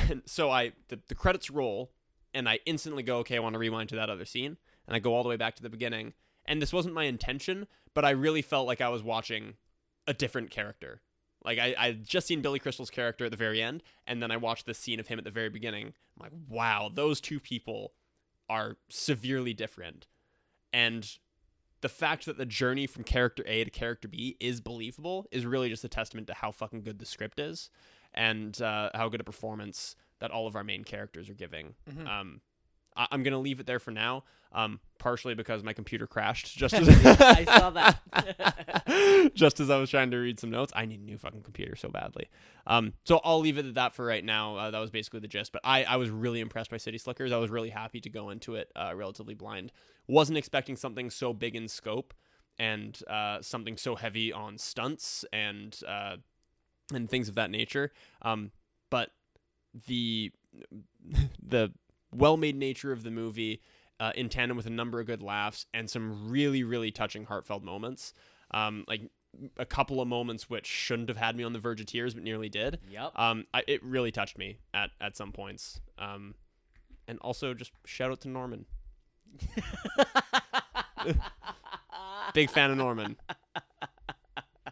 And 0.10 0.22
so 0.26 0.50
I 0.50 0.72
the, 0.88 1.00
the 1.10 1.16
credits 1.16 1.50
roll 1.50 1.92
and 2.34 2.48
I 2.48 2.60
instantly 2.66 3.04
go, 3.04 3.18
okay, 3.18 3.36
I 3.36 3.40
want 3.40 3.54
to 3.54 3.60
rewind 3.60 3.90
to 3.90 3.98
that 3.98 4.10
other 4.10 4.24
scene. 4.24 4.56
And 4.88 4.96
I 4.96 5.00
go 5.00 5.14
all 5.14 5.22
the 5.22 5.28
way 5.28 5.36
back 5.36 5.56
to 5.56 5.64
the 5.64 5.70
beginning. 5.70 6.14
And 6.46 6.62
this 6.62 6.72
wasn't 6.72 6.96
my 6.96 7.04
intention, 7.04 7.68
but 7.94 8.06
I 8.06 8.12
really 8.12 8.42
felt 8.42 8.68
like 8.68 8.80
I 8.80 8.88
was 8.88 9.04
watching 9.04 9.56
a 10.08 10.14
different 10.14 10.50
character. 10.50 11.02
Like 11.44 11.60
I 11.60 11.76
I 11.78 11.92
just 11.92 12.28
seen 12.28 12.42
Billy 12.42 12.60
Crystal's 12.60 12.90
character 12.90 13.26
at 13.26 13.32
the 13.32 13.38
very 13.38 13.62
end, 13.62 13.84
and 14.08 14.22
then 14.22 14.32
I 14.32 14.38
watched 14.38 14.66
this 14.66 14.78
scene 14.78 15.00
of 15.00 15.08
him 15.08 15.20
at 15.20 15.26
the 15.26 15.32
very 15.32 15.50
beginning. 15.50 15.88
I'm 15.88 16.24
like, 16.24 16.32
wow, 16.48 16.90
those 16.94 17.20
two 17.20 17.40
people 17.40 17.94
are 18.50 18.78
severely 18.90 19.54
different. 19.54 20.08
And 20.74 21.10
the 21.82 21.90
fact 21.90 22.26
that 22.26 22.38
the 22.38 22.46
journey 22.46 22.88
from 22.88 23.04
character 23.04 23.44
A 23.48 23.64
to 23.64 23.70
character 23.70 24.08
B 24.08 24.38
is 24.40 24.62
believable 24.62 25.26
is 25.32 25.46
really 25.46 25.70
just 25.70 25.84
a 25.84 25.90
testament 25.90 26.28
to 26.28 26.34
how 26.34 26.52
fucking 26.52 26.84
good 26.84 27.00
the 27.00 27.06
script 27.06 27.40
is 27.40 27.70
and 28.14 28.62
uh, 28.62 28.90
how 28.94 29.10
good 29.10 29.22
a 29.22 29.24
performance 29.24 29.96
that 30.20 30.32
all 30.32 30.48
of 30.48 30.56
our 30.56 30.64
main 30.64 30.84
characters 30.84 31.30
are 31.30 31.34
giving. 31.34 31.74
Mhm. 31.90 32.08
Um, 32.08 32.42
I- 32.96 33.08
I'm 33.12 33.24
gonna 33.24 33.40
leave 33.40 33.60
it 33.60 33.66
there 33.66 33.80
for 33.80 33.92
now, 33.92 34.24
um, 34.52 34.80
partially 35.00 35.34
because 35.36 35.64
my 35.64 35.74
computer 35.74 36.08
crashed 36.08 36.56
just 36.58 36.74
as 36.74 36.90
I 36.90 37.46
saw 37.46 37.70
that. 37.72 39.32
just 39.36 39.60
as 39.60 39.70
I 39.70 39.78
was 39.78 39.90
trying 39.90 40.12
to 40.12 40.18
read 40.18 40.40
some 40.40 40.50
notes. 40.50 40.74
I 40.76 40.86
need 40.86 41.00
a 41.00 41.04
new 41.04 41.18
fucking 41.18 41.42
computer 41.42 41.76
so 41.76 41.90
badly. 41.90 42.30
Um, 42.68 42.94
so 43.06 43.22
I'll 43.24 43.40
leave 43.40 43.58
it 43.58 43.66
at 43.66 43.76
that 43.76 43.94
for 43.94 44.06
right 44.06 44.24
now. 44.24 44.56
Uh, 44.58 44.72
that 44.72 44.80
was 44.80 44.92
basically 44.92 45.20
the 45.20 45.28
gist. 45.28 45.52
But 45.52 45.62
I, 45.64 45.84
I 45.84 45.96
was 45.98 46.10
really 46.10 46.40
impressed 46.40 46.70
by 46.70 46.78
City 46.78 46.98
Slickers. 46.98 47.32
I 47.32 47.38
was 47.38 47.50
really 47.50 47.70
happy 47.70 48.02
to 48.02 48.10
go 48.10 48.30
into 48.30 48.56
it 48.56 48.72
uh, 48.76 48.94
relatively 48.96 49.34
blind. 49.34 49.72
Wasn't 50.08 50.38
expecting 50.38 50.76
something 50.76 51.10
so 51.10 51.34
big 51.34 51.56
in 51.56 51.68
scope 51.68 52.14
and 52.60 53.00
uh, 53.10 53.42
something 53.42 53.78
so 53.78 53.96
heavy 53.96 54.32
on 54.34 54.58
stunts 54.58 55.26
and 55.32 55.80
uh, 55.88 56.18
and 56.94 57.10
things 57.10 57.30
of 57.30 57.36
that 57.36 57.50
nature. 57.50 57.92
Um, 58.22 58.52
but 58.90 59.12
the 59.88 60.32
the 61.42 61.72
well-made 62.14 62.56
nature 62.56 62.92
of 62.92 63.04
the 63.04 63.12
movie, 63.12 63.62
uh, 64.00 64.12
in 64.16 64.30
tandem 64.30 64.58
with 64.58 64.66
a 64.66 64.72
number 64.72 65.00
of 65.00 65.08
good 65.08 65.22
laughs 65.22 65.66
and 65.74 65.90
some 65.90 66.30
really 66.30 66.64
really 66.64 66.92
touching, 66.92 67.26
heartfelt 67.26 67.64
moments. 67.64 68.14
Um, 68.52 68.84
like 68.88 69.02
a 69.58 69.66
couple 69.66 70.02
of 70.02 70.08
moments 70.08 70.50
which 70.50 70.66
shouldn't 70.66 71.08
have 71.08 71.18
had 71.18 71.36
me 71.36 71.44
on 71.44 71.54
the 71.54 71.60
verge 71.60 71.80
of 71.80 71.88
tears, 71.88 72.14
but 72.14 72.24
nearly 72.24 72.50
did. 72.50 72.80
yep. 72.90 73.12
Um, 73.16 73.46
I, 73.54 73.64
it 73.68 73.84
really 73.84 74.12
touched 74.12 74.38
me 74.38 74.60
at 74.74 74.90
at 75.00 75.16
some 75.16 75.32
points. 75.32 75.80
Um, 75.98 76.36
and 77.08 77.20
also 77.20 77.54
just 77.54 77.72
shout 77.86 78.12
out 78.12 78.22
to 78.22 78.28
Norman. 78.30 78.66
Big 82.34 82.50
fan 82.50 82.72
of 82.72 82.78
Norman. 82.78 83.18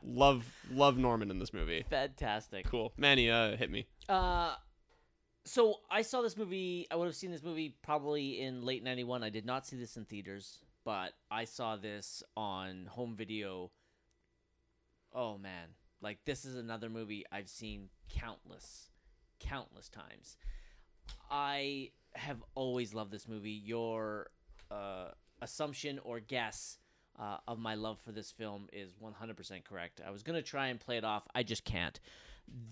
Love 0.03 0.45
love 0.71 0.97
Norman 0.97 1.29
in 1.31 1.39
this 1.39 1.53
movie. 1.53 1.85
Fantastic. 1.89 2.65
Cool. 2.67 2.93
Manny, 2.97 3.29
uh, 3.29 3.55
hit 3.57 3.69
me. 3.69 3.87
Uh, 4.07 4.55
so 5.45 5.75
I 5.89 6.01
saw 6.01 6.21
this 6.21 6.37
movie. 6.37 6.87
I 6.91 6.95
would 6.95 7.05
have 7.05 7.15
seen 7.15 7.31
this 7.31 7.43
movie 7.43 7.75
probably 7.81 8.41
in 8.41 8.63
late 8.63 8.83
'91. 8.83 9.23
I 9.23 9.29
did 9.29 9.45
not 9.45 9.65
see 9.65 9.77
this 9.77 9.97
in 9.97 10.05
theaters, 10.05 10.59
but 10.83 11.13
I 11.31 11.45
saw 11.45 11.75
this 11.75 12.23
on 12.35 12.87
home 12.87 13.15
video. 13.15 13.71
Oh 15.13 15.37
man, 15.37 15.69
like 16.01 16.19
this 16.25 16.45
is 16.45 16.55
another 16.55 16.89
movie 16.89 17.25
I've 17.31 17.49
seen 17.49 17.89
countless, 18.09 18.89
countless 19.39 19.89
times. 19.89 20.37
I 21.31 21.91
have 22.13 22.43
always 22.55 22.93
loved 22.93 23.11
this 23.11 23.27
movie. 23.27 23.51
Your 23.51 24.27
uh, 24.71 25.09
assumption 25.41 25.99
or 26.03 26.19
guess 26.19 26.77
uh, 27.19 27.37
of 27.47 27.59
my 27.59 27.75
love 27.75 27.99
for 27.99 28.11
this 28.11 28.31
film 28.31 28.67
is 28.71 28.93
100% 29.03 29.63
correct. 29.63 30.01
I 30.05 30.11
was 30.11 30.23
to 30.23 30.41
try 30.41 30.67
and 30.67 30.79
play 30.79 30.97
it 30.97 31.03
off. 31.03 31.27
I 31.35 31.43
just 31.43 31.65
can't. 31.65 31.99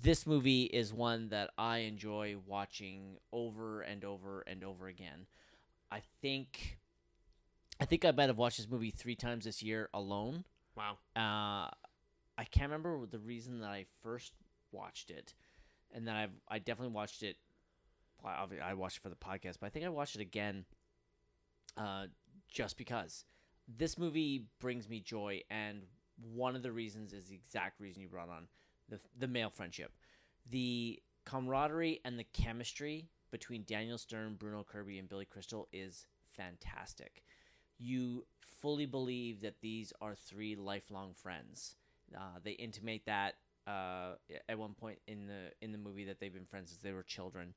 This 0.01 0.25
movie 0.25 0.63
is 0.63 0.93
one 0.93 1.29
that 1.29 1.51
I 1.57 1.79
enjoy 1.79 2.37
watching 2.45 3.17
over 3.31 3.81
and 3.81 4.03
over 4.03 4.41
and 4.41 4.63
over 4.63 4.87
again. 4.87 5.27
I 5.91 6.01
think 6.21 6.79
I 7.79 7.85
think 7.85 8.05
I 8.05 8.11
might 8.11 8.29
have 8.29 8.37
watched 8.37 8.57
this 8.57 8.69
movie 8.69 8.91
3 8.91 9.15
times 9.15 9.45
this 9.45 9.61
year 9.61 9.89
alone. 9.93 10.45
Wow. 10.75 10.97
Uh, 11.15 11.69
I 12.37 12.43
can't 12.49 12.71
remember 12.71 13.05
the 13.05 13.19
reason 13.19 13.59
that 13.61 13.69
I 13.69 13.85
first 14.03 14.33
watched 14.71 15.09
it, 15.09 15.33
and 15.93 16.07
then 16.07 16.15
I've 16.15 16.31
I 16.47 16.59
definitely 16.59 16.93
watched 16.93 17.23
it. 17.23 17.37
well, 18.23 18.49
I 18.63 18.73
watched 18.73 18.97
it 18.97 19.03
for 19.03 19.09
the 19.09 19.15
podcast, 19.15 19.57
but 19.59 19.67
I 19.67 19.69
think 19.69 19.85
I 19.85 19.89
watched 19.89 20.15
it 20.15 20.21
again, 20.21 20.65
uh, 21.75 22.07
just 22.47 22.77
because 22.77 23.25
this 23.67 23.97
movie 23.97 24.45
brings 24.59 24.87
me 24.87 24.99
joy, 24.99 25.41
and 25.49 25.83
one 26.33 26.55
of 26.55 26.63
the 26.63 26.71
reasons 26.71 27.13
is 27.13 27.27
the 27.27 27.35
exact 27.35 27.79
reason 27.79 28.01
you 28.01 28.09
brought 28.09 28.29
on 28.29 28.47
the 28.89 28.99
the 29.17 29.27
male 29.27 29.49
friendship, 29.49 29.91
the 30.49 30.99
camaraderie 31.25 31.99
and 32.05 32.17
the 32.17 32.25
chemistry 32.33 33.09
between 33.31 33.63
Daniel 33.65 33.97
Stern, 33.97 34.35
Bruno 34.35 34.63
Kirby, 34.63 34.97
and 34.99 35.09
Billy 35.09 35.25
Crystal 35.25 35.67
is 35.73 36.07
fantastic. 36.35 37.23
You 37.77 38.25
fully 38.61 38.85
believe 38.85 39.41
that 39.41 39.61
these 39.61 39.93
are 40.01 40.15
three 40.15 40.55
lifelong 40.55 41.13
friends. 41.13 41.75
Uh, 42.15 42.39
they 42.43 42.51
intimate 42.51 43.05
that 43.05 43.35
uh, 43.67 44.13
at 44.47 44.57
one 44.57 44.73
point 44.73 44.99
in 45.07 45.27
the 45.27 45.51
in 45.61 45.71
the 45.71 45.77
movie 45.77 46.05
that 46.05 46.19
they've 46.19 46.33
been 46.33 46.45
friends 46.45 46.69
since 46.69 46.81
they 46.81 46.93
were 46.93 47.03
children, 47.03 47.53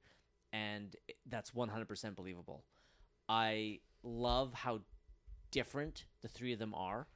and 0.53 0.97
that's 1.27 1.55
one 1.55 1.69
hundred 1.69 1.87
percent 1.89 2.17
believable. 2.17 2.65
I 3.29 3.79
love 4.03 4.53
how 4.53 4.81
different 5.53 6.05
the 6.23 6.29
three 6.29 6.53
of 6.53 6.59
them 6.59 6.75
are, 6.75 7.07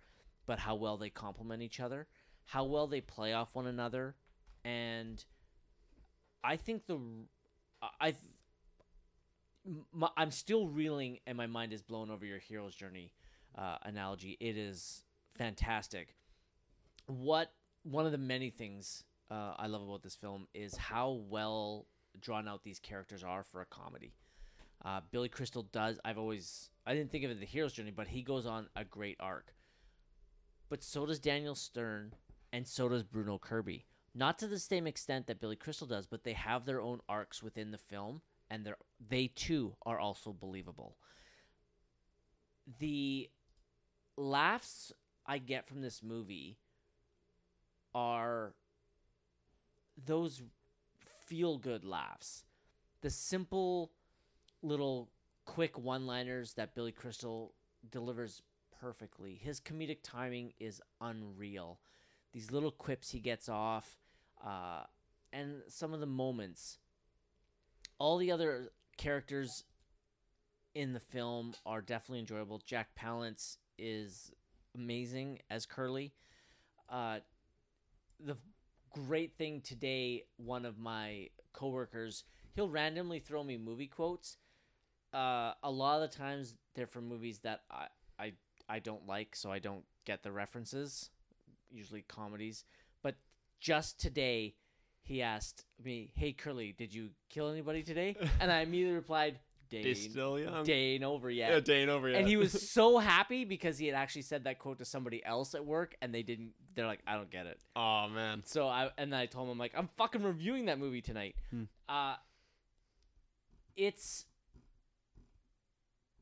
but 0.47 0.61
how 0.61 0.77
well 0.77 0.97
they 0.97 1.11
complement 1.11 1.63
each 1.63 1.81
other, 1.81 2.07
how 2.47 2.65
well 2.65 2.87
they 2.87 3.01
play 3.01 3.33
off 3.33 3.55
one 3.55 3.67
another, 3.67 4.15
and 4.65 5.25
I 6.43 6.57
think 6.57 6.87
the 6.87 6.99
I 8.01 8.15
I'm 10.17 10.31
still 10.31 10.69
reeling, 10.69 11.19
and 11.27 11.37
my 11.37 11.47
mind 11.47 11.73
is 11.73 11.83
blown 11.83 12.11
over 12.11 12.25
your 12.25 12.39
hero's 12.39 12.75
journey 12.75 13.13
uh, 13.57 13.79
analogy. 13.83 14.37
It 14.41 14.57
is 14.57 15.05
fantastic. 15.35 16.15
What 17.07 17.53
one 17.83 18.07
of 18.07 18.13
the 18.13 18.19
many 18.19 18.51
things 18.51 19.05
uh, 19.31 19.55
I 19.57 19.67
love 19.67 19.83
about 19.83 20.03
this 20.03 20.15
film 20.15 20.47
is 20.55 20.77
how 20.77 21.21
well 21.29 21.87
drawn 22.21 22.47
out 22.49 22.63
these 22.63 22.79
characters 22.79 23.25
are 23.25 23.43
for 23.43 23.61
a 23.61 23.67
comedy. 23.67 24.13
Uh, 24.85 25.01
Billy 25.11 25.29
Crystal 25.29 25.63
does. 25.73 25.99
I've 26.05 26.19
always 26.19 26.71
I 26.87 26.95
didn't 26.95 27.11
think 27.11 27.25
of 27.25 27.31
it 27.31 27.41
the 27.41 27.47
hero's 27.47 27.73
journey, 27.73 27.93
but 27.95 28.09
he 28.09 28.23
goes 28.23 28.47
on 28.47 28.69
a 28.77 28.85
great 28.85 29.17
arc. 29.21 29.55
But 30.69 30.83
so 30.83 31.07
does 31.07 31.19
Daniel 31.19 31.55
Stern, 31.55 32.15
and 32.55 32.69
so 32.69 32.89
does 32.89 33.03
Bruno 33.03 33.37
Kirby. 33.37 33.85
Not 34.15 34.39
to 34.39 34.47
the 34.47 34.61
same 34.61 34.87
extent 34.87 35.27
that 35.27 35.41
Billy 35.41 35.57
Crystal 35.57 35.89
does, 35.89 36.07
but 36.07 36.23
they 36.23 36.35
have 36.35 36.65
their 36.65 36.81
own 36.81 37.01
arcs 37.09 37.43
within 37.43 37.73
the 37.73 37.79
film, 37.79 38.23
and 38.49 38.65
they 38.65 38.73
they 39.07 39.27
too 39.27 39.75
are 39.85 39.99
also 39.99 40.33
believable. 40.33 40.97
The 42.79 43.29
laughs 44.17 44.93
I 45.27 45.39
get 45.39 45.67
from 45.67 45.81
this 45.81 46.01
movie 46.01 46.59
are 47.93 48.55
those 50.07 50.41
feel 51.27 51.59
good 51.59 51.85
laughs. 51.85 52.45
The 53.01 53.11
simple 53.11 53.91
little 54.63 55.11
quick 55.45 55.77
one 55.77 56.07
liners 56.07 56.55
that 56.55 56.77
Billy 56.77 56.93
Crystal 56.93 57.53
delivers 57.91 58.43
perfectly. 58.81 59.41
His 59.43 59.61
comedic 59.61 59.99
timing 60.05 60.53
is 60.61 60.81
unreal. 61.01 61.81
These 62.35 62.51
little 62.51 62.73
quips 62.73 63.11
he 63.13 63.21
gets 63.21 63.49
off, 63.49 63.97
uh, 64.45 64.83
and 65.33 65.63
some 65.69 65.95
of 65.95 66.01
the 66.01 66.07
moments. 66.07 66.79
All 67.99 68.19
the 68.19 68.33
other 68.33 68.73
characters 68.99 69.65
in 70.75 70.93
the 70.93 71.01
film 71.01 71.55
are 71.65 71.81
definitely 71.81 72.19
enjoyable. 72.19 72.61
Jack 72.67 72.89
Palance 73.01 73.59
is 73.79 74.33
amazing 74.75 75.39
as 75.49 75.65
Curly. 75.65 76.13
Uh, 76.89 77.21
the 78.19 78.37
great 78.93 79.39
thing 79.39 79.61
today, 79.61 80.25
one 80.37 80.65
of 80.65 80.77
my 80.77 81.29
coworkers, 81.53 82.25
he'll 82.55 82.69
randomly 82.69 83.21
throw 83.21 83.45
me 83.45 83.57
movie 83.57 83.87
quotes. 83.87 84.39
Uh, 85.13 85.53
a 85.63 85.71
lot 85.71 86.03
of 86.03 86.11
the 86.11 86.17
times 86.17 86.57
they're 86.75 86.89
from 86.89 87.09
movies 87.09 87.39
that 87.41 87.61
I, 87.71 87.87
I 88.19 88.33
I 88.69 88.79
don't 88.81 89.07
like, 89.07 89.37
so 89.37 89.53
I 89.53 89.61
don't 89.61 89.85
get 90.05 90.23
the 90.25 90.33
references. 90.33 91.11
Usually 91.75 92.03
comedies, 92.03 92.65
but 93.03 93.17
just 93.61 94.01
today 94.01 94.55
he 95.03 95.21
asked 95.23 95.65
me, 95.83 96.13
"Hey 96.15 96.33
Curly, 96.33 96.73
did 96.73 96.95
you 96.95 97.11
kill 97.29 97.51
anybody 97.51 97.83
today?" 97.83 98.17
and 98.41 98.51
I 98.51 98.61
immediately 98.61 98.95
replied, 98.95 99.39
day, 99.69 99.95
still 99.95 100.39
young. 100.39 100.65
day 100.65 100.95
ain't 100.95 101.05
over 101.05 101.29
yet. 101.31 101.51
Yeah, 101.51 101.61
day 101.61 101.81
ain't 101.83 101.91
over 101.91 102.09
yet. 102.09 102.21
and 102.21 102.29
he 102.29 102.37
was 102.37 102.53
so 102.71 102.99
happy 102.99 103.45
because 103.45 103.77
he 103.77 103.87
had 103.87 103.97
actually 103.97 104.23
said 104.23 104.45
that 104.45 104.59
quote 104.59 104.79
to 104.79 104.85
somebody 104.85 105.25
else 105.25 105.55
at 105.55 105.65
work, 105.65 105.97
and 106.01 106.15
they 106.15 106.23
didn't. 106.23 106.53
They're 106.75 106.87
like, 106.87 107.01
I 107.07 107.15
don't 107.15 107.31
get 107.31 107.47
it. 107.47 107.59
oh 107.77 108.09
man. 108.09 108.43
So 108.45 108.69
I 108.69 108.91
and 108.97 109.13
then 109.13 109.19
I 109.21 109.27
told 109.27 109.47
him 109.47 109.53
I'm 109.53 109.59
like 109.59 109.73
I'm 109.77 109.89
fucking 109.97 110.23
reviewing 110.23 110.67
that 110.67 110.79
movie 110.79 111.03
tonight. 111.03 111.35
Hmm. 111.51 111.65
Uh 111.89 112.15
it's 113.77 114.27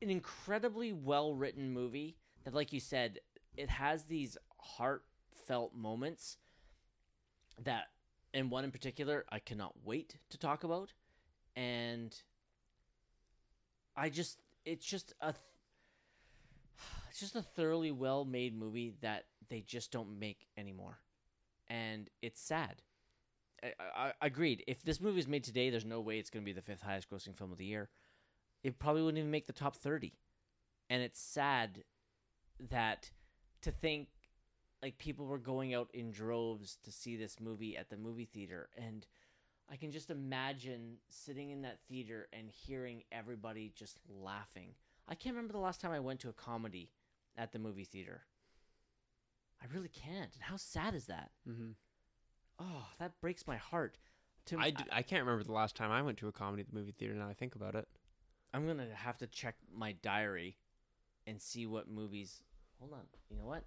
an 0.01 0.09
incredibly 0.09 0.91
well 0.91 1.33
written 1.33 1.71
movie 1.71 2.17
that 2.43 2.53
like 2.53 2.73
you 2.73 2.79
said 2.79 3.19
it 3.55 3.69
has 3.69 4.03
these 4.05 4.37
heartfelt 5.33 5.75
moments 5.75 6.37
that 7.63 7.85
and 8.33 8.49
one 8.49 8.63
in 8.63 8.71
particular 8.71 9.25
I 9.31 9.39
cannot 9.39 9.73
wait 9.83 10.15
to 10.29 10.37
talk 10.37 10.63
about 10.63 10.93
and 11.55 12.15
I 13.95 14.09
just 14.09 14.39
it's 14.65 14.85
just 14.85 15.13
a 15.21 15.29
it's 17.09 17.19
just 17.19 17.35
a 17.35 17.41
thoroughly 17.41 17.91
well 17.91 18.25
made 18.25 18.57
movie 18.57 18.93
that 19.01 19.25
they 19.49 19.61
just 19.61 19.91
don't 19.91 20.19
make 20.19 20.47
anymore 20.57 20.99
and 21.69 22.09
it's 22.21 22.41
sad. 22.41 22.81
I, 23.63 23.71
I, 23.95 24.13
I 24.21 24.25
agreed. 24.27 24.63
If 24.67 24.83
this 24.83 24.99
movie 24.99 25.19
is 25.19 25.27
made 25.27 25.45
today, 25.45 25.69
there's 25.69 25.85
no 25.85 26.01
way 26.01 26.19
it's 26.19 26.29
going 26.29 26.43
to 26.43 26.45
be 26.45 26.51
the 26.51 26.61
fifth 26.61 26.81
highest 26.81 27.09
grossing 27.09 27.35
film 27.35 27.53
of 27.53 27.57
the 27.57 27.65
year. 27.65 27.89
It 28.63 28.77
probably 28.79 29.01
wouldn't 29.01 29.17
even 29.19 29.31
make 29.31 29.47
the 29.47 29.53
top 29.53 29.77
30. 29.77 30.13
And 30.89 31.01
it's 31.01 31.21
sad 31.21 31.83
that 32.69 33.11
to 33.61 33.71
think 33.71 34.09
like 34.83 34.97
people 34.97 35.25
were 35.25 35.37
going 35.37 35.73
out 35.73 35.89
in 35.93 36.11
droves 36.11 36.77
to 36.83 36.91
see 36.91 37.15
this 37.15 37.39
movie 37.39 37.77
at 37.77 37.89
the 37.89 37.95
movie 37.97 38.25
theater 38.31 38.69
and 38.77 39.07
I 39.71 39.77
can 39.77 39.91
just 39.91 40.09
imagine 40.09 40.97
sitting 41.09 41.49
in 41.51 41.61
that 41.61 41.79
theater 41.87 42.27
and 42.33 42.49
hearing 42.49 43.03
everybody 43.11 43.71
just 43.73 43.97
laughing. 44.09 44.75
I 45.07 45.15
can't 45.15 45.35
remember 45.35 45.53
the 45.53 45.59
last 45.59 45.79
time 45.79 45.91
I 45.91 46.01
went 46.01 46.19
to 46.19 46.29
a 46.29 46.33
comedy 46.33 46.91
at 47.37 47.53
the 47.53 47.59
movie 47.59 47.85
theater. 47.85 48.23
I 49.61 49.65
really 49.73 49.89
can't. 49.89 50.33
And 50.33 50.43
how 50.43 50.57
sad 50.57 50.93
is 50.93 51.05
that? 51.05 51.31
Mm-hmm. 51.49 51.71
Oh, 52.59 52.85
that 52.99 53.19
breaks 53.21 53.47
my 53.47 53.57
heart. 53.57 53.97
To 54.47 54.59
I, 54.59 54.71
d- 54.71 54.83
I 54.91 55.01
can't 55.01 55.23
remember 55.23 55.45
the 55.45 55.53
last 55.53 55.75
time 55.77 55.89
I 55.91 56.01
went 56.01 56.17
to 56.17 56.27
a 56.27 56.33
comedy 56.33 56.61
at 56.61 56.67
the 56.69 56.77
movie 56.77 56.91
theater. 56.91 57.13
Now 57.13 57.29
I 57.29 57.33
think 57.33 57.55
about 57.55 57.75
it. 57.75 57.87
I'm 58.53 58.67
gonna 58.67 58.87
have 58.93 59.17
to 59.19 59.27
check 59.27 59.55
my 59.73 59.93
diary 59.93 60.57
and 61.25 61.41
see 61.41 61.65
what 61.65 61.89
movies. 61.89 62.43
Hold 62.79 62.93
on. 62.93 63.05
You 63.29 63.37
know 63.37 63.45
what? 63.45 63.63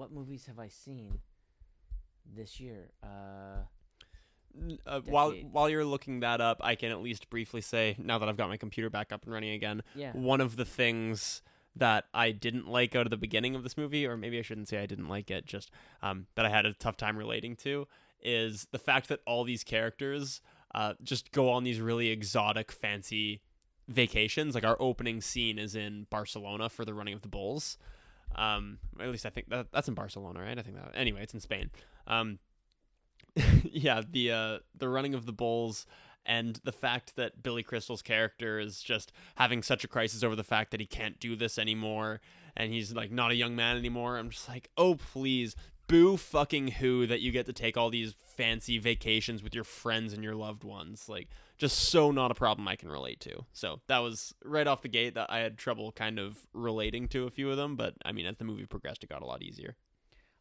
What 0.00 0.12
movies 0.12 0.46
have 0.46 0.58
I 0.58 0.68
seen 0.68 1.18
this 2.24 2.58
year? 2.58 2.90
Uh, 3.02 3.66
Uh, 4.86 5.00
while 5.04 5.32
while 5.52 5.68
you're 5.68 5.84
looking 5.84 6.20
that 6.20 6.40
up, 6.40 6.58
I 6.64 6.74
can 6.74 6.90
at 6.90 7.02
least 7.02 7.28
briefly 7.28 7.60
say 7.60 7.96
now 7.98 8.16
that 8.18 8.26
I've 8.26 8.38
got 8.38 8.48
my 8.48 8.56
computer 8.56 8.88
back 8.88 9.12
up 9.12 9.24
and 9.24 9.32
running 9.34 9.50
again. 9.50 9.82
yeah. 9.94 10.12
One 10.12 10.40
of 10.40 10.56
the 10.56 10.64
things 10.64 11.42
that 11.76 12.06
I 12.14 12.32
didn't 12.32 12.66
like 12.66 12.96
out 12.96 13.04
of 13.06 13.10
the 13.10 13.18
beginning 13.18 13.54
of 13.54 13.62
this 13.62 13.76
movie, 13.76 14.06
or 14.06 14.16
maybe 14.16 14.38
I 14.38 14.42
shouldn't 14.42 14.68
say 14.68 14.82
I 14.82 14.86
didn't 14.86 15.08
like 15.08 15.30
it, 15.30 15.44
just 15.44 15.70
um, 16.00 16.28
that 16.34 16.46
I 16.46 16.48
had 16.48 16.64
a 16.64 16.72
tough 16.72 16.96
time 16.96 17.18
relating 17.18 17.54
to, 17.56 17.86
is 18.22 18.68
the 18.72 18.78
fact 18.78 19.08
that 19.08 19.20
all 19.26 19.44
these 19.44 19.62
characters 19.64 20.40
uh, 20.74 20.94
just 21.02 21.30
go 21.30 21.50
on 21.50 21.62
these 21.62 21.78
really 21.78 22.08
exotic, 22.08 22.72
fancy 22.72 23.42
vacations. 23.86 24.54
Like 24.54 24.64
our 24.64 24.78
opening 24.80 25.20
scene 25.20 25.58
is 25.58 25.74
in 25.74 26.06
Barcelona 26.08 26.70
for 26.70 26.86
the 26.86 26.94
running 26.94 27.12
of 27.12 27.20
the 27.20 27.28
bulls. 27.28 27.76
Um, 28.34 28.78
at 29.00 29.08
least 29.08 29.26
I 29.26 29.30
think 29.30 29.48
that 29.50 29.68
that's 29.72 29.88
in 29.88 29.94
Barcelona, 29.94 30.40
right? 30.40 30.58
I 30.58 30.62
think 30.62 30.76
that. 30.76 30.92
Anyway, 30.94 31.22
it's 31.22 31.34
in 31.34 31.40
Spain. 31.40 31.70
Um, 32.06 32.38
yeah, 33.64 34.02
the 34.08 34.32
uh, 34.32 34.58
the 34.76 34.88
running 34.88 35.14
of 35.14 35.26
the 35.26 35.32
bulls 35.32 35.86
and 36.26 36.60
the 36.64 36.72
fact 36.72 37.16
that 37.16 37.42
Billy 37.42 37.62
Crystal's 37.62 38.02
character 38.02 38.58
is 38.58 38.82
just 38.82 39.12
having 39.36 39.62
such 39.62 39.84
a 39.84 39.88
crisis 39.88 40.22
over 40.22 40.36
the 40.36 40.44
fact 40.44 40.70
that 40.70 40.80
he 40.80 40.86
can't 40.86 41.18
do 41.18 41.34
this 41.34 41.58
anymore 41.58 42.20
and 42.56 42.72
he's 42.72 42.92
like 42.92 43.10
not 43.10 43.30
a 43.30 43.34
young 43.34 43.56
man 43.56 43.76
anymore. 43.76 44.18
I'm 44.18 44.30
just 44.30 44.48
like, 44.48 44.70
"Oh, 44.76 44.96
please, 44.96 45.56
boo 45.90 46.16
fucking 46.16 46.68
who 46.68 47.06
that 47.06 47.20
you 47.20 47.30
get 47.32 47.46
to 47.46 47.52
take 47.52 47.76
all 47.76 47.90
these 47.90 48.14
fancy 48.36 48.78
vacations 48.78 49.42
with 49.42 49.54
your 49.54 49.64
friends 49.64 50.12
and 50.12 50.24
your 50.24 50.34
loved 50.34 50.64
ones." 50.64 51.08
Like 51.08 51.28
just 51.60 51.78
so 51.90 52.10
not 52.10 52.30
a 52.30 52.34
problem 52.34 52.66
I 52.66 52.74
can 52.74 52.88
relate 52.88 53.20
to. 53.20 53.44
So, 53.52 53.80
that 53.86 53.98
was 53.98 54.34
right 54.42 54.66
off 54.66 54.80
the 54.80 54.88
gate 54.88 55.14
that 55.14 55.30
I 55.30 55.40
had 55.40 55.58
trouble 55.58 55.92
kind 55.92 56.18
of 56.18 56.38
relating 56.54 57.06
to 57.08 57.26
a 57.26 57.30
few 57.30 57.50
of 57.50 57.58
them, 57.58 57.76
but 57.76 57.94
I 58.02 58.12
mean, 58.12 58.24
as 58.24 58.38
the 58.38 58.44
movie 58.44 58.64
progressed 58.64 59.04
it 59.04 59.10
got 59.10 59.20
a 59.20 59.26
lot 59.26 59.42
easier. 59.42 59.76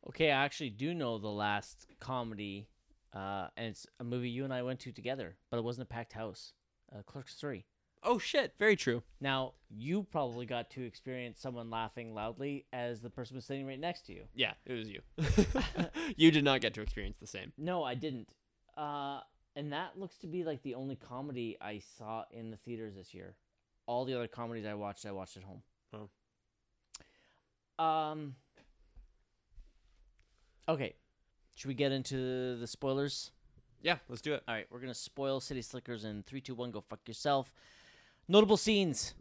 Okay, 0.08 0.32
I 0.32 0.46
actually 0.46 0.70
do 0.70 0.94
know 0.94 1.18
the 1.18 1.28
last 1.28 1.88
comedy, 2.00 2.70
uh, 3.14 3.48
and 3.58 3.68
it's 3.68 3.86
a 4.00 4.04
movie 4.06 4.30
you 4.30 4.46
and 4.46 4.54
I 4.54 4.62
went 4.62 4.80
to 4.82 4.94
together, 4.94 5.36
but 5.52 5.58
it 5.58 5.64
wasn't 5.64 5.90
a 5.90 5.94
packed 5.94 6.14
house. 6.14 6.54
Uh, 6.92 7.02
Clerks 7.04 7.36
Three. 7.36 7.66
Oh 8.02 8.18
shit, 8.18 8.54
very 8.58 8.76
true. 8.76 9.04
Now 9.20 9.54
you 9.70 10.04
probably 10.04 10.46
got 10.46 10.70
to 10.72 10.84
experience 10.84 11.40
someone 11.40 11.70
laughing 11.70 12.14
loudly 12.14 12.66
as 12.72 13.02
the 13.02 13.10
person 13.10 13.36
was 13.36 13.46
sitting 13.46 13.68
right 13.68 13.80
next 13.80 14.06
to 14.08 14.14
you. 14.14 14.24
Yeah, 14.34 14.54
it 14.66 14.74
was 14.74 14.90
you. 14.90 15.02
you 16.16 16.32
did 16.32 16.44
not 16.44 16.62
get 16.62 16.74
to 16.76 16.82
experience 16.82 17.18
the 17.20 17.28
same. 17.28 17.52
No, 17.58 17.84
I 17.84 17.96
didn't. 17.96 18.30
Uh, 18.78 19.20
and 19.56 19.74
that 19.74 20.00
looks 20.00 20.18
to 20.20 20.28
be 20.28 20.44
like 20.44 20.64
the 20.64 20.76
only 20.76 20.96
comedy 20.96 21.58
I 21.60 21.82
saw 21.98 22.24
in 22.32 22.52
the 22.52 22.58
theaters 22.58 22.96
this 22.96 23.14
year. 23.14 23.36
All 23.86 24.06
the 24.06 24.14
other 24.14 24.28
comedies 24.28 24.66
I 24.66 24.76
watched, 24.76 25.06
I 25.06 25.12
watched 25.12 25.36
at 25.36 25.44
home. 25.44 25.62
Oh. 25.94 27.84
Um. 27.84 28.36
Okay, 30.68 30.94
should 31.56 31.68
we 31.68 31.74
get 31.74 31.92
into 31.92 32.56
the 32.58 32.68
spoilers? 32.68 33.32
Yeah, 33.82 33.98
let's 34.08 34.22
do 34.22 34.34
it. 34.34 34.44
All 34.48 34.54
right, 34.54 34.68
we're 34.70 34.80
gonna 34.80 34.94
spoil 34.94 35.40
City 35.40 35.62
Slickers 35.62 36.06
in 36.06 36.24
three, 36.24 36.42
two, 36.42 36.56
one. 36.56 36.72
Go 36.72 36.82
fuck 36.82 37.00
yourself. 37.08 37.54
Notable 38.30 38.58
scenes. 38.58 39.16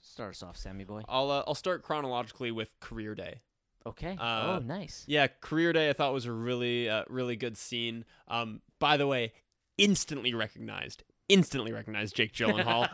Start 0.00 0.30
us 0.30 0.42
off, 0.42 0.56
Sammy 0.56 0.84
boy. 0.84 1.02
I'll 1.08 1.30
uh, 1.30 1.42
I'll 1.48 1.56
start 1.56 1.82
chronologically 1.82 2.52
with 2.52 2.78
Career 2.78 3.16
Day. 3.16 3.40
Okay. 3.84 4.16
Uh, 4.20 4.58
oh, 4.60 4.62
nice. 4.64 5.04
Yeah, 5.08 5.26
Career 5.40 5.72
Day 5.72 5.90
I 5.90 5.92
thought 5.92 6.12
was 6.12 6.24
a 6.24 6.32
really 6.32 6.88
uh, 6.88 7.02
really 7.08 7.34
good 7.34 7.56
scene. 7.56 8.04
Um, 8.28 8.60
by 8.78 8.96
the 8.96 9.08
way, 9.08 9.32
instantly 9.78 10.32
recognized, 10.32 11.02
instantly 11.28 11.72
recognized 11.72 12.14
Jake 12.14 12.32
Gyllenhaal. 12.32 12.88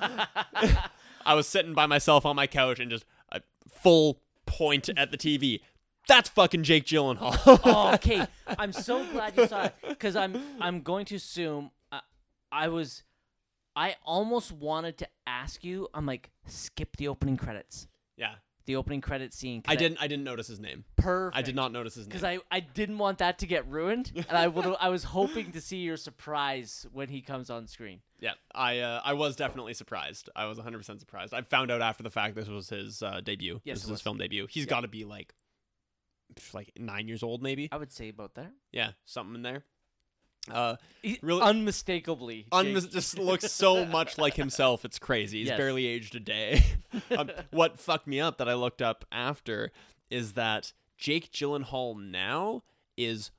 I 1.26 1.34
was 1.34 1.47
sitting 1.47 1.74
by 1.74 1.84
myself 1.84 2.24
on 2.24 2.34
my 2.34 2.47
couch 2.47 2.80
and 2.80 2.91
just 2.91 3.05
a 3.30 3.43
full 3.68 4.22
point 4.47 4.89
at 4.97 5.11
the 5.11 5.18
TV. 5.18 5.61
That's 6.09 6.30
fucking 6.30 6.62
Jake 6.62 6.86
Gyllenhaal. 6.86 7.39
oh, 7.64 7.91
okay. 7.95 8.26
I'm 8.47 8.72
so 8.72 9.05
glad 9.12 9.36
you 9.36 9.47
saw 9.47 9.64
it 9.64 9.74
because 9.86 10.16
I'm 10.16 10.41
I'm 10.61 10.80
going 10.80 11.05
to 11.07 11.16
assume 11.16 11.72
uh, 11.93 12.01
I 12.51 12.68
was 12.68 13.03
I 13.79 13.95
almost 14.05 14.51
wanted 14.51 14.99
to 14.99 15.09
ask 15.26 15.62
you. 15.62 15.87
I'm 15.95 16.05
like 16.05 16.31
skip 16.47 16.97
the 16.97 17.07
opening 17.07 17.37
credits, 17.37 17.87
yeah, 18.16 18.35
the 18.66 18.74
opening 18.74 19.01
credit 19.01 19.33
scene. 19.33 19.62
I 19.68 19.76
didn't 19.76 19.99
I 20.01 20.09
didn't 20.09 20.24
notice 20.24 20.49
his 20.49 20.59
name. 20.59 20.85
Perfect. 20.97 21.37
I 21.39 21.43
did 21.43 21.55
not 21.55 21.70
notice 21.70 21.95
his 21.95 22.07
name. 22.07 22.11
because 22.11 22.24
I 22.24 22.39
I 22.51 22.59
didn't 22.59 22.99
want 22.99 23.18
that 23.18 23.39
to 23.39 23.47
get 23.47 23.68
ruined, 23.68 24.11
and 24.29 24.37
I 24.37 24.49
would 24.49 24.66
I 24.81 24.89
was 24.89 25.05
hoping 25.05 25.53
to 25.53 25.61
see 25.61 25.76
your 25.76 25.97
surprise 25.97 26.87
when 26.93 27.09
he 27.09 27.20
comes 27.20 27.51
on 27.51 27.68
screen. 27.68 28.01
Yeah, 28.18 28.33
I 28.53 28.81
uh, 28.81 29.01
I 29.05 29.12
was 29.12 29.37
definitely 29.37 29.74
surprised. 29.74 30.29
I 30.35 30.47
was 30.47 30.59
100 30.59 30.79
percent 30.79 30.99
surprised. 30.99 31.33
I 31.33 31.43
found 31.43 31.70
out 31.70 31.81
after 31.81 32.03
the 32.03 32.11
fact 32.11 32.35
this 32.35 32.49
was 32.49 32.68
his 32.68 33.01
uh, 33.01 33.20
debut. 33.22 33.61
Yes, 33.62 33.76
this 33.76 33.85
is 33.85 33.91
was. 33.91 34.01
his 34.01 34.03
film 34.03 34.18
debut. 34.18 34.49
He's 34.51 34.64
Yeah. 34.64 34.70
got 34.70 34.81
to 34.81 34.89
be 34.89 35.05
like, 35.05 35.35
like 36.53 36.72
nine 36.76 37.07
years 37.07 37.22
old, 37.22 37.43
maybe. 37.45 37.68
I 37.70 37.76
would 37.76 37.93
say 37.93 38.09
about 38.09 38.35
there. 38.35 38.51
Yeah, 38.72 38.91
something 39.05 39.37
in 39.37 39.43
there. 39.43 39.62
Uh, 40.53 40.77
Really- 41.23 41.43
unmistakably. 41.43 42.47
unmis- 42.53 42.91
just 42.91 43.19
looks 43.19 43.51
so 43.53 43.85
much 43.87 44.19
like 44.19 44.35
himself. 44.35 44.85
It's 44.85 44.99
crazy. 44.99 45.39
He's 45.41 45.49
Yes. 45.49 45.57
barely 45.59 45.87
aged 45.87 46.15
a 46.15 46.21
day. 46.21 46.63
um, 47.17 47.31
what 47.51 47.79
fucked 47.79 48.07
me 48.07 48.21
up 48.21 48.39
that 48.39 48.49
I 48.49 48.55
looked 48.55 48.83
up 48.83 49.05
after 49.13 49.71
is 50.11 50.33
that 50.35 50.73
Jake 50.97 51.31
Gyllenhaal 51.33 51.97
now 51.99 52.63
is 52.97 53.31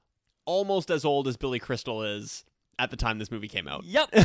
almost 0.46 0.90
as 0.90 1.04
old 1.06 1.28
as 1.28 1.36
Billy 1.38 1.60
Crystal 1.60 2.04
is 2.04 2.46
at 2.80 2.90
the 2.92 2.98
time 2.98 3.20
this 3.20 3.30
movie 3.32 3.48
came 3.50 3.68
out. 3.68 3.84
Yep. 3.84 4.10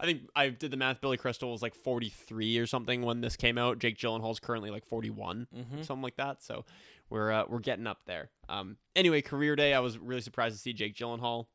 I 0.00 0.04
think 0.06 0.28
I 0.36 0.50
did 0.50 0.70
the 0.70 0.76
math. 0.76 1.00
Billy 1.00 1.16
Crystal 1.16 1.50
was 1.50 1.60
like 1.62 1.74
43 1.74 2.58
or 2.58 2.66
something 2.66 3.02
when 3.02 3.20
this 3.20 3.34
came 3.36 3.58
out. 3.58 3.78
Jake 3.80 3.98
Gyllenhaal's 3.98 4.38
currently 4.38 4.70
like 4.70 4.84
41, 4.84 5.48
Mhm. 5.56 5.84
something 5.84 6.02
like 6.02 6.16
that. 6.16 6.42
So 6.42 6.64
we're 7.10 7.32
uh, 7.32 7.44
we're 7.48 7.58
getting 7.58 7.86
up 7.86 8.02
there. 8.06 8.30
Um, 8.48 8.76
anyway, 8.94 9.22
career 9.22 9.56
day. 9.56 9.74
I 9.74 9.80
was 9.80 9.98
really 9.98 10.20
surprised 10.20 10.54
to 10.54 10.60
see 10.60 10.72
Jake 10.72 10.94
Gyllenhaal, 10.94 11.46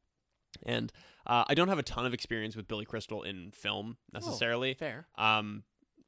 and 0.66 0.92
uh, 1.28 1.44
I 1.48 1.54
don't 1.54 1.68
have 1.70 1.80
a 1.80 1.84
ton 1.84 2.06
of 2.06 2.14
experience 2.14 2.56
with 2.56 2.68
Billy 2.68 2.86
Crystal 2.86 3.24
in 3.24 3.52
film 3.52 3.98
necessarily. 4.12 4.74
Fair. 4.74 5.08
Um, 5.18 5.64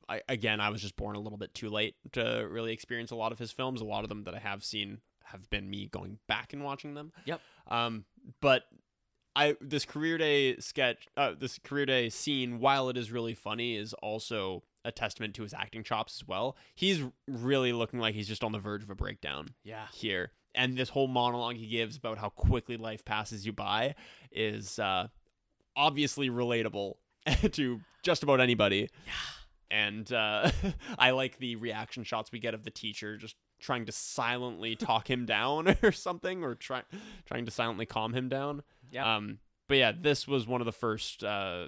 I 0.10 0.22
again, 0.30 0.60
I 0.60 0.70
was 0.70 0.82
just 0.82 0.96
born 0.96 1.16
a 1.16 1.20
little 1.20 1.38
bit 1.38 1.54
too 1.54 1.70
late 1.70 1.96
to 2.14 2.48
really 2.50 2.74
experience 2.74 3.12
a 3.12 3.16
lot 3.16 3.32
of 3.32 3.40
his 3.40 3.52
films. 3.52 3.82
A 3.82 3.86
lot 3.86 4.04
of 4.04 4.10
them 4.10 4.24
that 4.26 4.36
I 4.36 4.40
have 4.40 4.64
seen 4.64 5.00
have 5.24 5.50
been 5.50 5.70
me 5.70 5.88
going 5.88 6.20
back 6.28 6.54
and 6.54 6.64
watching 6.64 6.94
them. 6.94 7.12
Yep. 7.26 7.42
Um, 7.68 8.06
but 8.42 8.64
I 9.36 9.56
this 9.62 9.84
career 9.86 10.18
day 10.18 10.58
sketch, 10.58 11.08
uh, 11.18 11.34
this 11.38 11.60
career 11.64 11.86
day 11.88 12.10
scene, 12.10 12.60
while 12.60 12.90
it 12.90 12.98
is 12.98 13.12
really 13.12 13.34
funny, 13.34 13.76
is 13.76 13.94
also 13.96 14.64
a 14.86 14.92
testament 14.92 15.34
to 15.34 15.42
his 15.44 15.54
acting 15.54 15.84
chops 15.84 16.22
as 16.22 16.28
well. 16.28 16.56
He's 16.76 17.02
really 17.28 17.74
looking 17.74 18.00
like 18.00 18.14
he's 18.14 18.28
just 18.28 18.44
on 18.44 18.52
the 18.52 18.60
verge 18.60 18.84
of 18.84 18.90
a 18.92 18.96
breakdown 18.96 19.56
Yeah. 19.64 19.88
here. 19.92 20.32
And 20.56 20.78
this 20.78 20.90
whole 20.90 21.08
monologue 21.08 21.56
he 21.56 21.68
gives 21.68 21.98
about 21.98 22.18
how 22.18 22.30
quickly 22.30 22.78
life 22.78 23.04
passes 23.04 23.46
you 23.46 23.54
by 23.54 23.96
is 24.32 24.80
uh, 24.80 25.08
obviously 25.76 26.30
relatable 26.30 26.94
to 27.52 27.82
just 28.04 28.24
about 28.24 28.40
anybody. 28.40 28.90
Yeah. 29.06 29.14
And 29.72 30.12
uh, 30.14 30.52
I 30.98 31.12
like 31.12 31.38
the 31.38 31.56
reaction 31.58 32.04
shots 32.04 32.32
we 32.32 32.40
get 32.40 32.54
of 32.54 32.64
the 32.64 32.72
teacher 32.72 33.18
just 33.18 33.36
trying 33.60 33.86
to 33.86 33.92
silently 33.92 34.76
talk 34.78 35.10
him 35.10 35.26
down 35.26 35.76
or 35.84 35.92
something, 35.92 36.44
or 36.44 36.56
try, 36.56 36.84
trying 37.26 37.46
to 37.46 37.52
silently 37.52 37.86
calm 37.86 38.14
him 38.14 38.30
down. 38.30 38.64
Yeah. 38.92 39.16
Um, 39.16 39.40
but 39.68 39.78
yeah, 39.78 39.92
this 40.00 40.28
was 40.28 40.48
one 40.48 40.62
of 40.62 40.66
the 40.66 40.72
first. 40.72 41.24
Uh, 41.24 41.68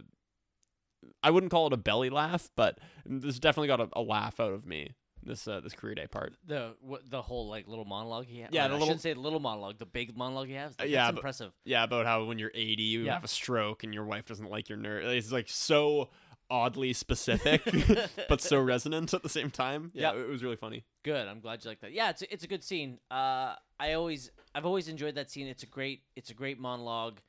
I 1.24 1.32
wouldn't 1.32 1.52
call 1.52 1.68
it 1.68 1.74
a 1.74 1.78
belly 1.78 2.10
laugh, 2.10 2.50
but 2.56 2.80
this 3.06 3.40
definitely 3.40 3.68
got 3.68 3.82
a, 3.82 3.90
a 3.94 4.02
laugh 4.02 4.40
out 4.40 4.54
of 4.54 4.66
me. 4.66 4.94
This 5.28 5.48
uh, 5.48 5.60
this 5.60 5.74
career 5.74 5.94
day 5.96 6.08
part. 6.08 6.34
the 6.46 6.76
what, 6.82 7.10
the 7.10 7.22
whole 7.22 7.48
like 7.50 7.68
little 7.68 7.86
monologue 7.86 8.26
he 8.26 8.40
has. 8.40 8.50
Yeah, 8.52 8.64
the 8.68 8.70
I 8.70 8.72
little- 8.74 8.88
shouldn't 8.88 9.02
say 9.02 9.14
the 9.14 9.20
little 9.20 9.40
monologue. 9.40 9.78
The 9.78 9.86
big 9.86 10.16
monologue 10.18 10.48
he 10.48 10.54
has. 10.54 10.76
That's 10.76 10.90
yeah, 10.90 11.12
but- 11.12 11.18
impressive. 11.18 11.52
Yeah, 11.66 11.84
about 11.84 12.06
how 12.06 12.24
when 12.24 12.40
you're 12.40 12.52
80, 12.56 12.82
you 12.84 13.02
Yeah. 13.04 13.14
have 13.14 13.24
a 13.24 13.28
stroke 13.28 13.84
and 13.84 13.94
your 13.94 14.06
wife 14.06 14.26
doesn't 14.26 14.50
like 14.50 14.70
your 14.70 14.78
nurse. 14.78 15.06
It's 15.08 15.32
like 15.32 15.50
so 15.50 16.10
oddly 16.50 16.94
specific, 16.94 17.62
but 18.30 18.40
so 18.40 18.60
resonant 18.62 19.14
at 19.14 19.22
the 19.22 19.30
same 19.30 19.52
time. 19.52 19.92
Yeah, 19.94 20.14
it 20.14 20.28
was 20.30 20.42
really 20.44 20.56
funny. 20.56 20.86
Good. 21.04 21.28
I'm 21.28 21.42
glad 21.42 21.64
you 21.64 21.70
like 21.70 21.82
that. 21.82 21.92
Yeah, 21.92 22.10
it's 22.12 22.22
a, 22.22 22.34
it's 22.34 22.44
a 22.46 22.48
good 22.48 22.64
scene. 22.64 23.00
Uh, 23.12 23.56
I 23.80 23.94
always 23.94 24.32
I've 24.56 24.66
always 24.66 24.88
enjoyed 24.88 25.16
that 25.16 25.30
scene. 25.30 25.48
It's 25.48 25.64
a 25.64 25.68
great 25.68 26.04
it's 26.16 26.30
a 26.30 26.34
great 26.34 26.58
monologue. 26.60 27.20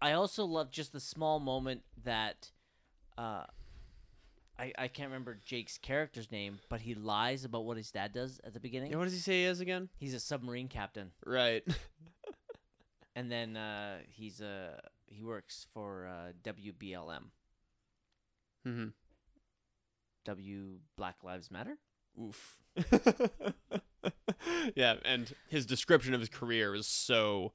I 0.00 0.12
also 0.12 0.44
love 0.44 0.70
just 0.70 0.92
the 0.92 1.00
small 1.00 1.38
moment 1.38 1.82
that, 2.04 2.50
uh, 3.16 3.44
I 4.58 4.72
I 4.78 4.88
can't 4.88 5.08
remember 5.08 5.38
Jake's 5.44 5.78
character's 5.78 6.30
name, 6.30 6.58
but 6.68 6.80
he 6.80 6.94
lies 6.94 7.44
about 7.44 7.64
what 7.64 7.76
his 7.76 7.90
dad 7.90 8.12
does 8.12 8.40
at 8.44 8.52
the 8.54 8.60
beginning. 8.60 8.90
Yeah, 8.92 8.98
what 8.98 9.04
does 9.04 9.12
he 9.14 9.18
say 9.20 9.40
he 9.40 9.44
is 9.44 9.60
again? 9.60 9.88
He's 9.98 10.14
a 10.14 10.20
submarine 10.20 10.68
captain, 10.68 11.10
Right. 11.24 11.62
and 13.16 13.30
then 13.30 13.56
uh, 13.56 13.98
he's 14.08 14.40
a 14.40 14.78
he 15.06 15.22
works 15.22 15.66
for 15.74 16.06
uh, 16.06 16.32
WBLM, 16.44 17.24
mm-hmm. 18.66 18.86
W 20.24 20.78
Black 20.96 21.16
Lives 21.24 21.50
Matter. 21.50 21.76
Oof. 22.20 22.58
yeah, 24.74 24.94
and 25.04 25.34
his 25.48 25.66
description 25.66 26.14
of 26.14 26.20
his 26.20 26.28
career 26.28 26.74
is 26.74 26.86
so 26.86 27.52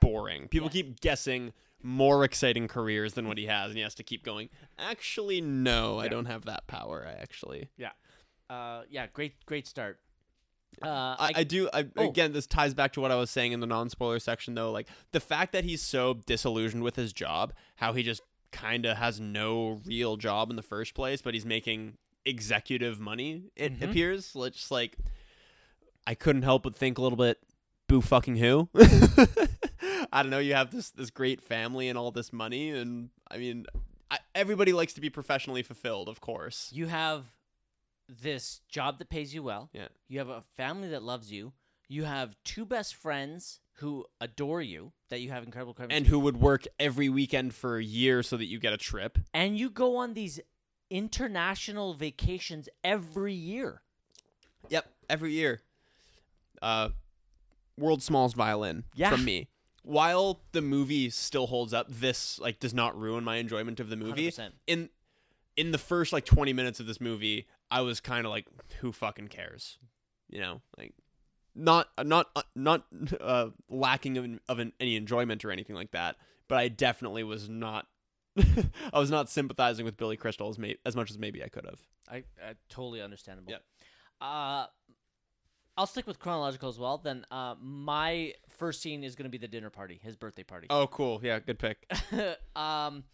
boring. 0.00 0.48
People 0.48 0.66
Yeah. 0.68 0.72
keep 0.72 1.00
guessing 1.00 1.52
more 1.82 2.24
exciting 2.24 2.68
careers 2.68 3.14
than 3.14 3.26
what 3.28 3.38
he 3.38 3.46
has, 3.46 3.68
and 3.70 3.76
he 3.76 3.82
has 3.82 3.94
to 3.96 4.02
keep 4.02 4.24
going. 4.24 4.48
Actually, 4.78 5.40
no, 5.40 5.98
I 5.98 6.08
don't 6.08 6.26
have 6.26 6.44
that 6.46 6.66
power. 6.66 7.06
I 7.08 7.20
actually. 7.20 7.68
Yeah, 7.76 7.90
uh, 8.50 8.82
yeah, 8.88 9.06
great 9.12 9.44
great 9.46 9.66
start. 9.66 9.98
Uh, 10.82 10.86
I, 11.18 11.32
I 11.36 11.44
do. 11.44 11.68
I, 11.72 11.86
Oh. 11.96 12.08
Again, 12.08 12.32
this 12.32 12.46
ties 12.46 12.72
back 12.72 12.94
to 12.94 13.00
what 13.00 13.10
I 13.10 13.16
was 13.16 13.30
saying 13.30 13.52
in 13.52 13.60
the 13.60 13.66
non-spoiler 13.66 14.18
section, 14.18 14.54
though. 14.54 14.72
Like 14.72 14.88
the 15.12 15.20
fact 15.20 15.52
that 15.52 15.64
he's 15.64 15.82
so 15.82 16.14
disillusioned 16.26 16.82
with 16.82 16.96
his 16.96 17.12
job, 17.12 17.52
how 17.76 17.92
he 17.92 18.02
just 18.02 18.22
kind 18.52 18.86
of 18.86 18.96
has 18.96 19.20
no 19.20 19.80
real 19.86 20.16
job 20.16 20.48
in 20.50 20.56
the 20.56 20.62
first 20.62 20.94
place, 20.94 21.20
but 21.22 21.34
he's 21.34 21.44
making 21.46 21.98
executive 22.24 22.98
money. 23.00 23.44
It 23.56 23.80
Mhm. 23.80 23.90
appears. 23.90 24.34
Like, 24.34 24.54
Just 24.54 24.70
like 24.70 24.96
I 26.06 26.14
couldn't 26.14 26.42
help 26.42 26.62
but 26.62 26.74
think 26.74 26.96
a 26.98 27.02
little 27.02 27.16
bit. 27.18 27.38
Boo 27.88 28.00
fucking 28.00 28.36
who? 28.36 28.68
I 30.12 30.22
don't 30.22 30.30
know. 30.30 30.38
You 30.38 30.54
have 30.54 30.70
this 30.70 30.90
this 30.90 31.10
great 31.10 31.40
family 31.42 31.88
and 31.88 31.96
all 31.98 32.10
this 32.10 32.32
money, 32.32 32.70
and 32.70 33.10
I 33.30 33.38
mean, 33.38 33.66
I, 34.10 34.18
everybody 34.34 34.72
likes 34.72 34.92
to 34.94 35.00
be 35.00 35.08
professionally 35.10 35.62
fulfilled, 35.62 36.08
of 36.08 36.20
course. 36.20 36.70
you 36.72 36.86
have 36.86 37.24
this 38.08 38.60
job 38.68 38.98
that 38.98 39.08
pays 39.08 39.32
you 39.34 39.42
well. 39.42 39.70
Yeah. 39.72 39.88
You 40.08 40.18
have 40.18 40.28
a 40.28 40.42
family 40.56 40.88
that 40.88 41.02
loves 41.02 41.32
you. 41.32 41.52
You 41.88 42.04
have 42.04 42.36
two 42.44 42.66
best 42.66 42.94
friends 42.94 43.60
who 43.76 44.04
adore 44.20 44.60
you 44.60 44.92
that 45.08 45.20
you 45.20 45.30
have 45.30 45.44
incredible 45.44 45.72
chemistry. 45.72 45.96
And 45.96 46.06
who 46.06 46.18
would 46.18 46.36
work 46.38 46.64
every 46.78 47.08
weekend 47.08 47.54
for 47.54 47.78
a 47.78 47.82
year 47.82 48.22
so 48.22 48.36
that 48.36 48.46
you 48.46 48.58
get 48.58 48.72
a 48.74 48.76
trip? 48.76 49.18
and 49.32 49.56
you 49.56 49.70
go 49.70 49.96
on 49.96 50.12
these 50.14 50.40
international 50.90 51.94
vacations 51.94 52.68
every 52.84 53.32
year. 53.34 53.82
Yep, 54.68 54.86
every 55.08 55.32
year. 55.32 55.62
Uh, 56.60 56.90
world's 57.78 58.04
smallest 58.04 58.36
violin 58.36 58.84
Yeah. 58.94 59.10
from 59.10 59.24
me. 59.24 59.48
While 59.82 60.42
the 60.52 60.62
movie 60.62 61.10
still 61.10 61.48
holds 61.48 61.74
up, 61.74 61.86
this 61.88 62.38
like 62.38 62.60
does 62.60 62.72
not 62.72 62.98
ruin 62.98 63.24
my 63.24 63.36
enjoyment 63.36 63.80
of 63.80 63.88
the 63.90 63.96
movie. 63.96 64.30
100%. 64.30 64.50
In 64.66 64.90
in 65.56 65.70
the 65.72 65.78
first 65.78 66.12
like 66.12 66.24
twenty 66.24 66.52
minutes 66.52 66.80
of 66.80 66.86
this 66.86 67.00
movie, 67.00 67.46
I 67.70 67.80
was 67.80 68.00
kind 68.00 68.24
of 68.24 68.30
like, 68.30 68.46
"Who 68.80 68.92
fucking 68.92 69.28
cares?" 69.28 69.78
You 70.30 70.40
know, 70.40 70.60
like 70.78 70.94
not 71.54 71.88
not 72.02 72.28
uh, 72.36 72.42
not 72.54 72.84
uh, 73.20 73.50
lacking 73.68 74.18
of, 74.18 74.40
of 74.48 74.58
an, 74.60 74.72
any 74.80 74.96
enjoyment 74.96 75.44
or 75.44 75.50
anything 75.50 75.76
like 75.76 75.90
that. 75.90 76.16
But 76.48 76.58
I 76.58 76.68
definitely 76.68 77.24
was 77.24 77.48
not. 77.48 77.86
I 78.38 78.98
was 78.98 79.10
not 79.10 79.28
sympathizing 79.28 79.84
with 79.84 79.96
Billy 79.96 80.16
Crystal 80.16 80.48
as, 80.48 80.58
may- 80.58 80.78
as 80.86 80.96
much 80.96 81.10
as 81.10 81.18
maybe 81.18 81.42
I 81.44 81.48
could 81.48 81.66
have. 81.66 81.80
I, 82.10 82.24
I 82.42 82.54
totally 82.70 83.02
understandable. 83.02 83.52
Yeah. 83.52 83.58
Uh, 84.26 84.66
I'll 85.76 85.86
stick 85.86 86.06
with 86.06 86.18
chronological 86.18 86.68
as 86.68 86.78
well. 86.78 86.98
Then 86.98 87.24
uh, 87.30 87.54
my 87.60 88.34
first 88.48 88.82
scene 88.82 89.04
is 89.04 89.14
going 89.14 89.24
to 89.24 89.30
be 89.30 89.38
the 89.38 89.48
dinner 89.48 89.70
party, 89.70 89.98
his 90.02 90.16
birthday 90.16 90.42
party. 90.42 90.66
Oh, 90.68 90.86
cool. 90.86 91.20
Yeah, 91.22 91.38
good 91.38 91.58
pick. 91.58 91.90
um, 92.56 93.04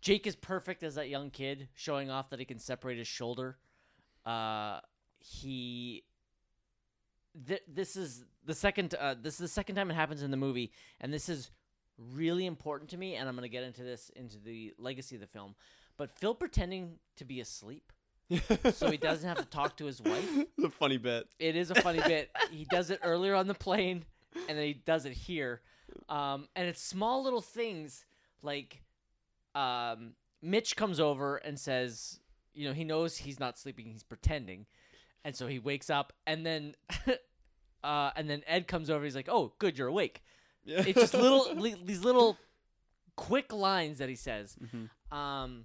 Jake 0.00 0.26
is 0.26 0.34
perfect 0.34 0.82
as 0.82 0.96
that 0.96 1.08
young 1.08 1.30
kid, 1.30 1.68
showing 1.74 2.10
off 2.10 2.30
that 2.30 2.38
he 2.38 2.44
can 2.44 2.58
separate 2.58 2.98
his 2.98 3.08
shoulder. 3.08 3.58
Uh, 4.26 4.80
he. 5.20 6.04
Th- 7.46 7.62
this 7.68 7.94
is 7.94 8.24
the 8.44 8.54
second. 8.54 8.94
Uh, 8.98 9.14
this 9.20 9.34
is 9.34 9.40
the 9.40 9.48
second 9.48 9.76
time 9.76 9.90
it 9.90 9.94
happens 9.94 10.22
in 10.22 10.32
the 10.32 10.36
movie, 10.36 10.72
and 11.00 11.12
this 11.12 11.28
is 11.28 11.50
really 12.12 12.46
important 12.46 12.90
to 12.90 12.96
me. 12.96 13.14
And 13.14 13.28
I'm 13.28 13.36
going 13.36 13.48
to 13.48 13.48
get 13.48 13.62
into 13.62 13.84
this 13.84 14.10
into 14.16 14.38
the 14.38 14.72
legacy 14.76 15.14
of 15.14 15.20
the 15.20 15.28
film. 15.28 15.54
But 15.96 16.10
Phil 16.18 16.34
pretending 16.34 16.98
to 17.16 17.24
be 17.24 17.40
asleep, 17.40 17.92
so 18.72 18.90
he 18.90 18.96
doesn't 18.96 19.28
have 19.28 19.38
to 19.38 19.44
talk 19.44 19.76
to 19.78 19.86
his 19.86 20.00
wife. 20.00 20.28
It's 20.56 20.64
a 20.66 20.70
funny 20.70 20.98
bit. 20.98 21.26
It 21.38 21.56
is 21.56 21.70
a 21.70 21.74
funny 21.74 22.00
bit. 22.00 22.30
He 22.50 22.64
does 22.70 22.90
it 22.90 23.00
earlier 23.02 23.34
on 23.34 23.46
the 23.46 23.54
plane, 23.54 24.04
and 24.48 24.58
then 24.58 24.64
he 24.66 24.74
does 24.74 25.04
it 25.06 25.12
here. 25.12 25.62
Um, 26.08 26.48
and 26.54 26.68
it's 26.68 26.82
small 26.82 27.22
little 27.24 27.40
things 27.40 28.04
like 28.42 28.82
um, 29.54 30.12
Mitch 30.42 30.76
comes 30.76 31.00
over 31.00 31.36
and 31.38 31.58
says, 31.58 32.20
you 32.54 32.66
know, 32.68 32.74
he 32.74 32.84
knows 32.84 33.16
he's 33.16 33.40
not 33.40 33.58
sleeping, 33.58 33.86
he's 33.86 34.02
pretending, 34.02 34.66
and 35.24 35.34
so 35.34 35.46
he 35.46 35.58
wakes 35.58 35.88
up, 35.90 36.12
and 36.26 36.44
then, 36.44 36.74
uh, 37.84 38.10
and 38.16 38.28
then 38.28 38.42
Ed 38.46 38.66
comes 38.68 38.90
over. 38.90 39.04
He's 39.04 39.16
like, 39.16 39.28
"Oh, 39.30 39.52
good, 39.58 39.78
you're 39.78 39.88
awake." 39.88 40.22
Yeah. 40.64 40.82
It's 40.86 41.00
just 41.00 41.14
little 41.14 41.54
li- 41.56 41.80
these 41.84 42.04
little 42.04 42.36
quick 43.16 43.52
lines 43.52 43.98
that 43.98 44.08
he 44.08 44.14
says. 44.16 44.56
Mhm. 44.62 45.16
Um, 45.16 45.64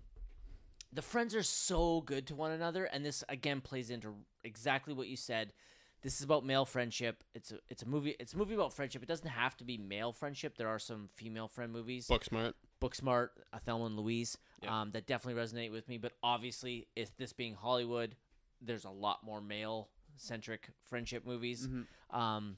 the 0.96 1.02
friends 1.02 1.36
are 1.36 1.44
so 1.44 2.02
good 2.02 2.26
to 2.28 2.36
one 2.36 2.52
another, 2.52 2.86
and 2.86 3.06
this 3.06 3.24
again 3.30 3.62
plays 3.62 3.90
into 3.90 4.16
exactly 4.44 4.94
what 4.94 5.08
you 5.08 5.18
said. 5.18 5.54
This 6.02 6.18
is 6.18 6.24
about 6.24 6.46
male 6.46 6.66
friendship. 6.66 7.24
It's 7.34 7.52
a 7.52 7.60
it's 7.70 7.84
a 7.84 7.88
movie. 7.88 8.16
It's 8.20 8.34
a 8.34 8.38
movie 8.38 8.54
about 8.54 8.74
friendship. 8.74 9.02
It 9.04 9.08
doesn't 9.08 9.28
have 9.28 9.58
to 9.58 9.64
be 9.64 9.78
male 9.78 10.12
friendship. 10.14 10.58
There 10.58 10.68
are 10.68 10.80
some 10.80 11.10
female 11.16 11.48
friend 11.48 11.72
movies. 11.74 12.08
Book 12.08 12.24
smart. 12.24 12.56
Booksmart, 12.82 13.30
uh, 13.54 13.60
Thelma 13.66 13.86
and 13.86 13.96
Louise, 13.98 14.38
Yeah. 14.62 14.82
um, 14.82 14.92
that 14.92 15.08
definitely 15.08 15.42
resonate 15.42 15.72
with 15.72 15.88
me. 15.88 15.98
But 15.98 16.12
obviously, 16.22 16.88
if 16.96 17.16
this 17.18 17.34
being 17.34 17.56
Hollywood, 17.56 18.16
there's 18.62 18.84
a 18.86 18.90
lot 18.90 19.24
more 19.24 19.42
male 19.42 19.90
centric 20.18 20.70
friendship 20.84 21.26
movies. 21.26 21.68
Mhm. 21.68 21.88
Um, 22.12 22.58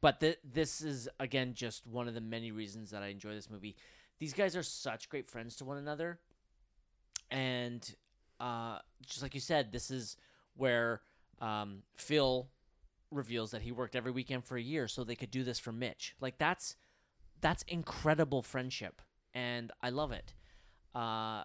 but 0.00 0.20
th- 0.20 0.38
this 0.44 0.80
is 0.82 1.08
again 1.18 1.54
just 1.54 1.86
one 1.86 2.06
of 2.08 2.14
the 2.14 2.20
many 2.20 2.52
reasons 2.52 2.90
that 2.90 3.02
I 3.02 3.08
enjoy 3.08 3.34
this 3.34 3.50
movie. 3.50 3.74
These 4.18 4.34
guys 4.34 4.54
are 4.54 4.62
such 4.62 5.08
great 5.08 5.28
friends 5.28 5.56
to 5.56 5.64
one 5.64 5.78
another, 5.78 6.20
and 7.30 7.94
uh, 8.40 8.78
just 9.06 9.22
like 9.22 9.34
you 9.34 9.40
said, 9.40 9.72
this 9.72 9.90
is 9.90 10.16
where 10.56 11.00
um, 11.40 11.82
Phil 11.96 12.48
reveals 13.10 13.52
that 13.52 13.62
he 13.62 13.72
worked 13.72 13.96
every 13.96 14.10
weekend 14.10 14.44
for 14.44 14.56
a 14.56 14.62
year 14.62 14.88
so 14.88 15.04
they 15.04 15.14
could 15.14 15.30
do 15.30 15.44
this 15.44 15.58
for 15.58 15.72
Mitch. 15.72 16.14
Like 16.20 16.38
that's 16.38 16.76
that's 17.40 17.62
incredible 17.64 18.42
friendship, 18.42 19.02
and 19.34 19.70
I 19.82 19.90
love 19.90 20.12
it. 20.12 20.34
Uh, 20.94 21.44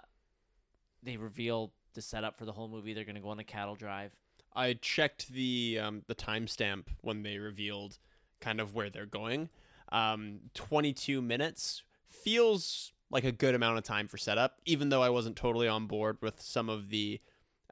they 1.04 1.18
reveal 1.18 1.74
the 1.94 2.02
setup 2.02 2.38
for 2.38 2.46
the 2.46 2.52
whole 2.52 2.68
movie. 2.68 2.94
They're 2.94 3.04
going 3.04 3.16
to 3.16 3.22
go 3.22 3.30
on 3.30 3.40
a 3.40 3.44
cattle 3.44 3.76
drive. 3.76 4.16
I 4.56 4.74
checked 4.74 5.30
the 5.30 5.80
um, 5.82 6.04
the 6.08 6.16
timestamp 6.16 6.86
when 7.02 7.24
they 7.24 7.38
revealed 7.38 7.98
kind 8.42 8.60
of 8.60 8.74
where 8.74 8.90
they're 8.90 9.06
going. 9.06 9.50
Um, 9.92 10.42
22 10.54 11.22
minutes 11.22 11.84
feels 12.08 12.94
like 13.12 13.24
a 13.24 13.32
good 13.32 13.56
amount 13.56 13.78
of 13.78 13.84
time 13.84 14.08
for 14.08 14.18
setup, 14.18 14.60
even 14.66 14.90
though 14.90 15.02
I 15.02 15.10
wasn't 15.10 15.36
totally 15.36 15.68
on 15.68 15.88
board 15.88 16.18
with 16.22 16.42
some 16.42 16.70
of 16.70 16.90
the 16.90 17.20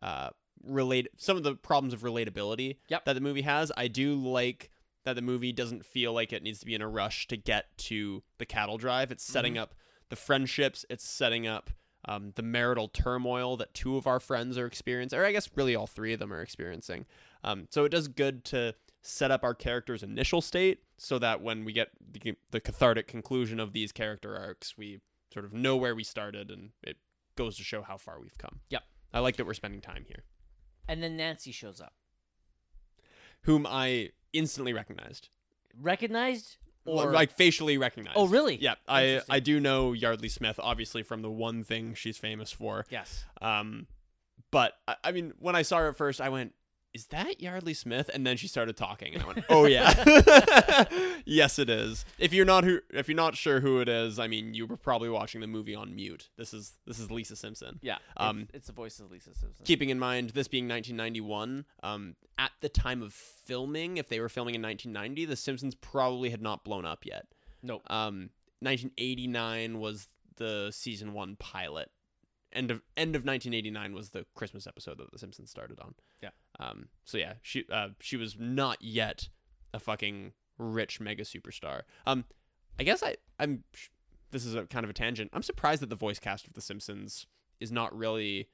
uh, 0.02 0.30
relate 0.64 1.08
some 1.18 1.38
of 1.38 1.44
the 1.44 1.56
problems 1.56 1.94
of 1.94 2.02
relatability 2.02 2.78
Yep. 2.90 3.06
that 3.06 3.14
the 3.14 3.22
movie 3.22 3.42
has. 3.42 3.72
I 3.78 3.88
do 3.88 4.16
like 4.16 4.72
that 5.06 5.16
the 5.16 5.22
movie 5.22 5.52
doesn't 5.54 5.86
feel 5.86 6.12
like 6.14 6.34
it 6.34 6.44
needs 6.44 6.60
to 6.60 6.66
be 6.66 6.76
in 6.76 6.82
a 6.82 6.88
rush 6.88 7.28
to 7.28 7.38
get 7.38 7.66
to 7.78 8.24
the 8.40 8.46
cattle 8.46 8.78
drive. 8.78 9.12
It's 9.12 9.24
setting 9.24 9.58
up 9.58 9.74
the 10.10 10.16
friendships. 10.16 10.86
It's 10.90 11.08
setting 11.08 11.48
up 11.48 11.70
um, 12.06 12.34
the 12.36 12.42
marital 12.42 12.88
turmoil 12.90 13.58
that 13.58 13.74
two 13.74 13.96
of 13.98 14.06
our 14.08 14.20
friends 14.20 14.58
are 14.58 14.66
experiencing, 14.66 15.18
or 15.20 15.26
I 15.26 15.32
guess 15.32 15.50
really 15.56 15.76
all 15.76 15.88
three 15.88 16.14
of 16.14 16.20
them 16.20 16.34
are 16.34 16.42
experiencing. 16.42 17.06
Um, 17.44 17.68
so 17.70 17.86
it 17.86 17.90
does 17.90 18.08
good 18.08 18.44
to 18.46 18.76
set 19.02 19.32
up 19.32 19.44
our 19.44 19.54
character's 19.54 20.04
initial 20.04 20.42
state 20.42 20.80
so 20.98 21.18
that 21.20 21.42
when 21.42 21.64
we 21.64 21.72
get 21.72 21.90
the, 22.12 22.36
the 22.52 22.60
cathartic 22.60 23.08
conclusion 23.08 23.60
of 23.60 23.72
these 23.72 23.92
character 23.92 24.36
arcs, 24.36 24.78
we 24.78 25.00
sort 25.34 25.46
of 25.46 25.54
know 25.54 25.76
where 25.76 25.96
we 25.96 26.04
started, 26.04 26.50
and 26.52 26.72
it 26.84 26.98
goes 27.36 27.58
to 27.58 27.64
show 27.64 27.82
how 27.82 27.98
far 27.98 28.20
we've 28.20 28.38
come. 28.38 28.60
Yep. 28.70 28.84
I 29.14 29.20
like 29.20 29.38
that 29.38 29.46
we're 29.46 29.54
spending 29.54 29.82
time 29.82 30.06
here. 30.08 30.24
And 30.88 31.02
then 31.04 31.18
Nancy 31.18 31.52
shows 31.52 31.82
up. 31.82 31.94
Whom 33.42 33.66
I 33.68 34.12
instantly 34.34 34.74
recognized, 34.74 35.30
Recognized 35.80 36.58
or 36.86 37.12
like 37.12 37.32
facially 37.32 37.78
recognized. 37.78 38.18
Oh, 38.18 38.28
really? 38.28 38.58
Yeah, 38.58 38.76
I 38.88 39.22
I 39.30 39.40
do 39.40 39.60
know 39.60 39.94
Yeardley 39.94 40.30
Smith 40.30 40.60
obviously 40.62 41.04
from 41.04 41.22
the 41.22 41.30
one 41.30 41.64
thing 41.64 41.94
she's 41.94 42.18
famous 42.18 42.52
for. 42.52 42.86
yes. 42.90 43.26
Um, 43.42 43.88
but 44.52 44.74
I, 44.88 44.96
I 45.04 45.12
mean, 45.12 45.34
when 45.40 45.56
I 45.56 45.62
saw 45.62 45.78
her 45.80 45.90
at 45.90 45.98
first, 45.98 46.20
I 46.22 46.30
went, 46.30 46.54
"Is 46.98 47.06
that 47.08 47.40
Yeardley 47.40 47.76
Smith?" 47.76 48.10
And 48.14 48.26
then 48.26 48.38
she 48.38 48.48
started 48.48 48.76
talking, 48.76 49.14
and 49.14 49.22
I 49.24 49.28
went, 49.28 49.46
"Oh 49.50 49.66
yeah, 49.66 49.94
yes, 51.26 51.60
it 51.60 51.70
is." 51.70 52.06
If 52.18 52.34
you're 52.34 52.46
not 52.46 52.64
who, 52.64 52.80
if 52.92 53.08
you're 53.08 53.16
not 53.16 53.36
sure 53.36 53.60
who 53.60 53.80
it 53.82 53.88
is, 53.88 54.18
I 54.18 54.28
mean, 54.28 54.54
you 54.54 54.66
were 54.66 54.78
probably 54.78 55.10
watching 55.10 55.42
the 55.42 55.48
movie 55.48 55.76
on 55.76 55.96
mute. 55.96 56.30
This 56.38 56.54
is 56.54 56.74
this 56.88 56.98
is 56.98 57.12
Lisa 57.12 57.36
Simpson. 57.36 57.80
Yeah. 57.84 57.98
Um, 58.18 58.42
it's, 58.42 58.52
it's 58.56 58.68
the 58.68 58.74
voice 58.74 59.00
of 59.00 59.12
Lisa 59.12 59.34
Simpson. 59.36 59.64
Keeping 59.64 59.90
in 59.90 60.00
mind 60.00 60.32
this 60.32 60.48
being 60.48 60.68
1991, 60.68 61.66
um, 61.84 62.16
at 62.40 62.52
the 62.62 62.70
time 62.70 63.04
of 63.04 63.14
filming, 63.14 63.98
if 63.98 64.10
they 64.10 64.20
were 64.20 64.30
filming 64.30 64.56
in 64.56 64.62
1990, 64.62 65.26
The 65.26 65.36
Simpsons 65.36 65.76
probably 65.76 66.32
had 66.32 66.42
not 66.42 66.64
blown 66.64 66.86
up 66.86 67.06
yet. 67.06 67.28
nope. 67.62 67.84
Um, 67.92 68.32
1989 68.60 69.80
was 69.80 70.08
the 70.38 70.70
season 70.72 71.14
one 71.14 71.36
pilot. 71.36 71.92
End 72.58 72.72
of 72.72 72.82
end 72.98 73.16
of 73.16 73.24
1989 73.24 73.94
was 73.94 74.10
the 74.10 74.26
Christmas 74.36 74.66
episode 74.66 74.98
that 74.98 75.12
The 75.12 75.20
Simpsons 75.20 75.52
started 75.52 75.80
on. 75.80 75.94
Yeah. 76.24 76.30
Um. 76.60 76.88
So 77.06 77.18
yeah, 77.18 77.34
she 77.44 77.66
uh 77.72 77.90
she 78.00 78.18
was 78.18 78.36
not 78.40 78.82
yet 78.82 79.30
a 79.74 79.80
fucking 79.80 80.34
rich 80.58 81.00
mega 81.00 81.24
superstar. 81.24 81.82
Um, 82.08 82.26
I 82.80 82.84
guess 82.84 83.04
I 83.04 83.16
I'm 83.40 83.64
this 84.32 84.44
is 84.44 84.56
a 84.56 84.66
kind 84.66 84.84
of 84.84 84.90
a 84.90 84.94
tangent. 84.94 85.30
I'm 85.34 85.44
surprised 85.44 85.82
that 85.84 85.90
the 85.90 85.96
voice 85.96 86.20
cast 86.20 86.48
of 86.48 86.54
The 86.54 86.62
Simpsons 86.62 87.28
is 87.60 87.72
not 87.72 87.96
really 87.96 88.50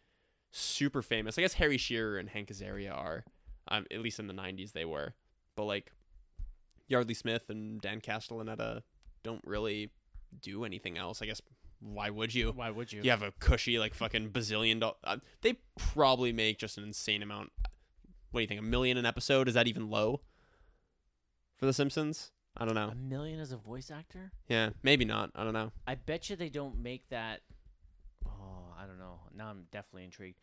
super 0.52 1.02
famous. 1.02 1.38
I 1.38 1.42
guess 1.42 1.54
Harry 1.54 1.78
Shearer 1.78 2.18
and 2.18 2.30
Hank 2.30 2.50
Azaria 2.50 2.94
are, 2.94 3.24
um, 3.70 3.86
at 3.92 4.02
least 4.02 4.20
in 4.20 4.28
the 4.28 4.34
90s 4.34 4.74
they 4.74 4.86
were, 4.86 5.16
but 5.56 5.64
like 5.64 5.92
Yeardley 6.88 7.16
Smith 7.16 7.50
and 7.50 7.82
Dan 7.82 8.02
Castellaneta 8.02 8.82
don't 9.24 9.42
really 9.46 9.90
do 10.42 10.64
anything 10.64 10.98
else. 10.98 11.22
I 11.22 11.26
guess 11.26 11.42
why 11.84 12.10
would 12.10 12.34
you? 12.34 12.52
Why 12.52 12.70
would 12.72 12.92
you? 12.94 13.02
You 13.04 13.10
have 13.12 13.22
a 13.24 13.32
cushy 13.40 13.78
like 13.80 13.94
fucking 13.94 14.30
bazillion 14.32 14.80
dollar. 14.80 14.96
Uh, 15.04 15.18
they 15.42 15.56
probably 15.78 16.32
make 16.32 16.58
just 16.58 16.78
an 16.78 16.84
insane 16.84 17.22
amount. 17.22 17.52
What 18.32 18.40
do 18.40 18.42
you 18.42 18.48
think? 18.48 18.60
A 18.60 18.64
million 18.64 18.98
an 18.98 19.06
episode? 19.06 19.48
Is 19.48 19.54
that 19.54 19.68
even 19.68 19.90
low 19.90 20.22
for 21.58 21.66
The 21.66 21.74
Simpsons? 21.74 22.32
I 22.58 22.66
don't 22.66 22.76
know. 22.76 22.90
A 22.90 22.96
million 22.96 23.40
as 23.40 23.52
a 23.52 23.58
voice 23.58 23.90
actor? 23.92 24.32
Yeah, 24.48 24.70
maybe 24.84 25.06
not. 25.06 25.32
I 25.36 25.44
don't 25.44 25.54
know. 25.54 25.72
I 25.88 25.96
bet 25.96 26.30
you 26.30 26.36
they 26.36 26.50
don't 26.50 26.78
make 26.80 27.10
that. 27.10 27.42
Oh, 28.26 28.74
I 28.80 28.86
don't 28.86 29.00
know. 29.00 29.20
Now 29.36 29.48
I'm 29.50 29.66
definitely 29.72 30.04
intrigued. 30.06 30.38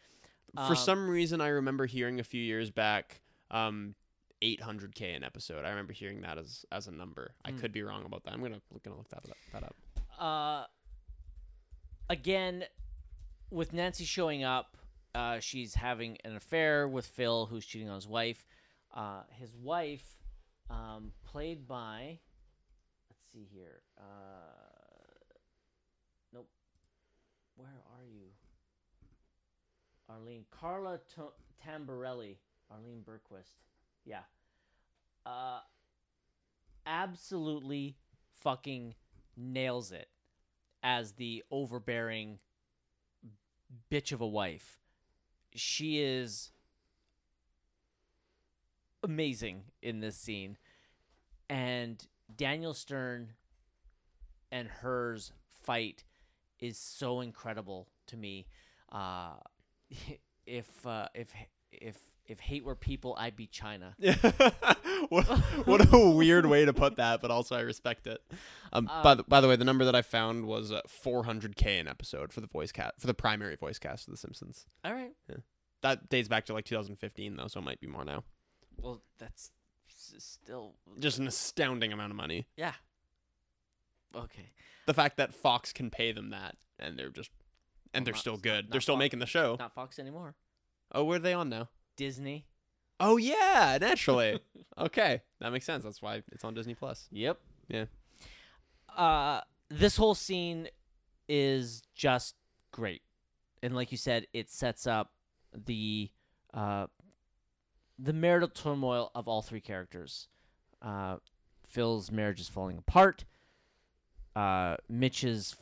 For 0.54 0.60
Um, 0.62 0.76
some 0.76 1.08
reason, 1.08 1.40
I 1.40 1.48
remember 1.48 1.86
hearing 1.86 2.18
a 2.18 2.24
few 2.24 2.42
years 2.42 2.70
back, 2.72 3.22
um, 3.52 3.94
800k 4.42 5.14
an 5.14 5.22
episode. 5.22 5.64
I 5.64 5.70
remember 5.70 5.92
hearing 5.92 6.22
that 6.22 6.38
as 6.38 6.64
as 6.72 6.88
a 6.88 6.90
number. 6.92 7.34
I 7.44 7.52
Hmm. 7.52 7.58
could 7.58 7.72
be 7.72 7.82
wrong 7.82 8.04
about 8.04 8.24
that. 8.24 8.32
I'm 8.32 8.40
gonna 8.42 8.60
gonna 8.82 8.96
look 8.96 9.08
that 9.10 9.18
up, 9.30 9.36
that 9.52 9.62
up. 9.62 9.76
uh, 10.18 10.66
again, 12.10 12.64
with 13.50 13.72
Nancy 13.72 14.04
showing 14.04 14.44
up, 14.44 14.76
uh, 15.14 15.38
she's 15.40 15.74
having 15.74 16.18
an 16.24 16.36
affair 16.36 16.86
with 16.86 17.06
Phil, 17.06 17.46
who's 17.46 17.64
cheating 17.64 17.88
on 17.88 17.94
his 17.94 18.06
wife. 18.06 18.44
Uh, 18.94 19.22
his 19.30 19.54
wife, 19.54 20.16
um, 20.68 21.12
played 21.24 21.66
by, 21.66 22.18
let's 23.08 23.22
see 23.32 23.46
here. 23.50 23.80
Uh, 23.96 24.02
nope. 26.34 26.48
Where 27.56 27.68
are 27.68 28.04
you? 28.04 28.26
Arlene. 30.08 30.44
Karla 30.50 30.98
to- 31.14 31.32
Tamburrelli. 31.64 32.36
Arlene 32.70 33.02
Berquist. 33.04 33.54
Yeah. 34.04 34.22
Uh, 35.24 35.60
absolutely 36.86 37.96
fucking 38.40 38.94
nails 39.36 39.92
it 39.92 40.08
as 40.82 41.12
the 41.12 41.42
overbearing 41.50 42.38
bitch 43.90 44.12
of 44.12 44.20
a 44.20 44.26
wife. 44.26 44.78
She 45.54 46.00
is 46.00 46.52
amazing 49.02 49.64
in 49.82 50.00
this 50.00 50.16
scene. 50.16 50.56
And 51.48 52.04
Daniel 52.36 52.74
Stern 52.74 53.30
and 54.52 54.68
hers 54.68 55.32
fight 55.62 56.04
is 56.60 56.78
so 56.78 57.20
incredible 57.20 57.88
to 58.06 58.16
me. 58.16 58.46
Uh, 58.90 59.32
if 60.46 60.86
uh, 60.86 61.08
if 61.14 61.32
if 61.72 61.96
if 62.26 62.40
hate 62.40 62.64
were 62.64 62.76
people, 62.76 63.16
I'd 63.18 63.36
be 63.36 63.46
China. 63.46 63.96
what, 65.10 65.24
what 65.66 65.92
a 65.92 66.10
weird 66.10 66.46
way 66.46 66.64
to 66.64 66.72
put 66.72 66.96
that, 66.96 67.20
but 67.20 67.30
also 67.30 67.54
I 67.56 67.60
respect 67.60 68.06
it. 68.06 68.20
Um, 68.72 68.88
Uh, 68.90 69.02
by 69.02 69.14
the, 69.16 69.22
by 69.24 69.40
the 69.42 69.48
way, 69.48 69.56
the 69.56 69.64
number 69.64 69.84
that 69.84 69.94
I 69.94 70.02
found 70.02 70.46
was 70.46 70.72
uh, 70.72 70.80
400k 71.04 71.80
an 71.80 71.86
episode 71.88 72.32
for 72.32 72.40
the 72.40 72.46
voice 72.46 72.72
cast 72.72 72.98
for 73.00 73.06
the 73.06 73.14
primary 73.14 73.56
voice 73.56 73.78
cast 73.78 74.08
of 74.08 74.12
The 74.12 74.18
Simpsons. 74.18 74.66
All 74.84 74.92
right. 74.94 75.12
That 75.82 76.08
dates 76.08 76.28
back 76.28 76.46
to 76.46 76.52
like 76.54 76.64
2015 76.64 77.36
though, 77.36 77.46
so 77.48 77.60
it 77.60 77.64
might 77.64 77.80
be 77.80 77.86
more 77.86 78.04
now. 78.04 78.24
Well, 78.80 79.02
that's 79.18 79.50
still 80.18 80.74
Just 80.98 81.18
an 81.18 81.26
astounding 81.26 81.92
amount 81.92 82.10
of 82.12 82.16
money. 82.16 82.46
yeah. 82.56 82.72
Okay. 84.14 84.50
The 84.86 84.94
fact 84.94 85.18
that 85.18 85.32
Fox 85.34 85.72
can 85.72 85.90
pay 85.90 86.12
them 86.12 86.30
that 86.30 86.56
and 86.78 86.98
they're 86.98 87.10
just 87.10 87.30
and 87.94 88.02
Well, 88.02 88.04
they're 88.06 88.12
not- 88.14 88.20
still 88.20 88.36
good. 88.36 88.64
not- 88.66 88.70
they're 88.70 88.76
not 88.78 88.82
still 88.82 88.94
Fox. 88.96 88.98
making 89.00 89.18
the 89.20 89.26
show. 89.26 89.56
Not 89.58 89.74
Fox 89.74 89.98
anymore. 89.98 90.34
Oh, 90.92 91.04
where 91.04 91.16
are 91.16 91.20
they 91.20 91.32
on 91.34 91.48
now? 91.48 91.68
Disney. 91.96 92.46
Oh 93.00 93.16
yeah, 93.16 93.78
naturally. 93.80 94.40
okay, 94.78 95.22
that 95.40 95.50
makes 95.52 95.64
sense. 95.64 95.84
That's 95.84 96.02
why 96.02 96.22
it's 96.32 96.44
on 96.44 96.54
Disney 96.54 96.74
Plus. 96.74 97.08
Yep. 97.10 97.38
Yeah. 97.68 97.84
Uh, 98.96 99.40
this 99.68 99.96
whole 99.96 100.14
scene 100.14 100.68
is 101.28 101.82
just 101.94 102.34
great, 102.72 103.02
and 103.62 103.74
like 103.74 103.90
you 103.90 103.98
said, 103.98 104.26
it 104.32 104.50
sets 104.50 104.86
up 104.86 105.12
the 105.54 106.10
uh, 106.52 106.86
the 107.98 108.12
marital 108.12 108.48
turmoil 108.48 109.10
of 109.14 109.28
all 109.28 109.42
three 109.42 109.60
characters. 109.60 110.28
Uh, 110.82 111.16
Phil's 111.66 112.10
marriage 112.10 112.40
is 112.40 112.48
falling 112.48 112.76
apart. 112.78 113.24
Uh, 114.34 114.76
Mitch's 114.88 115.56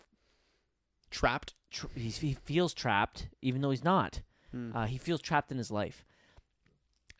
Trapped. 1.10 1.54
tr- 1.70 1.86
he, 1.94 2.10
he 2.10 2.34
feels 2.34 2.74
trapped, 2.74 3.28
even 3.40 3.60
though 3.62 3.70
he's 3.70 3.84
not. 3.84 4.20
Hmm. 4.52 4.76
Uh, 4.76 4.86
he 4.86 4.98
feels 4.98 5.20
trapped 5.22 5.50
in 5.50 5.58
his 5.58 5.70
life. 5.70 6.04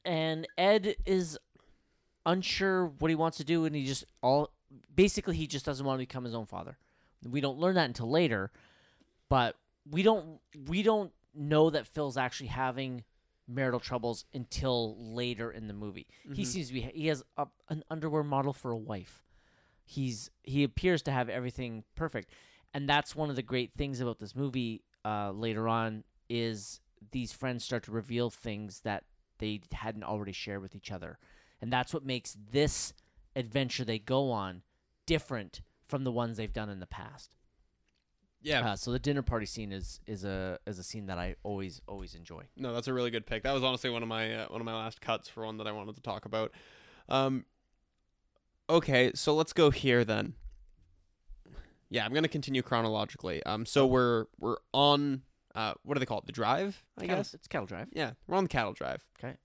And 0.09 0.49
Ed 0.57 0.97
is 1.05 1.39
unsure 2.25 2.87
what 2.87 3.11
he 3.11 3.15
wants 3.15 3.37
to 3.37 3.45
do, 3.45 3.67
and 3.67 3.77
he 3.77 3.85
just 3.85 4.05
all 4.23 4.51
basically 4.95 5.37
he 5.37 5.47
just 5.47 5.65
doesn't 5.67 5.85
want 5.85 5.99
to 5.99 6.03
become 6.03 6.25
his 6.25 6.35
own 6.35 6.47
father. 6.47 6.79
We 7.29 7.41
don't 7.41 7.59
learn 7.59 7.75
that 7.75 7.85
until 7.85 8.11
later, 8.11 8.51
but 9.29 9.57
we 9.89 10.03
don't 10.03 10.41
we 10.67 10.83
don't 10.83 11.13
know 11.35 11.69
that 11.71 11.87
Phil's 11.87 12.17
actually 12.17 12.47
having 12.49 13.05
marital 13.47 13.81
troubles 13.81 14.25
until 14.33 14.97
later 14.99 15.51
in 15.51 15.69
the 15.69 15.75
movie. 15.75 16.07
He 16.35 16.43
Mhm. 16.43 16.47
seems 16.47 16.69
to 16.69 16.75
be 16.75 16.81
he 16.81 17.07
has 17.09 17.23
a, 17.37 17.47
an 17.69 17.85
underwear 17.91 18.23
model 18.23 18.53
for 18.55 18.71
a 18.71 18.77
wife. 18.77 19.23
He's 19.85 20.31
he 20.43 20.65
appears 20.65 21.03
to 21.03 21.11
have 21.11 21.29
everything 21.29 21.85
perfect, 21.95 22.31
and 22.73 22.89
that's 22.89 23.15
one 23.15 23.29
of 23.31 23.37
the 23.37 23.43
great 23.43 23.73
things 23.75 24.01
about 24.01 24.19
this 24.19 24.35
movie. 24.35 24.83
Uh, 25.05 25.31
later 25.33 25.69
on, 25.69 26.05
is 26.29 26.81
these 27.13 27.33
friends 27.33 27.65
start 27.65 27.83
to 27.85 27.91
reveal 27.93 28.31
things 28.31 28.81
that 28.81 29.05
they 29.39 29.61
hadn't 29.73 30.05
already 30.05 30.33
shared 30.33 30.63
with 30.63 30.75
each 30.75 30.91
other, 30.91 31.19
and 31.61 31.73
that's 31.73 31.95
what 31.95 32.05
makes 32.05 32.37
this 32.51 32.93
adventure 33.37 33.85
they 33.85 33.99
go 33.99 34.31
on 34.31 34.63
different 35.07 35.63
from 35.87 36.05
the 36.05 36.13
ones 36.13 36.37
they've 36.37 36.53
done 36.53 36.69
in 36.69 36.81
the 36.81 36.87
past. 36.87 37.35
Yeah. 38.41 38.71
Uh, 38.71 38.77
so 38.77 38.93
the 38.93 38.99
dinner 38.99 39.23
party 39.23 39.47
scene 39.47 39.73
is 39.73 40.01
is 40.07 40.25
a 40.25 40.59
is 40.67 40.79
a 40.79 40.83
scene 40.85 41.07
that 41.07 41.19
I 41.19 41.35
always 41.43 41.81
always 41.89 42.15
enjoy. 42.15 42.43
No, 42.57 42.73
that's 42.73 42.87
a 42.89 42.95
really 42.95 43.11
good 43.11 43.27
pick. 43.27 43.43
That 43.43 43.53
was 43.53 43.65
honestly 43.65 43.91
one 43.91 44.03
of 44.03 44.09
my 44.09 44.35
uh, 44.35 44.47
one 44.49 44.61
of 44.61 44.65
my 44.65 44.75
last 44.75 45.01
cuts 45.01 45.29
for 45.29 45.45
one 45.45 45.57
that 45.59 45.67
I 45.67 45.73
wanted 45.73 45.97
to 45.97 46.03
talk 46.03 46.25
about. 46.25 46.53
Um, 47.09 47.47
okay, 48.71 49.11
so 49.15 49.35
let's 49.35 49.53
go 49.53 49.71
here 49.71 50.05
then. 50.05 50.35
Yeah, 51.91 52.05
I'm 52.05 52.13
gonna 52.13 52.29
continue 52.29 52.63
chronologically. 52.63 53.43
Um, 53.43 53.67
so 53.67 53.87
we're 53.87 54.27
we're 54.39 54.59
on 54.73 55.23
uh, 55.59 55.75
what 55.83 55.95
do 55.95 56.01
they 56.01 56.07
call 56.07 56.19
it? 56.19 56.27
The 56.27 56.33
drive, 56.33 56.85
I 56.97 57.03
Cattle- 57.03 57.17
guess. 57.17 57.35
it's 57.35 57.49
cattle 57.49 57.67
drive. 57.67 57.89
Yeah, 57.93 58.13
we're 58.27 58.37
on 58.37 58.45
the 58.45 58.49
cattle 58.49 58.73
drive. 58.73 59.05
Okay. 59.19 59.37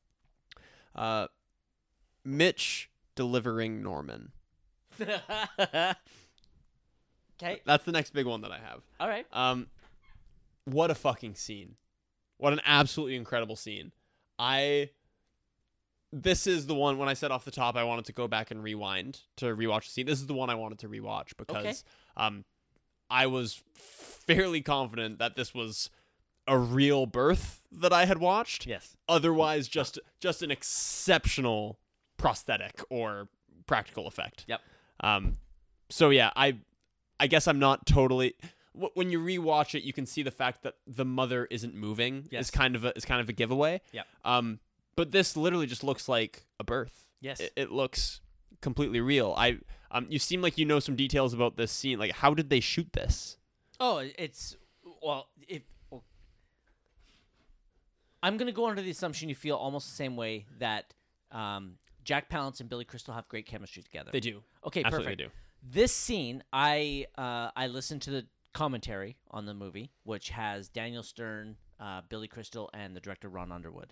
Uh, 0.96 1.28
Mitch 2.24 2.90
delivering 3.16 3.82
Norman. 3.82 4.32
okay. 5.02 5.96
That's 7.66 7.84
the 7.84 7.92
next 7.92 8.14
big 8.14 8.26
one 8.26 8.42
that 8.42 8.52
I 8.52 8.60
have. 8.60 8.82
All 9.00 9.08
right. 9.08 9.26
Um, 9.32 9.68
what 10.66 10.92
a 10.92 10.96
fucking 10.96 11.36
scene! 11.36 11.76
What 12.38 12.54
an 12.54 12.62
absolutely 12.66 13.16
incredible 13.16 13.56
scene. 13.56 13.92
I. 14.40 14.90
This 16.16 16.46
is 16.46 16.68
the 16.68 16.76
one 16.76 17.00
when 17.00 17.10
I 17.10 17.16
said 17.16 17.32
off 17.32 17.44
the 17.44 17.50
top 17.50 17.76
I 17.76 17.84
wanted 17.86 18.06
to 18.06 18.14
go 18.14 18.28
back 18.28 18.52
and 18.52 18.62
rewind 18.62 19.22
to 19.38 19.46
rewatch 19.48 19.86
the 19.86 19.90
scene. 19.90 20.06
This 20.06 20.20
is 20.20 20.28
the 20.28 20.36
one 20.36 20.52
I 20.52 20.54
wanted 20.54 20.78
to 20.80 20.88
rewatch 20.88 21.30
because 21.38 21.66
Okay. 21.66 21.74
um, 22.16 22.46
I 23.10 23.26
was 23.26 23.64
fairly 23.74 24.62
confident 24.62 25.18
that 25.18 25.36
this 25.36 25.56
was 25.56 25.90
a 26.48 26.58
real 26.58 27.06
birth 27.06 27.62
that 27.72 27.94
I 27.94 28.06
had 28.06 28.18
watched. 28.20 28.66
Yes. 28.66 28.96
Otherwise, 29.08 29.68
just 29.68 30.00
just 30.20 30.42
an 30.44 30.52
exceptional 30.52 31.80
prosthetic 32.18 32.82
or 32.90 33.28
practical 33.66 34.08
effect. 34.08 34.46
Yep. 34.48 34.62
Um, 35.02 35.38
so 35.90 36.10
yeah, 36.10 36.32
I 36.36 36.58
I 37.20 37.28
guess 37.28 37.48
I'm 37.48 37.60
not 37.60 37.86
totally. 37.86 38.36
When 38.96 39.12
you 39.12 39.20
rewatch 39.20 39.76
it, 39.76 39.84
you 39.84 39.94
can 39.94 40.06
see 40.08 40.24
the 40.24 40.32
fact 40.32 40.64
that 40.64 40.74
the 40.88 41.06
mother 41.06 41.46
isn't 41.52 41.76
moving 41.76 42.28
Yes. 42.32 42.46
is 42.46 42.52
kind 42.52 42.76
of 42.76 42.84
a 42.86 42.96
is 42.98 43.06
kind 43.06 43.22
of 43.22 43.30
a 43.30 43.34
giveaway. 43.34 43.82
Yep. 43.92 44.08
Um, 44.26 44.60
but 44.96 45.12
this 45.12 45.38
literally 45.38 45.68
just 45.68 45.84
looks 45.84 46.10
like 46.10 46.46
a 46.60 46.64
birth. 46.64 47.08
Yes. 47.22 47.40
It, 47.40 47.54
it 47.56 47.72
looks 47.72 48.22
completely 48.62 49.00
real. 49.00 49.34
I 49.38 49.60
um, 49.92 50.08
you 50.10 50.18
seem 50.20 50.42
like 50.42 50.58
you 50.58 50.66
know 50.66 50.80
some 50.80 50.96
details 50.96 51.34
about 51.34 51.56
this 51.56 51.72
scene. 51.72 52.00
Like, 52.00 52.14
how 52.14 52.34
did 52.34 52.50
they 52.50 52.60
shoot 52.60 52.92
this? 52.94 53.38
Oh, 53.80 53.98
it's 54.18 54.56
well. 55.04 55.28
If 55.48 55.62
I'm 58.24 58.38
gonna 58.38 58.54
go 58.54 58.68
under 58.68 58.82
the 58.82 58.90
assumption 58.90 59.28
you 59.28 59.36
feel 59.36 59.58
almost 59.58 59.90
the 59.90 59.96
same 59.96 60.16
way 60.16 60.46
that 60.60 60.94
um, 61.32 61.76
Jack 62.06 62.30
Palance 62.30 62.62
and 62.62 62.70
Billy 62.70 62.86
Crystal 62.86 63.14
have 63.14 63.28
great 63.28 63.46
chemistry 63.46 63.84
together. 63.84 64.12
They 64.12 64.22
do. 64.22 64.42
Okay, 64.66 64.82
Absolutely 64.84 65.16
perfect. 65.18 65.34
do. 65.34 65.72
This 65.72 65.94
scene, 65.94 66.42
I 66.52 67.08
uh, 67.18 67.52
I 67.56 67.68
listened 67.68 68.02
to 68.04 68.12
the 68.12 68.26
commentary 68.54 69.18
on 69.30 69.46
the 69.46 69.54
movie, 69.54 69.92
which 70.04 70.30
has 70.30 70.70
Daniel 70.70 71.04
Stern, 71.04 71.58
uh, 71.80 72.02
Billy 72.08 72.28
Crystal, 72.28 72.70
and 72.74 72.96
the 72.96 73.02
director 73.02 73.28
Ron 73.28 73.52
Underwood. 73.52 73.92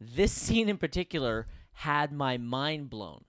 This 0.00 0.32
scene 0.32 0.68
in 0.68 0.78
particular 0.78 1.48
had 1.72 2.12
my 2.12 2.36
mind 2.36 2.90
blown. 2.90 3.24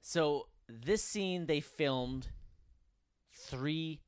So 0.00 0.46
this 0.68 1.02
scene 1.02 1.46
they 1.46 1.60
filmed 1.60 2.28
three. 3.32 4.00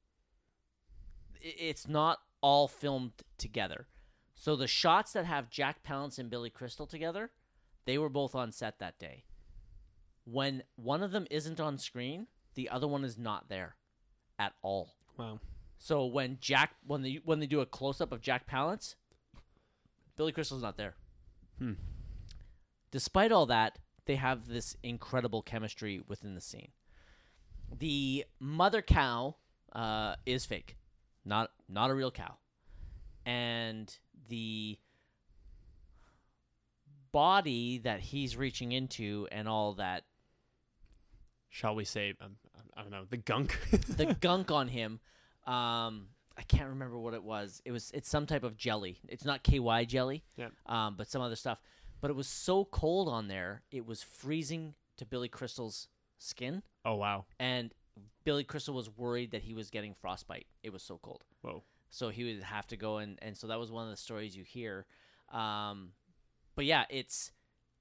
It's 1.41 1.89
not 1.89 2.19
all 2.41 2.69
filmed 2.69 3.13
together. 3.37 3.87
So 4.39 4.55
the 4.55 4.67
shots 4.67 5.13
that 5.13 5.27
have 5.27 5.51
Jack 5.51 5.83
Palance 5.85 6.19
and 6.19 6.31
Billy 6.31 6.51
Crystal 6.51 6.87
together, 6.87 7.33
they 7.85 7.99
were 7.99 8.09
both 8.09 8.35
on 8.35 8.53
set 8.53 8.79
that 8.79 8.99
day 8.99 9.25
when 10.31 10.63
one 10.77 11.03
of 11.03 11.13
them 11.13 11.27
isn't 11.31 11.61
on 11.61 11.79
screen, 11.79 12.27
the 12.55 12.69
other 12.69 12.87
one 12.87 13.05
is 13.05 13.17
not 13.17 13.49
there 13.49 13.77
at 14.39 14.53
all. 14.63 14.95
Wow. 15.17 15.41
So 15.79 16.05
when 16.05 16.39
Jack 16.41 16.75
when 16.87 17.03
they 17.03 17.21
when 17.25 17.41
they 17.41 17.47
do 17.47 17.61
a 17.61 17.67
close 17.67 18.01
up 18.01 18.13
of 18.13 18.21
Jack 18.21 18.49
Palance, 18.51 18.95
Billy 20.17 20.33
Crystal's 20.33 20.63
not 20.63 20.77
there. 20.77 20.95
Hmm. 21.59 21.75
Despite 22.91 23.33
all 23.33 23.47
that, 23.47 23.79
they 24.07 24.17
have 24.17 24.49
this 24.49 24.77
incredible 24.83 25.43
chemistry 25.43 26.03
within 26.07 26.35
the 26.35 26.41
scene. 26.41 26.69
The 27.77 28.25
mother 28.41 28.83
cow 28.83 29.37
uh, 29.73 30.17
is 30.27 30.45
fake, 30.45 30.77
not 31.25 31.53
not 31.69 31.91
a 31.91 31.95
real 31.95 32.11
cow, 32.11 32.37
and 33.29 33.99
the 34.29 34.79
body 37.13 37.79
that 37.79 38.01
he's 38.01 38.37
reaching 38.37 38.73
into 38.73 39.29
and 39.31 39.47
all 39.47 39.75
that 39.75 40.05
Shall 41.51 41.75
we 41.75 41.85
say? 41.85 42.15
Um, 42.21 42.37
I 42.77 42.83
don't 42.83 42.91
know. 42.91 43.05
The 43.09 43.17
gunk. 43.17 43.59
the 43.71 44.15
gunk 44.21 44.51
on 44.51 44.69
him. 44.69 45.01
Um, 45.47 46.09
I 46.37 46.43
can't 46.47 46.69
remember 46.69 46.99
what 46.99 47.15
it 47.15 47.25
was. 47.25 47.63
It 47.65 47.73
was 47.73 47.91
it's 47.95 48.09
some 48.09 48.27
type 48.27 48.45
of 48.45 48.57
jelly. 48.57 48.99
It's 49.09 49.25
not 49.25 49.43
KY 49.43 49.87
jelly. 49.87 50.25
Yeah. 50.37 50.49
Um, 50.67 50.95
but 50.97 51.11
some 51.11 51.23
other 51.23 51.37
stuff. 51.37 51.59
But 52.01 52.11
it 52.11 52.17
was 52.17 52.29
so 52.29 52.67
cold 52.67 53.09
on 53.09 53.29
there, 53.29 53.63
it 53.73 53.87
was 53.87 54.03
freezing 54.03 54.75
to 54.99 55.07
Billy 55.07 55.29
Crystal's 55.29 55.89
skin, 56.19 56.63
oh 56.85 56.95
wow. 56.95 57.25
and 57.41 57.73
Billy 58.25 58.45
Crystal 58.45 58.75
was 58.75 58.89
worried 58.97 59.33
that 59.33 59.43
he 59.43 59.55
was 59.55 59.71
getting 59.71 59.95
frostbite. 59.95 60.47
It 60.63 60.73
was 60.73 60.83
so 60.83 61.01
cold. 61.03 61.25
Whoa. 61.43 61.65
So 61.91 62.11
he 62.11 62.25
would 62.25 62.43
have 62.43 62.67
to 62.69 62.77
go 62.77 62.99
and 62.99 63.19
and 63.23 63.37
so 63.37 63.47
that 63.47 63.59
was 63.59 63.71
one 63.73 63.85
of 63.85 63.91
the 63.91 63.97
stories 63.97 64.37
you 64.37 64.45
hear. 64.45 64.87
Um, 65.33 65.93
but 66.55 66.65
yeah, 66.65 66.85
it's 66.91 67.33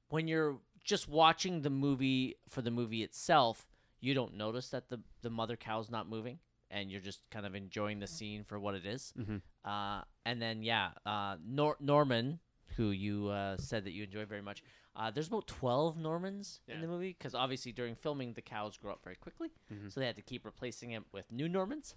when 0.09 0.27
you're 0.27 0.57
just 0.83 1.09
watching 1.09 1.61
the 1.61 1.69
movie 1.69 2.35
for 2.49 2.61
the 2.61 2.71
movie 2.71 3.03
itself, 3.03 3.67
you 3.99 4.13
don't 4.13 4.35
notice 4.35 4.69
that 4.69 4.89
the 4.89 4.99
the 5.21 5.29
mother 5.29 5.55
cow's 5.57 5.89
not 5.89 6.07
moving, 6.07 6.39
and 6.71 6.89
you're 6.91 7.01
just 7.01 7.21
kind 7.31 7.45
of 7.45 7.55
enjoying 7.55 7.99
the 7.99 8.07
scene 8.07 8.43
for 8.43 8.59
what 8.59 8.75
it 8.75 8.85
is. 8.85 9.13
Mhm. 9.17 9.41
Uh, 9.65 10.03
and 10.25 10.41
then 10.41 10.63
yeah, 10.63 10.91
uh, 11.05 11.35
Nor- 11.45 11.77
Norman, 11.79 12.39
who 12.77 12.91
you 12.91 13.27
uh, 13.27 13.57
said 13.57 13.83
that 13.85 13.91
you 13.91 14.03
enjoy 14.03 14.25
very 14.25 14.41
much. 14.41 14.63
Uh, 14.95 15.11
there's 15.11 15.27
about 15.27 15.47
twelve 15.47 15.97
Normans 15.97 16.61
in 16.67 16.81
the 16.81 16.87
movie 16.87 17.13
because 17.17 17.35
obviously 17.35 17.71
during 17.71 17.95
filming 17.95 18.33
the 18.33 18.41
cows 18.41 18.77
grow 18.77 18.93
up 18.93 19.03
very 19.03 19.15
quickly, 19.17 19.49
Mhm. 19.71 19.91
so 19.91 19.99
they 19.99 20.05
had 20.05 20.15
to 20.15 20.21
keep 20.21 20.45
replacing 20.45 20.91
it 20.91 21.03
with 21.11 21.29
new 21.31 21.49
Normans. 21.49 21.95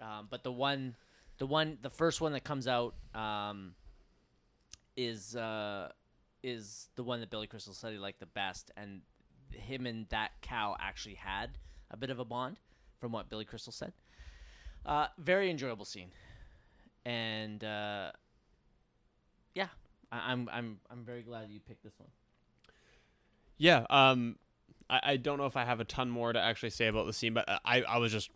Um, 0.00 0.28
but 0.30 0.44
the 0.44 0.52
one, 0.52 0.94
the 1.38 1.46
one, 1.46 1.78
the 1.82 1.90
first 1.90 2.20
one 2.20 2.32
that 2.32 2.44
comes 2.44 2.66
out 2.68 2.94
um, 3.14 3.74
is 4.96 5.36
uh, 5.36 5.90
is 6.42 6.88
the 6.96 7.02
one 7.02 7.20
that 7.20 7.30
Billy 7.30 7.46
Crystal 7.46 7.72
said 7.72 7.92
he 7.92 7.98
liked 7.98 8.20
the 8.20 8.26
best, 8.26 8.70
and 8.76 9.00
him 9.52 9.86
and 9.86 10.06
that 10.10 10.32
cow 10.42 10.76
actually 10.80 11.14
had 11.14 11.58
a 11.90 11.96
bit 11.96 12.10
of 12.10 12.18
a 12.18 12.24
bond, 12.24 12.58
from 13.00 13.12
what 13.12 13.28
Billy 13.30 13.44
Crystal 13.44 13.72
said. 13.72 13.92
Uh, 14.84 15.06
very 15.18 15.50
enjoyable 15.50 15.84
scene, 15.84 16.10
and 17.04 17.62
uh, 17.64 18.10
yeah, 19.54 19.68
I- 20.12 20.32
I'm 20.32 20.48
I'm 20.52 20.80
I'm 20.90 21.04
very 21.04 21.22
glad 21.22 21.50
you 21.50 21.60
picked 21.60 21.82
this 21.84 21.98
one. 21.98 22.08
Yeah. 23.58 23.86
Um, 23.90 24.36
I, 24.88 25.00
I 25.02 25.16
don't 25.16 25.36
know 25.38 25.46
if 25.46 25.56
I 25.56 25.64
have 25.64 25.80
a 25.80 25.84
ton 25.84 26.08
more 26.08 26.32
to 26.32 26.40
actually 26.40 26.70
say 26.70 26.86
about 26.86 27.06
the 27.06 27.12
scene, 27.12 27.34
but 27.34 27.44
I 27.64 27.82
I 27.82 27.98
was 27.98 28.12
just 28.12 28.30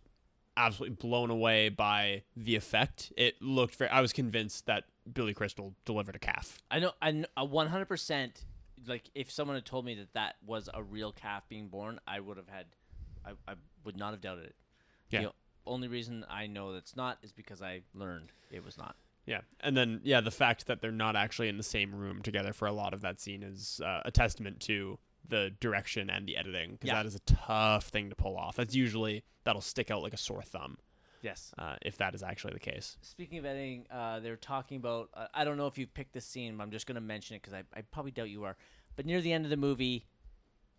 absolutely 0.55 0.95
blown 0.95 1.29
away 1.29 1.69
by 1.69 2.23
the 2.35 2.55
effect. 2.55 3.11
It 3.17 3.41
looked 3.41 3.75
very. 3.75 3.89
I 3.89 4.01
was 4.01 4.13
convinced 4.13 4.65
that 4.67 4.85
Billy 5.13 5.33
Crystal 5.33 5.73
delivered 5.85 6.15
a 6.15 6.19
calf. 6.19 6.59
I 6.69 6.79
know, 6.79 6.91
I 7.01 7.23
a 7.37 7.45
one 7.45 7.67
hundred 7.67 7.87
percent. 7.87 8.45
Like, 8.85 9.03
if 9.15 9.31
someone 9.31 9.55
had 9.55 9.65
told 9.65 9.85
me 9.85 9.95
that 9.95 10.13
that 10.13 10.35
was 10.45 10.69
a 10.73 10.83
real 10.83 11.13
calf 11.13 11.43
being 11.47 11.69
born, 11.69 12.01
I 12.05 12.19
would 12.19 12.35
have 12.35 12.49
had, 12.49 12.65
I, 13.25 13.31
I 13.49 13.55
would 13.85 13.95
not 13.95 14.11
have 14.11 14.19
doubted 14.19 14.47
it. 14.47 14.55
Yeah. 15.09 15.21
The 15.21 15.31
only 15.65 15.87
reason 15.87 16.25
I 16.29 16.47
know 16.47 16.73
that's 16.73 16.95
not 16.95 17.17
is 17.23 17.31
because 17.31 17.61
I 17.61 17.83
learned 17.93 18.33
it 18.51 18.65
was 18.65 18.77
not. 18.77 18.97
Yeah, 19.25 19.39
and 19.61 19.77
then 19.77 20.01
yeah, 20.03 20.19
the 20.19 20.31
fact 20.31 20.67
that 20.67 20.81
they're 20.81 20.91
not 20.91 21.15
actually 21.15 21.47
in 21.47 21.55
the 21.55 21.63
same 21.63 21.95
room 21.95 22.21
together 22.21 22.51
for 22.51 22.67
a 22.67 22.73
lot 22.73 22.93
of 22.93 22.99
that 23.01 23.21
scene 23.21 23.41
is 23.41 23.79
uh, 23.85 24.01
a 24.03 24.11
testament 24.11 24.59
to 24.61 24.99
the 25.27 25.51
direction 25.59 26.09
and 26.09 26.27
the 26.27 26.35
editing 26.37 26.73
because 26.73 26.87
Yeah. 26.89 26.95
that 26.95 27.05
is 27.05 27.15
a 27.15 27.19
tough 27.21 27.85
thing 27.87 28.09
to 28.09 28.15
pull 28.15 28.35
off. 28.37 28.55
That's 28.57 28.75
usually 28.75 29.23
that'll 29.43 29.61
stick 29.61 29.89
out 29.91 30.01
like 30.01 30.13
a 30.13 30.17
sore 30.17 30.41
thumb 30.43 30.77
Yes. 31.21 31.53
uh, 31.57 31.77
if 31.81 31.97
that 31.97 32.13
is 32.13 32.21
actually 32.23 32.53
the 32.53 32.59
case. 32.59 32.97
Speaking 33.01 33.37
of 33.37 33.45
editing, 33.45 33.85
uh, 33.89 34.19
they're 34.19 34.35
talking 34.35 34.77
about. 34.77 35.09
Uh, 35.13 35.27
I 35.33 35.45
don't 35.45 35.55
know 35.57 35.67
if 35.67 35.77
you 35.77 35.87
picked 35.87 36.13
this 36.13 36.25
scene, 36.25 36.57
but 36.57 36.63
I'm 36.63 36.71
just 36.71 36.85
going 36.87 36.95
to 36.95 37.01
mention 37.01 37.35
it 37.37 37.41
because 37.41 37.53
I, 37.53 37.63
I 37.73 37.81
probably 37.83 38.11
doubt 38.11 38.29
you 38.29 38.43
are. 38.43 38.57
But 38.97 39.05
near 39.05 39.21
the 39.21 39.31
end 39.31 39.45
of 39.45 39.49
the 39.49 39.57
movie, 39.57 40.05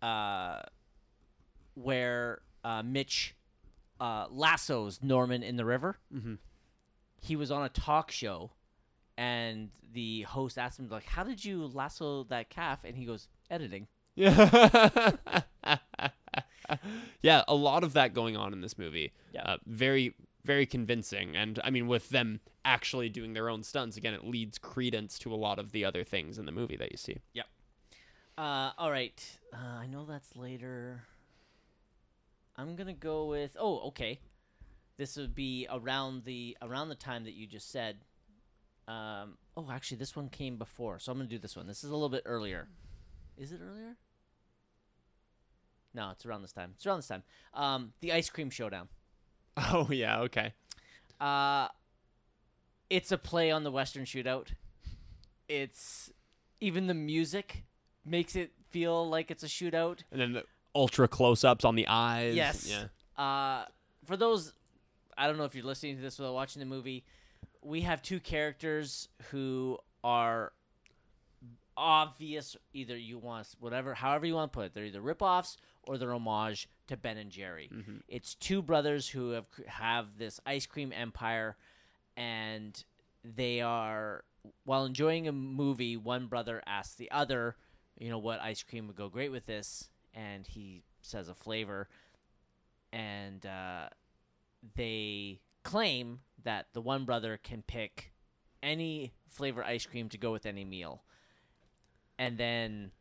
uh, 0.03 0.61
where 1.73 2.41
uh, 2.63 2.83
Mitch 2.83 3.35
uh, 3.99 4.27
lassos 4.29 5.01
Norman 5.01 5.43
in 5.43 5.55
the 5.55 5.65
river, 5.65 5.97
Mhm. 6.13 6.37
he 7.21 7.35
was 7.35 7.51
on 7.51 7.63
a 7.63 7.69
talk 7.69 8.11
show, 8.11 8.51
and 9.17 9.71
the 9.93 10.23
host 10.23 10.57
asked 10.57 10.79
him 10.79 10.89
like, 10.89 11.05
"How 11.05 11.23
did 11.23 11.43
you 11.45 11.65
lasso 11.67 12.23
that 12.25 12.49
calf?" 12.49 12.83
And 12.83 12.97
he 12.97 13.05
goes, 13.05 13.27
"Editing." 13.49 13.87
Yeah. 14.15 15.11
yeah, 17.21 17.43
a 17.47 17.55
lot 17.55 17.83
of 17.83 17.93
that 17.93 18.13
going 18.13 18.37
on 18.37 18.53
in 18.53 18.61
this 18.61 18.77
movie. 18.77 19.13
Yeah. 19.33 19.43
Uh, 19.43 19.57
very, 19.65 20.15
very 20.43 20.65
convincing. 20.65 21.35
And 21.35 21.59
I 21.63 21.69
mean, 21.69 21.87
with 21.87 22.09
them 22.09 22.39
actually 22.63 23.09
doing 23.09 23.33
their 23.33 23.49
own 23.49 23.63
stunts, 23.63 23.97
again, 23.97 24.13
it 24.13 24.25
leads 24.25 24.57
credence 24.57 25.19
to 25.19 25.33
a 25.33 25.35
lot 25.35 25.59
of 25.59 25.71
the 25.71 25.85
other 25.85 26.03
things 26.03 26.37
in 26.37 26.45
the 26.45 26.51
movie 26.51 26.77
that 26.77 26.91
you 26.91 26.97
see. 26.97 27.17
Yep. 27.33 27.45
Uh, 28.37 28.71
all 28.77 28.91
right. 28.91 29.21
Uh, 29.53 29.79
I 29.79 29.87
know 29.87 30.05
that's 30.05 30.35
later. 30.35 31.03
I'm 32.57 32.75
gonna 32.75 32.93
go 32.93 33.25
with. 33.25 33.55
Oh, 33.59 33.79
okay. 33.87 34.19
This 34.97 35.17
would 35.17 35.35
be 35.35 35.67
around 35.69 36.23
the 36.23 36.57
around 36.61 36.89
the 36.89 36.95
time 36.95 37.25
that 37.25 37.33
you 37.33 37.47
just 37.47 37.71
said. 37.71 37.97
Um. 38.87 39.37
Oh, 39.57 39.67
actually, 39.71 39.97
this 39.97 40.15
one 40.15 40.29
came 40.29 40.57
before, 40.57 40.99
so 40.99 41.11
I'm 41.11 41.17
gonna 41.17 41.29
do 41.29 41.39
this 41.39 41.55
one. 41.55 41.67
This 41.67 41.83
is 41.83 41.89
a 41.89 41.93
little 41.93 42.09
bit 42.09 42.23
earlier. 42.25 42.67
Is 43.37 43.51
it 43.51 43.61
earlier? 43.61 43.97
No, 45.95 46.11
it's 46.11 46.25
around 46.25 46.41
this 46.41 46.51
time. 46.51 46.71
It's 46.75 46.85
around 46.85 46.97
this 46.97 47.07
time. 47.07 47.23
Um, 47.53 47.93
the 48.01 48.11
ice 48.11 48.29
cream 48.29 48.49
showdown. 48.49 48.89
Oh, 49.57 49.87
yeah, 49.89 50.19
okay. 50.19 50.51
Uh, 51.21 51.69
it's 52.89 53.13
a 53.13 53.17
play 53.17 53.51
on 53.51 53.63
the 53.63 53.71
Western 53.71 54.03
Shootout. 54.03 54.47
It's 55.47 56.11
even 56.59 56.87
the 56.87 56.93
music 56.93 57.63
makes 58.05 58.35
it 58.35 58.51
feel 58.69 59.07
like 59.07 59.31
it's 59.31 59.43
a 59.43 59.47
shootout. 59.47 59.99
And 60.11 60.19
then 60.19 60.33
the 60.33 60.43
ultra 60.75 61.07
close 61.07 61.45
ups 61.45 61.63
on 61.63 61.75
the 61.75 61.87
eyes. 61.87 62.35
Yes. 62.35 62.69
Yeah. 62.69 63.23
Uh, 63.23 63.63
for 64.05 64.17
those, 64.17 64.51
I 65.17 65.27
don't 65.27 65.37
know 65.37 65.45
if 65.45 65.55
you're 65.55 65.63
listening 65.63 65.95
to 65.95 66.01
this 66.01 66.19
without 66.19 66.33
watching 66.33 66.59
the 66.59 66.65
movie. 66.65 67.05
We 67.61 67.81
have 67.81 68.01
two 68.01 68.19
characters 68.19 69.07
who 69.31 69.77
are 70.03 70.51
obvious. 71.77 72.57
Either 72.73 72.97
you 72.97 73.19
want 73.19 73.47
whatever, 73.61 73.93
however 73.93 74.25
you 74.25 74.35
want 74.35 74.51
to 74.51 74.55
put 74.55 74.65
it. 74.65 74.73
They're 74.73 74.83
either 74.83 75.01
ripoffs 75.01 75.55
or 75.87 75.97
they're 75.97 76.13
homage 76.13 76.67
to 76.87 76.97
Ben 76.97 77.17
and 77.17 77.31
Jerry. 77.31 77.69
Mm-hmm. 77.73 77.97
It's 78.07 78.35
two 78.35 78.61
brothers 78.61 79.09
who 79.09 79.31
have 79.31 79.45
have 79.67 80.17
this 80.17 80.39
ice 80.45 80.65
cream 80.65 80.91
empire, 80.93 81.55
and 82.15 82.83
they 83.23 83.61
are 83.61 84.23
while 84.63 84.85
enjoying 84.85 85.27
a 85.27 85.31
movie. 85.31 85.97
One 85.97 86.27
brother 86.27 86.61
asks 86.65 86.95
the 86.95 87.11
other, 87.11 87.55
you 87.97 88.09
know, 88.09 88.19
what 88.19 88.41
ice 88.41 88.63
cream 88.63 88.87
would 88.87 88.95
go 88.95 89.09
great 89.09 89.31
with 89.31 89.45
this, 89.45 89.89
and 90.13 90.45
he 90.45 90.83
says 91.01 91.29
a 91.29 91.35
flavor, 91.35 91.87
and 92.91 93.45
uh, 93.45 93.89
they 94.75 95.39
claim 95.63 96.19
that 96.43 96.67
the 96.73 96.81
one 96.81 97.05
brother 97.05 97.39
can 97.41 97.63
pick 97.63 98.11
any 98.61 99.13
flavor 99.29 99.63
ice 99.63 99.85
cream 99.85 100.09
to 100.09 100.17
go 100.17 100.31
with 100.31 100.45
any 100.45 100.63
meal. 100.63 101.03
And 102.17 102.37
then 102.37 102.91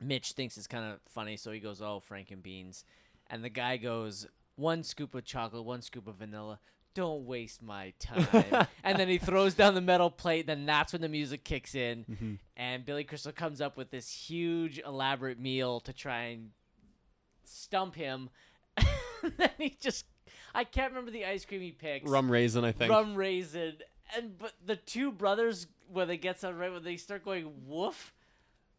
Mitch 0.00 0.32
thinks 0.32 0.56
it's 0.56 0.66
kind 0.66 0.92
of 0.92 1.00
funny, 1.08 1.36
so 1.36 1.50
he 1.52 1.60
goes, 1.60 1.80
"Oh, 1.80 2.02
Franken 2.08 2.42
beans," 2.42 2.84
and 3.28 3.44
the 3.44 3.48
guy 3.48 3.76
goes, 3.76 4.26
"One 4.56 4.82
scoop 4.82 5.14
of 5.14 5.24
chocolate, 5.24 5.64
one 5.64 5.82
scoop 5.82 6.06
of 6.06 6.16
vanilla." 6.16 6.60
Don't 6.94 7.26
waste 7.26 7.62
my 7.62 7.92
time. 7.98 8.66
and 8.84 8.98
then 8.98 9.06
he 9.06 9.18
throws 9.18 9.52
down 9.52 9.74
the 9.74 9.82
metal 9.82 10.10
plate. 10.10 10.46
Then 10.46 10.64
that's 10.64 10.94
when 10.94 11.02
the 11.02 11.10
music 11.10 11.44
kicks 11.44 11.74
in, 11.74 12.06
mm-hmm. 12.10 12.34
and 12.56 12.86
Billy 12.86 13.04
Crystal 13.04 13.32
comes 13.32 13.60
up 13.60 13.76
with 13.76 13.90
this 13.90 14.10
huge, 14.10 14.78
elaborate 14.78 15.38
meal 15.38 15.80
to 15.80 15.92
try 15.92 16.22
and 16.28 16.52
stump 17.44 17.94
him. 17.94 18.30
and 18.76 19.32
then 19.36 19.50
he 19.58 19.76
just, 19.80 20.06
I 20.54 20.64
can't 20.64 20.90
remember 20.90 21.10
the 21.10 21.26
ice 21.26 21.44
cream 21.44 21.60
he 21.60 21.72
picks 21.72 22.08
Rum 22.08 22.30
raisin, 22.30 22.64
I 22.64 22.72
think. 22.72 22.90
rum 22.90 23.14
raisin, 23.14 23.74
and 24.16 24.38
but 24.38 24.52
the 24.64 24.76
two 24.76 25.12
brothers 25.12 25.66
when 25.88 26.08
they 26.08 26.16
get 26.16 26.40
some 26.40 26.56
right 26.56 26.72
when 26.72 26.84
they 26.84 26.96
start 26.96 27.24
going 27.24 27.50
woof, 27.66 28.12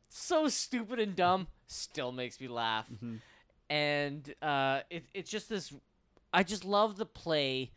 so 0.10 0.48
stupid 0.48 1.00
and 1.00 1.16
dumb, 1.16 1.48
still 1.68 2.12
makes 2.12 2.40
me 2.40 2.48
laugh, 2.48 2.90
and 3.70 4.34
uh, 4.42 4.82
it 4.90 5.06
it's 5.14 5.30
just 5.30 5.50
this. 5.50 5.74
I 6.34 6.44
just 6.44 6.66
love 6.66 6.98
the 6.98 7.06
play 7.06 7.72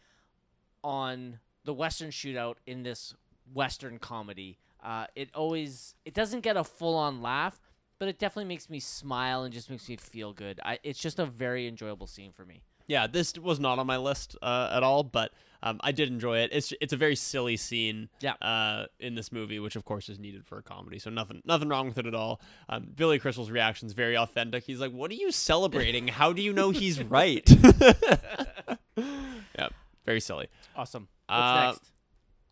on 0.83 1.39
the 1.65 1.75
western 1.75 2.11
shootout 2.11 2.57
in 2.67 2.83
this 2.83 3.15
western 3.53 3.99
comedy. 3.99 4.59
Uh, 4.83 5.07
it 5.15 5.29
always 5.35 5.95
it 6.05 6.15
doesn't 6.15 6.41
get 6.41 6.57
a 6.57 6.65
full 6.65 6.97
on 6.97 7.21
laugh, 7.23 7.61
but 7.99 8.09
it 8.09 8.19
definitely 8.19 8.49
makes 8.49 8.71
me 8.71 8.81
smile 8.81 9.43
and 9.45 9.53
just 9.53 9.71
makes 9.71 9.89
me 9.89 9.97
feel 9.97 10.33
good. 10.33 10.59
I, 10.65 10.79
it's 10.83 10.99
just 10.99 11.19
a 11.19 11.27
very 11.27 11.67
enjoyable 11.69 12.07
scene 12.07 12.33
for 12.33 12.45
me. 12.45 12.63
Yeah, 12.91 13.07
this 13.07 13.35
was 13.39 13.61
not 13.61 13.79
on 13.79 13.87
my 13.87 13.99
list 13.99 14.37
uh, 14.43 14.71
at 14.75 14.83
all, 14.83 15.05
but 15.05 15.31
um, 15.63 15.79
I 15.85 15.93
did 15.93 16.09
enjoy 16.09 16.39
it. 16.39 16.51
It's 16.53 16.73
it's 16.81 16.93
a 16.93 16.97
very 16.97 17.15
silly 17.15 17.57
scene 17.57 18.09
Yeah. 18.21 18.33
uh, 18.43 18.87
in 18.99 19.15
this 19.15 19.31
movie, 19.31 19.61
which 19.61 19.77
of 19.77 19.85
course 19.85 20.09
is 20.09 20.19
needed 20.19 20.45
for 20.45 20.59
a 20.59 20.63
comedy. 20.63 20.99
So 20.99 21.09
nothing 21.09 21.41
nothing 21.45 21.69
wrong 21.69 21.87
with 21.87 21.99
it 21.99 22.07
at 22.07 22.17
all. 22.17 22.41
Um, 22.69 22.89
Billy 22.97 23.21
Crystal's 23.21 23.49
reaction 23.51 23.87
is 23.87 23.93
very 23.93 24.17
authentic. 24.17 24.65
He's 24.65 24.81
like, 24.81 24.91
"What 24.91 25.13
are 25.13 25.15
you 25.15 25.31
celebrating? 25.31 26.09
How 26.21 26.33
do 26.33 26.43
you 26.43 26.53
know 26.53 26.71
he's 26.71 27.01
right?" 27.19 27.49
yeah, 28.97 29.69
very 30.05 30.21
silly. 30.21 30.49
Awesome. 30.75 31.09
What's 31.29 31.41
Uh, 31.43 31.67
next? 31.73 31.93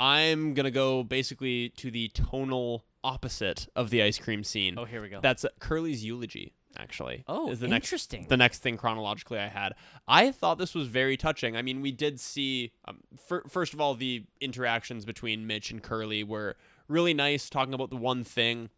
I'm 0.00 0.54
gonna 0.54 0.70
go 0.70 1.02
basically 1.02 1.70
to 1.78 1.90
the 1.90 2.08
tonal 2.10 2.84
opposite 3.02 3.66
of 3.74 3.90
the 3.90 4.02
ice 4.02 4.18
cream 4.18 4.44
scene. 4.44 4.76
Oh, 4.78 4.84
here 4.84 5.02
we 5.02 5.08
go. 5.08 5.20
That's 5.20 5.44
Curly's 5.58 6.04
eulogy. 6.04 6.54
Actually, 6.80 7.24
Oh, 7.26 7.50
is 7.50 7.58
the 7.58 7.66
next 7.66 7.86
interesting. 7.88 8.26
the 8.28 8.36
next 8.36 8.60
thing 8.60 8.76
chronologically 8.76 9.38
I 9.38 9.48
had. 9.48 9.74
I 10.06 10.30
thought 10.30 10.58
this 10.58 10.74
was 10.76 10.86
very 10.86 11.16
touching. 11.16 11.56
I 11.56 11.62
mean, 11.62 11.80
we 11.82 11.90
did 11.90 12.20
see, 12.20 12.72
um, 12.84 13.00
fir- 13.26 13.42
first 13.48 13.74
of 13.74 13.80
all, 13.80 13.94
the 13.94 14.24
interactions 14.40 15.04
between 15.04 15.46
Mitch 15.46 15.72
and 15.72 15.82
Curly 15.82 16.22
were 16.22 16.56
really 16.86 17.14
nice, 17.14 17.50
talking 17.50 17.74
about 17.74 17.90
the 17.90 17.96
one 17.96 18.22
thing. 18.22 18.70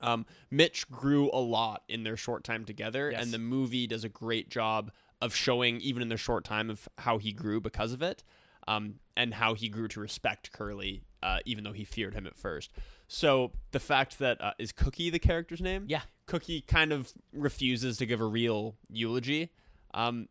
Um, 0.00 0.24
Mitch 0.50 0.90
grew 0.90 1.30
a 1.32 1.38
lot 1.40 1.82
in 1.88 2.04
their 2.04 2.16
short 2.16 2.42
time 2.42 2.64
together, 2.64 3.10
Yes. 3.10 3.22
and 3.22 3.32
the 3.34 3.38
movie 3.38 3.86
does 3.86 4.02
a 4.02 4.08
great 4.08 4.48
job 4.48 4.90
of 5.20 5.34
showing, 5.34 5.78
even 5.82 6.00
in 6.00 6.08
their 6.08 6.16
short 6.16 6.42
time, 6.44 6.70
of 6.70 6.88
how 6.98 7.18
he 7.18 7.32
grew 7.32 7.60
because 7.60 7.92
of 7.92 8.00
it, 8.00 8.24
um, 8.66 8.94
and 9.14 9.34
how 9.34 9.52
he 9.52 9.68
grew 9.68 9.88
to 9.88 10.00
respect 10.00 10.52
Curly, 10.52 11.02
uh, 11.22 11.40
even 11.44 11.64
though 11.64 11.74
he 11.74 11.84
feared 11.84 12.14
him 12.14 12.26
at 12.26 12.38
first. 12.38 12.72
So 13.08 13.52
the 13.72 13.80
fact 13.80 14.18
that 14.20 14.40
uh, 14.40 14.52
is 14.58 14.72
Cookie 14.72 15.10
the 15.10 15.18
character's 15.18 15.60
name? 15.60 15.84
Yeah. 15.86 16.00
Cookie 16.30 16.60
kind 16.60 16.92
of 16.92 17.12
refuses 17.32 17.96
to 17.96 18.06
give 18.06 18.20
a 18.20 18.24
real 18.24 18.76
eulogy. 18.88 19.50
Um, 19.92 20.28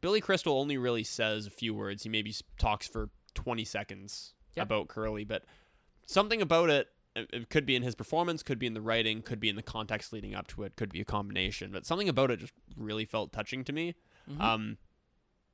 Billy 0.00 0.20
Crystal 0.20 0.56
only 0.56 0.78
really 0.78 1.02
says 1.02 1.44
a 1.44 1.50
few 1.50 1.74
words. 1.74 2.04
He 2.04 2.08
maybe 2.08 2.32
talks 2.56 2.86
for 2.86 3.10
20 3.34 3.64
seconds 3.64 4.34
about 4.62 4.86
Curly, 4.86 5.24
but 5.24 5.44
something 6.06 6.40
about 6.40 6.70
it, 6.70 6.86
it 7.16 7.28
it 7.32 7.50
could 7.50 7.66
be 7.66 7.74
in 7.74 7.82
his 7.82 7.96
performance, 7.96 8.44
could 8.44 8.60
be 8.60 8.66
in 8.68 8.74
the 8.74 8.80
writing, 8.80 9.22
could 9.22 9.40
be 9.40 9.48
in 9.48 9.56
the 9.56 9.62
context 9.62 10.12
leading 10.12 10.36
up 10.36 10.46
to 10.48 10.62
it, 10.62 10.76
could 10.76 10.92
be 10.92 11.00
a 11.00 11.04
combination, 11.04 11.72
but 11.72 11.84
something 11.84 12.08
about 12.08 12.30
it 12.30 12.38
just 12.38 12.52
really 12.76 13.04
felt 13.04 13.32
touching 13.32 13.64
to 13.64 13.72
me. 13.72 13.96
Mhm. 14.30 14.40
Um, 14.40 14.78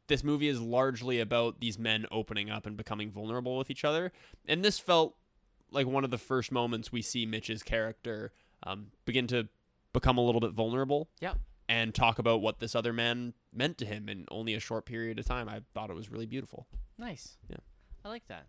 this 0.09 0.23
movie 0.23 0.49
is 0.49 0.61
largely 0.61 1.21
about 1.21 1.61
these 1.61 1.79
men 1.79 2.05
opening 2.11 2.51
up 2.51 2.67
and 2.67 2.77
becoming 2.77 3.11
vulnerable 3.11 3.57
with 3.57 3.71
each 3.71 3.83
other, 3.85 4.13
and 4.47 4.63
this 4.63 4.79
felt 4.79 5.17
like 5.71 5.87
one 5.87 6.05
of 6.05 6.11
the 6.11 6.19
first 6.19 6.53
moments 6.53 6.93
we 6.93 7.01
see 7.01 7.25
Mitch's 7.25 7.63
character 7.63 8.31
um, 8.65 8.89
begin 9.05 9.27
to 9.29 9.49
become 9.93 10.19
a 10.19 10.21
little 10.21 10.41
bit 10.41 10.53
vulnerable. 10.53 11.09
Yeah. 11.21 11.35
And 11.69 11.95
talk 11.95 12.19
about 12.19 12.43
what 12.43 12.59
this 12.59 12.75
other 12.75 12.93
man 12.93 13.35
meant 13.53 13.79
to 13.79 13.87
him 13.87 14.09
in 14.09 14.27
only 14.31 14.55
a 14.55 14.61
short 14.61 14.85
period 14.85 15.19
of 15.19 15.25
time. 15.25 15.49
I 15.49 15.63
thought 15.75 15.91
it 15.91 15.97
was 15.97 16.11
really 16.11 16.27
beautiful. 16.27 16.67
Nice. 16.99 17.39
Yeah. 17.49 17.57
I 18.05 18.09
like 18.09 18.25
that. 18.29 18.47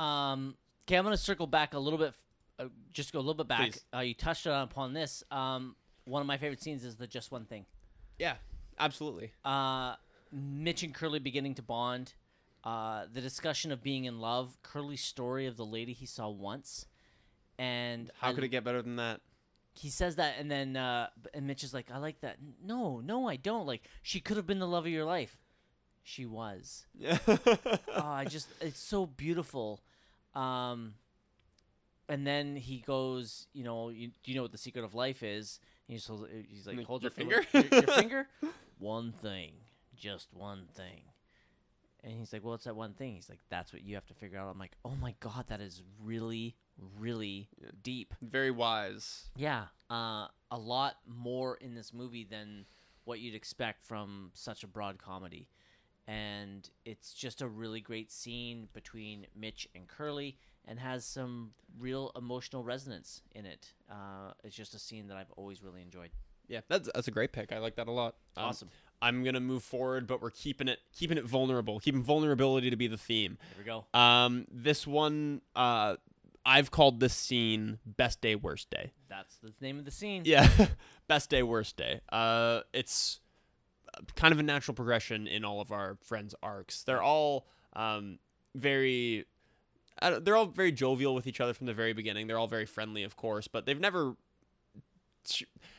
Um, 0.00 0.56
okay, 0.86 0.96
I'm 0.96 1.04
going 1.04 1.16
to 1.16 1.22
circle 1.22 1.46
back 1.46 1.74
a 1.74 1.78
little 1.78 1.98
bit, 1.98 2.14
uh, 2.58 2.66
just 2.92 3.12
go 3.12 3.18
a 3.18 3.20
little 3.20 3.34
bit 3.34 3.48
back. 3.48 3.78
Uh, 3.94 4.00
you 4.00 4.14
touched 4.14 4.46
on 4.46 4.62
upon 4.62 4.92
this. 4.92 5.22
Um, 5.30 5.76
one 6.04 6.20
of 6.20 6.26
my 6.26 6.36
favorite 6.36 6.62
scenes 6.62 6.84
is 6.84 6.96
the 6.96 7.06
just 7.06 7.30
one 7.30 7.44
thing. 7.44 7.66
Yeah, 8.18 8.34
absolutely. 8.78 9.32
Uh, 9.44 9.94
Mitch 10.32 10.82
and 10.82 10.94
Curly 10.94 11.18
beginning 11.18 11.54
to 11.56 11.62
bond. 11.62 12.14
Uh, 12.64 13.04
the 13.12 13.20
discussion 13.20 13.72
of 13.72 13.82
being 13.82 14.04
in 14.04 14.20
love. 14.20 14.56
Curly's 14.62 15.02
story 15.02 15.46
of 15.46 15.56
the 15.56 15.66
lady 15.66 15.92
he 15.92 16.06
saw 16.06 16.28
once. 16.28 16.86
And 17.58 18.10
How 18.18 18.30
I- 18.30 18.32
could 18.34 18.44
it 18.44 18.48
get 18.48 18.64
better 18.64 18.82
than 18.82 18.96
that? 18.96 19.20
he 19.74 19.88
says 19.88 20.16
that 20.16 20.34
and 20.38 20.50
then 20.50 20.76
uh 20.76 21.06
and 21.32 21.46
Mitch 21.46 21.64
is 21.64 21.72
like 21.72 21.90
I 21.90 21.96
like 21.96 22.20
that. 22.20 22.36
No 22.62 23.00
no 23.00 23.26
I 23.26 23.36
don't. 23.36 23.66
Like 23.66 23.82
she 24.02 24.20
could 24.20 24.36
have 24.36 24.46
been 24.46 24.58
the 24.58 24.66
love 24.68 24.84
of 24.84 24.92
your 24.92 25.06
life. 25.06 25.38
She 26.02 26.26
was. 26.26 26.84
Yeah. 26.94 27.16
oh 27.26 27.76
I 27.96 28.26
just 28.26 28.48
it's 28.60 28.78
so 28.78 29.06
beautiful. 29.06 29.80
Um 30.34 30.94
and 32.06 32.26
then 32.26 32.54
he 32.56 32.80
goes 32.86 33.46
you 33.54 33.64
know 33.64 33.88
you, 33.88 34.08
do 34.08 34.30
you 34.30 34.34
know 34.36 34.42
what 34.42 34.52
the 34.52 34.58
secret 34.58 34.84
of 34.84 34.94
life 34.94 35.22
is? 35.22 35.58
And 35.88 35.94
he's, 35.94 36.10
he's 36.50 36.66
like 36.66 36.84
hold 36.84 37.02
your 37.02 37.10
your, 37.16 37.42
finger? 37.42 37.42
finger? 37.44 37.68
Your, 37.72 37.84
your 37.84 37.94
finger? 37.94 38.28
One 38.78 39.12
thing. 39.12 39.52
Just 39.96 40.28
one 40.34 40.66
thing. 40.74 41.02
And 42.04 42.12
he's 42.12 42.32
like 42.32 42.44
well 42.44 42.54
it's 42.54 42.64
that 42.64 42.76
one 42.76 42.92
thing. 42.92 43.14
He's 43.14 43.30
like 43.30 43.40
that's 43.48 43.72
what 43.72 43.82
you 43.82 43.94
have 43.94 44.06
to 44.08 44.14
figure 44.14 44.38
out. 44.38 44.50
I'm 44.52 44.58
like 44.58 44.76
oh 44.84 44.96
my 45.00 45.14
god 45.20 45.46
that 45.48 45.62
is 45.62 45.82
really 46.04 46.56
really 46.98 47.48
deep 47.82 48.14
Very 48.22 48.50
wise. 48.50 49.24
yeah, 49.36 49.64
uh, 49.90 50.26
a 50.50 50.58
lot 50.58 50.96
more 51.06 51.56
in 51.56 51.74
this 51.74 51.92
movie 51.92 52.24
than 52.24 52.64
what 53.04 53.20
you'd 53.20 53.34
expect 53.34 53.84
from 53.84 54.30
such 54.34 54.62
a 54.62 54.66
broad 54.66 54.98
comedy. 54.98 55.48
And 56.08 56.68
it's 56.84 57.14
just 57.14 57.42
a 57.42 57.48
really 57.48 57.80
great 57.80 58.10
scene 58.10 58.68
between 58.72 59.26
Mitch 59.36 59.68
and 59.74 59.86
Curly 59.86 60.36
and 60.66 60.78
has 60.78 61.04
some 61.04 61.52
real 61.78 62.10
emotional 62.16 62.64
resonance 62.64 63.22
in 63.34 63.46
it. 63.46 63.72
Uh, 63.90 64.32
it's 64.42 64.56
just 64.56 64.74
a 64.74 64.78
scene 64.78 65.06
that 65.08 65.16
I've 65.16 65.30
always 65.36 65.62
really 65.62 65.80
enjoyed. 65.80 66.10
Yeah, 66.48 66.60
that's 66.68 66.88
that's 66.92 67.06
a 67.08 67.12
great 67.12 67.32
pick. 67.32 67.52
I 67.52 67.58
like 67.58 67.76
that 67.76 67.86
a 67.86 67.92
lot. 67.92 68.16
Um, 68.36 68.46
Awesome. 68.46 68.68
I'm 69.00 69.24
gonna 69.24 69.40
move 69.40 69.62
forward, 69.64 70.06
but 70.06 70.20
we're 70.20 70.30
keeping 70.30 70.68
it 70.68 70.80
keeping 70.92 71.18
it 71.18 71.24
vulnerable, 71.24 71.80
keeping 71.80 72.02
vulnerability 72.02 72.68
to 72.70 72.76
be 72.76 72.88
the 72.88 72.98
theme. 72.98 73.38
Here 73.56 73.58
we 73.58 73.64
go. 73.64 73.84
Um, 73.98 74.46
this 74.50 74.86
one, 74.86 75.40
uh, 75.56 75.96
I've 76.44 76.70
called 76.70 77.00
this 77.00 77.14
scene 77.14 77.78
"Best 77.86 78.20
Day, 78.20 78.34
Worst 78.34 78.70
Day." 78.70 78.92
That's 79.08 79.36
the 79.36 79.52
name 79.60 79.78
of 79.78 79.84
the 79.84 79.90
scene. 79.90 80.22
Yeah, 80.24 80.48
best 81.08 81.30
day, 81.30 81.42
worst 81.42 81.76
day. 81.76 82.00
Uh, 82.10 82.60
it's 82.72 83.20
kind 84.16 84.32
of 84.32 84.40
a 84.40 84.42
natural 84.42 84.74
progression 84.74 85.26
in 85.26 85.44
all 85.44 85.60
of 85.60 85.72
our 85.72 85.98
friends' 86.02 86.34
arcs. 86.42 86.82
They're 86.82 87.02
all 87.02 87.46
um, 87.74 88.18
very. 88.54 89.26
they're 90.00 90.36
all 90.36 90.46
very 90.46 90.72
jovial 90.72 91.14
with 91.14 91.26
each 91.26 91.40
other 91.40 91.54
from 91.54 91.66
the 91.66 91.74
very 91.74 91.92
beginning. 91.92 92.26
They're 92.26 92.38
all 92.38 92.48
very 92.48 92.66
friendly, 92.66 93.02
of 93.02 93.16
course, 93.16 93.46
but 93.48 93.66
they've 93.66 93.78
never, 93.78 94.14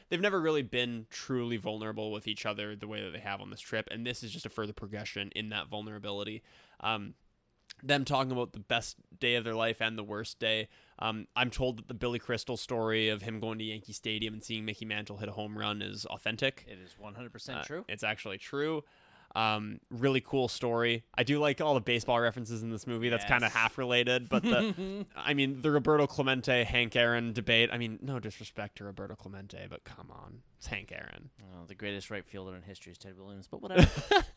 they've 0.10 0.22
never 0.22 0.40
really 0.40 0.62
been 0.62 1.08
truly 1.10 1.58
vulnerable 1.58 2.12
with 2.12 2.28
each 2.28 2.46
other 2.46 2.76
the 2.76 2.88
way 2.88 3.04
that 3.04 3.12
they 3.12 3.20
have 3.20 3.42
on 3.42 3.50
this 3.50 3.62
trip. 3.62 3.88
And 3.92 4.06
this 4.06 4.24
is 4.24 4.32
just 4.32 4.46
a 4.46 4.50
further 4.50 4.74
progression 4.74 5.32
in 5.36 5.50
that 5.50 5.68
vulnerability. 5.68 6.44
Um, 6.80 7.16
them 7.84 8.06
talking 8.06 8.32
about 8.32 8.54
the 8.54 8.60
best 8.60 8.96
day 9.20 9.36
of 9.36 9.44
their 9.44 9.54
life 9.56 9.82
and 9.82 9.98
the 9.98 10.04
worst 10.04 10.40
day. 10.40 10.70
Um, 11.00 11.28
I'm 11.36 11.50
told 11.50 11.78
that 11.78 11.88
the 11.88 11.94
Billy 11.94 12.20
Crystal 12.20 12.56
story 12.58 13.10
of 13.10 13.22
him 13.22 13.40
going 13.40 13.60
to 13.60 13.66
Yankee 13.66 13.94
Stadium 13.94 14.34
and 14.34 14.44
seeing 14.44 14.64
Mickey 14.66 14.86
Mantle 14.86 15.18
hit 15.18 15.28
a 15.30 15.34
home 15.34 15.58
run 15.58 15.82
is 15.82 16.06
authentic. 16.06 16.66
It 16.68 16.78
is 16.84 16.96
100% 17.02 17.50
Uh, 17.60 17.64
true. 17.64 17.86
It's 17.90 18.04
actually 18.04 18.38
true. 18.38 18.84
Um, 19.36 19.80
really 19.90 20.22
cool 20.22 20.48
story. 20.48 21.04
I 21.18 21.24
do 21.24 21.40
like 21.40 21.60
all 21.60 21.74
the 21.74 21.82
baseball 21.82 22.20
references 22.20 22.62
in 22.62 22.70
this 22.70 22.86
movie. 22.86 23.10
That's 23.10 23.26
kind 23.26 23.44
of 23.44 23.52
half 23.52 23.80
related, 23.80 24.30
but 24.30 24.44
the 24.44 25.08
I 25.16 25.34
mean 25.34 25.60
the 25.64 25.72
Roberto 25.72 26.06
Clemente 26.06 26.64
Hank 26.64 26.96
Aaron 26.96 27.34
debate. 27.34 27.72
I 27.74 27.80
mean, 27.80 27.98
no 28.04 28.20
disrespect 28.20 28.78
to 28.78 28.84
Roberto 28.84 29.16
Clemente, 29.16 29.66
but 29.68 29.86
come 29.86 30.12
on, 30.12 30.44
it's 30.60 30.68
Hank 30.68 30.92
Aaron. 30.92 31.32
Oh, 31.42 31.66
the 31.68 31.74
greatest 31.74 32.12
right 32.12 32.24
fielder 32.24 32.56
in 32.56 32.62
history 32.62 32.92
is 32.92 33.00
Ted 33.00 33.18
Williams, 33.18 33.48
but 33.50 33.60
whatever. 33.64 33.90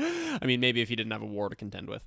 I 0.42 0.46
mean, 0.46 0.60
maybe 0.60 0.80
if 0.80 0.88
he 0.88 0.96
didn't 0.96 1.12
have 1.12 1.22
a 1.22 1.26
war 1.26 1.48
to 1.48 1.56
contend 1.56 1.88
with. 1.88 2.04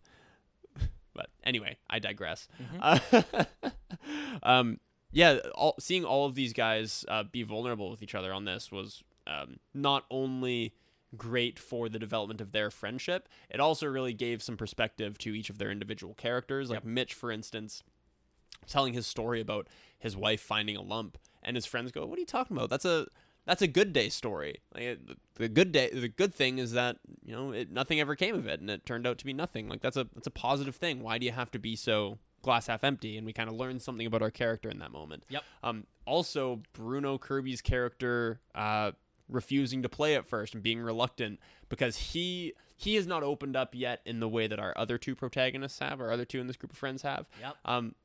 But 1.16 1.30
anyway, 1.44 1.78
I 1.88 2.00
digress. 2.00 2.48
Mm-hmm. 2.60 3.22
Uh, 3.62 3.70
um, 4.44 4.80
yeah, 5.12 5.38
all, 5.54 5.76
seeing 5.80 6.04
all 6.04 6.26
of 6.26 6.34
these 6.34 6.54
guys 6.54 7.06
uh, 7.08 7.22
be 7.22 7.44
vulnerable 7.44 7.92
with 7.92 8.02
each 8.02 8.16
other 8.16 8.34
on 8.34 8.46
this 8.46 8.72
was 8.72 9.04
um, 9.28 9.58
not 9.76 10.06
only 10.10 10.74
great 11.16 11.60
for 11.60 11.88
the 11.88 12.00
development 12.00 12.42
of 12.42 12.52
their 12.52 12.72
friendship, 12.72 13.30
it 13.50 13.60
also 13.60 13.86
really 13.86 14.14
gave 14.14 14.42
some 14.42 14.58
perspective 14.58 15.20
to 15.20 15.36
each 15.36 15.52
of 15.52 15.60
their 15.60 15.70
individual 15.70 16.16
characters. 16.16 16.72
Like 16.72 16.84
Mitch, 16.84 17.14
for 17.14 17.32
instance, 17.32 17.84
telling 18.66 18.94
his 18.94 19.06
story 19.06 19.40
about 19.40 19.68
his 20.00 20.18
wife 20.18 20.42
finding 20.42 20.76
a 20.76 20.82
lump, 20.82 21.20
and 21.44 21.56
his 21.56 21.68
friends 21.68 21.92
go, 21.92 22.08
"What 22.08 22.18
are 22.18 22.22
you 22.22 22.26
talking 22.26 22.58
about? 22.58 22.72
That's 22.72 22.86
a 22.86 23.06
that's 23.46 23.62
a 23.62 23.68
good 23.68 23.94
day 23.94 24.10
story. 24.10 24.62
Like, 24.74 24.84
it- 24.84 25.00
the 25.36 25.50
good 25.50 25.72
day, 25.72 25.90
the 25.92 26.08
good 26.10 26.34
thing 26.34 26.60
is 26.60 26.74
that 26.74 26.98
you 27.26 27.36
know 27.36 27.52
it, 27.52 27.72
nothing 27.72 28.00
ever 28.00 28.16
came 28.16 28.36
of 28.36 28.46
it, 28.48 28.60
and 28.60 28.70
it 28.70 28.86
turned 28.86 29.08
out 29.08 29.18
to 29.18 29.26
be 29.26 29.34
nothing. 29.34 29.68
Like 29.68 29.82
that's 29.82 29.98
a 29.98 30.08
that's 30.14 30.28
a 30.28 30.32
positive 30.32 30.76
thing. 30.76 31.02
Why 31.02 31.18
do 31.18 31.26
you 31.26 31.32
have 31.32 31.50
to 31.52 31.60
be 31.60 31.76
so 31.76 32.20
glass 32.44 32.68
half 32.68 32.84
empty? 32.84 33.18
And 33.18 33.26
we 33.26 33.34
kind 33.34 33.50
of 33.50 33.56
learned 33.56 33.82
something 33.82 34.06
about 34.06 34.22
our 34.22 34.30
character 34.32 34.70
in 34.70 34.80
that 34.80 34.92
moment. 34.92 35.24
Yep. 35.30 35.44
Um. 35.64 35.88
Also, 36.06 36.62
Bruno 36.74 37.18
Kirby's 37.18 37.62
character 37.62 38.42
uh, 38.54 38.92
refusing 39.30 39.82
to 39.84 39.90
play 39.90 40.16
at 40.16 40.26
first 40.28 40.54
and 40.54 40.62
being 40.62 40.80
reluctant 40.82 41.40
because 41.70 41.96
he 41.98 42.54
he 42.76 42.96
has 42.96 43.08
not 43.08 43.24
opened 43.24 43.56
up 43.56 43.74
yet 43.74 44.02
in 44.06 44.20
the 44.20 44.28
way 44.28 44.46
that 44.46 44.60
our 44.60 44.74
other 44.78 44.98
two 44.98 45.16
protagonists 45.16 45.80
have, 45.80 46.00
our 46.02 46.12
other 46.12 46.26
two 46.26 46.40
in 46.42 46.48
this 46.48 46.58
group 46.58 46.72
of 46.74 46.78
friends 46.78 47.02
have. 47.02 47.26
Yep. 47.42 47.56
Um, 47.66 47.96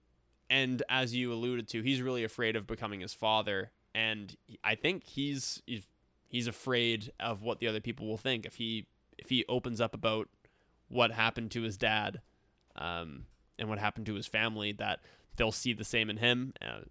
and 0.48 0.82
as 0.88 1.14
you 1.14 1.32
alluded 1.32 1.68
to, 1.68 1.82
he's 1.82 2.00
really 2.00 2.24
afraid 2.24 2.56
of 2.56 2.66
becoming 2.66 3.00
his 3.00 3.12
father, 3.12 3.70
and 3.98 4.36
I 4.62 4.76
think 4.76 5.04
he's 5.04 5.60
he's 5.66 5.86
he's 6.28 6.46
afraid 6.46 7.10
of 7.18 7.42
what 7.42 7.58
the 7.58 7.66
other 7.66 7.80
people 7.80 8.06
will 8.06 8.16
think 8.16 8.46
if 8.46 8.54
he 8.54 8.86
if 9.18 9.28
he 9.28 9.44
opens 9.48 9.80
up 9.80 9.92
about 9.92 10.28
what 10.88 11.10
happened 11.10 11.50
to 11.50 11.62
his 11.62 11.76
dad, 11.76 12.20
um, 12.76 13.24
and 13.58 13.68
what 13.68 13.80
happened 13.80 14.06
to 14.06 14.14
his 14.14 14.28
family. 14.28 14.70
That 14.70 15.00
they'll 15.36 15.50
see 15.50 15.72
the 15.72 15.84
same 15.84 16.10
in 16.10 16.18
him. 16.18 16.54
Uh, 16.62 16.82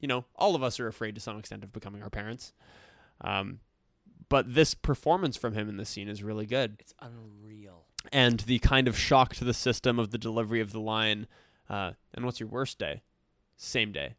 you 0.00 0.06
know, 0.06 0.26
all 0.36 0.54
of 0.54 0.62
us 0.62 0.78
are 0.78 0.86
afraid 0.86 1.14
to 1.14 1.20
some 1.20 1.38
extent 1.38 1.64
of 1.64 1.72
becoming 1.72 2.02
our 2.02 2.10
parents. 2.10 2.52
Um, 3.22 3.60
but 4.28 4.54
this 4.54 4.74
performance 4.74 5.38
from 5.38 5.54
him 5.54 5.68
in 5.68 5.78
this 5.78 5.88
scene 5.88 6.08
is 6.08 6.22
really 6.22 6.46
good 6.46 6.76
it's 6.78 6.94
unreal. 7.00 7.84
and 8.12 8.40
the 8.40 8.58
kind 8.60 8.86
of 8.86 8.96
shock 8.98 9.34
to 9.36 9.44
the 9.44 9.54
system 9.54 9.98
of 9.98 10.10
the 10.10 10.18
delivery 10.18 10.60
of 10.60 10.72
the 10.72 10.80
line. 10.80 11.26
Uh, 11.70 11.92
and 12.12 12.24
what's 12.24 12.38
your 12.38 12.48
worst 12.48 12.78
day? 12.78 13.02
Same 13.56 13.92
day. 13.92 14.14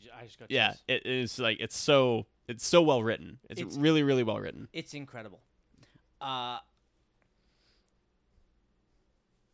Yeah. 0.00 0.12
I 0.18 0.24
just 0.24 0.38
got 0.38 0.50
Yeah, 0.50 0.68
chills. 0.68 0.82
it 0.88 1.06
is 1.06 1.38
like 1.38 1.58
it's 1.60 1.76
so 1.76 2.26
it's 2.48 2.66
so 2.66 2.82
well 2.82 3.02
written. 3.02 3.38
It's, 3.50 3.60
It's- 3.60 3.76
really 3.76 4.02
really 4.02 4.22
well 4.22 4.38
written. 4.38 4.68
It's 4.72 4.94
incredible. 4.94 5.40
Uh, 6.20 6.58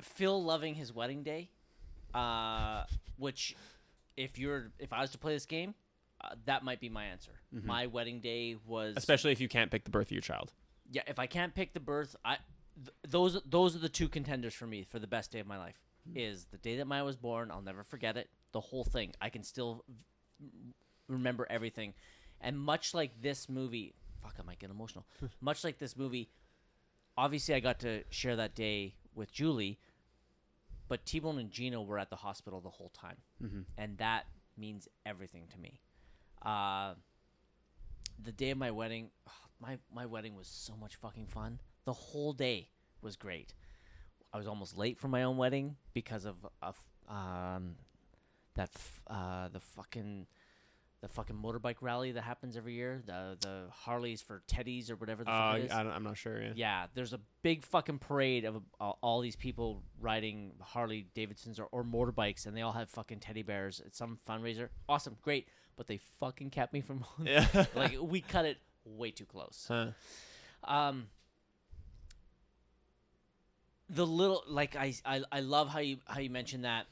Phil 0.00 0.42
loving 0.42 0.74
his 0.74 0.92
wedding 0.92 1.22
day, 1.22 1.50
uh, 2.12 2.84
which, 3.16 3.56
if 4.16 4.38
you're 4.38 4.70
if 4.78 4.92
I 4.92 5.00
was 5.00 5.10
to 5.12 5.18
play 5.18 5.32
this 5.34 5.46
game, 5.46 5.74
uh, 6.20 6.30
that 6.46 6.62
might 6.64 6.80
be 6.80 6.88
my 6.88 7.04
answer. 7.06 7.32
My 7.52 7.86
wedding 7.86 8.20
day 8.20 8.56
was 8.66 8.94
Especially 8.96 9.30
if 9.32 9.40
you 9.40 9.48
can't 9.48 9.70
pick 9.70 9.84
the 9.84 9.90
birth 9.90 10.08
of 10.08 10.12
your 10.12 10.20
child. 10.20 10.52
yeah. 10.90 11.02
If 11.06 11.18
I 11.18 11.26
can't 11.26 11.54
pick 11.54 11.72
the 11.72 11.80
birth, 11.80 12.16
I 12.24 12.36
th- 12.76 12.90
those 13.08 13.40
those 13.46 13.76
are 13.76 13.78
the 13.78 13.88
two 13.88 14.08
contenders 14.08 14.52
for 14.54 14.66
me 14.66 14.82
for 14.84 14.98
the 14.98 15.06
best 15.06 15.30
day 15.30 15.38
of 15.40 15.46
my 15.46 15.58
life. 15.58 15.80
Is 16.14 16.44
the 16.50 16.58
day 16.58 16.76
that 16.76 16.86
Maya 16.86 17.02
was 17.04 17.16
born. 17.16 17.50
I'll 17.50 17.62
never 17.62 17.82
forget 17.82 18.18
it. 18.18 18.28
The 18.52 18.60
whole 18.60 18.84
thing. 18.84 19.12
I 19.22 19.30
can 19.30 19.42
still 19.42 19.84
remember 21.08 21.46
everything. 21.50 21.94
And 22.40 22.58
much 22.58 22.94
like 22.94 23.22
this 23.22 23.48
movie, 23.48 23.94
fuck, 24.22 24.34
I 24.38 24.42
might 24.42 24.58
get 24.58 24.70
emotional. 24.70 25.04
much 25.40 25.64
like 25.64 25.78
this 25.78 25.96
movie, 25.96 26.28
obviously 27.16 27.54
I 27.54 27.60
got 27.60 27.80
to 27.80 28.02
share 28.10 28.36
that 28.36 28.54
day 28.54 28.94
with 29.14 29.32
Julie, 29.32 29.78
but 30.88 31.06
T 31.06 31.20
Bone 31.20 31.38
and 31.38 31.50
Gino 31.50 31.82
were 31.82 31.98
at 31.98 32.10
the 32.10 32.16
hospital 32.16 32.60
the 32.60 32.70
whole 32.70 32.90
time, 32.90 33.16
Mm-hmm. 33.42 33.60
and 33.78 33.98
that 33.98 34.26
means 34.56 34.88
everything 35.06 35.44
to 35.52 35.58
me. 35.58 35.80
Uh, 36.42 36.94
the 38.22 38.32
day 38.32 38.50
of 38.50 38.58
my 38.58 38.70
wedding, 38.70 39.10
my 39.60 39.78
my 39.94 40.06
wedding 40.06 40.34
was 40.36 40.46
so 40.46 40.74
much 40.76 40.96
fucking 40.96 41.26
fun. 41.26 41.58
The 41.84 41.92
whole 41.92 42.32
day 42.32 42.68
was 43.02 43.16
great. 43.16 43.54
I 44.32 44.36
was 44.38 44.46
almost 44.46 44.76
late 44.76 44.98
for 44.98 45.08
my 45.08 45.22
own 45.22 45.36
wedding 45.36 45.76
because 45.94 46.24
of 46.24 46.36
of 46.60 46.80
um 47.08 47.76
that 48.54 48.70
f- 48.74 49.02
uh 49.08 49.48
the 49.48 49.60
fucking 49.60 50.26
the 51.00 51.08
fucking 51.08 51.36
motorbike 51.36 51.76
rally 51.82 52.12
that 52.12 52.22
happens 52.22 52.56
every 52.56 52.72
year. 52.74 53.02
The 53.04 53.36
the 53.40 53.64
Harleys 53.70 54.22
for 54.22 54.42
Teddies 54.48 54.90
or 54.90 54.96
whatever 54.96 55.22
the 55.24 55.30
Uh, 55.30 55.52
fuck 55.52 55.60
it 55.60 55.64
is. 55.66 55.70
I 55.72 55.80
am 55.96 56.02
not 56.02 56.16
sure. 56.16 56.40
Yeah. 56.40 56.52
Yeah, 56.54 56.86
there's 56.94 57.12
a 57.12 57.20
big 57.42 57.64
fucking 57.66 57.98
parade 57.98 58.44
of 58.46 58.62
uh, 58.80 58.92
all 59.02 59.20
these 59.20 59.36
people 59.36 59.82
riding 60.00 60.52
Harley 60.62 61.06
Davidsons 61.14 61.58
or, 61.60 61.66
or 61.72 61.84
motorbikes, 61.84 62.46
and 62.46 62.56
they 62.56 62.62
all 62.62 62.72
have 62.72 62.88
fucking 62.88 63.20
teddy 63.20 63.42
bears 63.42 63.80
at 63.84 63.94
some 63.94 64.18
fundraiser. 64.26 64.68
Awesome, 64.88 65.16
great, 65.20 65.46
but 65.76 65.86
they 65.88 65.98
fucking 66.20 66.48
kept 66.50 66.72
me 66.72 66.80
from 66.80 67.04
Yeah. 67.22 67.46
like 67.74 67.96
we 68.00 68.22
cut 68.22 68.46
it 68.46 68.56
way 68.86 69.10
too 69.10 69.26
close. 69.26 69.66
Huh. 69.68 69.88
Um, 70.64 71.08
the 73.90 74.06
little 74.06 74.42
like 74.48 74.76
I, 74.76 74.94
I 75.04 75.22
I 75.30 75.40
love 75.40 75.68
how 75.68 75.80
you 75.80 75.98
how 76.06 76.20
you 76.20 76.30
mentioned 76.30 76.64
that 76.64 76.86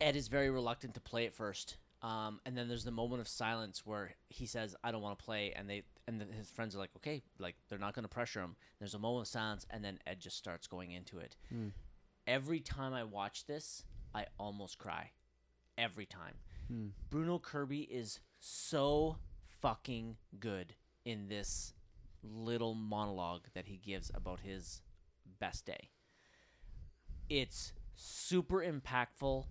Ed 0.00 0.16
is 0.16 0.28
very 0.28 0.50
reluctant 0.50 0.94
to 0.94 1.00
play 1.00 1.26
at 1.26 1.34
first. 1.34 1.76
Um, 2.00 2.40
and 2.46 2.56
then 2.56 2.68
there's 2.68 2.84
the 2.84 2.92
moment 2.92 3.20
of 3.20 3.26
silence 3.26 3.84
where 3.84 4.14
he 4.28 4.46
says, 4.46 4.76
"I 4.84 4.92
don't 4.92 5.02
want 5.02 5.18
to 5.18 5.24
play," 5.24 5.52
and 5.52 5.68
they 5.68 5.82
and 6.06 6.20
then 6.20 6.30
his 6.30 6.48
friends 6.48 6.76
are 6.76 6.78
like, 6.78 6.94
"Okay," 6.96 7.22
like 7.38 7.56
they're 7.68 7.78
not 7.78 7.94
going 7.94 8.04
to 8.04 8.08
pressure 8.08 8.40
him. 8.40 8.56
There's 8.78 8.94
a 8.94 8.98
moment 9.00 9.26
of 9.26 9.28
silence, 9.28 9.66
and 9.70 9.84
then 9.84 9.98
Ed 10.06 10.20
just 10.20 10.36
starts 10.36 10.68
going 10.68 10.92
into 10.92 11.18
it. 11.18 11.36
Every 12.26 12.60
time 12.60 12.92
I 12.92 13.02
watch 13.02 13.46
this, 13.46 13.84
I 14.14 14.26
almost 14.38 14.78
cry. 14.78 15.10
Every 15.76 16.06
time. 16.06 16.34
Bruno 17.10 17.38
Kirby 17.38 17.80
is 17.82 18.20
so 18.38 19.16
fucking 19.60 20.18
good 20.38 20.74
in 21.04 21.28
this 21.28 21.72
little 22.22 22.74
monologue 22.74 23.46
that 23.54 23.66
he 23.66 23.76
gives 23.78 24.10
about 24.14 24.40
his 24.40 24.82
best 25.40 25.64
day. 25.66 25.90
It's 27.28 27.72
super 27.96 28.58
impactful. 28.62 29.46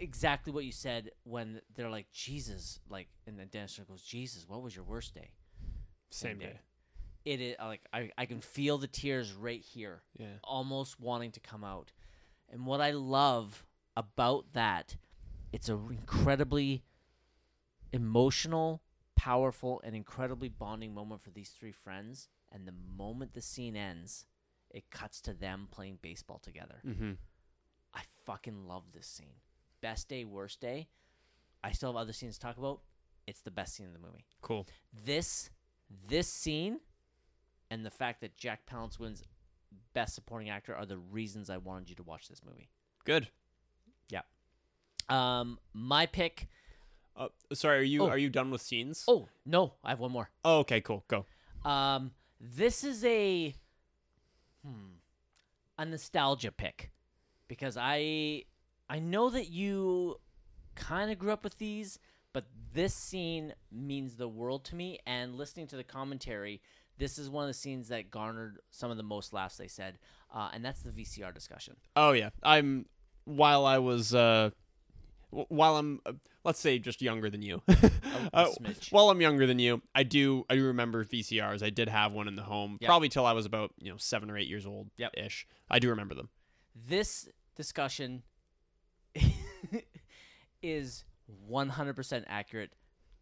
Exactly 0.00 0.52
what 0.52 0.64
you 0.64 0.72
said 0.72 1.10
when 1.24 1.60
they're 1.74 1.90
like, 1.90 2.10
Jesus, 2.12 2.80
like, 2.88 3.08
and 3.26 3.38
then 3.38 3.48
Dennis 3.48 3.78
goes, 3.88 4.02
Jesus, 4.02 4.48
what 4.48 4.62
was 4.62 4.74
your 4.74 4.84
worst 4.84 5.14
day? 5.14 5.30
Same 6.10 6.38
day. 6.38 6.58
It 7.24 7.40
is 7.40 7.56
like 7.58 7.82
I, 7.92 8.10
I 8.16 8.24
can 8.26 8.40
feel 8.40 8.78
the 8.78 8.86
tears 8.86 9.32
right 9.32 9.60
here 9.60 10.02
Yeah. 10.18 10.26
almost 10.42 10.98
wanting 10.98 11.32
to 11.32 11.40
come 11.40 11.64
out. 11.64 11.92
And 12.50 12.64
what 12.64 12.80
I 12.80 12.92
love 12.92 13.66
about 13.96 14.52
that, 14.54 14.96
it's 15.52 15.68
an 15.68 15.86
incredibly 15.90 16.84
emotional, 17.92 18.82
powerful, 19.16 19.80
and 19.84 19.94
incredibly 19.94 20.48
bonding 20.48 20.94
moment 20.94 21.22
for 21.22 21.30
these 21.30 21.50
three 21.50 21.72
friends. 21.72 22.28
And 22.50 22.66
the 22.66 22.74
moment 22.96 23.34
the 23.34 23.42
scene 23.42 23.76
ends, 23.76 24.24
it 24.70 24.90
cuts 24.90 25.20
to 25.22 25.34
them 25.34 25.68
playing 25.70 25.98
baseball 26.00 26.38
together. 26.38 26.80
Mm-hmm. 26.86 27.12
I 27.94 28.02
fucking 28.24 28.66
love 28.66 28.84
this 28.94 29.06
scene. 29.06 29.40
Best 29.80 30.08
day, 30.08 30.24
worst 30.24 30.60
day. 30.60 30.88
I 31.62 31.72
still 31.72 31.90
have 31.90 31.96
other 31.96 32.12
scenes 32.12 32.34
to 32.34 32.40
talk 32.40 32.56
about. 32.58 32.80
It's 33.26 33.40
the 33.40 33.50
best 33.50 33.74
scene 33.74 33.86
in 33.86 33.92
the 33.92 33.98
movie. 33.98 34.24
Cool. 34.40 34.66
This 35.04 35.50
this 36.06 36.28
scene 36.28 36.80
and 37.70 37.84
the 37.84 37.90
fact 37.90 38.20
that 38.20 38.36
Jack 38.36 38.66
Palance 38.66 38.98
wins 38.98 39.22
best 39.92 40.14
supporting 40.14 40.48
actor 40.50 40.74
are 40.74 40.86
the 40.86 40.98
reasons 40.98 41.50
I 41.50 41.56
wanted 41.58 41.90
you 41.90 41.96
to 41.96 42.02
watch 42.02 42.28
this 42.28 42.40
movie. 42.44 42.70
Good. 43.04 43.28
Yeah. 44.08 44.22
Um 45.08 45.58
my 45.72 46.06
pick 46.06 46.48
Uh, 47.16 47.28
sorry, 47.52 47.80
are 47.80 47.82
you 47.82 48.04
Oh. 48.04 48.08
are 48.08 48.18
you 48.18 48.30
done 48.30 48.50
with 48.50 48.60
scenes? 48.62 49.04
Oh, 49.08 49.28
no, 49.44 49.74
I 49.84 49.90
have 49.90 49.98
one 50.00 50.12
more. 50.12 50.30
Oh, 50.44 50.60
okay, 50.60 50.80
cool. 50.80 51.04
Go. 51.08 51.26
Um 51.64 52.12
this 52.40 52.84
is 52.84 53.04
a 53.04 53.54
hmm 54.64 54.94
a 55.76 55.84
nostalgia 55.84 56.50
pick 56.52 56.90
because 57.46 57.76
I 57.76 58.44
I 58.88 58.98
know 58.98 59.30
that 59.30 59.48
you 59.50 60.16
kind 60.74 61.10
of 61.10 61.18
grew 61.18 61.32
up 61.32 61.44
with 61.44 61.58
these, 61.58 61.98
but 62.32 62.44
this 62.72 62.94
scene 62.94 63.52
means 63.72 64.16
the 64.16 64.28
world 64.28 64.64
to 64.66 64.76
me 64.76 64.98
and 65.06 65.34
listening 65.34 65.66
to 65.68 65.76
the 65.76 65.84
commentary, 65.84 66.60
this 66.98 67.18
is 67.18 67.28
one 67.30 67.44
of 67.44 67.48
the 67.48 67.54
scenes 67.54 67.88
that 67.88 68.10
garnered 68.10 68.58
some 68.70 68.90
of 68.90 68.96
the 68.96 69.02
most 69.02 69.32
laughs 69.32 69.56
they 69.56 69.68
said. 69.68 69.98
Uh, 70.34 70.50
and 70.52 70.64
that's 70.64 70.82
the 70.82 70.90
VCR 70.90 71.32
discussion. 71.34 71.76
Oh 71.96 72.12
yeah, 72.12 72.30
I'm. 72.42 72.86
While 73.24 73.66
I 73.66 73.76
was, 73.78 74.14
uh, 74.14 74.50
while 75.30 75.76
I'm, 75.76 76.00
uh, 76.06 76.12
let's 76.44 76.58
say 76.60 76.78
just 76.78 77.02
younger 77.02 77.28
than 77.30 77.42
you. 77.42 77.62
Uh, 78.34 78.48
well, 78.92 79.08
I'm 79.10 79.20
younger 79.22 79.46
than 79.46 79.58
you. 79.58 79.80
I 79.94 80.02
do 80.02 80.44
I 80.50 80.56
do 80.56 80.66
remember 80.66 81.02
VCRs. 81.04 81.62
I 81.62 81.70
did 81.70 81.88
have 81.88 82.12
one 82.12 82.26
in 82.28 82.34
the 82.36 82.42
home, 82.42 82.76
Yep. 82.80 82.86
probably 82.88 83.08
till 83.08 83.24
I 83.24 83.32
was 83.32 83.46
about 83.46 83.72
you 83.78 83.90
know 83.90 83.96
seven 83.96 84.28
or 84.30 84.36
eight 84.36 84.48
years 84.48 84.66
old. 84.66 84.90
Yep. 84.98 85.12
ish. 85.16 85.46
I 85.70 85.78
do 85.78 85.88
remember 85.88 86.14
them. 86.14 86.28
this 86.74 87.28
discussion 87.56 88.22
is 90.62 91.04
100% 91.50 92.24
accurate 92.26 92.72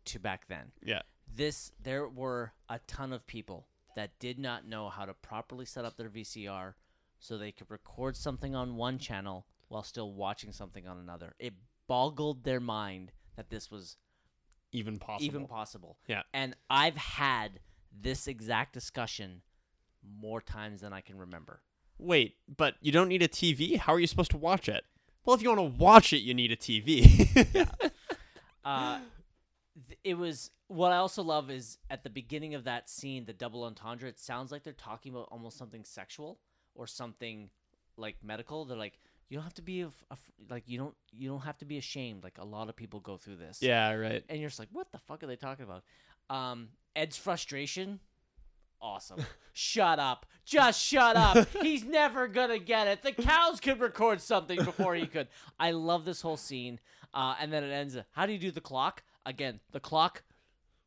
to 0.06 0.18
back 0.18 0.46
then. 0.48 0.72
Yeah. 0.82 1.02
This 1.34 1.72
there 1.82 2.08
were 2.08 2.52
a 2.68 2.78
ton 2.86 3.12
of 3.12 3.26
people 3.26 3.66
that 3.96 4.18
did 4.20 4.38
not 4.38 4.66
know 4.66 4.88
how 4.88 5.04
to 5.04 5.14
properly 5.14 5.64
set 5.64 5.84
up 5.84 5.96
their 5.96 6.08
VCR 6.08 6.74
so 7.18 7.36
they 7.36 7.50
could 7.52 7.70
record 7.70 8.16
something 8.16 8.54
on 8.54 8.76
one 8.76 8.98
channel 8.98 9.46
while 9.68 9.82
still 9.82 10.12
watching 10.12 10.52
something 10.52 10.86
on 10.86 10.98
another. 10.98 11.34
It 11.38 11.54
boggled 11.88 12.44
their 12.44 12.60
mind 12.60 13.12
that 13.36 13.50
this 13.50 13.70
was 13.70 13.96
Even 14.72 14.98
possible. 14.98 15.24
even 15.24 15.46
possible. 15.46 15.98
Yeah. 16.06 16.22
And 16.32 16.54
I've 16.70 16.96
had 16.96 17.60
this 17.98 18.28
exact 18.28 18.72
discussion 18.72 19.42
more 20.20 20.40
times 20.40 20.82
than 20.82 20.92
I 20.92 21.00
can 21.00 21.18
remember. 21.18 21.62
Wait, 21.98 22.36
but 22.54 22.74
you 22.80 22.92
don't 22.92 23.08
need 23.08 23.22
a 23.22 23.28
TV. 23.28 23.76
How 23.78 23.94
are 23.94 23.98
you 23.98 24.06
supposed 24.06 24.30
to 24.32 24.36
watch 24.36 24.68
it? 24.68 24.84
Well, 25.26 25.34
if 25.34 25.42
you 25.42 25.48
want 25.48 25.58
to 25.58 25.78
watch 25.82 26.12
it, 26.12 26.18
you 26.18 26.32
need 26.34 26.52
a 26.52 26.56
TV. 26.56 27.68
uh, 28.64 28.98
th- 29.88 29.98
it 30.04 30.14
was 30.14 30.52
what 30.68 30.92
I 30.92 30.96
also 30.96 31.22
love 31.22 31.50
is 31.50 31.78
at 31.90 32.04
the 32.04 32.10
beginning 32.10 32.54
of 32.54 32.64
that 32.64 32.88
scene, 32.88 33.24
the 33.24 33.32
double 33.32 33.64
entendre. 33.64 34.08
It 34.08 34.18
sounds 34.20 34.52
like 34.52 34.62
they're 34.62 34.72
talking 34.72 35.12
about 35.12 35.28
almost 35.32 35.58
something 35.58 35.84
sexual 35.84 36.38
or 36.76 36.86
something 36.86 37.50
like 37.96 38.16
medical. 38.22 38.64
They're 38.64 38.76
like, 38.76 39.00
you 39.28 39.36
don't 39.36 39.44
have 39.44 39.54
to 39.54 39.62
be 39.62 39.80
af- 39.82 40.04
af- 40.12 40.30
like 40.48 40.62
you 40.66 40.78
don't 40.78 40.94
you 41.12 41.28
don't 41.28 41.40
have 41.42 41.58
to 41.58 41.64
be 41.64 41.76
ashamed. 41.78 42.22
Like 42.22 42.38
a 42.38 42.44
lot 42.44 42.68
of 42.68 42.76
people 42.76 43.00
go 43.00 43.16
through 43.16 43.36
this. 43.36 43.58
yeah, 43.60 43.92
right. 43.94 44.22
and 44.28 44.40
you're 44.40 44.48
just 44.48 44.60
like, 44.60 44.68
what 44.70 44.92
the 44.92 44.98
fuck 44.98 45.24
are 45.24 45.26
they 45.26 45.36
talking 45.36 45.64
about? 45.64 45.82
Um, 46.30 46.68
Ed's 46.94 47.16
frustration. 47.16 47.98
Awesome. 48.86 49.18
shut 49.52 49.98
up. 49.98 50.26
Just 50.44 50.80
shut 50.80 51.16
up. 51.16 51.48
He's 51.60 51.84
never 51.84 52.28
gonna 52.28 52.58
get 52.58 52.86
it. 52.86 53.02
The 53.02 53.12
cows 53.12 53.58
could 53.60 53.80
record 53.80 54.20
something 54.20 54.62
before 54.64 54.94
he 54.94 55.06
could. 55.06 55.26
I 55.58 55.72
love 55.72 56.04
this 56.04 56.20
whole 56.20 56.36
scene. 56.36 56.78
Uh, 57.12 57.34
and 57.40 57.52
then 57.52 57.64
it 57.64 57.72
ends. 57.72 57.96
How 58.12 58.26
do 58.26 58.32
you 58.32 58.38
do 58.38 58.50
the 58.50 58.60
clock? 58.60 59.02
Again, 59.24 59.58
the 59.72 59.80
clock 59.80 60.22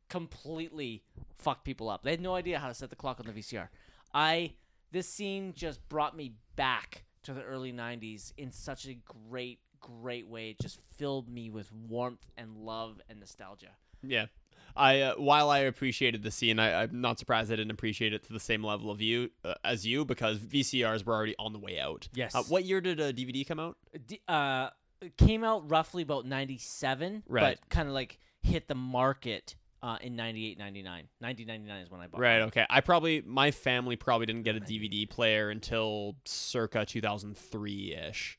completely 0.08 1.02
fucked 1.38 1.64
people 1.64 1.90
up. 1.90 2.02
They 2.02 2.10
had 2.10 2.20
no 2.20 2.34
idea 2.34 2.58
how 2.58 2.68
to 2.68 2.74
set 2.74 2.88
the 2.90 2.96
clock 2.96 3.20
on 3.20 3.26
the 3.26 3.32
VCR. 3.38 3.68
I 4.14 4.54
this 4.92 5.08
scene 5.08 5.52
just 5.54 5.86
brought 5.88 6.16
me 6.16 6.32
back 6.56 7.04
to 7.24 7.34
the 7.34 7.42
early 7.42 7.72
'90s 7.72 8.32
in 8.38 8.50
such 8.50 8.86
a 8.86 8.96
great, 9.28 9.58
great 9.80 10.26
way. 10.26 10.50
It 10.50 10.58
just 10.60 10.80
filled 10.96 11.28
me 11.28 11.50
with 11.50 11.70
warmth 11.72 12.26
and 12.38 12.56
love 12.56 13.00
and 13.10 13.20
nostalgia. 13.20 13.72
Yeah. 14.02 14.26
I 14.76 15.00
uh, 15.00 15.14
while 15.16 15.50
I 15.50 15.58
appreciated 15.60 16.22
the 16.22 16.30
scene, 16.30 16.58
I, 16.58 16.82
I'm 16.82 17.00
not 17.00 17.18
surprised 17.18 17.52
I 17.52 17.56
didn't 17.56 17.70
appreciate 17.72 18.12
it 18.12 18.22
to 18.24 18.32
the 18.32 18.40
same 18.40 18.64
level 18.64 18.90
of 18.90 19.00
you 19.00 19.30
uh, 19.44 19.54
as 19.64 19.86
you 19.86 20.04
because 20.04 20.38
VCRs 20.38 21.04
were 21.04 21.14
already 21.14 21.34
on 21.38 21.52
the 21.52 21.58
way 21.58 21.78
out. 21.80 22.08
Yes. 22.14 22.34
Uh, 22.34 22.42
what 22.44 22.64
year 22.64 22.80
did 22.80 23.00
a 23.00 23.12
DVD 23.12 23.46
come 23.46 23.58
out? 23.60 23.76
D- 24.06 24.20
uh, 24.28 24.70
it 25.00 25.16
came 25.16 25.44
out 25.44 25.70
roughly 25.70 26.02
about 26.02 26.26
97, 26.26 27.22
Right. 27.26 27.58
but 27.58 27.68
kind 27.70 27.88
of 27.88 27.94
like 27.94 28.18
hit 28.42 28.68
the 28.68 28.74
market 28.74 29.54
uh, 29.82 29.96
in 30.02 30.14
98, 30.14 30.58
99. 30.58 31.08
1999 31.20 31.82
is 31.82 31.90
when 31.90 32.00
I 32.02 32.06
bought 32.06 32.18
it. 32.18 32.22
Right. 32.22 32.38
mine. 32.40 32.48
Okay. 32.48 32.66
I 32.68 32.80
probably 32.82 33.22
my 33.26 33.50
family 33.50 33.96
probably 33.96 34.26
didn't 34.26 34.42
get 34.42 34.56
a 34.56 34.60
DVD 34.60 35.08
player 35.08 35.48
until 35.50 36.16
circa 36.26 36.84
2003 36.84 37.94
ish. 38.08 38.38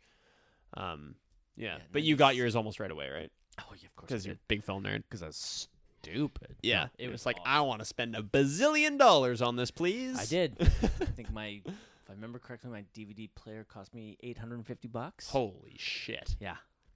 Um. 0.76 1.16
Yeah. 1.58 1.76
Yeah, 1.76 1.78
but 1.92 2.04
you 2.04 2.16
got 2.16 2.36
yours 2.36 2.56
almost 2.56 2.80
right 2.80 2.90
away, 2.90 3.10
right? 3.10 3.32
Oh, 3.60 3.74
yeah, 3.78 3.88
of 3.88 3.96
course. 3.96 4.08
Because 4.10 4.26
you're 4.26 4.36
a 4.36 4.40
big 4.48 4.64
film 4.64 4.84
nerd. 4.84 5.04
Because 5.04 5.22
I 5.22 5.28
was 5.28 5.68
stupid. 6.04 6.56
Yeah. 6.62 6.84
No, 6.84 6.90
It 6.98 7.08
was 7.08 7.14
was 7.22 7.26
like 7.26 7.38
awesome. 7.42 7.52
I 7.52 7.62
want 7.62 7.80
to 7.80 7.86
spend 7.86 8.16
a 8.16 8.22
bazillion 8.22 8.98
dollars 8.98 9.42
on 9.42 9.56
this, 9.56 9.72
please. 9.72 10.18
I 10.20 10.26
did. 10.26 10.56
I 10.62 10.66
think 11.06 11.32
my, 11.32 11.62
if 11.66 12.10
I 12.10 12.14
remember 12.14 12.40
correctly, 12.40 12.70
my 12.72 12.84
DVD 12.96 13.30
player 13.36 13.64
cost 13.64 13.94
me 13.94 14.18
850 14.24 14.88
bucks. 14.88 15.30
Holy 15.30 15.76
shit. 15.78 16.36
Yeah. 16.40 16.56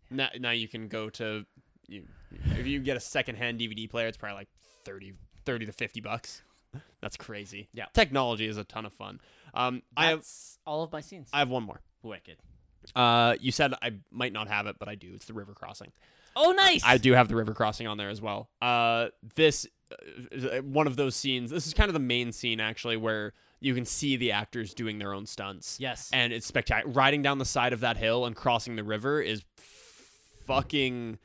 Now, 0.10 0.30
now 0.40 0.52
you 0.52 0.68
can 0.68 0.88
go 0.88 1.10
to 1.11 1.45
you 1.88 2.03
if 2.57 2.65
you 2.65 2.80
get 2.80 2.98
a 2.98 2.99
secondhand 2.99 3.60
DVD 3.60 3.90
player, 3.90 4.07
it's 4.07 4.18
probably 4.18 4.36
like 4.38 4.49
30, 4.86 5.14
30 5.45 5.65
to 5.68 5.72
fifty 5.72 6.02
bucks. 6.02 6.41
That's 7.02 7.15
crazy. 7.15 7.69
Yeah. 7.73 7.86
technology 7.94 8.48
is 8.48 8.57
a 8.57 8.64
ton 8.64 8.86
of 8.86 8.94
fun. 8.94 9.22
Um, 9.53 9.82
I 9.95 10.07
have 10.07 10.26
all 10.65 10.84
of 10.84 10.91
my 10.91 11.02
scenes. 11.02 11.30
I 11.32 11.40
have 11.40 11.49
one 11.49 11.64
more. 11.64 11.80
Wicked. 12.03 12.38
Uh, 12.95 13.36
you 13.40 13.52
said 13.52 13.73
I 13.82 13.94
might 14.11 14.34
not 14.34 14.48
have 14.48 14.68
it, 14.68 14.76
but 14.80 14.88
I 14.90 14.95
do. 14.95 15.11
It's 15.15 15.26
the 15.26 15.34
river 15.34 15.53
crossing. 15.53 15.91
Oh, 16.36 16.52
nice. 16.52 16.84
I 16.86 16.98
do 16.98 17.14
have 17.14 17.28
the 17.28 17.36
river 17.36 17.53
crossing 17.53 17.88
on 17.88 17.98
there 17.98 18.10
as 18.10 18.22
well. 18.22 18.49
Uh, 18.62 19.07
this 19.36 19.66
uh, 19.91 20.62
one 20.62 20.88
of 20.88 20.95
those 20.95 21.16
scenes. 21.16 21.52
This 21.52 21.68
is 21.68 21.74
kind 21.74 21.90
of 21.90 21.94
the 21.94 21.99
main 21.99 22.32
scene 22.32 22.60
actually, 22.60 22.98
where 22.98 23.34
you 23.60 23.74
can 23.74 23.86
see 23.86 24.16
the 24.18 24.32
actors 24.32 24.74
doing 24.74 24.99
their 24.99 25.14
own 25.14 25.26
stunts. 25.26 25.80
Yes. 25.80 26.10
and 26.14 26.34
it's 26.34 26.45
spectacular. 26.45 26.91
Riding 26.94 27.22
down 27.22 27.38
the 27.38 27.45
side 27.45 27.74
of 27.74 27.80
that 27.82 27.98
hill 27.98 28.26
and 28.26 28.36
crossing 28.36 28.76
the 28.76 28.84
river 28.84 29.22
is 29.22 29.44
fucking 30.45 31.18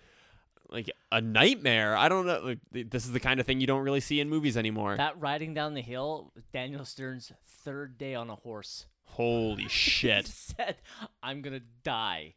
like 0.69 0.91
a 1.11 1.21
nightmare. 1.21 1.97
I 1.97 2.09
don't 2.09 2.27
know. 2.27 2.41
Like, 2.73 2.91
this 2.91 3.05
is 3.05 3.13
the 3.13 3.21
kind 3.21 3.41
of 3.41 3.47
thing 3.47 3.61
you 3.61 3.67
don't 3.67 3.83
really 3.83 4.01
see 4.01 4.21
in 4.21 4.29
movies 4.29 4.57
anymore. 4.57 4.97
that 4.97 5.19
riding 5.21 5.55
down 5.55 5.75
the 5.75 5.83
hill, 5.83 6.33
Daniel 6.53 6.85
Stern's 6.85 7.33
third 7.65 7.99
day 7.99 8.15
on 8.15 8.31
a 8.31 8.37
horse. 8.37 8.87
Holy 9.05 9.63
He 9.65 9.69
shit! 9.69 10.27
said, 10.29 10.77
"I'm 11.23 11.43
gonna 11.43 11.61
die 11.83 12.35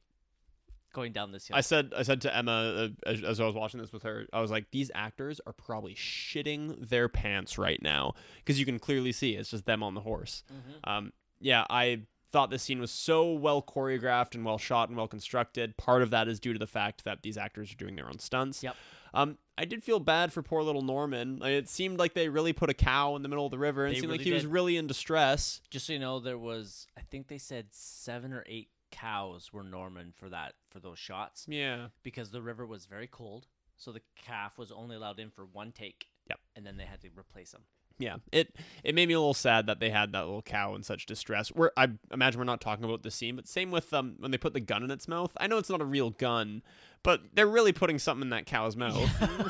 going 0.94 1.12
down 1.12 1.32
this 1.32 1.48
hill." 1.48 1.58
I 1.58 1.62
said 1.62 1.92
I 1.96 2.04
said 2.04 2.22
to 2.22 2.36
Emma 2.36 2.92
uh, 3.06 3.10
as, 3.10 3.24
as 3.24 3.40
I 3.40 3.46
was 3.46 3.56
watching 3.56 3.80
this 3.80 3.92
with 3.92 4.04
her, 4.04 4.26
I 4.32 4.42
was 4.42 4.52
like, 4.52 4.72
these 4.72 4.90
actors 4.96 5.42
are 5.46 5.54
probably 5.54 5.96
shitting 5.96 6.88
their 6.90 7.10
pants 7.10 7.58
right 7.58 7.82
now 7.82 8.14
because 8.38 8.60
you 8.60 8.66
can 8.66 8.80
clearly 8.80 9.12
see 9.12 9.34
it's 9.36 9.50
just 9.50 9.66
them 9.66 9.84
on 9.84 9.94
the 9.94 10.02
horse. 10.02 10.44
Mhm. 10.52 10.90
Um, 10.90 11.14
yeah, 11.40 11.66
I 11.70 12.04
thought 12.32 12.50
this 12.50 12.64
scene 12.64 12.80
was 12.80 12.92
so 12.92 13.32
well 13.32 13.62
choreographed 13.62 14.34
and 14.34 14.44
well 14.44 14.58
shot 14.58 14.90
and 14.90 14.98
well 14.98 15.08
constructed. 15.08 15.78
Part 15.78 16.02
of 16.02 16.10
that 16.10 16.28
is 16.28 16.40
due 16.40 16.54
to 16.54 16.60
the 16.60 16.68
fact 16.68 17.04
that 17.04 17.22
these 17.22 17.38
actors 17.38 17.72
are 17.72 17.76
doing 17.76 17.96
their 17.96 18.08
own 18.08 18.20
stunts. 18.20 18.64
Yep. 18.64 18.76
Um, 19.14 19.38
I 19.58 19.66
did 19.66 19.84
feel 19.84 20.00
bad 20.00 20.34
for 20.34 20.42
poor 20.42 20.64
little 20.64 20.82
Norman. 20.82 21.38
Like, 21.38 21.52
it 21.52 21.70
seemed 21.70 22.00
like 22.00 22.16
they 22.16 22.30
really 22.30 22.52
put 22.54 22.72
a 22.72 22.74
cow 22.74 23.16
in 23.16 23.22
the 23.22 23.30
middle 23.30 23.46
of 23.46 23.52
the 23.52 23.60
river, 23.60 23.86
and 23.86 23.92
it 23.92 23.98
They 23.98 24.02
seemed 24.02 24.12
like 24.12 24.20
really 24.22 24.32
he 24.32 24.34
was 24.34 24.48
really 24.48 24.78
in 24.78 24.88
distress. 24.88 25.62
Just 25.70 25.86
so 25.86 25.94
you 25.94 26.00
know, 26.00 26.20
there 26.20 26.40
was 26.40 26.88
I 26.98 27.02
think 27.02 27.28
they 27.28 27.38
said 27.38 27.68
seven 27.70 28.34
or 28.34 28.44
eight 28.48 28.70
cows 28.94 29.52
were 29.52 29.64
Norman 29.64 30.14
for 30.16 30.30
that 30.30 30.54
for 30.70 30.80
those 30.80 31.00
shots 31.00 31.46
Yeah. 31.50 31.88
because 32.04 32.32
the 32.32 32.42
river 32.42 32.66
was 32.66 32.86
very 32.86 33.08
cold, 33.08 33.48
so 33.76 33.92
the 33.92 34.02
calf 34.16 34.58
was 34.58 34.72
only 34.72 34.96
allowed 34.96 35.20
in 35.20 35.30
for 35.32 35.46
one 35.46 35.72
take. 35.72 36.08
Yep. 36.30 36.40
And 36.56 36.66
then 36.66 36.78
they 36.78 36.86
had 36.86 37.02
to 37.02 37.10
replace 37.18 37.54
him. 37.54 37.62
Yeah, 38.00 38.16
it 38.32 38.56
it 38.84 38.96
made 38.96 39.08
me 39.08 39.14
a 39.14 39.20
little 39.20 39.36
sad 39.36 39.68
that 39.68 39.80
they 39.80 39.92
had 39.92 40.12
that 40.14 40.22
little 40.26 40.42
cow 40.42 40.74
in 40.74 40.82
such 40.82 41.06
distress. 41.06 41.52
We're 41.52 41.70
I 41.78 41.90
imagine 42.12 42.40
we're 42.40 42.46
not 42.46 42.60
talking 42.60 42.86
about 42.86 43.04
the 43.04 43.12
scene, 43.12 43.36
but 43.36 43.48
same 43.48 43.70
with 43.70 43.94
um 43.94 44.16
when 44.20 44.32
they 44.32 44.38
put 44.40 44.54
the 44.54 44.60
gun 44.60 44.84
in 44.84 44.90
its 44.90 45.08
mouth. 45.08 45.32
I 45.38 45.46
know 45.48 45.58
it's 45.60 45.70
not 45.70 45.80
a 45.82 45.86
real 45.86 46.10
gun, 46.10 46.64
but 47.04 47.22
they're 47.34 47.46
really 47.48 47.72
putting 47.72 48.00
something 48.00 48.24
in 48.24 48.30
that 48.32 48.46
cow's 48.48 48.76
mouth. 48.76 49.10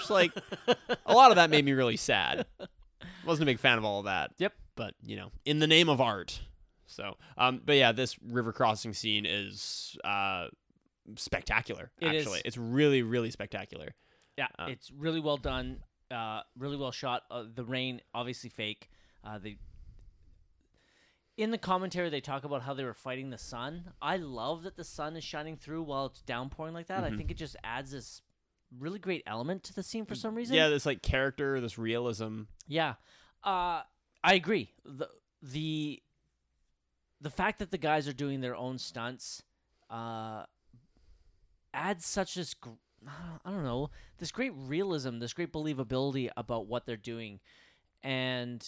Like 0.09 0.31
a 1.05 1.13
lot 1.13 1.31
of 1.31 1.35
that 1.37 1.49
made 1.51 1.63
me 1.63 1.71
really 1.71 1.95
sad. 1.95 2.45
Wasn't 3.25 3.43
a 3.43 3.45
big 3.49 3.59
fan 3.59 3.77
of 3.77 3.85
all 3.85 3.99
of 3.99 4.05
that. 4.05 4.31
Yep. 4.37 4.53
But 4.75 4.95
you 5.05 5.15
know, 5.15 5.31
in 5.45 5.59
the 5.59 5.67
name 5.67 5.87
of 5.87 6.01
art. 6.01 6.41
So, 6.85 7.17
um, 7.37 7.61
but 7.65 7.75
yeah, 7.75 7.91
this 7.91 8.17
river 8.21 8.51
crossing 8.53 8.93
scene 8.93 9.25
is 9.25 9.97
uh 10.03 10.47
spectacular. 11.15 11.91
It 11.99 12.13
is. 12.15 12.21
actually, 12.25 12.41
it's 12.45 12.57
really 12.57 13.01
really 13.03 13.31
spectacular. 13.31 13.95
Yeah, 14.37 14.47
Uh, 14.57 14.67
it's 14.69 14.91
really 14.91 15.19
well 15.19 15.37
done. 15.37 15.83
Uh, 16.11 16.41
really 16.57 16.77
well 16.77 16.91
shot. 16.91 17.23
Uh, 17.31 17.43
the 17.53 17.63
rain, 17.63 18.01
obviously 18.13 18.49
fake. 18.49 18.89
Uh, 19.23 19.37
they 19.39 19.57
in 21.37 21.49
the 21.51 21.57
commentary 21.57 22.09
they 22.09 22.21
talk 22.21 22.43
about 22.43 22.61
how 22.61 22.73
they 22.73 22.83
were 22.83 22.93
fighting 22.93 23.29
the 23.31 23.37
sun. 23.37 23.91
I 24.01 24.17
love 24.17 24.63
that 24.63 24.75
the 24.75 24.83
sun 24.83 25.15
is 25.15 25.23
shining 25.23 25.57
through 25.57 25.83
while 25.83 26.05
it's 26.07 26.21
downpouring 26.21 26.73
like 26.73 26.87
that. 26.87 27.03
I 27.03 27.09
Mhm. 27.09 27.17
think 27.17 27.31
it 27.31 27.37
just 27.37 27.55
adds 27.63 27.91
this 27.91 28.21
really 28.77 28.99
great 28.99 29.23
element 29.25 29.63
to 29.63 29.73
the 29.73 29.83
scene 29.83 30.05
for 30.05 30.15
some 30.15 30.35
reason. 30.35 30.55
Yeah, 30.55 30.69
this 30.69 30.85
like 30.85 31.01
character, 31.01 31.59
this 31.59 31.77
realism. 31.77 32.43
Yeah. 32.67 32.95
Uh 33.43 33.83
I 34.23 34.35
agree. 34.35 34.71
The 34.85 35.09
the 35.41 36.01
the 37.23 37.29
fact 37.29 37.59
that 37.59 37.71
the 37.71 37.77
guys 37.77 38.07
are 38.07 38.13
doing 38.13 38.41
their 38.41 38.55
own 38.55 38.77
stunts 38.77 39.43
uh 39.89 40.43
adds 41.73 42.05
such 42.05 42.35
this 42.35 42.53
gr- 42.53 42.69
I 43.45 43.51
don't 43.51 43.63
know, 43.63 43.89
this 44.17 44.31
great 44.31 44.53
realism, 44.55 45.19
this 45.19 45.33
great 45.33 45.51
believability 45.51 46.29
about 46.37 46.67
what 46.67 46.85
they're 46.85 46.95
doing. 46.95 47.39
And 48.01 48.65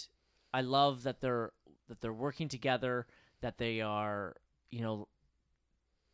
I 0.54 0.62
love 0.62 1.04
that 1.04 1.22
they're 1.22 1.52
that 1.88 2.02
they're 2.02 2.14
working 2.14 2.48
together, 2.48 3.06
that 3.42 3.58
they 3.58 3.82
are, 3.82 4.36
you 4.72 4.82
know, 4.82 5.08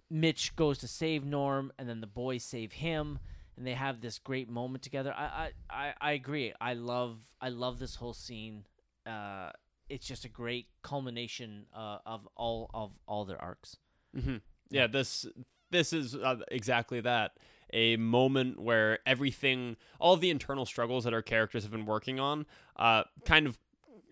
Mitch 0.09 0.55
goes 0.55 0.77
to 0.79 0.87
save 0.87 1.23
Norm 1.25 1.71
and 1.79 1.87
then 1.87 2.01
the 2.01 2.07
boys 2.07 2.43
save 2.43 2.73
him 2.73 3.19
and 3.55 3.65
they 3.65 3.73
have 3.73 4.01
this 4.01 4.19
great 4.19 4.49
moment 4.49 4.83
together. 4.83 5.13
I 5.15 5.51
I, 5.69 5.85
I, 5.87 5.93
I 6.01 6.11
agree. 6.13 6.53
I 6.59 6.73
love 6.73 7.19
I 7.39 7.49
love 7.49 7.79
this 7.79 7.95
whole 7.95 8.13
scene. 8.13 8.65
Uh, 9.05 9.51
it's 9.91 10.07
just 10.07 10.25
a 10.25 10.29
great 10.29 10.67
culmination 10.81 11.65
uh, 11.75 11.99
of 12.05 12.27
all 12.35 12.69
of 12.73 12.91
all 13.07 13.25
their 13.25 13.41
arcs. 13.41 13.77
hmm 14.19 14.37
Yeah, 14.69 14.87
this 14.87 15.25
this 15.71 15.93
is 15.93 16.15
uh, 16.15 16.37
exactly 16.49 17.01
that. 17.01 17.31
a 17.73 17.95
moment 17.97 18.59
where 18.59 18.99
everything, 19.05 19.77
all 19.97 20.17
the 20.17 20.29
internal 20.29 20.65
struggles 20.65 21.05
that 21.05 21.13
our 21.13 21.21
characters 21.21 21.63
have 21.63 21.71
been 21.71 21.85
working 21.85 22.19
on, 22.19 22.45
uh, 22.75 23.03
kind 23.25 23.47
of 23.47 23.57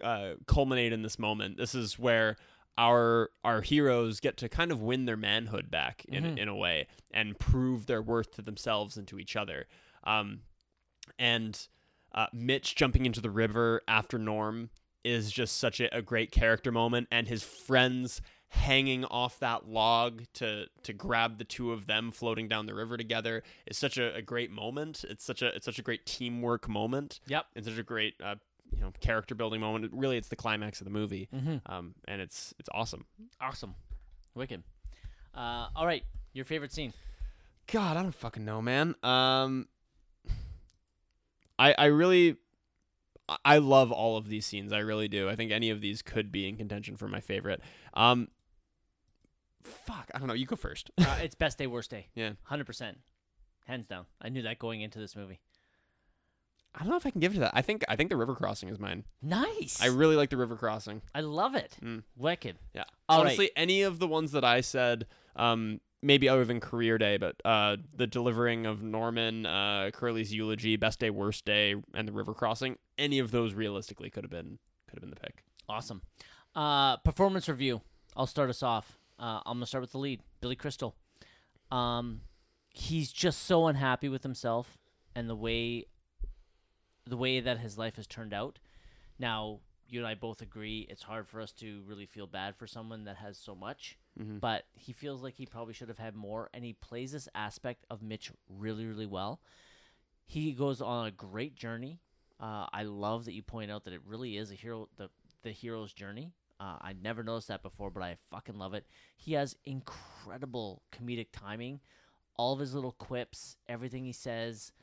uh, 0.01 0.35
culminate 0.47 0.93
in 0.93 1.01
this 1.01 1.19
moment. 1.19 1.57
This 1.57 1.75
is 1.75 1.99
where 1.99 2.37
our 2.77 3.29
our 3.43 3.59
heroes 3.61 4.21
get 4.21 4.37
to 4.37 4.47
kind 4.47 4.71
of 4.71 4.81
win 4.81 5.03
their 5.05 5.17
manhood 5.17 5.69
back 5.69 6.05
in 6.07 6.23
Mhm. 6.23 6.37
in 6.37 6.47
a 6.47 6.55
way 6.55 6.87
and 7.11 7.37
prove 7.37 7.85
their 7.85 8.01
worth 8.01 8.31
to 8.35 8.41
themselves 8.41 8.95
and 8.95 9.05
to 9.09 9.19
each 9.19 9.35
other. 9.35 9.67
Um, 10.05 10.43
and 11.17 11.67
uh, 12.13 12.27
Mitch 12.33 12.75
jumping 12.75 13.05
into 13.05 13.19
the 13.21 13.29
river 13.29 13.81
after 13.87 14.17
Norm 14.17 14.69
is 15.03 15.31
just 15.31 15.57
such 15.57 15.79
a, 15.79 15.95
a 15.97 16.01
great 16.01 16.31
character 16.31 16.71
moment, 16.71 17.07
and 17.11 17.27
his 17.27 17.43
friends 17.43 18.21
hanging 18.51 19.05
off 19.05 19.37
that 19.39 19.67
log 19.67 20.23
to 20.33 20.65
to 20.83 20.91
grab 20.93 21.37
the 21.37 21.43
two 21.43 21.71
of 21.71 21.85
them 21.85 22.11
floating 22.11 22.47
down 22.47 22.65
the 22.65 22.73
river 22.73 22.97
together 22.97 23.43
is 23.67 23.77
such 23.77 23.97
a, 23.97 24.15
a 24.15 24.21
great 24.23 24.49
moment. 24.51 25.05
It's 25.07 25.23
such 25.23 25.41
a 25.41 25.47
it's 25.55 25.65
such 25.65 25.77
a 25.79 25.83
great 25.83 26.05
teamwork 26.05 26.67
moment. 26.67 27.19
Yep. 27.27 27.45
It's 27.55 27.67
such 27.67 27.77
a 27.77 27.83
great 27.83 28.15
uh, 28.23 28.35
you 28.75 28.81
know 28.81 28.91
character 29.01 29.35
building 29.35 29.61
moment. 29.61 29.85
It- 29.85 29.91
really, 29.93 30.17
it's 30.17 30.29
the 30.29 30.35
climax 30.35 30.81
of 30.81 30.85
the 30.85 30.91
movie, 30.91 31.29
Mm-hmm. 31.35 31.57
um, 31.71 31.93
and 32.07 32.21
it's 32.21 32.53
it's 32.59 32.69
awesome. 32.73 33.05
Awesome. 33.39 33.75
Wicked. 34.35 34.63
Uh, 35.35 35.67
all 35.75 35.85
right. 35.85 36.03
Your 36.33 36.45
favorite 36.45 36.71
scene? 36.73 36.93
God, 37.71 37.97
I 37.97 38.01
don't 38.01 38.13
fucking 38.15 38.43
know, 38.45 38.61
man. 38.63 38.95
Um, 39.03 39.67
I 41.57 41.73
I 41.77 41.85
really, 41.85 42.37
I- 43.45 43.57
love 43.57 43.91
all 43.91 44.17
of 44.17 44.27
these 44.29 44.45
scenes. 44.45 44.71
I 44.73 44.79
really 44.79 45.07
do. 45.07 45.29
I 45.29 45.35
think 45.35 45.51
any 45.51 45.69
of 45.69 45.81
these 45.81 46.01
could 46.01 46.31
be 46.31 46.47
in 46.47 46.57
contention 46.57 46.97
for 46.97 47.07
my 47.07 47.19
favorite. 47.19 47.61
Um, 47.93 48.29
fuck, 49.63 50.09
I 50.13 50.19
don't 50.19 50.27
know. 50.27 50.33
You 50.33 50.45
go 50.45 50.55
first. 50.55 50.91
Uh, 50.99 51.17
it's 51.21 51.35
best 51.35 51.57
day, 51.57 51.67
worst 51.67 51.89
day. 51.89 52.07
Yeah. 52.15 52.31
Hundred 52.43 52.65
percent. 52.65 52.97
Hands 53.65 53.85
down. 53.85 54.05
I 54.21 54.29
knew 54.29 54.41
that 54.43 54.59
going 54.59 54.81
into 54.81 54.99
this 54.99 55.15
movie. 55.15 55.39
I 56.75 56.79
don't 56.79 56.91
know 56.91 56.97
if 56.97 57.05
I 57.05 57.09
can 57.09 57.19
give 57.19 57.31
it 57.31 57.35
to 57.35 57.41
that. 57.41 57.51
I 57.55 57.61
think 57.61 57.83
I 57.89 57.95
think 57.95 58.09
the 58.09 58.17
river 58.17 58.35
crossing 58.35 58.69
is 58.69 58.79
mine. 58.79 59.03
Nice. 59.21 59.79
I 59.81 59.87
really 59.87 60.15
like 60.15 60.29
the 60.29 60.37
river 60.37 60.55
crossing. 60.55 61.01
I 61.15 61.21
love 61.21 61.55
it. 61.55 61.75
Mm. 61.83 62.03
Wicked. 62.15 62.57
Yeah. 62.73 62.83
All 63.07 63.21
Honestly, 63.21 63.51
any 63.55 63.81
of 63.81 63.99
the 63.99 64.07
ones 64.07 64.31
that 64.33 64.43
I 64.43 64.61
said, 64.61 65.07
um, 65.35 65.81
maybe 66.01 66.29
other 66.29 66.45
than 66.45 66.59
career 66.59 66.97
day, 66.97 67.17
but 67.17 67.35
uh, 67.45 67.77
the 67.95 68.07
delivering 68.07 68.65
of 68.65 68.81
Norman, 68.83 69.45
uh, 69.45 69.91
Curly's 69.93 70.33
eulogy, 70.33 70.75
best 70.75 70.99
day, 70.99 71.09
worst 71.09 71.45
day, 71.45 71.75
and 71.93 72.07
the 72.07 72.11
river 72.11 72.33
crossing, 72.33 72.77
any 72.97 73.19
of 73.19 73.31
those 73.31 73.53
realistically 73.53 74.09
could 74.09 74.23
have 74.23 74.31
been 74.31 74.59
could 74.87 74.95
have 74.95 75.01
been 75.01 75.09
the 75.09 75.15
pick. 75.15 75.43
Awesome. 75.67 76.01
Uh, 76.55 76.97
performance 76.97 77.47
review. 77.47 77.81
I'll 78.15 78.27
start 78.27 78.49
us 78.49 78.63
off. 78.63 78.97
Uh, 79.19 79.41
I'm 79.45 79.57
gonna 79.57 79.65
start 79.65 79.81
with 79.81 79.91
the 79.91 79.99
lead, 79.99 80.21
Billy 80.41 80.55
Crystal. 80.55 80.95
Um, 81.71 82.21
he's 82.71 83.11
just 83.11 83.43
so 83.43 83.67
unhappy 83.67 84.09
with 84.09 84.23
himself 84.23 84.77
and 85.15 85.29
the 85.29 85.35
way 85.35 85.85
the 87.05 87.17
way 87.17 87.39
that 87.39 87.59
his 87.59 87.77
life 87.77 87.95
has 87.95 88.07
turned 88.07 88.33
out. 88.33 88.59
Now, 89.17 89.59
you 89.87 89.99
and 89.99 90.07
I 90.07 90.13
both 90.13 90.41
agree 90.41 90.87
it's 90.89 91.03
hard 91.03 91.27
for 91.27 91.41
us 91.41 91.51
to 91.53 91.81
really 91.87 92.05
feel 92.05 92.27
bad 92.27 92.55
for 92.55 92.67
someone 92.67 93.05
that 93.05 93.17
has 93.17 93.37
so 93.37 93.55
much, 93.55 93.97
Mhm. 94.19 94.39
but 94.39 94.65
he 94.73 94.91
feels 94.91 95.23
like 95.23 95.35
he 95.35 95.45
probably 95.45 95.73
should 95.73 95.87
have 95.89 95.97
had 95.97 96.15
more, 96.15 96.49
and 96.53 96.63
he 96.65 96.73
plays 96.73 97.11
this 97.13 97.29
aspect 97.33 97.85
of 97.89 98.01
Mitch 98.01 98.31
really, 98.49 98.85
really 98.85 99.05
well. 99.05 99.41
He 100.25 100.53
goes 100.53 100.81
on 100.81 101.07
a 101.07 101.11
great 101.11 101.55
journey. 101.55 102.01
Uh, 102.39 102.67
I 102.71 102.83
love 102.83 103.25
that 103.25 103.33
you 103.33 103.41
point 103.43 103.71
out 103.71 103.83
that 103.85 103.93
it 103.93 104.01
really 104.05 104.37
is 104.37 104.51
a 104.51 104.55
hero, 104.55 104.89
the 104.97 105.09
the 105.41 105.51
hero's 105.51 105.93
journey. 105.93 106.33
Uh, 106.59 106.77
I 106.81 106.93
never 106.93 107.23
noticed 107.23 107.47
that 107.47 107.61
before, 107.63 107.89
but 107.89 108.03
I 108.03 108.17
fucking 108.29 108.57
love 108.57 108.73
it. 108.73 108.85
He 109.15 109.33
has 109.33 109.55
incredible 109.63 110.83
comedic 110.91 111.27
timing. 111.31 111.79
All 112.35 112.53
of 112.53 112.59
his 112.59 112.73
little 112.75 112.91
quips, 112.91 113.55
everything 113.69 114.03
he 114.03 114.11
says, 114.11 114.73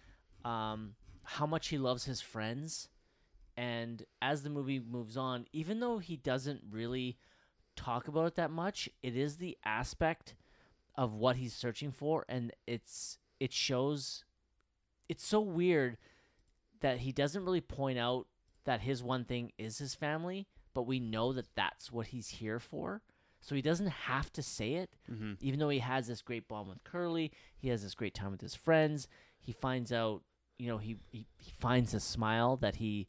um, 0.44 0.94
how 1.22 1.46
much 1.46 1.68
he 1.68 1.76
loves 1.78 2.04
his 2.04 2.20
friends. 2.22 2.88
And 3.56 4.04
as 4.22 4.42
the 4.42 4.50
movie 4.50 4.80
moves 4.80 5.16
on, 5.16 5.46
even 5.52 5.80
though 5.80 5.98
he 5.98 6.16
doesn't 6.16 6.62
really 6.70 7.18
talk 7.76 8.08
about 8.08 8.26
it 8.26 8.34
that 8.36 8.50
much, 8.50 8.88
it 9.02 9.16
is 9.16 9.36
the 9.36 9.56
aspect 9.64 10.34
of 10.94 11.14
what 11.14 11.36
he's 11.36 11.54
searching 11.54 11.90
for, 11.90 12.24
and 12.28 12.52
it's 12.66 13.18
it 13.38 13.52
shows. 13.52 14.24
It's 15.08 15.24
so 15.24 15.40
weird 15.40 15.98
that 16.80 16.98
he 16.98 17.12
doesn't 17.12 17.44
really 17.44 17.60
point 17.60 17.98
out 17.98 18.26
that 18.64 18.80
his 18.80 19.02
one 19.02 19.24
thing 19.24 19.52
is 19.58 19.78
his 19.78 19.94
family, 19.94 20.46
but 20.74 20.82
we 20.86 20.98
know 20.98 21.32
that 21.32 21.54
that's 21.54 21.92
what 21.92 22.08
he's 22.08 22.28
here 22.28 22.58
for. 22.58 23.02
So 23.40 23.54
he 23.54 23.62
doesn't 23.62 23.86
have 23.88 24.32
to 24.32 24.42
say 24.42 24.74
it, 24.74 24.90
Mm-hmm. 25.10 25.34
even 25.40 25.60
though 25.60 25.68
he 25.68 25.78
has 25.78 26.08
this 26.08 26.22
great 26.22 26.48
bond 26.48 26.68
with 26.68 26.82
Curly. 26.82 27.30
He 27.56 27.68
has 27.68 27.82
this 27.82 27.94
great 27.94 28.14
time 28.14 28.32
with 28.32 28.40
his 28.40 28.56
friends. 28.56 29.06
He 29.38 29.52
finds 29.52 29.92
out, 29.92 30.22
you 30.58 30.66
know, 30.66 30.78
he, 30.78 30.96
he, 31.12 31.26
he 31.38 31.52
finds 31.60 31.94
a 31.94 32.00
smile 32.00 32.56
that 32.56 32.76
he 32.76 33.06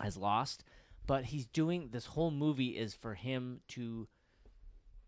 has 0.00 0.16
lost. 0.16 0.64
But 1.06 1.26
he's 1.26 1.46
doing 1.46 1.88
this 1.92 2.06
whole 2.06 2.30
movie 2.30 2.76
is 2.76 2.94
for 2.94 3.14
him 3.14 3.60
to 3.68 4.08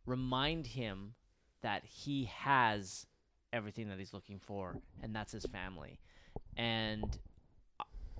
remind 0.05 0.69
him 0.69 1.15
that 1.63 1.85
he 1.85 2.25
has 2.27 3.07
everything 3.53 3.89
that 3.89 3.99
he's 3.99 4.13
looking 4.13 4.39
for, 4.39 4.77
and 5.03 5.15
that's 5.15 5.33
his 5.33 5.47
family. 5.47 5.99
And 6.57 7.19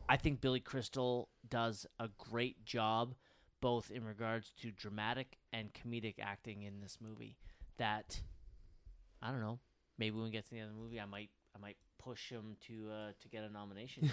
I- 0.09 0.17
think 0.17 0.41
Billy 0.41 0.61
Crystal 0.61 1.29
does 1.49 1.87
a 1.99 2.09
great 2.17 2.65
job, 2.65 3.15
both 3.61 3.91
in 3.91 4.05
regards 4.05 4.53
to 4.63 4.71
dramatic 4.71 5.39
and 5.53 5.73
comedic 5.75 6.15
acting 6.19 6.63
in 6.63 6.81
this 6.81 6.99
movie. 7.01 7.37
That 7.77 8.23
I 9.21 9.31
don't 9.31 9.41
know. 9.41 9.59
Maybe 9.99 10.15
when 10.17 10.25
we 10.25 10.31
get 10.31 10.45
to 10.45 10.51
the 10.51 10.61
end 10.61 10.71
of 10.71 10.77
the 10.77 10.81
movie, 10.81 11.01
I 11.01 11.05
might 11.05 11.31
I 11.55 11.59
might 11.59 11.77
push 11.99 12.31
him 12.31 12.57
to 12.67 12.91
uh, 12.91 13.13
to 13.21 13.29
get 13.29 13.45
a 13.45 13.51
nomination. 13.51 14.11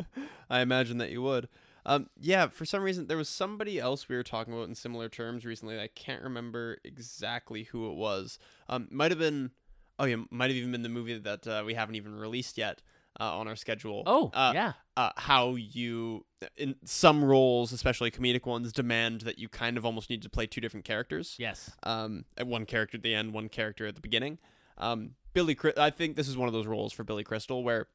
I 0.50 0.60
imagine 0.60 0.98
that 0.98 1.10
you 1.10 1.22
would. 1.22 1.48
Um, 1.84 2.08
yeah, 2.20 2.48
for 2.48 2.64
some 2.64 2.82
reason 2.82 3.06
there 3.06 3.16
was 3.16 3.28
somebody 3.28 3.78
else 3.78 4.08
we 4.08 4.16
were 4.16 4.22
talking 4.22 4.52
about 4.52 4.68
in 4.68 4.74
similar 4.74 5.08
terms 5.08 5.44
recently. 5.44 5.80
I 5.80 5.88
can't 5.88 6.22
remember 6.22 6.78
exactly 6.84 7.64
who 7.64 7.90
it 7.90 7.94
was. 7.94 8.38
Um, 8.68 8.88
might 8.90 9.10
have 9.10 9.18
been. 9.18 9.50
Oh 9.98 10.04
yeah, 10.04 10.16
might 10.30 10.50
have 10.50 10.56
even 10.56 10.72
been 10.72 10.82
the 10.82 10.88
movie 10.88 11.18
that 11.18 11.46
uh, 11.46 11.62
we 11.64 11.74
haven't 11.74 11.96
even 11.96 12.14
released 12.14 12.56
yet 12.56 12.82
uh, 13.20 13.38
on 13.38 13.46
our 13.46 13.56
schedule. 13.56 14.02
oh 14.06 14.30
uh, 14.32 14.52
yeah, 14.54 14.72
uh, 14.96 15.10
how 15.16 15.54
you 15.54 16.24
in 16.56 16.74
some 16.84 17.24
roles, 17.24 17.72
especially 17.72 18.10
comedic 18.10 18.46
ones, 18.46 18.72
demand 18.72 19.22
that 19.22 19.38
you 19.38 19.48
kind 19.48 19.76
of 19.76 19.84
almost 19.84 20.10
need 20.10 20.22
to 20.22 20.30
play 20.30 20.46
two 20.46 20.60
different 20.60 20.84
characters. 20.84 21.36
yes, 21.38 21.70
Um, 21.82 22.24
one 22.42 22.64
character 22.66 22.96
at 22.96 23.02
the 23.02 23.14
end, 23.14 23.32
one 23.32 23.48
character 23.48 23.86
at 23.86 23.94
the 23.94 24.00
beginning. 24.00 24.38
Um, 24.78 25.10
Billy, 25.34 25.56
I 25.76 25.90
think 25.90 26.16
this 26.16 26.28
is 26.28 26.36
one 26.36 26.48
of 26.48 26.54
those 26.54 26.66
roles 26.66 26.92
for 26.92 27.04
Billy 27.04 27.24
Crystal 27.24 27.62
where 27.62 27.88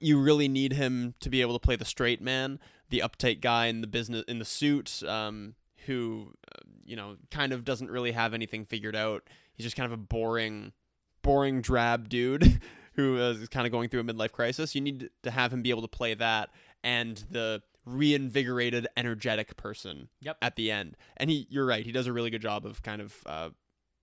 you 0.00 0.20
really 0.20 0.48
need 0.48 0.72
him 0.74 1.14
to 1.20 1.30
be 1.30 1.40
able 1.40 1.54
to 1.54 1.58
play 1.64 1.76
the 1.76 1.84
straight 1.84 2.20
man, 2.20 2.58
the 2.90 3.00
uptight 3.00 3.40
guy 3.40 3.66
in 3.66 3.80
the 3.80 3.86
business 3.86 4.24
in 4.28 4.38
the 4.38 4.44
suit, 4.44 5.02
um, 5.06 5.54
who 5.86 6.32
uh, 6.52 6.60
you 6.84 6.96
know 6.96 7.16
kind 7.30 7.52
of 7.52 7.64
doesn't 7.64 7.90
really 7.90 8.12
have 8.12 8.34
anything 8.34 8.64
figured 8.64 8.96
out. 8.96 9.22
He's 9.54 9.64
just 9.64 9.76
kind 9.76 9.86
of 9.86 9.92
a 9.92 10.02
boring, 10.02 10.72
boring 11.22 11.60
drab 11.62 12.08
dude 12.08 12.60
who 12.94 13.18
uh, 13.18 13.36
kind 13.50 13.66
of 13.66 13.72
going 13.72 13.88
through 13.88 14.00
a 14.00 14.04
midlife 14.04 14.32
crisis. 14.32 14.74
You 14.74 14.80
need 14.80 15.10
to 15.22 15.30
have 15.30 15.52
him 15.52 15.62
be 15.62 15.70
able 15.70 15.82
to 15.82 15.88
play 15.88 16.14
that 16.14 16.50
and 16.84 17.24
the 17.30 17.62
reinvigorated, 17.84 18.86
energetic 18.96 19.56
person 19.56 20.08
Yep. 20.20 20.36
at 20.42 20.56
the 20.56 20.70
end. 20.70 20.96
And 21.16 21.30
he, 21.30 21.46
you're 21.50 21.66
right, 21.66 21.84
he 21.84 21.92
does 21.92 22.06
a 22.06 22.12
really 22.12 22.30
good 22.30 22.42
job 22.42 22.66
of 22.66 22.82
kind 22.82 23.00
of 23.00 23.16
uh, 23.26 23.50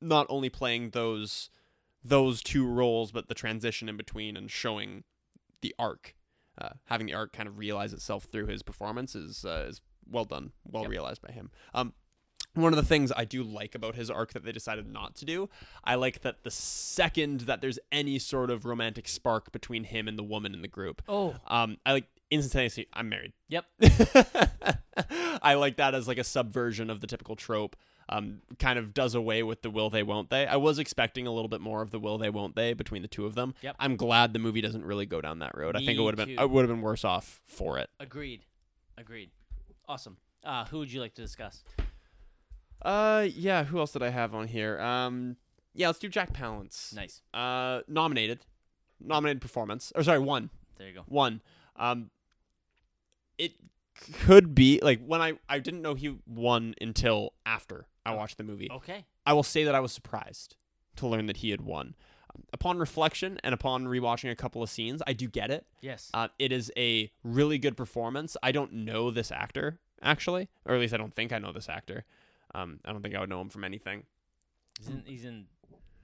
not 0.01 0.25
only 0.29 0.49
playing 0.49 0.89
those 0.91 1.49
those 2.03 2.43
two 2.43 2.67
roles, 2.67 3.11
but 3.11 3.27
the 3.29 3.33
transition 3.33 3.89
in 3.89 3.97
between 3.97 4.37
and 4.37 4.51
showing 4.51 5.03
the 5.61 5.73
arc, 5.79 6.15
uh, 6.59 6.69
having 6.85 7.07
the 7.07 7.13
arc 7.13 7.33
kind 7.33 7.47
of 7.47 7.57
realize 7.57 7.93
itself 7.93 8.25
through 8.25 8.47
his 8.47 8.63
performance 8.63 9.15
is 9.15 9.45
uh, 9.45 9.65
is 9.69 9.81
well 10.09 10.25
done, 10.25 10.51
well 10.63 10.83
Yep. 10.83 10.91
realized 10.91 11.21
by 11.21 11.31
him. 11.33 11.51
Um, 11.73 11.93
one 12.53 12.71
of 12.71 12.77
the 12.77 12.85
things 12.85 13.11
I 13.13 13.25
do 13.25 13.43
like 13.43 13.75
about 13.75 13.95
his 13.95 14.09
arc 14.09 14.31
that 14.31 14.45
they 14.45 14.53
decided 14.53 14.87
not 14.87 15.15
to 15.17 15.25
do, 15.25 15.49
I 15.83 15.95
like 15.95 16.21
that 16.21 16.43
the 16.43 16.51
second 16.51 17.41
that 17.41 17.59
there's 17.59 17.79
any 17.91 18.17
sort 18.17 18.49
of 18.49 18.63
romantic 18.65 19.09
spark 19.09 19.51
between 19.51 19.83
him 19.83 20.07
and 20.07 20.17
the 20.17 20.23
woman 20.23 20.53
in 20.53 20.61
the 20.61 20.69
group, 20.69 21.01
oh 21.09 21.35
um, 21.47 21.77
I 21.85 21.91
like 21.91 22.05
instantaneously. 22.31 22.87
I'm 22.93 23.09
married. 23.09 23.33
yep, 23.49 23.65
I 25.41 25.55
like 25.55 25.77
that 25.77 25.93
as 25.95 26.07
like 26.07 26.17
a 26.17 26.23
subversion 26.23 26.89
of 26.89 27.01
the 27.01 27.07
typical 27.07 27.35
trope. 27.35 27.75
Um, 28.07 28.41
kind 28.59 28.77
of 28.77 28.93
does 28.93 29.15
away 29.15 29.41
with 29.41 29.63
the 29.63 29.71
will 29.71 29.89
they 29.89 30.03
won't 30.03 30.29
they. 30.29 30.45
I 30.45 30.57
was 30.57 30.77
expecting 30.77 31.25
a 31.25 31.31
little 31.31 31.47
bit 31.47 31.59
more 31.59 31.81
of 31.81 31.89
the 31.89 31.97
will 31.99 32.19
they 32.19 32.29
won't 32.29 32.55
they 32.55 32.73
between 32.73 33.01
the 33.01 33.07
two 33.07 33.25
of 33.25 33.33
them. 33.33 33.55
Yep. 33.61 33.75
I'm 33.79 33.95
glad 33.95 34.33
the 34.33 34.39
movie 34.39 34.61
doesn't 34.61 34.85
really 34.85 35.07
go 35.07 35.21
down 35.21 35.39
that 35.39 35.57
road. 35.57 35.75
I 35.75 35.79
think 35.79 35.97
it 35.97 36.01
would 36.01 36.17
have 36.17 36.27
been. 36.27 36.37
I 36.37 36.45
would 36.45 36.61
have 36.61 36.69
been 36.69 36.83
worse 36.83 37.03
off 37.03 37.41
for 37.47 37.79
it. 37.79 37.89
agreed, 37.99 38.41
agreed. 38.95 39.31
Awesome. 39.87 40.17
Uh, 40.43 40.65
who 40.65 40.79
would 40.79 40.91
you 40.91 41.01
like 41.01 41.15
to 41.15 41.21
discuss? 41.21 41.63
Uh, 42.83 43.27
yeah. 43.33 43.63
Who 43.63 43.79
else 43.79 43.91
did 43.91 44.03
I 44.03 44.09
have 44.09 44.35
on 44.35 44.47
here? 44.47 44.79
Um, 44.79 45.37
yeah, 45.73 45.87
let's 45.87 45.99
do 45.99 46.07
Jack 46.07 46.31
Palance. 46.31 46.95
Nice. 46.95 47.21
Uh, 47.33 47.81
nominated, 47.87 48.45
nominated 48.99 49.41
performance. 49.41 49.91
Or 49.95 50.03
sorry, 50.03 50.19
one. 50.19 50.51
There 50.77 50.87
you 50.87 50.93
go. 50.93 51.03
One. 51.07 51.41
Um, 51.75 52.11
it 53.37 53.53
could 54.13 54.53
be 54.53 54.79
like 54.83 55.03
when 55.03 55.21
I 55.21 55.33
I 55.49 55.59
didn't 55.59 55.81
know 55.81 55.93
he 55.93 56.17
won 56.27 56.75
until 56.79 57.33
after 57.45 57.87
I 58.05 58.13
watched 58.13 58.37
the 58.37 58.43
movie. 58.43 58.69
Okay. 58.71 59.05
I 59.25 59.33
will 59.33 59.43
say 59.43 59.63
that 59.63 59.75
I 59.75 59.79
was 59.79 59.91
surprised 59.91 60.55
to 60.97 61.07
learn 61.07 61.25
that 61.27 61.37
he 61.37 61.49
had 61.51 61.61
won. 61.61 61.95
upon 62.53 62.77
reflection 62.77 63.39
and 63.43 63.53
upon 63.53 63.85
rewatching 63.85 64.29
a 64.31 64.35
couple 64.35 64.61
of 64.61 64.69
scenes, 64.69 65.01
I 65.07 65.13
do 65.13 65.27
get 65.27 65.49
it. 65.51 65.65
Yes. 65.81 66.09
Uh, 66.13 66.27
it 66.37 66.51
is 66.51 66.71
a 66.77 67.11
really 67.23 67.57
good 67.57 67.75
performance. 67.77 68.35
I 68.43 68.51
don't 68.51 68.71
know 68.73 69.09
this 69.11 69.31
actor 69.31 69.79
actually, 70.01 70.49
or 70.65 70.75
at 70.75 70.81
least 70.81 70.93
I 70.93 70.97
don't 70.97 71.13
think 71.13 71.31
I 71.33 71.39
know 71.39 71.51
this 71.51 71.69
actor. 71.69 72.03
Um, 72.53 72.79
I 72.85 72.91
don't 72.91 73.01
think 73.01 73.15
I 73.15 73.19
would 73.21 73.29
know 73.29 73.41
him 73.41 73.49
from 73.49 73.63
anything. 73.63 74.03
he's 74.77 74.87
in. 74.89 75.03
He's 75.05 75.25
in 75.25 75.45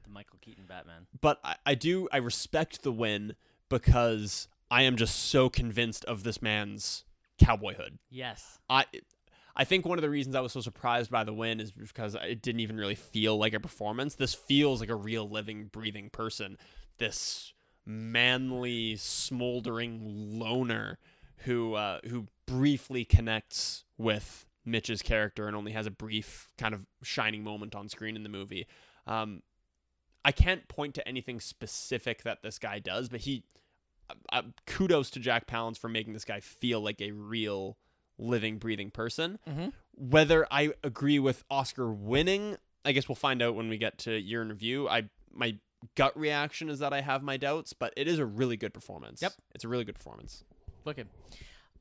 the 0.04 0.10
Michael 0.10 0.40
Keaton 0.42 0.66
Batman. 0.68 1.06
But 1.20 1.40
I, 1.44 1.56
I 1.66 1.76
do 1.76 2.08
I 2.12 2.18
respect 2.18 2.84
the 2.84 2.92
win 2.92 3.36
because 3.70 4.48
I 4.70 4.84
am 4.84 4.96
just 4.96 5.30
so 5.30 5.50
convinced 5.50 6.04
of 6.06 6.24
this 6.24 6.42
man's 6.42 7.04
cowboyhood. 7.40 8.00
Yes. 8.10 8.60
I 8.70 8.86
I 9.56 9.64
think 9.64 9.86
one 9.86 9.98
of 9.98 10.02
the 10.02 10.10
reasons 10.10 10.36
I 10.36 10.42
was 10.42 10.54
so 10.54 10.62
surprised 10.62 11.12
by 11.12 11.24
the 11.24 11.34
win 11.34 11.60
is 11.60 11.72
because 11.72 12.16
it 12.16 12.42
didn't 12.42 12.62
even 12.62 12.78
really 12.78 12.96
feel 12.96 13.38
like 13.38 13.54
a 13.54 13.60
performance. 13.60 14.16
This 14.16 14.34
feels 14.34 14.80
like 14.80 14.90
a 14.90 14.96
real 14.96 15.30
living, 15.30 15.66
breathing 15.66 16.10
person. 16.10 16.58
This 16.98 17.54
manly, 17.86 18.96
smoldering 18.96 20.00
loner 20.40 21.00
who 21.38 21.74
uh, 21.74 22.00
who 22.08 22.28
briefly 22.46 23.04
connects 23.06 23.84
with 23.98 24.46
Mitch's 24.66 25.02
character 25.02 25.48
and 25.48 25.56
only 25.56 25.72
has 25.72 25.88
a 25.88 25.92
brief 25.92 26.50
kind 26.58 26.74
of 26.74 26.86
shining 27.04 27.44
moment 27.44 27.76
on 27.76 27.90
screen 27.90 28.16
in 28.16 28.24
the 28.24 28.30
movie. 28.30 28.68
Um, 29.08 29.42
I 30.24 30.32
can't 30.32 30.68
point 30.68 30.94
to 30.96 31.08
anything 31.08 31.40
specific 31.40 32.24
that 32.24 32.44
this 32.44 32.60
guy 32.60 32.80
does, 32.80 33.10
but 33.10 33.22
he 33.22 33.44
uh, 34.32 34.44
kudos 34.68 35.10
to 35.12 35.20
Jack 35.20 35.48
Palance 35.48 35.78
for 35.78 35.90
making 35.90 36.14
this 36.14 36.26
guy 36.26 36.40
feel 36.40 36.82
like 36.82 37.02
a 37.02 37.12
real 37.12 37.78
living, 38.22 38.58
breathing 38.58 38.92
person. 38.92 39.40
Mm-hmm. 39.48 39.70
Whether 39.96 40.48
I 40.50 40.74
agree 40.84 41.20
with 41.20 41.44
Oscar 41.50 41.92
winning, 41.92 42.58
I 42.86 42.94
guess 42.94 43.10
we'll 43.10 43.16
find 43.16 43.42
out 43.42 43.56
when 43.56 43.68
we 43.68 43.78
get 43.78 43.98
to 44.00 44.18
year 44.18 44.42
in 44.42 44.50
review. 44.50 44.88
I 44.88 45.10
my 45.34 45.58
gut 45.96 46.18
reaction 46.18 46.70
is 46.70 46.80
that 46.80 46.94
I 46.94 47.02
have 47.02 47.24
my 47.24 47.38
doubts, 47.38 47.74
but 47.74 47.94
it 47.98 48.08
is 48.08 48.20
a 48.20 48.26
really 48.26 48.58
good 48.58 48.74
performance. 48.74 49.22
Yep. 49.22 49.34
it's 49.56 49.64
a 49.64 49.68
really 49.68 49.84
good 49.84 49.96
performance. 49.96 50.44
Wicked. 50.86 51.08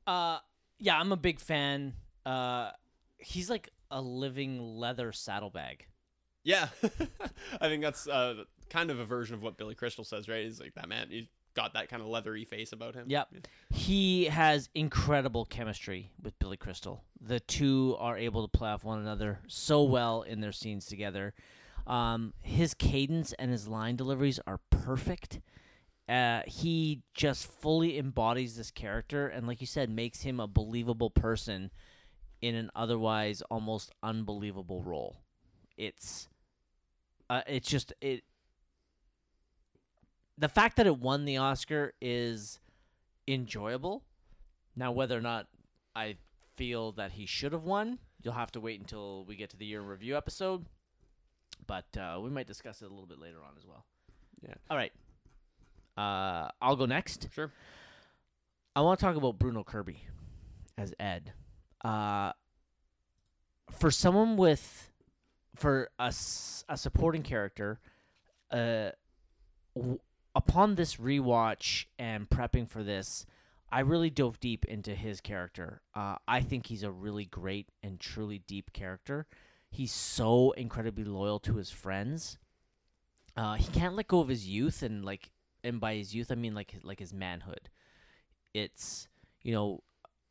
Uh, 0.07 0.39
yeah, 0.79 0.99
I'm 0.99 1.11
a 1.11 1.17
big 1.17 1.39
fan. 1.39 1.93
Uh, 2.25 2.71
he's 3.17 3.49
like 3.49 3.69
a 3.89 4.01
living 4.01 4.59
leather 4.59 5.11
saddlebag. 5.11 5.85
Yeah, 6.43 6.69
I 7.61 7.67
think 7.67 7.83
that's 7.83 8.07
uh, 8.07 8.43
kind 8.69 8.89
of 8.89 8.99
a 8.99 9.05
version 9.05 9.35
of 9.35 9.43
what 9.43 9.57
Billy 9.57 9.75
Crystal 9.75 10.03
says, 10.03 10.27
right? 10.27 10.43
He's 10.43 10.59
like 10.59 10.73
that 10.73 10.89
man. 10.89 11.07
He's 11.09 11.27
got 11.53 11.73
that 11.73 11.89
kind 11.89 12.01
of 12.01 12.07
leathery 12.07 12.45
face 12.45 12.71
about 12.71 12.95
him. 12.95 13.05
Yep. 13.07 13.29
He 13.69 14.25
has 14.25 14.69
incredible 14.73 15.45
chemistry 15.45 16.11
with 16.21 16.37
Billy 16.39 16.57
Crystal. 16.57 17.03
The 17.19 17.39
two 17.39 17.95
are 17.99 18.17
able 18.17 18.47
to 18.47 18.57
play 18.57 18.69
off 18.69 18.83
one 18.83 18.99
another 18.99 19.39
so 19.47 19.83
well 19.83 20.21
in 20.21 20.41
their 20.41 20.51
scenes 20.51 20.85
together. 20.85 21.33
Um, 21.87 22.33
his 22.41 22.73
cadence 22.73 23.33
and 23.33 23.51
his 23.51 23.67
line 23.67 23.95
deliveries 23.95 24.39
are 24.45 24.59
perfect. 24.69 25.39
Uh, 26.07 26.41
he 26.45 27.01
just 27.13 27.47
fully 27.47 27.97
embodies 27.97 28.55
this 28.55 28.71
character, 28.71 29.27
and 29.27 29.47
like 29.47 29.61
you 29.61 29.67
said, 29.67 29.89
makes 29.89 30.21
him 30.21 30.39
a 30.39 30.47
believable 30.47 31.09
person 31.09 31.71
in 32.41 32.55
an 32.55 32.71
otherwise 32.75 33.41
almost 33.49 33.91
unbelievable 34.03 34.81
role. 34.81 35.17
It's, 35.77 36.27
uh, 37.29 37.41
it's 37.47 37.67
just 37.67 37.93
it. 38.01 38.23
The 40.41 40.49
fact 40.49 40.77
that 40.77 40.87
it 40.87 40.97
won 40.97 41.25
the 41.25 41.37
Oscar 41.37 41.93
is 42.01 42.59
enjoyable. 43.27 44.01
Now, 44.75 44.91
whether 44.91 45.15
or 45.15 45.21
not 45.21 45.45
I 45.95 46.17
feel 46.55 46.93
that 46.93 47.11
he 47.11 47.27
should 47.27 47.53
have 47.53 47.63
won, 47.63 47.99
you'll 48.23 48.33
have 48.33 48.51
to 48.53 48.59
wait 48.59 48.79
until 48.79 49.23
we 49.25 49.35
get 49.35 49.51
to 49.51 49.57
the 49.57 49.67
year 49.67 49.81
in 49.81 49.85
review 49.85 50.17
episode. 50.17 50.65
But 51.67 51.85
uh, 51.95 52.19
we 52.19 52.31
might 52.31 52.47
discuss 52.47 52.81
it 52.81 52.85
a 52.85 52.89
little 52.89 53.05
bit 53.05 53.19
later 53.19 53.37
on 53.37 53.51
as 53.55 53.67
well. 53.67 53.85
Yeah. 54.41 54.55
All 54.71 54.77
right. 54.77 54.91
Uh, 55.95 56.49
I'll 56.59 56.75
go 56.75 56.87
next. 56.87 57.27
Sure. 57.35 57.51
I 58.75 58.81
want 58.81 58.99
to 58.99 59.05
talk 59.05 59.15
about 59.15 59.37
Bruno 59.37 59.63
Kirby 59.63 60.07
as 60.75 60.91
Ed. 60.99 61.33
Uh, 61.85 62.31
for 63.69 63.91
someone 63.91 64.37
with, 64.37 64.89
for 65.55 65.91
a 65.99 66.11
supporting 66.11 67.21
character, 67.21 67.79
uh, 68.49 68.89
w- 69.75 69.99
upon 70.35 70.75
this 70.75 70.97
rewatch 70.97 71.85
and 71.97 72.29
prepping 72.29 72.67
for 72.67 72.83
this, 72.83 73.25
I 73.71 73.81
really 73.81 74.09
dove 74.09 74.39
deep 74.39 74.65
into 74.65 74.95
his 74.95 75.21
character. 75.21 75.81
Uh, 75.95 76.15
I 76.27 76.41
think 76.41 76.67
he's 76.67 76.83
a 76.83 76.91
really 76.91 77.25
great 77.25 77.69
and 77.81 77.99
truly 77.99 78.39
deep 78.39 78.73
character. 78.73 79.27
He's 79.69 79.93
so 79.93 80.51
incredibly 80.51 81.05
loyal 81.05 81.39
to 81.39 81.55
his 81.55 81.69
friends. 81.69 82.37
Uh, 83.37 83.55
he 83.55 83.67
can't 83.71 83.95
let 83.95 84.09
go 84.09 84.19
of 84.19 84.27
his 84.27 84.47
youth, 84.47 84.83
and 84.83 85.05
like, 85.05 85.31
and 85.63 85.79
by 85.79 85.95
his 85.95 86.13
youth, 86.13 86.31
I 86.31 86.35
mean 86.35 86.53
like 86.53 86.75
like 86.83 86.99
his 86.99 87.13
manhood. 87.13 87.69
It's 88.53 89.07
you 89.41 89.53
know, 89.53 89.83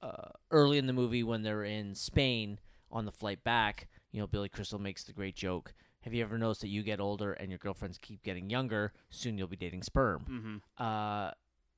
uh, 0.02 0.28
early 0.50 0.78
in 0.78 0.86
the 0.86 0.92
movie 0.92 1.22
when 1.22 1.42
they're 1.42 1.64
in 1.64 1.94
Spain 1.94 2.58
on 2.90 3.04
the 3.04 3.12
flight 3.12 3.42
back, 3.44 3.88
you 4.12 4.20
know, 4.20 4.26
Billy 4.26 4.48
Crystal 4.48 4.78
makes 4.78 5.04
the 5.04 5.12
great 5.12 5.36
joke. 5.36 5.74
Have 6.02 6.14
you 6.14 6.22
ever 6.22 6.38
noticed 6.38 6.62
that 6.62 6.68
you 6.68 6.82
get 6.82 6.98
older 7.00 7.32
and 7.34 7.50
your 7.50 7.58
girlfriends 7.58 7.98
keep 7.98 8.22
getting 8.22 8.48
younger? 8.50 8.92
Soon 9.10 9.36
you'll 9.38 9.48
be 9.48 9.56
dating 9.56 9.82
sperm 9.82 10.24
Mm-hmm. 10.30 10.56
uh, 10.84 11.30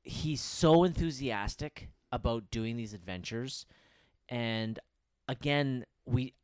he's 0.04 0.40
so 0.40 0.84
enthusiastic 0.84 1.88
about 2.10 2.50
doing 2.50 2.76
these 2.76 2.92
adventures 2.92 3.66
and 4.28 4.78
again 5.28 5.84
we 6.04 6.34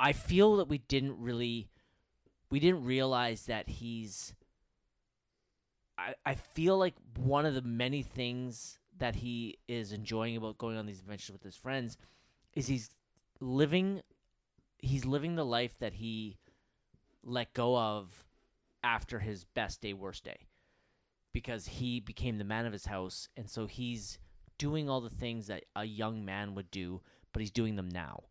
i 0.00 0.12
feel 0.12 0.56
that 0.56 0.68
we 0.68 0.78
didn't 0.78 1.16
really 1.20 1.68
we 2.50 2.58
didn't 2.58 2.82
realize 2.84 3.46
that 3.46 3.68
he's 3.68 4.34
i 5.98 6.14
i 6.24 6.34
feel 6.34 6.76
like 6.78 6.94
one 7.18 7.46
of 7.46 7.54
the 7.54 7.62
many 7.62 8.02
things 8.02 8.78
that 8.98 9.16
he 9.16 9.58
is 9.68 9.92
enjoying 9.92 10.36
about 10.36 10.56
going 10.58 10.76
on 10.76 10.86
these 10.86 11.00
adventures 11.00 11.32
with 11.32 11.42
his 11.42 11.56
friends 11.56 11.96
is 12.54 12.66
he's 12.66 12.90
living 13.40 14.00
he's 14.78 15.04
living 15.04 15.36
the 15.36 15.44
life 15.44 15.78
that 15.78 15.94
he 15.94 16.36
let 17.26 17.52
go 17.52 17.76
of 17.76 18.24
after 18.82 19.18
his 19.18 19.44
best 19.44 19.82
day 19.82 19.92
worst 19.92 20.24
day. 20.24 20.46
Because 21.34 21.66
he 21.66 22.00
became 22.00 22.38
the 22.38 22.44
man 22.44 22.64
of 22.64 22.72
his 22.72 22.86
house 22.86 23.28
and 23.36 23.50
so 23.50 23.66
he's 23.66 24.18
doing 24.58 24.88
all 24.88 25.02
the 25.02 25.10
things 25.10 25.48
that 25.48 25.64
a 25.74 25.84
young 25.84 26.24
man 26.24 26.54
would 26.54 26.70
do 26.70 27.02
but 27.32 27.40
he's 27.40 27.50
doing 27.50 27.76
them 27.76 27.90
now. 27.90 28.22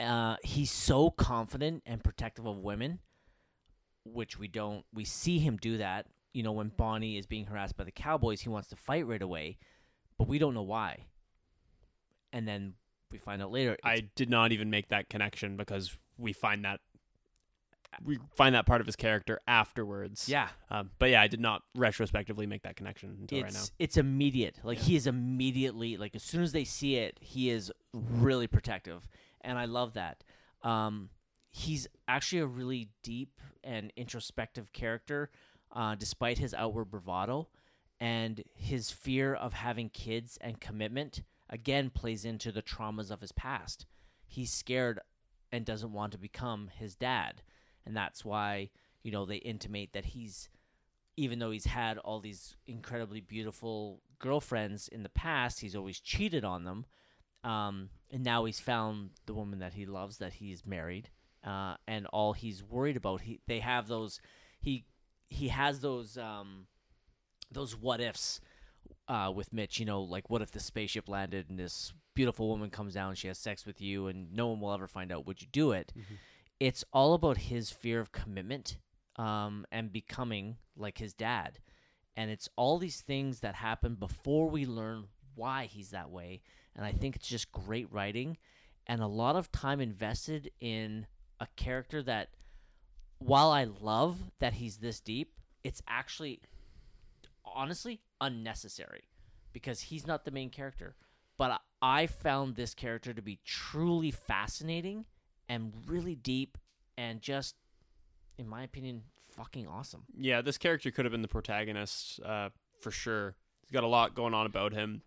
Uh, 0.00 0.36
he's 0.42 0.70
so 0.70 1.10
confident 1.10 1.82
and 1.84 2.02
protective 2.02 2.46
of 2.46 2.58
women 2.58 3.00
which 4.04 4.38
we 4.38 4.46
don't 4.46 4.84
we 4.94 5.04
see 5.04 5.38
him 5.38 5.58
do 5.60 5.76
that. 5.78 6.06
You 6.32 6.42
know 6.42 6.52
when 6.52 6.68
bonnie 6.68 7.18
is 7.18 7.26
being 7.26 7.46
harassed 7.46 7.76
by 7.76 7.84
the 7.84 7.90
cowboys 7.90 8.40
he 8.40 8.48
wants 8.48 8.68
to 8.68 8.76
fight 8.76 9.06
right 9.06 9.22
away 9.22 9.58
but 10.18 10.28
we 10.28 10.38
don't 10.38 10.54
know 10.54 10.62
why. 10.62 11.06
And 12.32 12.46
then 12.46 12.74
we 13.10 13.18
find 13.18 13.42
out 13.42 13.50
later 13.50 13.76
I 13.82 14.08
did 14.14 14.30
not 14.30 14.52
even 14.52 14.70
make 14.70 14.88
that 14.88 15.10
connection 15.10 15.56
because 15.56 15.98
we 16.16 16.32
find 16.32 16.64
that 16.64 16.80
we 18.04 18.18
find 18.34 18.54
that 18.54 18.66
part 18.66 18.80
of 18.80 18.86
his 18.86 18.96
character 18.96 19.40
afterwards. 19.46 20.28
yeah 20.28 20.48
Um, 20.70 20.90
but 20.98 21.10
yeah, 21.10 21.22
I 21.22 21.26
did 21.28 21.40
not 21.40 21.62
retrospectively 21.74 22.46
make 22.46 22.62
that 22.62 22.76
connection 22.76 23.16
until 23.20 23.38
it's 23.38 23.44
right 23.44 23.52
now. 23.52 23.64
it's 23.78 23.96
immediate. 23.96 24.58
Like 24.62 24.78
he 24.78 24.96
is 24.96 25.06
immediately 25.06 25.96
like 25.96 26.14
as 26.14 26.22
soon 26.22 26.42
as 26.42 26.52
they 26.52 26.64
see 26.64 26.96
it, 26.96 27.18
he 27.20 27.50
is 27.50 27.72
really 27.92 28.46
protective, 28.46 29.08
and 29.40 29.58
I 29.58 29.64
love 29.64 29.94
that. 29.94 30.24
Um, 30.62 31.10
he's 31.50 31.86
actually 32.08 32.40
a 32.40 32.46
really 32.46 32.88
deep 33.02 33.40
and 33.64 33.92
introspective 33.96 34.72
character, 34.72 35.30
uh, 35.72 35.94
despite 35.94 36.38
his 36.38 36.52
outward 36.54 36.86
bravado, 36.86 37.48
and 38.00 38.42
his 38.54 38.90
fear 38.90 39.34
of 39.34 39.52
having 39.54 39.88
kids 39.88 40.38
and 40.40 40.60
commitment 40.60 41.22
again 41.48 41.90
plays 41.90 42.24
into 42.24 42.52
the 42.52 42.62
traumas 42.62 43.10
of 43.10 43.20
his 43.20 43.32
past. 43.32 43.86
He's 44.26 44.52
scared 44.52 45.00
and 45.52 45.64
doesn't 45.64 45.92
want 45.92 46.12
to 46.12 46.18
become 46.18 46.68
his 46.76 46.96
dad, 46.96 47.40
and 47.86 47.96
that's 47.96 48.24
why 48.24 48.70
you 49.02 49.10
know 49.10 49.24
they 49.24 49.36
intimate 49.36 49.92
that 49.92 50.06
he's 50.06 50.50
even 51.16 51.38
though 51.38 51.50
he's 51.50 51.66
had 51.66 51.98
all 51.98 52.20
these 52.20 52.56
incredibly 52.66 53.20
beautiful 53.20 54.02
girlfriends 54.18 54.88
in 54.88 55.02
the 55.02 55.08
past, 55.08 55.60
he's 55.60 55.74
always 55.74 55.98
cheated 55.98 56.44
on 56.44 56.64
them. 56.64 56.84
Um, 57.42 57.90
and 58.10 58.22
now 58.22 58.44
he's 58.44 58.60
found 58.60 59.10
the 59.24 59.34
woman 59.34 59.60
that 59.60 59.74
he 59.74 59.86
loves, 59.86 60.18
that 60.18 60.34
he's 60.34 60.66
married, 60.66 61.10
uh, 61.44 61.76
and 61.86 62.06
all 62.06 62.32
he's 62.32 62.62
worried 62.62 62.96
about. 62.96 63.22
He 63.22 63.40
they 63.46 63.60
have 63.60 63.88
those, 63.88 64.20
he 64.60 64.84
he 65.28 65.48
has 65.48 65.80
those 65.80 66.18
um, 66.18 66.66
those 67.50 67.76
what 67.76 68.00
ifs 68.00 68.40
uh, 69.08 69.32
with 69.34 69.52
Mitch. 69.52 69.78
You 69.78 69.86
know, 69.86 70.02
like 70.02 70.28
what 70.28 70.42
if 70.42 70.50
the 70.50 70.60
spaceship 70.60 71.08
landed 71.08 71.48
and 71.48 71.58
this 71.58 71.92
beautiful 72.14 72.48
woman 72.48 72.70
comes 72.70 72.94
down, 72.94 73.10
and 73.10 73.18
she 73.18 73.28
has 73.28 73.38
sex 73.38 73.64
with 73.64 73.80
you, 73.80 74.08
and 74.08 74.32
no 74.32 74.48
one 74.48 74.60
will 74.60 74.72
ever 74.72 74.88
find 74.88 75.12
out. 75.12 75.26
Would 75.26 75.40
you 75.40 75.48
do 75.52 75.72
it? 75.72 75.92
It's 76.58 76.84
all 76.92 77.14
about 77.14 77.36
his 77.36 77.70
fear 77.70 78.00
of 78.00 78.12
commitment 78.12 78.78
um, 79.16 79.66
and 79.70 79.92
becoming 79.92 80.56
like 80.76 80.98
his 80.98 81.12
dad. 81.12 81.58
And 82.16 82.30
it's 82.30 82.48
all 82.56 82.78
these 82.78 83.00
things 83.00 83.40
that 83.40 83.56
happen 83.56 83.94
before 83.94 84.48
we 84.48 84.64
learn 84.64 85.04
why 85.34 85.66
he's 85.66 85.90
that 85.90 86.10
way. 86.10 86.40
And 86.74 86.84
I 86.84 86.92
think 86.92 87.16
it's 87.16 87.28
just 87.28 87.52
great 87.52 87.92
writing 87.92 88.38
and 88.86 89.02
a 89.02 89.06
lot 89.06 89.36
of 89.36 89.50
time 89.52 89.80
invested 89.80 90.50
in 90.60 91.06
a 91.40 91.46
character 91.56 92.02
that, 92.04 92.28
while 93.18 93.50
I 93.50 93.64
love 93.64 94.18
that 94.38 94.54
he's 94.54 94.78
this 94.78 95.00
deep, 95.00 95.32
it's 95.64 95.82
actually 95.88 96.40
honestly 97.44 98.00
unnecessary 98.20 99.08
because 99.52 99.80
he's 99.80 100.06
not 100.06 100.24
the 100.24 100.30
main 100.30 100.50
character. 100.50 100.94
But 101.36 101.50
I 101.50 101.58
I 101.82 102.06
found 102.06 102.56
this 102.56 102.74
character 102.74 103.12
to 103.12 103.22
be 103.22 103.38
truly 103.44 104.10
fascinating 104.10 105.04
and 105.48 105.72
really 105.86 106.14
deep 106.14 106.58
and 106.98 107.20
just, 107.20 107.54
in 108.38 108.48
my 108.48 108.62
opinion, 108.62 109.02
fucking 109.36 109.66
awesome. 109.66 110.04
Yeah, 110.16 110.42
this 110.42 110.58
character 110.58 110.90
could 110.90 111.04
have 111.04 111.12
been 111.12 111.22
the 111.22 111.28
protagonist 111.28 112.20
uh, 112.24 112.50
for 112.80 112.90
sure. 112.90 113.34
He's 113.62 113.70
got 113.70 113.84
a 113.84 113.88
lot 113.88 114.14
going 114.14 114.34
on 114.34 114.46
about 114.46 114.72
him. 114.72 115.02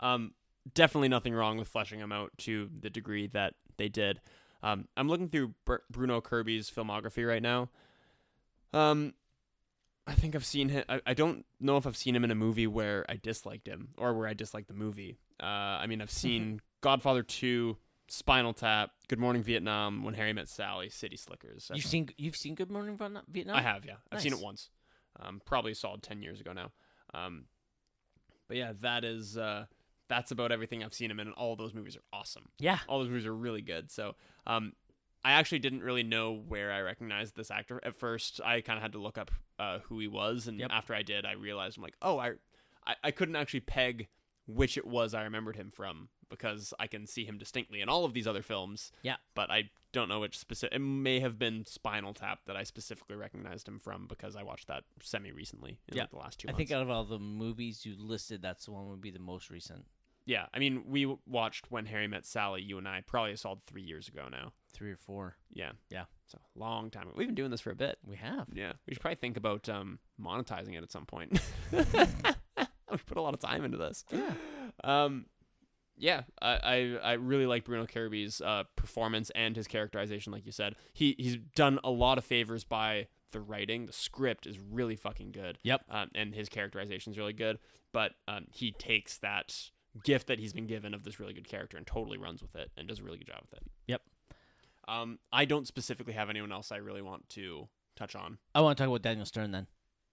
Um, 0.00 0.32
definitely 0.74 1.08
nothing 1.08 1.34
wrong 1.34 1.58
with 1.58 1.68
fleshing 1.68 2.00
him 2.00 2.12
out 2.12 2.30
to 2.38 2.68
the 2.80 2.90
degree 2.90 3.26
that 3.28 3.54
they 3.76 3.88
did. 3.88 4.20
Um, 4.62 4.88
I'm 4.96 5.08
looking 5.08 5.28
through 5.28 5.54
Br- 5.64 5.76
Bruno 5.90 6.20
Kirby's 6.20 6.70
filmography 6.70 7.26
right 7.26 7.42
now. 7.42 7.68
Um, 8.72 9.14
I 10.06 10.14
think 10.14 10.34
I've 10.34 10.44
seen 10.44 10.68
him. 10.70 10.84
I, 10.88 11.00
I 11.06 11.14
don't 11.14 11.44
know 11.60 11.76
if 11.76 11.86
I've 11.86 11.96
seen 11.96 12.14
him 12.14 12.24
in 12.24 12.30
a 12.30 12.34
movie 12.34 12.66
where 12.66 13.04
I 13.08 13.16
disliked 13.16 13.66
him 13.66 13.88
or 13.96 14.14
where 14.14 14.26
I 14.26 14.34
disliked 14.34 14.68
the 14.68 14.74
movie. 14.74 15.18
Uh, 15.42 15.46
I 15.46 15.86
mean, 15.86 16.00
I've 16.00 16.10
seen 16.10 16.60
Godfather 16.80 17.22
2, 17.22 17.76
Spinal 18.08 18.52
Tap, 18.52 18.90
Good 19.08 19.18
Morning 19.18 19.42
Vietnam, 19.42 20.04
When 20.04 20.14
Harry 20.14 20.32
Met 20.32 20.48
Sally, 20.48 20.88
City 20.90 21.16
Slickers. 21.16 21.70
You've 21.74 21.84
seen 21.86 22.08
you've 22.16 22.36
seen 22.36 22.54
Good 22.54 22.70
Morning 22.70 22.98
Vietnam-? 23.28 23.56
I 23.56 23.62
have, 23.62 23.84
yeah. 23.84 23.94
I've 24.12 24.20
seen 24.20 24.32
it 24.32 24.40
once. 24.40 24.70
Um, 25.20 25.40
probably 25.44 25.72
a 25.72 25.74
solid 25.74 26.02
ten 26.02 26.22
years 26.22 26.40
ago 26.40 26.52
now. 26.52 26.72
Um, 27.14 27.44
but 28.48 28.56
yeah, 28.56 28.72
that 28.80 29.04
is 29.04 29.38
uh, 29.38 29.66
that's 30.08 30.30
about 30.32 30.52
everything 30.52 30.84
I've 30.84 30.92
seen 30.94 31.10
him 31.10 31.20
in. 31.20 31.28
And 31.28 31.36
all 31.36 31.56
those 31.56 31.72
movies 31.72 31.96
are 31.96 32.02
awesome. 32.12 32.48
Yeah. 32.58 32.78
All 32.88 32.98
those 32.98 33.08
movies 33.08 33.26
are 33.26 33.34
really 33.34 33.62
good. 33.62 33.90
So 33.90 34.16
um, 34.46 34.72
I 35.24 35.32
actually 35.32 35.60
didn't 35.60 35.82
really 35.82 36.02
know 36.02 36.34
where 36.48 36.72
I 36.72 36.80
recognized 36.80 37.36
this 37.36 37.50
actor 37.50 37.80
at 37.84 37.94
first. 37.94 38.40
I 38.44 38.60
kind 38.60 38.76
of 38.76 38.82
had 38.82 38.92
to 38.92 38.98
look 38.98 39.16
up 39.16 39.30
uh, 39.58 39.78
who 39.84 39.98
he 39.98 40.08
was, 40.08 40.46
and 40.48 40.58
Yep. 40.60 40.70
after 40.72 40.94
I 40.94 41.02
did, 41.02 41.24
I 41.24 41.32
realized 41.32 41.78
I'm 41.78 41.82
like, 41.82 41.96
oh, 42.02 42.18
I, 42.18 42.32
I 42.86 42.94
I 43.04 43.10
couldn't 43.12 43.36
actually 43.36 43.60
peg 43.60 44.08
which 44.46 44.76
it 44.76 44.86
was 44.86 45.14
I 45.14 45.22
remembered 45.22 45.56
him 45.56 45.70
from 45.70 46.08
because 46.28 46.72
I 46.78 46.86
can 46.86 47.06
see 47.06 47.24
him 47.24 47.38
distinctly 47.38 47.80
in 47.80 47.88
all 47.88 48.04
of 48.04 48.12
these 48.14 48.26
other 48.26 48.42
films. 48.42 48.90
Yeah. 49.02 49.16
But 49.34 49.50
I 49.50 49.70
don't 49.92 50.08
know 50.08 50.20
which 50.20 50.38
specific. 50.38 50.74
It 50.74 50.80
may 50.80 51.20
have 51.20 51.38
been 51.38 51.64
Spinal 51.66 52.14
Tap 52.14 52.40
that 52.46 52.56
I 52.56 52.62
specifically 52.64 53.16
recognized 53.16 53.68
him 53.68 53.78
from 53.78 54.06
because 54.06 54.34
I 54.36 54.42
watched 54.42 54.68
that 54.68 54.84
semi 55.02 55.30
recently 55.32 55.78
in 55.88 55.96
Yeah. 55.96 56.02
like 56.04 56.10
the 56.10 56.16
last 56.18 56.40
two 56.40 56.48
I 56.48 56.52
think 56.52 56.70
out 56.72 56.82
of 56.82 56.90
all 56.90 57.04
the 57.04 57.18
movies 57.18 57.84
you 57.86 57.94
listed, 57.98 58.42
that's 58.42 58.64
the 58.64 58.72
one 58.72 58.88
would 58.90 59.00
be 59.00 59.10
the 59.10 59.18
most 59.20 59.50
recent. 59.50 59.84
yeah, 60.26 60.46
I 60.54 60.58
mean, 60.58 60.84
we 60.86 61.06
watched 61.26 61.70
When 61.70 61.86
Harry 61.86 62.08
Met 62.08 62.24
Sally. 62.24 62.62
You 62.62 62.78
and 62.78 62.88
I 62.88 63.02
probably 63.06 63.36
saw 63.36 63.50
solid 63.50 63.60
three 63.66 63.82
years 63.82 64.08
ago 64.08 64.26
now. 64.30 64.52
Three 64.72 64.90
or 64.90 64.96
four. 64.96 65.36
Yeah. 65.52 65.72
Yeah. 65.90 66.04
So 66.26 66.38
long 66.56 66.90
time. 66.90 67.04
ago. 67.08 67.12
We've 67.16 67.28
been 67.28 67.34
doing 67.34 67.50
this 67.50 67.60
for 67.60 67.70
a 67.70 67.76
bit. 67.76 67.98
We 68.04 68.16
have. 68.16 68.48
Yeah, 68.52 68.72
we 68.86 68.94
should 68.94 69.00
probably 69.02 69.16
think 69.16 69.36
about 69.36 69.68
um, 69.68 69.98
monetizing 70.20 70.74
it 70.76 70.82
at 70.82 70.90
some 70.90 71.04
point. 71.06 71.38
we 71.72 72.98
put 73.06 73.16
a 73.18 73.22
lot 73.22 73.34
of 73.34 73.40
time 73.40 73.64
into 73.64 73.76
this. 73.76 74.04
Yeah. 74.10 74.32
Um, 74.82 75.26
yeah, 75.96 76.22
I, 76.40 76.48
I 76.48 76.98
I 77.02 77.12
really 77.14 77.46
like 77.46 77.64
Bruno 77.64 77.86
Kirby's 77.86 78.40
uh, 78.40 78.64
performance 78.76 79.30
and 79.30 79.56
his 79.56 79.66
characterization. 79.66 80.32
Like 80.32 80.46
you 80.46 80.52
said, 80.52 80.74
he 80.92 81.14
he's 81.18 81.36
done 81.54 81.78
a 81.84 81.90
lot 81.90 82.18
of 82.18 82.24
favors 82.24 82.64
by 82.64 83.08
the 83.30 83.40
writing. 83.40 83.86
The 83.86 83.92
script 83.92 84.46
is 84.46 84.58
really 84.58 84.96
fucking 84.96 85.32
good. 85.32 85.58
Yep. 85.62 85.82
Um, 85.90 86.10
and 86.14 86.34
his 86.34 86.48
characterization 86.48 87.12
is 87.12 87.18
really 87.18 87.32
good. 87.32 87.58
But 87.92 88.12
um, 88.26 88.46
he 88.52 88.72
takes 88.72 89.18
that 89.18 89.70
gift 90.02 90.26
that 90.26 90.38
he's 90.38 90.52
been 90.52 90.66
given 90.66 90.94
of 90.94 91.04
this 91.04 91.20
really 91.20 91.32
good 91.32 91.48
character 91.48 91.76
and 91.76 91.86
totally 91.86 92.18
runs 92.18 92.42
with 92.42 92.56
it 92.56 92.70
and 92.76 92.88
does 92.88 92.98
a 92.98 93.02
really 93.04 93.18
good 93.18 93.28
job 93.28 93.40
with 93.42 93.60
it. 93.60 93.62
Yep. 93.86 94.02
Um, 94.88 95.18
I 95.32 95.44
don't 95.44 95.66
specifically 95.66 96.14
have 96.14 96.28
anyone 96.28 96.52
else 96.52 96.72
I 96.72 96.76
really 96.76 97.02
want 97.02 97.28
to 97.30 97.68
touch 97.96 98.16
on. 98.16 98.38
I 98.54 98.60
want 98.60 98.76
to 98.76 98.82
talk 98.82 98.88
about 98.88 99.02
Daniel 99.02 99.24
Stern 99.26 99.52
then. 99.52 99.66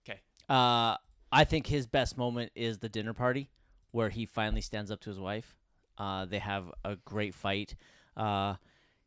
'Kay. 0.05 0.19
Uh, 0.47 0.97
I 1.31 1.43
think 1.43 1.67
his 1.67 1.87
best 1.87 2.17
moment 2.17 2.51
is 2.55 2.79
the 2.79 2.89
dinner 2.89 3.13
party 3.13 3.49
where 3.91 4.09
he 4.09 4.25
finally 4.25 4.61
stands 4.61 4.91
up 4.91 5.01
to 5.01 5.09
his 5.09 5.19
wife. 5.19 5.55
Uh, 5.97 6.25
they 6.25 6.39
have 6.39 6.71
a 6.83 6.95
great 6.95 7.33
fight. 7.33 7.75
Uh, 8.17 8.55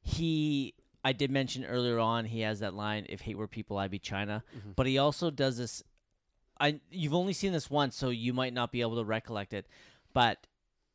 he, 0.00 0.74
I 1.04 1.12
did 1.12 1.30
mention 1.30 1.64
earlier 1.64 1.98
on, 1.98 2.24
he 2.26 2.40
has 2.40 2.60
that 2.60 2.74
line, 2.74 3.06
"If 3.08 3.22
hate 3.22 3.36
were 3.36 3.48
people, 3.48 3.78
I'd 3.78 3.90
be 3.90 3.98
China." 3.98 4.44
Mhm. 4.56 4.76
But 4.76 4.86
he 4.86 4.98
also 4.98 5.30
does 5.30 5.56
this. 5.56 5.82
I 6.60 6.80
you've 6.90 7.14
only 7.14 7.32
seen 7.32 7.52
this 7.52 7.68
once, 7.70 7.96
so 7.96 8.10
you 8.10 8.32
might 8.32 8.52
not 8.52 8.70
be 8.70 8.80
able 8.80 8.96
to 8.96 9.04
recollect 9.04 9.52
it. 9.52 9.66
But 10.12 10.46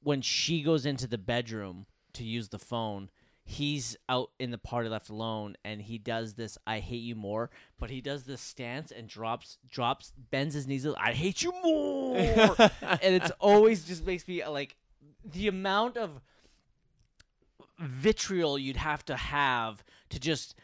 when 0.01 0.21
she 0.21 0.61
goes 0.61 0.85
into 0.85 1.07
the 1.07 1.17
bedroom 1.17 1.85
to 2.13 2.23
use 2.23 2.49
the 2.49 2.59
phone, 2.59 3.09
he's 3.43 3.97
out 4.07 4.31
in 4.39 4.51
the 4.51 4.57
party 4.57 4.87
left 4.89 5.09
alone, 5.09 5.55
and 5.65 5.81
he 5.81 5.97
does 5.97 6.35
this 6.35 6.57
"I 6.65 6.79
hate 6.79 7.01
you 7.03 7.15
more," 7.15 7.49
but 7.77 7.89
he 7.89 7.99
does 7.99 8.23
this 8.23 8.41
stance 8.41 8.91
and 8.91 9.09
drops, 9.09 9.57
drops, 9.67 10.13
bends 10.31 10.53
his 10.55 10.65
knees. 10.67 10.85
I 10.85 11.13
hate 11.13 11.41
you 11.41 11.51
more, 11.63 12.17
and 12.81 13.15
it's 13.15 13.31
always 13.39 13.85
just 13.85 14.05
makes 14.05 14.27
me 14.27 14.45
like 14.45 14.77
the 15.31 15.47
amount 15.47 15.97
of 15.97 16.22
vitriol 17.80 18.57
you'd 18.57 18.77
have 18.77 19.06
to 19.06 19.15
have 19.15 19.84
to 20.10 20.19
just 20.19 20.56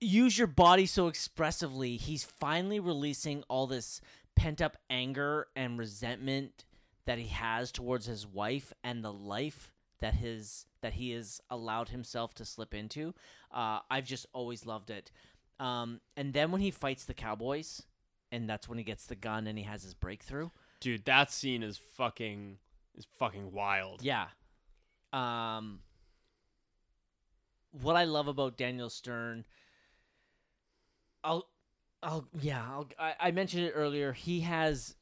use 0.00 0.38
your 0.38 0.46
body 0.46 0.86
so 0.86 1.08
expressively. 1.08 1.96
He's 1.96 2.24
finally 2.24 2.80
releasing 2.80 3.42
all 3.48 3.66
this 3.66 4.00
pent 4.34 4.60
up 4.60 4.76
anger 4.90 5.48
and 5.56 5.78
resentment 5.78 6.64
that 7.06 7.18
he 7.18 7.28
has 7.28 7.72
towards 7.72 8.06
his 8.06 8.26
wife 8.26 8.72
and 8.84 9.02
the 9.02 9.12
life 9.12 9.72
that 10.00 10.14
his 10.14 10.66
that 10.82 10.94
he 10.94 11.12
has 11.12 11.40
allowed 11.50 11.88
himself 11.88 12.34
to 12.34 12.44
slip 12.44 12.74
into. 12.74 13.14
Uh, 13.52 13.80
I've 13.90 14.04
just 14.04 14.26
always 14.32 14.66
loved 14.66 14.90
it. 14.90 15.10
Um, 15.58 16.00
and 16.16 16.34
then 16.34 16.50
when 16.50 16.60
he 16.60 16.70
fights 16.70 17.04
the 17.04 17.14
cowboys, 17.14 17.82
and 18.30 18.48
that's 18.48 18.68
when 18.68 18.78
he 18.78 18.84
gets 18.84 19.06
the 19.06 19.14
gun 19.14 19.46
and 19.46 19.56
he 19.56 19.64
has 19.64 19.82
his 19.82 19.94
breakthrough. 19.94 20.50
Dude, 20.80 21.06
that 21.06 21.32
scene 21.32 21.62
is 21.62 21.78
fucking 21.78 22.58
is 22.96 23.06
fucking 23.18 23.52
wild. 23.52 24.02
Yeah. 24.02 24.26
Um 25.12 25.80
what 27.70 27.96
I 27.96 28.04
love 28.04 28.28
about 28.28 28.56
Daniel 28.56 28.90
Stern 28.90 29.44
I'll 31.24 31.48
I'll 32.02 32.28
yeah, 32.40 32.62
I'll, 32.62 32.88
I 32.98 33.14
I 33.20 33.30
mentioned 33.32 33.64
it 33.64 33.72
earlier. 33.72 34.12
He 34.12 34.40
has 34.40 34.94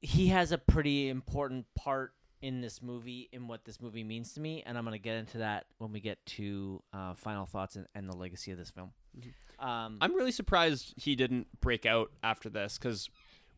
he 0.00 0.28
has 0.28 0.52
a 0.52 0.58
pretty 0.58 1.08
important 1.08 1.66
part 1.74 2.12
in 2.42 2.60
this 2.60 2.82
movie 2.82 3.28
in 3.32 3.48
what 3.48 3.64
this 3.64 3.80
movie 3.80 4.04
means 4.04 4.34
to 4.34 4.40
me 4.40 4.62
and 4.66 4.76
I'm 4.76 4.84
going 4.84 4.92
to 4.92 4.98
get 4.98 5.16
into 5.16 5.38
that 5.38 5.64
when 5.78 5.92
we 5.92 6.00
get 6.00 6.24
to 6.26 6.82
uh, 6.92 7.14
final 7.14 7.46
thoughts 7.46 7.76
and, 7.76 7.86
and 7.94 8.06
the 8.06 8.14
legacy 8.14 8.50
of 8.50 8.58
this 8.58 8.68
film. 8.70 8.90
Um 9.58 9.96
I'm 10.02 10.14
really 10.14 10.32
surprised 10.32 10.92
he 10.96 11.16
didn't 11.16 11.46
break 11.60 11.86
out 11.86 12.10
after 12.22 12.50
this 12.50 12.76
because 12.76 13.08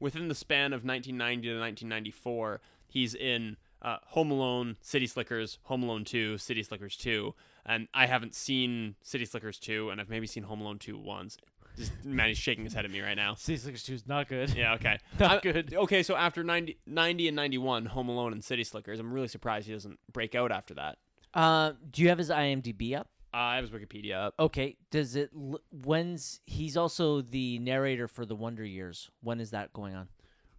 within 0.01 0.29
the 0.29 0.35
span 0.35 0.73
of 0.73 0.85
1990 0.85 1.49
to 1.49 1.61
1994, 1.61 2.61
he's 2.89 3.15
in 3.15 3.57
uh, 3.83 3.97
Home 4.09 4.31
Alone, 4.31 4.77
City 4.81 5.07
Slickers, 5.07 5.59
Home 5.65 5.83
Alone 5.83 6.05
2, 6.05 6.39
City 6.39 6.63
Slickers 6.63 6.97
2, 6.97 7.35
and 7.65 7.89
I 7.95 8.07
haven't 8.07 8.35
seen 8.35 8.97
City 9.03 9.25
Slickers 9.25 9.59
2, 9.59 9.91
and 9.91 10.01
I've 10.01 10.09
maybe 10.09 10.27
seen 10.27 10.45
Home 10.45 10.61
Alone 10.61 10.79
2 10.79 10.97
once. 10.99 11.37
Just, 11.77 11.93
man, 12.05 12.29
he's 12.29 12.39
shaking 12.39 12.65
his 12.65 12.73
head 12.73 12.85
at 12.85 12.91
me 12.91 13.01
right 13.01 13.17
now. 13.17 13.35
City 13.35 13.59
Slickers 13.59 13.83
2 13.85 13.95
is 13.95 14.07
not 14.09 14.29
good. 14.29 14.51
Yeah, 14.55 14.75
okay. 14.75 14.99
Not 15.21 15.31
I- 15.33 15.41
good. 15.41 15.75
Okay, 15.75 16.03
so 16.03 16.17
after 16.17 16.43
90, 16.43 16.79
90 16.87 17.29
and 17.29 17.37
91, 17.37 17.87
Home 17.87 18.09
Alone 18.09 18.33
and 18.33 18.43
City 18.43 18.65
Slickers, 18.65 18.99
I'm 18.99 19.13
really 19.13 19.29
surprised 19.29 19.67
he 19.67 19.73
doesn't 19.73 19.99
break 20.13 20.35
out 20.35 20.51
after 20.53 20.75
that. 20.75 20.99
Uh, 21.35 21.73
do 21.91 22.03
you 22.03 22.09
have 22.09 22.19
his 22.19 22.31
IMDb 22.31 22.97
up? 22.97 23.09
Uh, 23.37 23.41
I 23.41 23.57
have 23.57 23.69
his 23.69 23.71
Wikipedia 23.71 24.15
up. 24.15 24.35
Okay. 24.39 24.77
Does 24.91 25.15
it? 25.15 25.31
When's 25.71 26.41
he's 26.47 26.75
also 26.75 27.21
the 27.21 27.59
narrator 27.59 28.09
for 28.09 28.25
the 28.25 28.35
Wonder 28.35 28.65
Years? 28.65 29.11
When 29.21 29.41
is 29.41 29.51
that 29.51 29.75
going 29.75 29.95
on? 29.95 30.09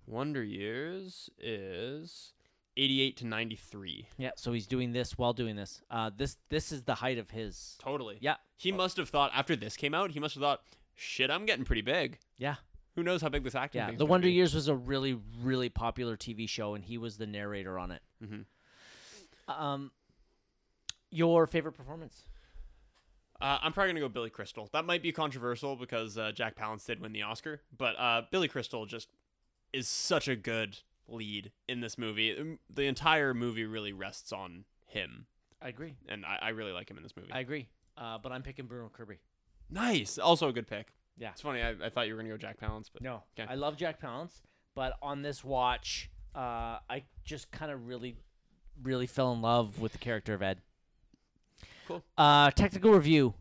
Wonder 0.06 0.44
Years 0.44 1.32
is 1.40 2.34
88 2.78 3.18
to 3.18 3.26
93. 3.26 4.08
Yeah. 4.20 4.30
So 4.36 4.54
he's 4.54 4.68
doing 4.68 4.92
this 4.92 5.18
while 5.18 5.34
doing 5.34 5.56
this. 5.56 5.82
Uh, 5.90 6.12
this 6.16 6.38
this 6.50 6.72
is 6.72 6.84
the 6.84 6.94
height 6.94 7.18
of 7.18 7.32
his. 7.32 7.78
Totally. 7.80 8.20
Yeah. 8.22 8.36
He 8.58 8.72
must 8.72 8.98
have 8.98 9.10
thought 9.10 9.32
after 9.34 9.56
this 9.56 9.76
came 9.76 9.96
out, 9.96 10.12
he 10.12 10.20
must 10.20 10.36
have 10.36 10.42
thought, 10.44 10.62
"Shit, 10.94 11.32
I'm 11.32 11.48
getting 11.48 11.66
pretty 11.66 11.82
big." 11.82 12.20
Yeah. 12.38 12.56
Who 12.96 13.02
knows 13.02 13.24
how 13.24 13.30
big 13.30 13.44
this 13.44 13.56
acting? 13.56 13.80
Yeah. 13.82 13.92
The 13.96 14.06
Wonder 14.06 14.28
be. 14.28 14.34
Years 14.34 14.54
was 14.54 14.68
a 14.68 14.76
really 14.76 15.18
really 15.42 15.70
popular 15.70 16.16
TV 16.16 16.48
show, 16.48 16.76
and 16.76 16.84
he 16.86 17.00
was 17.00 17.18
the 17.18 17.26
narrator 17.26 17.80
on 17.80 17.90
it. 17.90 18.04
Mhm. 18.24 18.46
Um, 19.48 19.92
your 21.10 21.48
favorite 21.48 21.72
performance? 21.74 22.24
Uh, 23.40 23.60
I'm 23.62 23.72
probably 23.74 23.92
gonna 23.94 24.02
go 24.02 24.10
Billy 24.10 24.30
Crystal. 24.30 24.68
That 24.74 24.86
might 24.86 25.02
be 25.04 25.12
controversial 25.12 25.76
because 25.76 26.18
uh, 26.18 26.32
Jack 26.34 26.56
Palance 26.56 26.86
did 26.86 27.00
win 27.00 27.12
the 27.14 27.22
Oscar, 27.22 27.62
but 27.78 27.96
uh, 28.00 28.24
Billy 28.32 28.48
Crystal 28.48 28.86
just 28.86 29.10
is 29.74 29.88
such 29.88 30.28
a 30.28 30.36
good 30.36 30.80
lead 31.08 31.52
in 31.68 31.82
this 31.82 31.98
movie. 31.98 32.36
Um, 32.38 32.60
The 32.70 32.84
entire 32.86 33.34
movie 33.34 33.66
really 33.66 33.94
rests 33.94 34.32
on 34.34 34.66
him, 34.86 35.28
I 35.62 35.68
agree. 35.70 35.96
and 36.10 36.26
I, 36.26 36.40
I 36.42 36.50
really 36.50 36.72
like 36.72 36.90
him 36.90 36.98
in 36.98 37.04
this 37.04 37.16
movie. 37.16 37.32
I 37.32 37.40
agree. 37.42 37.68
Uh, 37.98 38.18
but 38.18 38.32
I'm 38.32 38.42
picking 38.44 38.66
Bruno 38.66 38.90
Kirby. 38.90 39.18
nice, 39.70 40.18
also 40.18 40.48
a 40.50 40.54
good 40.54 40.68
pick. 40.68 40.94
Yeah. 41.20 41.32
It's 41.32 41.42
funny. 41.42 41.62
I, 41.62 41.72
I 41.84 41.90
thought 41.90 42.08
you 42.08 42.14
were 42.16 42.20
gonna 42.22 42.30
go 42.34 42.38
Jack 42.38 42.60
Palance, 42.60 42.90
but 42.92 43.02
No, 43.02 43.24
Okay. 43.40 43.52
I 43.52 43.56
love 43.56 43.76
Jack 43.78 44.00
Palance, 44.02 44.42
but 44.76 44.94
on 45.02 45.22
this 45.24 45.44
watch, 45.44 46.10
uh, 46.36 46.78
I 46.90 47.04
just 47.26 47.50
kind 47.52 47.72
of 47.72 47.88
really, 47.88 48.16
really 48.84 49.08
fell 49.08 49.32
in 49.34 49.42
love 49.42 49.80
with 49.80 49.92
the 49.94 49.98
character 49.98 50.34
of 50.36 50.42
Ed. 50.44 50.62
Cool. 51.88 52.04
Uh, 52.18 52.52
technical 52.52 52.92
review. 52.92 53.34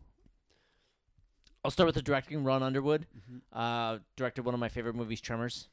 I'll 1.63 1.71
start 1.71 1.85
with 1.87 1.95
the 1.95 2.01
directing. 2.01 2.43
Ron 2.43 2.63
Underwood 2.63 3.05
Mhm. 3.29 3.41
uh, 3.51 3.99
directed 4.15 4.43
one 4.45 4.53
of 4.53 4.59
my 4.59 4.69
favorite 4.69 4.95
movies, 4.95 5.19
Tremors. 5.19 5.67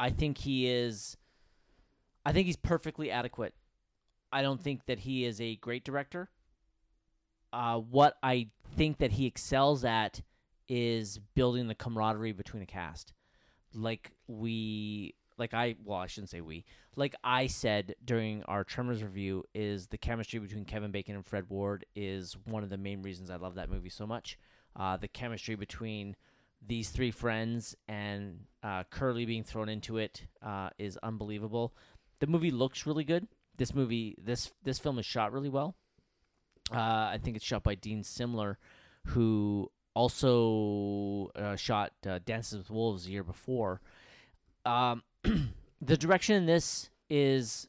I 0.00 0.10
think 0.10 0.38
he 0.38 0.66
is. 0.66 1.16
I 2.24 2.32
think 2.32 2.46
he's 2.46 2.56
perfectly 2.56 3.10
adequate. 3.10 3.54
I 4.32 4.40
don't 4.42 4.60
think 4.60 4.86
that 4.86 5.00
he 5.00 5.24
is 5.24 5.40
a 5.40 5.56
great 5.56 5.84
director. 5.84 6.30
Uh, 7.52 7.78
what 7.78 8.16
I 8.22 8.48
think 8.74 8.96
that 8.98 9.12
he 9.12 9.26
excels 9.26 9.84
at 9.84 10.22
is 10.68 11.18
building 11.34 11.68
the 11.68 11.74
camaraderie 11.74 12.32
between 12.32 12.62
a 12.62 12.66
cast. 12.66 13.12
Like 13.74 14.12
we, 14.26 15.14
like 15.38 15.54
I, 15.54 15.76
well, 15.84 15.98
I 15.98 16.06
shouldn't 16.06 16.30
say 16.30 16.40
we. 16.40 16.64
Like 16.96 17.14
I 17.24 17.46
said 17.46 17.94
during 18.04 18.42
our 18.44 18.64
Tremors 18.64 19.02
review, 19.02 19.44
is 19.54 19.86
the 19.86 19.98
chemistry 19.98 20.38
between 20.38 20.64
Kevin 20.64 20.90
Bacon 20.90 21.14
and 21.14 21.26
Fred 21.26 21.44
Ward 21.48 21.86
is 21.94 22.36
one 22.44 22.62
of 22.62 22.70
the 22.70 22.78
main 22.78 23.02
reasons 23.02 23.30
I 23.30 23.36
love 23.36 23.54
that 23.54 23.70
movie 23.70 23.88
so 23.88 24.06
much. 24.06 24.38
Uh, 24.76 24.96
the 24.96 25.08
chemistry 25.08 25.54
between 25.54 26.16
these 26.66 26.90
three 26.90 27.10
friends 27.10 27.74
and 27.88 28.40
uh, 28.62 28.84
Curly 28.90 29.26
being 29.26 29.44
thrown 29.44 29.68
into 29.68 29.98
it 29.98 30.22
uh, 30.42 30.70
is 30.78 30.96
unbelievable. 31.02 31.74
The 32.20 32.26
movie 32.26 32.50
looks 32.50 32.86
really 32.86 33.04
good. 33.04 33.26
This 33.56 33.74
movie, 33.74 34.16
this 34.22 34.52
this 34.62 34.78
film 34.78 34.98
is 34.98 35.06
shot 35.06 35.32
really 35.32 35.48
well. 35.48 35.74
Uh, 36.72 37.10
I 37.12 37.18
think 37.22 37.36
it's 37.36 37.44
shot 37.44 37.62
by 37.62 37.74
Dean 37.74 38.02
Semler, 38.02 38.56
who 39.06 39.70
also 39.94 41.30
uh, 41.36 41.56
shot 41.56 41.92
uh, 42.06 42.18
Dances 42.24 42.58
with 42.58 42.70
Wolves 42.70 43.04
the 43.04 43.12
year 43.12 43.24
before. 43.24 43.80
Um, 44.64 45.02
the 45.80 45.96
direction 45.96 46.36
in 46.36 46.46
this 46.46 46.90
is, 47.08 47.68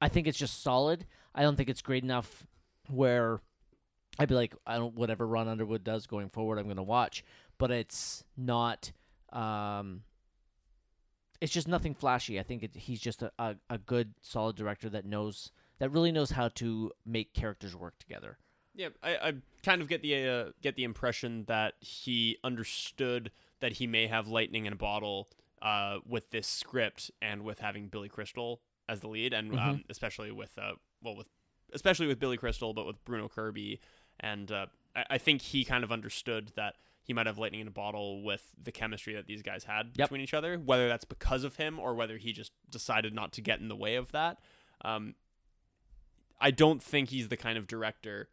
I 0.00 0.08
think 0.08 0.26
it's 0.26 0.38
just 0.38 0.62
solid. 0.62 1.06
I 1.34 1.42
don't 1.42 1.56
think 1.56 1.68
it's 1.68 1.82
great 1.82 2.04
enough 2.04 2.46
where 2.88 3.40
I'd 4.18 4.28
be 4.28 4.34
like, 4.34 4.54
I 4.66 4.76
don't 4.76 4.94
whatever 4.94 5.26
Ron 5.26 5.48
Underwood 5.48 5.84
does 5.84 6.06
going 6.06 6.28
forward, 6.28 6.58
I'm 6.58 6.68
gonna 6.68 6.82
watch. 6.82 7.24
But 7.58 7.70
it's 7.70 8.24
not. 8.36 8.92
Um, 9.32 10.02
it's 11.40 11.52
just 11.52 11.68
nothing 11.68 11.94
flashy. 11.94 12.38
I 12.38 12.42
think 12.42 12.62
it, 12.62 12.76
he's 12.76 13.00
just 13.00 13.22
a, 13.22 13.32
a, 13.38 13.56
a 13.70 13.78
good, 13.78 14.12
solid 14.22 14.56
director 14.56 14.90
that 14.90 15.06
knows 15.06 15.52
that 15.78 15.90
really 15.90 16.12
knows 16.12 16.32
how 16.32 16.48
to 16.48 16.92
make 17.06 17.32
characters 17.32 17.74
work 17.74 17.98
together. 17.98 18.38
Yeah, 18.74 18.88
I, 19.02 19.16
I 19.16 19.32
kind 19.64 19.82
of 19.82 19.88
get 19.88 20.02
the 20.02 20.28
uh, 20.28 20.44
get 20.62 20.76
the 20.76 20.84
impression 20.84 21.44
that 21.48 21.74
he 21.80 22.36
understood 22.44 23.30
that 23.60 23.72
he 23.72 23.86
may 23.86 24.06
have 24.06 24.28
lightning 24.28 24.66
in 24.66 24.72
a 24.72 24.76
bottle 24.76 25.28
uh, 25.62 25.98
with 26.06 26.30
this 26.30 26.46
script 26.46 27.10
and 27.20 27.42
with 27.42 27.58
having 27.60 27.88
Billy 27.88 28.08
Crystal 28.08 28.60
as 28.88 29.00
the 29.00 29.08
lead, 29.08 29.32
and 29.32 29.58
um, 29.58 29.84
especially 29.88 30.30
with 30.30 30.58
uh, 30.58 30.72
well, 31.02 31.16
with 31.16 31.28
especially 31.72 32.06
with 32.06 32.18
Billy 32.18 32.36
Crystal, 32.36 32.72
but 32.74 32.86
with 32.86 33.04
Bruno 33.04 33.28
Kirby, 33.28 33.80
and 34.18 34.50
uh, 34.50 34.66
I, 34.96 35.04
I 35.10 35.18
think 35.18 35.42
he 35.42 35.64
kind 35.64 35.84
of 35.84 35.92
understood 35.92 36.52
that 36.56 36.74
he 37.02 37.12
might 37.12 37.26
have 37.26 37.38
lightning 37.38 37.60
in 37.60 37.68
a 37.68 37.72
bottle 37.72 38.22
with 38.22 38.50
the 38.62 38.70
chemistry 38.72 39.14
that 39.14 39.26
these 39.26 39.42
guys 39.42 39.64
had 39.64 39.86
Yep. 39.96 40.08
between 40.08 40.20
each 40.20 40.34
other. 40.34 40.56
Whether 40.58 40.88
that's 40.88 41.04
because 41.04 41.44
of 41.44 41.56
him 41.56 41.78
or 41.78 41.94
whether 41.94 42.16
he 42.18 42.32
just 42.32 42.52
decided 42.70 43.14
not 43.14 43.32
to 43.32 43.40
get 43.40 43.60
in 43.60 43.68
the 43.68 43.76
way 43.76 43.96
of 43.96 44.12
that. 44.12 44.38
Um, 44.84 45.14
I 46.40 46.50
don't 46.50 46.82
think 46.82 47.10
he's 47.10 47.28
the 47.28 47.36
kind 47.36 47.58
of 47.58 47.66
director 47.66 48.28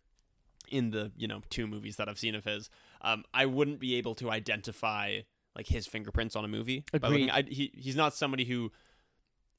in 0.69 0.91
the 0.91 1.11
you 1.15 1.27
know 1.27 1.41
two 1.49 1.67
movies 1.67 1.95
that 1.97 2.09
I've 2.09 2.19
seen 2.19 2.35
of 2.35 2.45
his. 2.45 2.69
Um, 3.01 3.23
I 3.33 3.45
wouldn't 3.45 3.79
be 3.79 3.95
able 3.95 4.15
to 4.15 4.29
identify 4.31 5.19
like 5.57 5.67
his 5.67 5.85
fingerprints 5.87 6.35
on 6.37 6.45
a 6.45 6.47
movie. 6.47 6.85
by 7.01 7.09
looking- 7.09 7.29
I, 7.31 7.41
he 7.41 7.71
he's 7.75 7.95
not 7.97 8.13
somebody 8.13 8.45
who 8.45 8.71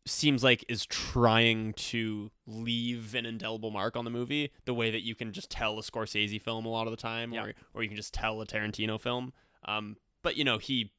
seems 0.06 0.42
like 0.42 0.64
is 0.68 0.86
trying 0.86 1.74
to 1.74 2.30
leave 2.46 3.14
an 3.14 3.26
indelible 3.26 3.70
mark 3.70 3.94
on 3.94 4.06
the 4.06 4.10
movie 4.10 4.50
the 4.64 4.72
way 4.72 4.90
that 4.90 5.02
you 5.02 5.14
can 5.14 5.32
just 5.32 5.50
tell 5.50 5.78
a 5.78 5.82
Scorsese 5.82 6.40
film 6.40 6.64
a 6.64 6.68
lot 6.70 6.86
of 6.86 6.92
the 6.92 6.96
time 6.96 7.32
Yeah. 7.34 7.44
or 7.44 7.54
or 7.74 7.82
you 7.82 7.88
can 7.90 7.96
just 7.96 8.14
tell 8.14 8.40
a 8.40 8.46
Tarantino 8.46 8.98
film. 8.98 9.32
Um, 9.66 9.96
but 10.22 10.36
you 10.36 10.44
know 10.44 10.56
he, 10.58 10.92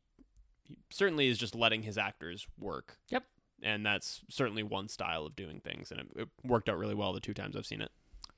he 0.63 0.77
certainly 0.91 1.27
is 1.27 1.37
just 1.39 1.55
letting 1.55 1.81
his 1.83 1.97
actors 1.97 2.45
work. 2.59 2.97
Yep. 3.09 3.23
And 3.63 3.85
that's 3.85 4.21
certainly 4.29 4.63
one 4.63 4.87
style 4.87 5.25
of 5.25 5.35
doing 5.35 5.59
things, 5.59 5.91
and 5.91 5.99
it, 6.01 6.07
it 6.15 6.29
worked 6.45 6.69
out 6.69 6.77
really 6.77 6.95
well 6.95 7.11
the 7.11 7.19
two 7.19 7.33
times 7.33 7.57
I've 7.57 7.65
seen 7.65 7.81
it. 7.81 7.91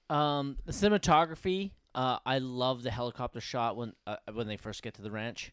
Um, 0.10 0.58
the 0.66 0.72
cinematography, 0.72 1.72
uh, 1.94 2.18
I 2.26 2.40
love 2.40 2.82
the 2.82 2.90
helicopter 2.90 3.40
shot 3.40 3.76
when 3.76 3.94
uh, 4.08 4.16
when 4.34 4.48
they 4.48 4.58
first 4.58 4.82
get 4.82 4.94
to 4.96 5.02
the 5.04 5.12
ranch. 5.12 5.52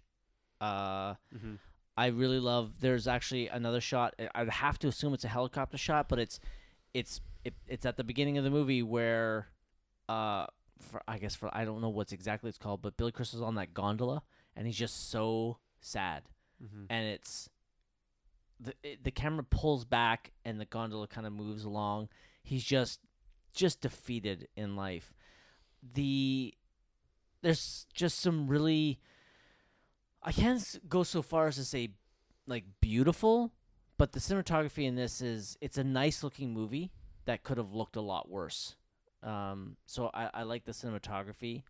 Uh, 0.61 1.15
Mm-hmm. 1.35 1.55
I 1.97 2.07
really 2.09 2.39
love. 2.39 2.75
There's 2.81 3.09
actually 3.09 3.49
another 3.49 3.81
shot. 3.81 4.15
I- 4.21 4.29
I'd 4.35 4.49
have 4.49 4.79
to 4.81 4.89
assume 4.89 5.15
it's 5.15 5.25
a 5.25 5.29
helicopter 5.29 5.77
shot, 5.77 6.09
but 6.09 6.19
it's 6.21 6.39
it's 6.95 7.21
it, 7.45 7.55
it's 7.67 7.85
at 7.85 7.97
the 7.97 8.05
beginning 8.05 8.39
of 8.39 8.45
the 8.45 8.51
movie 8.51 8.83
where, 8.85 9.49
uh, 10.09 10.47
for 10.81 11.03
I 11.09 11.19
guess 11.19 11.35
for 11.35 11.51
I 11.53 11.65
don't 11.65 11.81
know 11.81 11.89
what's 11.89 12.13
exactly 12.13 12.49
it's 12.51 12.59
called, 12.59 12.83
but 12.83 12.97
Billy 12.97 13.11
Crystal's 13.11 13.43
on 13.43 13.57
that 13.57 13.75
gondola 13.75 14.23
and 14.55 14.67
he's 14.67 14.77
just 14.77 15.11
so 15.11 15.59
sad, 15.81 16.23
Mm-hmm. 16.63 16.85
and 16.89 17.07
it's 17.09 17.49
the 18.61 18.75
it, 18.85 19.03
the 19.03 19.11
camera 19.11 19.43
pulls 19.45 19.85
back 19.85 20.31
and 20.45 20.61
the 20.61 20.65
gondola 20.67 21.09
kind 21.09 21.27
of 21.27 21.33
moves 21.33 21.65
along. 21.65 22.09
He's 22.45 22.63
just 22.65 23.01
just 23.55 23.81
defeated 23.81 24.47
in 24.57 24.77
life. 24.77 25.15
The 25.95 26.55
there's 27.43 27.87
just 27.93 28.21
some 28.21 28.47
really 28.49 29.01
I 30.23 30.33
can't 30.33 30.81
go 30.89 31.03
so 31.03 31.23
far 31.23 31.47
as 31.49 31.57
to 31.57 31.65
say 31.65 31.91
like 32.47 32.65
beautiful, 32.81 33.53
but 33.97 34.13
the 34.13 34.21
cinematography 34.21 34.85
in 34.87 34.95
this 34.97 35.21
is 35.21 35.57
it's 35.61 35.79
a 35.79 35.85
nice 35.85 36.23
looking 36.23 36.53
movie 36.53 36.91
that 37.27 37.43
could 37.43 37.59
have 37.59 37.73
looked 37.73 37.97
a 37.97 38.01
lot 38.01 38.29
worse. 38.29 38.77
Um, 39.23 39.77
so 39.87 40.11
I, 40.15 40.31
I 40.33 40.43
like 40.45 40.65
the 40.65 40.73
cinematography. 40.73 41.63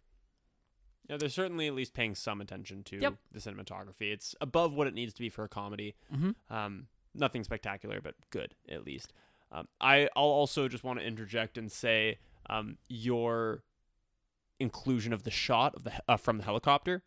Yeah, 1.08 1.16
they're 1.16 1.28
certainly 1.30 1.66
at 1.66 1.74
least 1.74 1.94
paying 1.94 2.14
some 2.14 2.40
attention 2.40 2.82
to 2.84 2.98
Yep. 3.00 3.14
the 3.32 3.38
cinematography. 3.40 4.12
It's 4.12 4.34
above 4.40 4.74
what 4.74 4.86
it 4.86 4.94
needs 4.94 5.14
to 5.14 5.20
be 5.20 5.30
for 5.30 5.44
a 5.44 5.48
comedy. 5.48 5.94
Mm-hmm. 6.14 6.54
Um, 6.54 6.86
nothing 7.14 7.44
spectacular, 7.44 8.00
but 8.02 8.14
good 8.30 8.54
at 8.68 8.84
least. 8.84 9.12
Um, 9.50 9.66
I 9.80 10.08
I'll 10.14 10.24
also 10.24 10.68
just 10.68 10.84
want 10.84 10.98
to 10.98 11.06
interject 11.06 11.56
and 11.56 11.72
say 11.72 12.18
um, 12.50 12.76
your 12.88 13.62
inclusion 14.60 15.12
of 15.14 15.22
the 15.22 15.30
shot 15.30 15.74
of 15.74 15.84
the 15.84 15.92
uh, 16.06 16.16
from 16.18 16.38
the 16.38 16.44
helicopter 16.44 17.02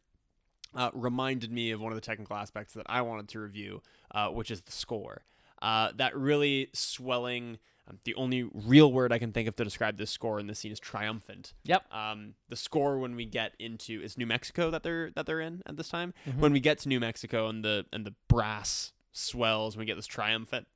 uh, 0.75 0.89
reminded 0.93 1.51
me 1.51 1.71
of 1.71 1.81
one 1.81 1.91
of 1.91 1.95
the 1.95 2.01
technical 2.01 2.35
aspects 2.35 2.73
that 2.73 2.85
I 2.87 3.01
wanted 3.01 3.27
to 3.29 3.39
review, 3.39 3.81
uh, 4.13 4.29
which 4.29 4.49
is 4.51 4.61
the 4.61 4.71
score. 4.71 5.23
Uh, 5.61 5.91
that 5.95 6.15
really 6.15 6.69
swelling. 6.73 7.59
Um, 7.87 7.99
the 8.03 8.13
only 8.15 8.43
real 8.53 8.91
word 8.91 9.11
I 9.11 9.17
can 9.19 9.31
think 9.31 9.47
of 9.47 9.55
to 9.57 9.63
describe 9.63 9.97
this 9.97 10.11
score 10.11 10.39
in 10.39 10.47
this 10.47 10.59
scene 10.59 10.71
is 10.71 10.79
triumphant. 10.79 11.53
Yep. 11.63 11.83
Um, 11.93 12.35
the 12.49 12.55
score 12.55 12.97
when 12.99 13.15
we 13.15 13.25
get 13.25 13.53
into 13.59 14.01
is 14.01 14.17
New 14.17 14.25
Mexico 14.27 14.69
that 14.71 14.83
they're 14.83 15.09
that 15.15 15.25
they're 15.25 15.41
in 15.41 15.61
at 15.65 15.77
this 15.77 15.89
time. 15.89 16.13
Mhm. 16.27 16.37
When 16.37 16.53
we 16.53 16.59
get 16.59 16.77
to 16.79 16.89
New 16.89 16.99
Mexico 16.99 17.47
and 17.47 17.65
the 17.65 17.85
and 17.91 18.05
the 18.05 18.13
brass 18.27 18.93
swells, 19.11 19.75
we 19.77 19.85
get 19.85 19.95
this 19.95 20.07
triumphant, 20.07 20.67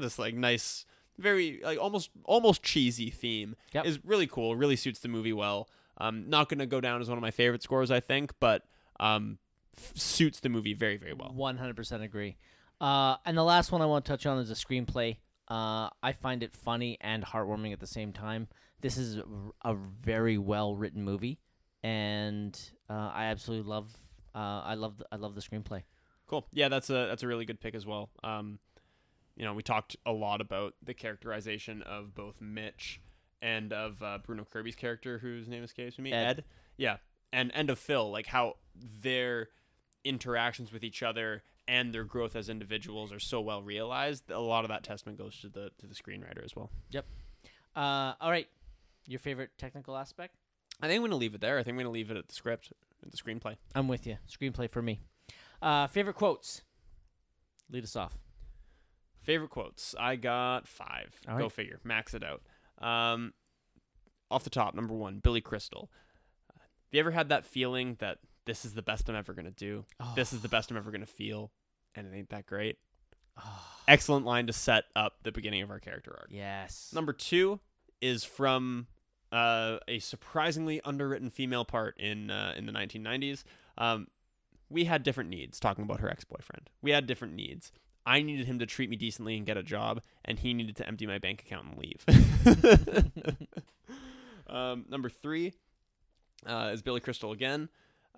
this 0.00 0.18
like 0.18 0.34
nice, 0.34 0.86
very 1.18 1.60
like 1.62 1.78
almost 1.78 2.10
almost 2.24 2.62
cheesy 2.62 3.10
theme. 3.10 3.56
Yep. 3.72 3.86
is 3.86 3.98
really 4.04 4.26
cool. 4.26 4.56
Really 4.56 4.76
suits 4.76 5.00
the 5.00 5.08
movie 5.08 5.32
well. 5.32 5.68
Um, 5.98 6.28
not 6.28 6.48
gonna 6.48 6.66
go 6.66 6.80
down 6.80 7.00
as 7.00 7.08
one 7.08 7.18
of 7.18 7.22
my 7.22 7.30
favorite 7.30 7.62
scores, 7.62 7.90
I 7.90 8.00
think, 8.00 8.32
but 8.40 8.62
um, 9.00 9.38
f- 9.76 9.92
suits 9.96 10.40
the 10.40 10.48
movie 10.48 10.74
very 10.74 10.96
very 10.96 11.14
well. 11.14 11.32
One 11.34 11.56
hundred 11.56 11.76
percent 11.76 12.02
agree. 12.02 12.36
Uh, 12.80 13.16
and 13.24 13.36
the 13.38 13.44
last 13.44 13.70
one 13.72 13.80
I 13.82 13.86
want 13.86 14.04
to 14.04 14.12
touch 14.12 14.26
on 14.26 14.38
is 14.38 14.48
the 14.48 14.54
screenplay. 14.54 15.18
Uh, 15.48 15.88
I 16.02 16.12
find 16.12 16.42
it 16.42 16.56
funny 16.56 16.98
and 17.00 17.24
heartwarming 17.24 17.72
at 17.72 17.80
the 17.80 17.86
same 17.86 18.12
time. 18.12 18.48
This 18.80 18.96
is 18.96 19.18
a, 19.18 19.24
a 19.62 19.74
very 19.74 20.38
well 20.38 20.74
written 20.74 21.04
movie, 21.04 21.38
and 21.82 22.58
uh, 22.90 23.10
I 23.14 23.26
absolutely 23.26 23.68
love. 23.68 23.92
Uh, 24.34 24.62
I 24.64 24.74
love. 24.74 24.98
The, 24.98 25.06
I 25.12 25.16
love 25.16 25.34
the 25.34 25.40
screenplay. 25.40 25.82
Cool. 26.26 26.46
Yeah, 26.52 26.68
that's 26.68 26.90
a 26.90 27.06
that's 27.08 27.22
a 27.22 27.28
really 27.28 27.44
good 27.44 27.60
pick 27.60 27.74
as 27.74 27.86
well. 27.86 28.10
Um, 28.24 28.58
you 29.36 29.44
know, 29.44 29.54
we 29.54 29.62
talked 29.62 29.96
a 30.06 30.12
lot 30.12 30.40
about 30.40 30.74
the 30.82 30.94
characterization 30.94 31.82
of 31.82 32.14
both 32.14 32.40
Mitch 32.40 33.00
and 33.42 33.72
of 33.72 34.02
uh, 34.02 34.18
Bruno 34.24 34.44
Kirby's 34.50 34.76
character, 34.76 35.18
whose 35.18 35.48
name 35.48 35.62
escapes 35.62 35.98
me. 35.98 36.12
Ed. 36.12 36.44
Yeah, 36.76 36.96
and 37.32 37.50
and 37.54 37.70
of 37.70 37.78
Phil, 37.78 38.10
like 38.10 38.26
how 38.26 38.54
their 38.74 39.48
interactions 40.04 40.72
with 40.72 40.84
each 40.84 41.02
other 41.02 41.42
and 41.66 41.94
their 41.94 42.04
growth 42.04 42.36
as 42.36 42.48
individuals 42.48 43.12
are 43.12 43.18
so 43.18 43.40
well 43.40 43.62
realized. 43.62 44.30
A 44.30 44.38
lot 44.40 44.64
of 44.64 44.68
that 44.68 44.82
testament 44.84 45.18
goes 45.18 45.38
to 45.40 45.48
the 45.48 45.70
to 45.78 45.86
the 45.86 45.94
screenwriter 45.94 46.44
as 46.44 46.54
well. 46.54 46.70
Yep. 46.90 47.06
Uh, 47.76 48.12
all 48.20 48.30
right, 48.30 48.46
your 49.06 49.18
favorite 49.18 49.50
technical 49.58 49.96
aspect? 49.96 50.36
I 50.80 50.86
think 50.86 50.96
I'm 50.96 51.02
going 51.02 51.10
to 51.10 51.16
leave 51.16 51.34
it 51.34 51.40
there. 51.40 51.58
I 51.58 51.62
think 51.62 51.74
I'm 51.74 51.76
going 51.76 51.86
to 51.86 51.90
leave 51.90 52.10
it 52.10 52.16
at 52.16 52.28
the 52.28 52.34
script, 52.34 52.72
at 53.04 53.10
the 53.10 53.16
screenplay. 53.16 53.56
I'm 53.74 53.88
with 53.88 54.06
you. 54.06 54.16
Screenplay 54.28 54.70
for 54.70 54.82
me. 54.82 55.00
Uh, 55.62 55.86
favorite 55.86 56.14
quotes? 56.14 56.62
Lead 57.70 57.84
us 57.84 57.96
off. 57.96 58.18
Favorite 59.22 59.50
quotes. 59.50 59.94
I 59.98 60.16
got 60.16 60.68
five. 60.68 61.14
All 61.28 61.36
Go 61.38 61.44
right. 61.44 61.52
figure. 61.52 61.80
Max 61.84 62.12
it 62.14 62.22
out. 62.22 62.42
Um, 62.84 63.32
off 64.30 64.44
the 64.44 64.50
top, 64.50 64.74
number 64.74 64.94
one, 64.94 65.18
Billy 65.18 65.40
Crystal. 65.40 65.90
Have 66.52 66.62
you 66.92 67.00
ever 67.00 67.10
had 67.10 67.30
that 67.30 67.44
feeling 67.44 67.96
that 68.00 68.18
this 68.46 68.64
is 68.64 68.74
the 68.74 68.82
best 68.82 69.08
I'm 69.08 69.16
ever 69.16 69.32
gonna 69.32 69.50
do? 69.50 69.84
This 70.14 70.32
is 70.32 70.40
the 70.42 70.48
best 70.48 70.70
I'm 70.70 70.76
ever 70.76 70.90
gonna 70.90 71.06
feel, 71.06 71.50
and 71.94 72.06
it 72.06 72.16
ain't 72.16 72.30
that 72.30 72.46
great. 72.46 72.78
Excellent 73.88 74.24
line 74.24 74.46
to 74.46 74.52
set 74.52 74.84
up 74.94 75.14
the 75.22 75.32
beginning 75.32 75.62
of 75.62 75.70
our 75.70 75.80
character 75.80 76.14
arc. 76.18 76.28
yes. 76.30 76.90
Number 76.94 77.12
two 77.12 77.60
is 78.00 78.24
from 78.24 78.86
uh, 79.32 79.78
a 79.88 79.98
surprisingly 79.98 80.80
underwritten 80.84 81.30
female 81.30 81.64
part 81.64 81.98
in 81.98 82.30
uh, 82.30 82.54
in 82.56 82.66
the 82.66 82.72
1990s. 82.72 83.44
Um, 83.76 84.06
we 84.70 84.84
had 84.84 85.02
different 85.02 85.30
needs. 85.30 85.58
Talking 85.58 85.84
about 85.84 86.00
her 86.00 86.08
ex 86.08 86.24
boyfriend, 86.24 86.70
we 86.82 86.92
had 86.92 87.06
different 87.06 87.34
needs. 87.34 87.72
I 88.06 88.22
needed 88.22 88.46
him 88.46 88.58
to 88.58 88.66
treat 88.66 88.90
me 88.90 88.96
decently 88.96 89.36
and 89.36 89.46
get 89.46 89.56
a 89.56 89.62
job, 89.62 90.02
and 90.24 90.38
he 90.38 90.54
needed 90.54 90.76
to 90.76 90.86
empty 90.86 91.06
my 91.06 91.18
bank 91.18 91.42
account 91.42 91.68
and 91.68 91.78
leave. 91.78 93.46
um, 94.46 94.84
number 94.88 95.08
three 95.08 95.54
uh, 96.46 96.70
is 96.72 96.82
Billy 96.82 97.00
Crystal 97.00 97.32
again. 97.32 97.68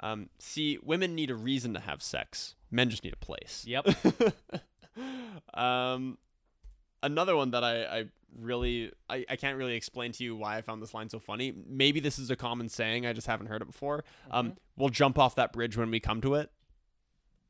Um, 0.01 0.29
see, 0.39 0.79
women 0.83 1.15
need 1.15 1.31
a 1.31 1.35
reason 1.35 1.75
to 1.75 1.81
have 1.81 2.03
sex. 2.03 2.55
Men 2.71 2.91
just 2.91 3.05
need 3.05 3.15
a 3.15 3.25
place. 3.25 3.65
Yep. 3.67 3.89
um, 5.55 6.19
another 7.03 7.37
one 7.37 7.53
that 7.53 7.65
I, 7.65 7.85
I 7.85 8.05
really 8.39 8.93
I, 9.09 9.25
I 9.29 9.37
can't 9.37 9.57
really 9.57 9.75
explain 9.75 10.13
to 10.13 10.25
you 10.25 10.37
why 10.37 10.57
I 10.57 10.61
found 10.61 10.83
this 10.83 10.93
line 10.93 11.09
so 11.09 11.19
funny. 11.19 11.55
Maybe 11.67 12.01
this 12.01 12.19
is 12.19 12.31
a 12.31 12.37
common 12.37 12.69
saying. 12.69 13.07
I 13.07 13.13
just 13.13 13.27
haven't 13.27 13.47
heard 13.47 13.63
it 13.63 13.67
before. 13.67 14.05
Um, 14.31 14.55
we'll 14.77 14.91
jump 14.91 15.19
off 15.19 15.37
that 15.37 15.53
bridge 15.53 15.77
when 15.77 15.91
we 15.91 16.01
come 16.01 16.21
to 16.23 16.35
it. 16.35 16.51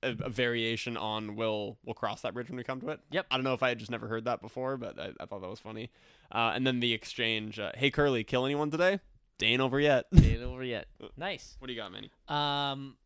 A, 0.03 0.11
a 0.11 0.29
variation 0.29 0.97
on 0.97 1.37
we'll 1.37 1.79
we'll 1.85 1.95
cross 1.95 2.21
that 2.23 2.35
bridge 2.35 2.49
when 2.49 2.57
we 2.59 2.65
come 2.65 2.81
to 2.81 2.91
it. 2.91 3.01
Yep. 3.11 3.27
I 3.31 3.37
don't 3.37 3.45
know 3.45 3.55
if 3.55 3.63
I 3.63 3.71
had 3.71 3.79
just 3.79 3.91
never 3.91 4.07
heard 4.09 4.27
that 4.27 4.41
before, 4.43 4.77
but 4.77 4.99
I, 4.99 5.11
I 5.19 5.27
thought 5.27 5.41
that 5.41 5.49
was 5.49 5.61
funny. 5.61 5.91
Uh, 6.31 6.53
and 6.55 6.67
then 6.67 6.81
the 6.81 6.93
exchange. 6.93 7.59
Uh, 7.59 7.73
hey 7.75 7.91
Curly, 7.91 8.23
kill 8.25 8.45
anyone 8.45 8.71
today? 8.71 9.01
They 9.39 9.47
ain't 9.47 9.61
over 9.63 9.81
yet. 9.81 10.07
Ain't 10.15 10.43
over 10.43 10.63
yet. 10.65 10.87
Nice. 11.17 11.57
what 11.59 11.69
do 11.69 11.73
you 11.73 11.79
got, 11.81 11.93
Manny? 11.93 12.11
Um. 12.29 12.97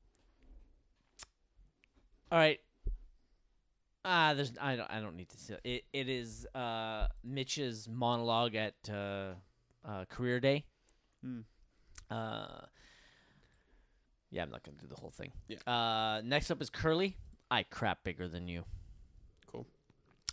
All 2.33 2.39
right. 2.39 2.61
Ah, 4.05 4.33
there's 4.35 4.53
I 4.61 4.77
don't 4.77 4.91
I 4.91 5.01
don't 5.01 5.17
need 5.17 5.29
to 5.29 5.37
see 5.39 5.55
it. 5.65 5.85
It 5.93 6.09
is 6.09 6.47
uh 6.55 7.07
Mitch's 7.23 7.89
monologue 7.89 8.55
at 8.55 8.75
uh, 8.91 9.35
uh 9.87 10.05
career 10.09 10.41
day. 10.41 10.65
Hmm. 11.23 11.41
Uh. 12.11 12.47
Yeah, 14.31 14.43
I'm 14.43 14.51
not 14.51 14.63
gonna 14.63 14.77
do 14.81 14.87
the 14.87 15.01
whole 15.01 15.11
thing. 15.11 15.33
Yeah. 15.49 15.59
Uh, 15.67 16.23
next 16.25 16.51
up 16.51 16.63
is 16.63 16.71
Curly. 16.71 17.17
I 17.51 17.65
crap 17.65 18.05
bigger 18.05 18.29
than 18.29 18.47
you. 18.47 18.65
Cool. 19.51 19.67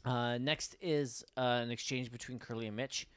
Uh, 0.05 0.37
next 0.37 0.75
is 0.81 1.23
uh, 1.35 1.61
an 1.63 1.71
exchange 1.71 2.11
between 2.11 2.37
Curly 2.37 2.67
and 2.67 2.75
Mitch. 2.75 3.07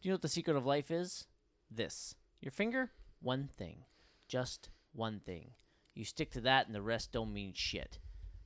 Do 0.00 0.08
you 0.08 0.12
know 0.12 0.16
what 0.16 0.22
the 0.22 0.28
secret 0.28 0.56
of 0.56 0.66
life 0.66 0.90
is? 0.90 1.26
This. 1.70 2.14
Your 2.40 2.52
finger, 2.52 2.90
one 3.20 3.48
thing. 3.48 3.84
Just 4.28 4.68
one 4.92 5.20
thing. 5.24 5.52
You 5.94 6.04
stick 6.04 6.30
to 6.32 6.40
that 6.42 6.66
and 6.66 6.74
the 6.74 6.82
rest 6.82 7.12
don't 7.12 7.32
mean 7.32 7.52
shit. 7.54 7.98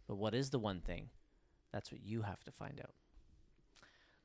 But 0.06 0.16
what 0.16 0.34
is 0.34 0.50
the 0.50 0.58
one 0.58 0.80
thing? 0.80 1.10
That's 1.72 1.90
what 1.90 2.02
you 2.04 2.22
have 2.22 2.42
to 2.44 2.52
find 2.52 2.80
out. 2.80 2.94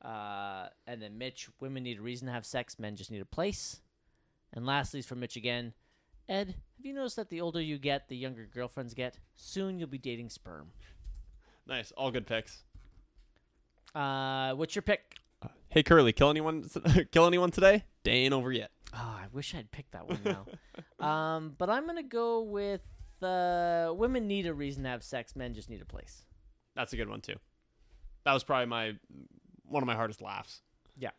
Uh, 0.08 0.70
and 0.86 1.02
then 1.02 1.18
Mitch, 1.18 1.50
women 1.60 1.84
need 1.84 2.00
a 2.00 2.02
reason 2.02 2.28
to 2.28 2.34
have 2.34 2.46
sex, 2.46 2.78
men 2.78 2.96
just 2.96 3.10
need 3.12 3.22
a 3.22 3.26
place. 3.26 3.82
And 4.54 4.66
lastly, 4.66 5.00
is 5.00 5.06
from 5.06 5.20
Mitch 5.20 5.36
again. 5.36 5.74
Ed, 6.28 6.56
have 6.78 6.86
you 6.86 6.94
noticed 6.94 7.16
that 7.18 7.30
the 7.30 7.42
older 7.42 7.62
you 7.62 7.78
get, 7.78 8.08
the 8.10 8.16
younger 8.16 8.48
girlfriends 8.52 8.94
get? 8.94 9.20
Soon 9.36 9.78
you'll 9.78 9.88
be 9.88 9.98
dating 9.98 10.30
sperm. 10.30 10.72
Nice. 11.68 11.92
All 11.92 12.12
good 12.12 12.26
picks. 12.26 12.64
Uh, 13.94 14.54
what's 14.54 14.76
your 14.76 14.82
pick? 14.82 15.16
Hey 15.70 15.84
Curly, 15.84 16.14
kill 16.14 16.30
anyone? 16.30 16.68
kill 17.12 17.28
anyone 17.28 17.52
today? 17.52 17.84
Day 18.04 18.24
ain't 18.24 18.34
over 18.34 18.52
yet. 18.52 18.72
Oh, 18.94 18.98
I 18.98 19.26
wish 19.32 19.54
I'd 19.54 19.72
picked 19.72 19.92
that 19.92 20.08
one 20.08 20.20
now. 20.24 20.46
um, 21.06 21.56
but 21.58 21.70
I'm 21.70 21.86
gonna 21.86 22.04
go 22.04 22.42
with 22.42 22.82
uh, 23.22 23.92
women 23.96 24.28
need 24.28 24.48
a 24.48 24.54
reason 24.54 24.84
to 24.84 24.90
have 24.90 25.04
sex. 25.04 25.36
Men 25.36 25.54
just 25.54 25.70
need 25.70 25.82
a 25.82 25.86
place. 25.86 26.24
That's 26.76 26.94
a 26.94 26.98
good 26.98 27.10
one 27.10 27.22
too. 27.22 27.36
That 28.24 28.34
was 28.34 28.44
probably 28.44 28.68
my 28.68 28.94
one 29.66 29.84
of 29.84 29.88
my 29.88 29.96
hardest 29.96 30.22
laughs. 30.22 30.62
Yeah. 30.98 31.12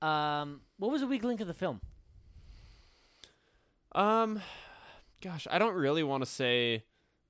Um, 0.00 0.60
what 0.78 0.90
was 0.90 1.00
the 1.00 1.06
weak 1.06 1.24
link 1.24 1.40
of 1.40 1.46
the 1.46 1.54
film? 1.54 1.80
Um, 3.94 4.40
gosh, 5.20 5.46
I 5.50 5.58
don't 5.58 5.74
really 5.74 6.02
want 6.02 6.22
to 6.22 6.30
say 6.30 6.84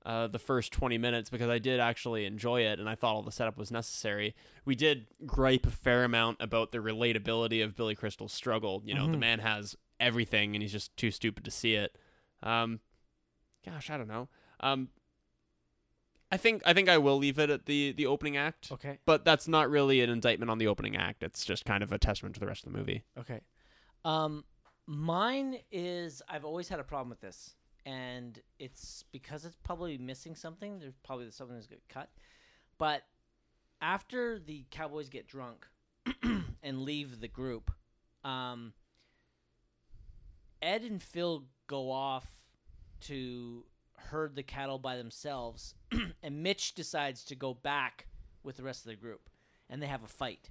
uh, 0.05 0.27
the 0.27 0.39
first 0.39 0.71
20 0.73 0.97
minutes 0.97 1.29
because 1.29 1.49
I 1.49 1.59
did 1.59 1.79
actually 1.79 2.25
enjoy 2.25 2.61
it 2.61 2.79
and 2.79 2.89
I 2.89 2.95
thought 2.95 3.15
all 3.15 3.21
the 3.23 3.31
setup 3.31 3.57
was 3.57 3.71
necessary. 3.71 4.35
We 4.65 4.75
did 4.75 5.07
gripe 5.25 5.65
a 5.65 5.71
fair 5.71 6.03
amount 6.03 6.37
about 6.41 6.71
the 6.71 6.79
relatability 6.79 7.63
of 7.63 7.75
Billy 7.75 7.95
Crystal's 7.95 8.33
struggle. 8.33 8.81
You 8.85 8.95
know, 8.95 9.07
the 9.07 9.17
Mhm. 9.17 9.19
man 9.21 9.39
has 9.39 9.75
everything 9.99 10.55
and 10.55 10.61
he's 10.61 10.71
just 10.73 10.95
too 10.97 11.11
stupid 11.11 11.45
to 11.45 11.51
see 11.51 11.75
it. 11.75 11.97
Um, 12.41 12.81
gosh, 13.65 13.89
I 13.89 13.97
don't 13.97 14.07
know. 14.09 14.27
Um, 14.59 14.89
I 16.31 16.37
think 16.37 16.63
I 16.65 16.73
think 16.73 16.89
I 16.89 16.97
will 16.97 17.17
leave 17.17 17.37
it 17.37 17.49
at 17.51 17.67
the 17.67 17.91
the 17.91 18.07
opening 18.07 18.35
act. 18.37 18.71
Okay. 18.71 18.97
But 19.05 19.23
that's 19.23 19.47
not 19.47 19.69
really 19.69 20.01
an 20.01 20.09
indictment 20.09 20.49
on 20.49 20.57
the 20.57 20.67
opening 20.67 20.95
act. 20.97 21.21
It's 21.21 21.45
just 21.45 21.63
kind 21.63 21.83
of 21.83 21.91
a 21.91 21.99
testament 21.99 22.33
to 22.35 22.39
the 22.39 22.47
rest 22.47 22.65
of 22.65 22.71
the 22.71 22.77
movie. 22.77 23.03
Okay. 23.17 23.41
Um, 24.03 24.43
mine 24.85 25.57
is 25.71 26.21
I've 26.27 26.45
always 26.45 26.69
had 26.69 26.79
a 26.79 26.83
problem 26.83 27.09
with 27.09 27.21
this, 27.21 27.55
and 27.85 28.39
it's 28.59 29.03
because 29.11 29.45
it's 29.45 29.57
probably 29.63 29.97
missing 29.97 30.35
something. 30.35 30.79
There's 30.79 30.97
probably 31.03 31.29
something 31.31 31.55
that's 31.55 31.67
get 31.67 31.87
cut, 31.89 32.09
but 32.77 33.03
after 33.81 34.39
the 34.39 34.65
Cowboys 34.71 35.09
get 35.09 35.27
drunk 35.27 35.67
and 36.63 36.81
leave 36.81 37.19
the 37.19 37.27
group, 37.27 37.71
um, 38.23 38.73
Ed 40.61 40.83
and 40.83 41.01
Phil 41.01 41.43
go 41.67 41.91
off 41.91 42.25
to 43.01 43.65
herd 43.97 44.35
the 44.35 44.43
cattle 44.43 44.79
by 44.79 44.95
themselves, 44.95 45.75
and 46.23 46.43
Mitch 46.43 46.73
decides 46.73 47.23
to 47.25 47.35
go 47.35 47.53
back 47.53 48.07
with 48.43 48.57
the 48.57 48.63
rest 48.63 48.85
of 48.85 48.89
the 48.89 48.95
group, 48.95 49.29
and 49.69 49.81
they 49.81 49.87
have 49.87 50.03
a 50.03 50.07
fight. 50.07 50.49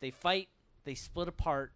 They 0.00 0.10
fight, 0.10 0.48
they 0.84 0.94
split 0.94 1.28
apart. 1.28 1.72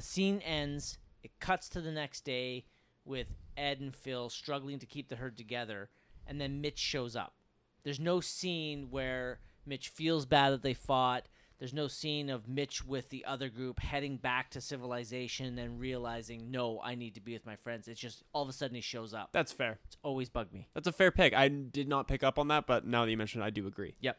The 0.00 0.06
scene 0.06 0.40
ends. 0.46 0.96
It 1.22 1.38
cuts 1.40 1.68
to 1.68 1.82
the 1.82 1.92
next 1.92 2.24
day 2.24 2.64
with 3.04 3.26
Ed 3.54 3.80
and 3.80 3.94
Phil 3.94 4.30
struggling 4.30 4.78
to 4.78 4.86
keep 4.86 5.10
the 5.10 5.16
herd 5.16 5.36
together, 5.36 5.90
and 6.26 6.40
then 6.40 6.62
Mitch 6.62 6.78
shows 6.78 7.14
up. 7.14 7.34
There's 7.82 8.00
no 8.00 8.20
scene 8.20 8.88
where 8.90 9.40
Mitch 9.66 9.90
feels 9.90 10.24
bad 10.24 10.54
that 10.54 10.62
they 10.62 10.72
fought. 10.72 11.28
There's 11.58 11.74
no 11.74 11.86
scene 11.86 12.30
of 12.30 12.48
Mitch 12.48 12.82
with 12.82 13.10
the 13.10 13.26
other 13.26 13.50
group 13.50 13.78
heading 13.78 14.16
back 14.16 14.48
to 14.52 14.62
civilization 14.62 15.58
and 15.58 15.78
realizing, 15.78 16.50
no, 16.50 16.80
I 16.82 16.94
need 16.94 17.14
to 17.16 17.20
be 17.20 17.34
with 17.34 17.44
my 17.44 17.56
friends. 17.56 17.86
It's 17.86 18.00
just 18.00 18.22
all 18.32 18.42
of 18.42 18.48
a 18.48 18.54
sudden 18.54 18.76
he 18.76 18.80
shows 18.80 19.12
up. 19.12 19.28
That's 19.32 19.52
fair. 19.52 19.80
It's 19.84 19.98
always 20.02 20.30
bugged 20.30 20.54
me. 20.54 20.70
That's 20.72 20.86
a 20.86 20.92
fair 20.92 21.10
pick. 21.10 21.34
I 21.34 21.48
did 21.48 21.88
not 21.88 22.08
pick 22.08 22.22
up 22.22 22.38
on 22.38 22.48
that, 22.48 22.66
but 22.66 22.86
now 22.86 23.04
that 23.04 23.10
you 23.10 23.18
mentioned 23.18 23.44
it, 23.44 23.48
I 23.48 23.50
do 23.50 23.66
agree. 23.66 23.96
Yep. 24.00 24.18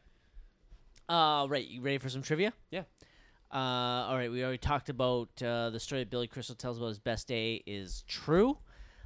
Uh, 1.10 1.48
right. 1.50 1.68
You 1.68 1.82
ready 1.82 1.98
for 1.98 2.10
some 2.10 2.22
trivia? 2.22 2.54
Yeah. 2.70 2.84
Uh, 3.54 3.58
all 4.08 4.16
right. 4.16 4.32
We 4.32 4.44
already 4.44 4.58
talked 4.58 4.90
about 4.90 5.30
uh, 5.44 5.72
the 5.72 5.80
story 5.80 6.02
that 6.02 6.10
Billy 6.10 6.28
Crystal 6.28 6.56
tells 6.56 6.78
about 6.78 6.88
his 6.88 7.00
best 7.00 7.28
day 7.28 7.62
is 7.66 8.04
true. 8.08 8.58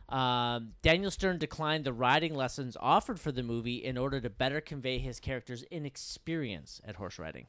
Um, 0.10 0.74
Daniel 0.84 1.10
Stern 1.10 1.40
declined 1.40 1.84
the 1.84 1.94
riding 1.94 2.36
lessons 2.36 2.78
offered 2.80 3.20
for 3.20 3.32
the 3.32 3.42
movie 3.42 3.84
in 3.84 3.98
order 3.98 4.22
to 4.22 4.30
better 4.30 4.62
convey 4.62 5.00
his 5.00 5.20
character's 5.20 5.64
inexperience 5.64 6.80
at 6.86 6.96
horse 6.96 7.18
riding. 7.18 7.48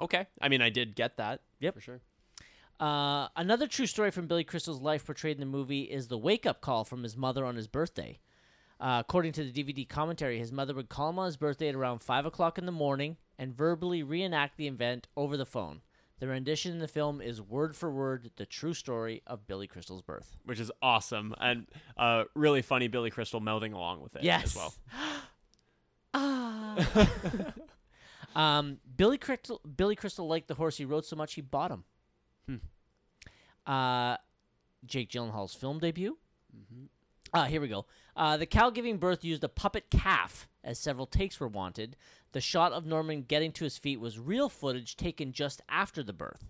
Okay. 0.00 0.26
I 0.40 0.48
mean, 0.48 0.60
I 0.60 0.70
did 0.70 0.96
get 0.96 1.16
that. 1.18 1.42
Yep. 1.60 1.74
For 1.74 1.80
sure. 1.80 2.00
Uh, 2.80 3.28
another 3.36 3.68
true 3.68 3.86
story 3.86 4.10
from 4.10 4.26
Billy 4.26 4.42
Crystal's 4.42 4.80
life 4.80 5.06
portrayed 5.06 5.36
in 5.36 5.40
the 5.40 5.46
movie 5.46 5.82
is 5.82 6.08
the 6.08 6.18
wake 6.18 6.44
up 6.44 6.60
call 6.60 6.82
from 6.82 7.04
his 7.04 7.16
mother 7.16 7.44
on 7.44 7.54
his 7.54 7.68
birthday. 7.68 8.18
Uh, 8.80 8.98
according 9.00 9.32
to 9.32 9.44
the 9.44 9.52
DVD 9.52 9.88
commentary, 9.88 10.38
his 10.38 10.52
mother 10.52 10.74
would 10.74 10.88
call 10.88 11.10
him 11.10 11.18
on 11.18 11.26
his 11.26 11.36
birthday 11.36 11.68
at 11.68 11.74
around 11.74 12.00
5 12.02 12.26
o'clock 12.26 12.58
in 12.58 12.66
the 12.66 12.72
morning 12.72 13.16
and 13.38 13.54
verbally 13.54 14.02
reenact 14.02 14.56
the 14.56 14.66
event 14.66 15.06
over 15.16 15.36
the 15.36 15.46
phone. 15.46 15.80
The 16.20 16.28
rendition 16.28 16.72
in 16.72 16.78
the 16.78 16.88
film 16.88 17.20
is 17.20 17.40
word 17.40 17.76
for 17.76 17.90
word 17.90 18.30
the 18.36 18.46
true 18.46 18.74
story 18.74 19.22
of 19.26 19.46
Billy 19.46 19.66
Crystal's 19.66 20.02
birth. 20.02 20.36
Which 20.44 20.60
is 20.60 20.70
awesome. 20.80 21.34
And 21.40 21.66
uh, 21.96 22.24
really 22.34 22.62
funny 22.62 22.88
Billy 22.88 23.10
Crystal 23.10 23.40
melding 23.40 23.74
along 23.74 24.00
with 24.00 24.16
it 24.16 24.22
Yes. 24.22 24.44
as 24.44 24.56
well. 24.56 24.74
ah. 26.14 27.46
um, 28.36 28.78
Billy 28.96 29.18
Crystal, 29.18 29.60
Billy 29.76 29.96
Crystal 29.96 30.26
liked 30.26 30.48
the 30.48 30.54
horse 30.54 30.76
he 30.76 30.84
rode 30.84 31.04
so 31.04 31.16
much 31.16 31.34
he 31.34 31.40
bought 31.40 31.70
him. 31.70 31.84
Hmm. 32.46 33.70
Uh, 33.72 34.16
Jake 34.86 35.10
Gyllenhaal's 35.10 35.54
film 35.54 35.78
debut. 35.78 36.16
Ah, 37.36 37.46
here 37.46 37.60
we 37.60 37.66
go. 37.66 37.84
Uh, 38.14 38.36
the 38.36 38.46
cow 38.46 38.70
giving 38.70 38.96
birth 38.96 39.24
used 39.24 39.42
a 39.42 39.48
puppet 39.48 39.90
calf, 39.90 40.48
as 40.62 40.78
several 40.78 41.04
takes 41.04 41.40
were 41.40 41.48
wanted. 41.48 41.96
The 42.30 42.40
shot 42.40 42.70
of 42.70 42.86
Norman 42.86 43.22
getting 43.22 43.50
to 43.52 43.64
his 43.64 43.76
feet 43.76 43.98
was 43.98 44.20
real 44.20 44.48
footage 44.48 44.96
taken 44.96 45.32
just 45.32 45.60
after 45.68 46.04
the 46.04 46.12
birth. 46.12 46.48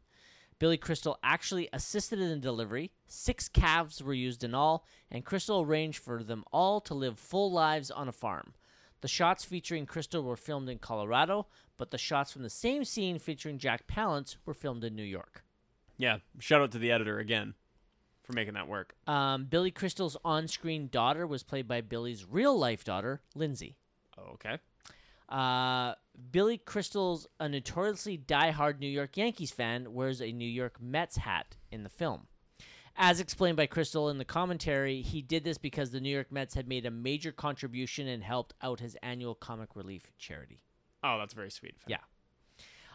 Billy 0.59 0.77
Crystal 0.77 1.19
actually 1.23 1.71
assisted 1.73 2.21
in 2.21 2.29
the 2.29 2.37
delivery. 2.37 2.93
Six 3.07 3.49
calves 3.49 4.03
were 4.03 4.13
used 4.13 4.45
in 4.45 4.55
all, 4.55 4.85
and 5.11 5.25
Crystal 5.25 5.63
arranged 5.63 5.99
for 5.99 6.23
them 6.23 6.45
all 6.53 6.83
to 6.83 6.93
live 6.93 7.19
full 7.19 7.51
lives 7.51 7.91
on 7.91 8.07
a 8.07 8.13
farm. 8.13 8.53
The 9.01 9.09
shots 9.09 9.43
featuring 9.43 9.87
Crystal 9.87 10.23
were 10.23 10.37
filmed 10.37 10.69
in 10.69 10.79
Colorado, 10.79 11.47
but 11.79 11.93
the 11.93 11.99
shots 11.99 12.31
from 12.31 12.43
the 12.43 12.51
same 12.51 12.85
scene 12.85 13.19
featuring 13.19 13.57
Jack 13.57 13.87
Palance 13.87 14.37
were 14.45 14.55
filmed 14.55 14.85
in 14.85 14.95
New 14.95 15.03
York. 15.03 15.45
Yeah. 15.97 16.19
Shout 16.39 16.61
out 16.61 16.73
to 16.73 16.79
the 16.79 16.93
editor 16.93 17.19
again 17.19 17.55
for 18.25 18.33
making 18.33 18.55
that 18.55 18.67
work. 18.67 18.95
Um, 19.07 19.45
Billy 19.45 19.71
Crystal's 19.71 20.17
on 20.25 20.49
screen 20.49 20.89
daughter 20.91 21.27
was 21.27 21.43
played 21.43 21.69
by 21.69 21.81
Billy's 21.83 22.27
real 22.29 22.59
life 22.59 22.83
daughter, 22.83 23.21
Lindsay. 23.35 23.77
Oh, 24.19 24.33
okay. 24.35 24.59
Uh, 25.29 25.95
Billy 26.31 26.59
Crystal's 26.59 27.27
a 27.39 27.49
notoriously 27.49 28.19
diehard 28.19 28.79
New 28.79 28.89
York 28.89 29.17
Yankees 29.17 29.51
fan, 29.51 29.93
wears 29.95 30.21
a 30.21 30.33
New 30.33 30.49
York 30.49 30.81
Mets 30.81 31.17
hat 31.17 31.57
in 31.71 31.83
the 31.83 31.89
film. 31.89 32.27
As 32.97 33.19
explained 33.19 33.57
by 33.57 33.67
Crystal 33.67 34.09
in 34.09 34.19
the 34.19 34.25
commentary, 34.25 35.03
he 35.03 35.21
did 35.21 35.43
this 35.43 35.59
because 35.59 35.91
the 35.91 36.01
New 36.01 36.11
York 36.15 36.31
Mets 36.31 36.55
had 36.55 36.69
made 36.69 36.87
a 36.87 36.91
major 36.91 37.33
contribution 37.33 38.07
and 38.07 38.23
helped 38.23 38.55
out 38.63 38.79
his 38.79 38.97
annual 39.03 39.35
comic 39.35 39.75
relief 39.75 40.13
charity. 40.17 40.61
Oh, 41.03 41.19
that's 41.19 41.35
very 41.35 41.51
sweet. 41.51 41.75
Yeah. 41.89 41.99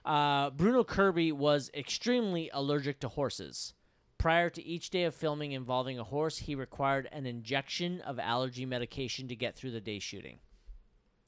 Uh, 0.06 0.52
Bruno 0.52 0.86
Kirby 0.86 1.34
was 1.34 1.70
extremely 1.74 2.50
allergic 2.54 3.02
to 3.02 3.10
horses. 3.10 3.74
Prior 4.20 4.50
to 4.50 4.62
each 4.62 4.90
day 4.90 5.06
of 5.06 5.16
filming 5.16 5.54
involving 5.54 5.98
a 5.98 6.04
horse, 6.04 6.38
he 6.40 6.54
required 6.54 7.08
an 7.14 7.26
injection 7.26 8.02
of 8.02 8.20
allergy 8.20 8.66
medication 8.66 9.30
to 9.30 9.36
get 9.36 9.56
through 9.56 9.72
the 9.72 9.80
day 9.80 9.98
shooting. 9.98 10.40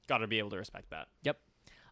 Got 0.08 0.20
to 0.20 0.28
be 0.28 0.40
able 0.40 0.50
to 0.50 0.58
respect 0.58 0.90
that. 0.90 1.08
Yep. 1.24 1.40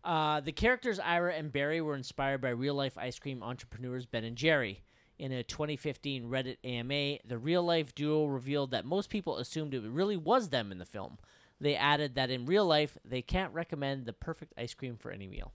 Uh, 0.04 0.42
the 0.42 0.52
characters 0.52 1.00
Ira 1.00 1.34
and 1.36 1.54
Barry 1.54 1.80
were 1.80 1.96
inspired 1.96 2.42
by 2.42 2.50
real 2.50 2.76
life 2.76 2.98
ice 2.98 3.18
cream 3.18 3.42
entrepreneurs 3.42 4.06
Ben 4.06 4.26
and 4.26 4.36
Jerry. 4.36 4.84
In 5.18 5.32
a 5.32 5.42
2015 5.42 6.30
Reddit 6.30 6.58
AMA, 6.66 7.20
the 7.26 7.38
real 7.38 7.64
life 7.64 7.96
duo 7.96 8.26
revealed 8.26 8.72
that 8.72 8.86
most 8.86 9.10
people 9.10 9.38
assumed 9.38 9.74
it 9.74 9.84
really 9.84 10.18
was 10.18 10.50
them 10.50 10.70
in 10.70 10.80
the 10.80 10.86
film. 10.86 11.18
They 11.62 11.76
added 11.76 12.16
that 12.16 12.30
in 12.30 12.46
real 12.46 12.66
life, 12.66 12.98
they 13.04 13.22
can't 13.22 13.54
recommend 13.54 14.06
the 14.06 14.14
perfect 14.14 14.54
ice 14.58 14.74
cream 14.74 14.96
for 14.96 15.12
any 15.12 15.28
meal. 15.28 15.54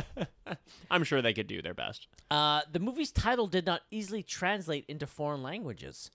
I'm 0.90 1.04
sure 1.04 1.20
they 1.20 1.34
could 1.34 1.46
do 1.46 1.60
their 1.60 1.74
best. 1.74 2.08
Uh, 2.30 2.62
the 2.70 2.78
movie's 2.78 3.12
title 3.12 3.46
did 3.46 3.66
not 3.66 3.82
easily 3.90 4.22
translate 4.22 4.86
into 4.88 5.06
foreign 5.06 5.42
languages. 5.42 6.10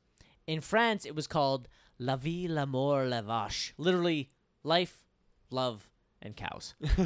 In 0.48 0.62
France, 0.62 1.06
it 1.06 1.16
was 1.16 1.28
called 1.28 1.68
La 2.00 2.16
Vie, 2.16 2.48
l'Amour, 2.50 3.06
la 3.06 3.22
Vache, 3.22 3.74
literally 3.78 4.32
life, 4.64 5.04
love, 5.52 5.88
and 6.22 6.36
cows. 6.36 6.74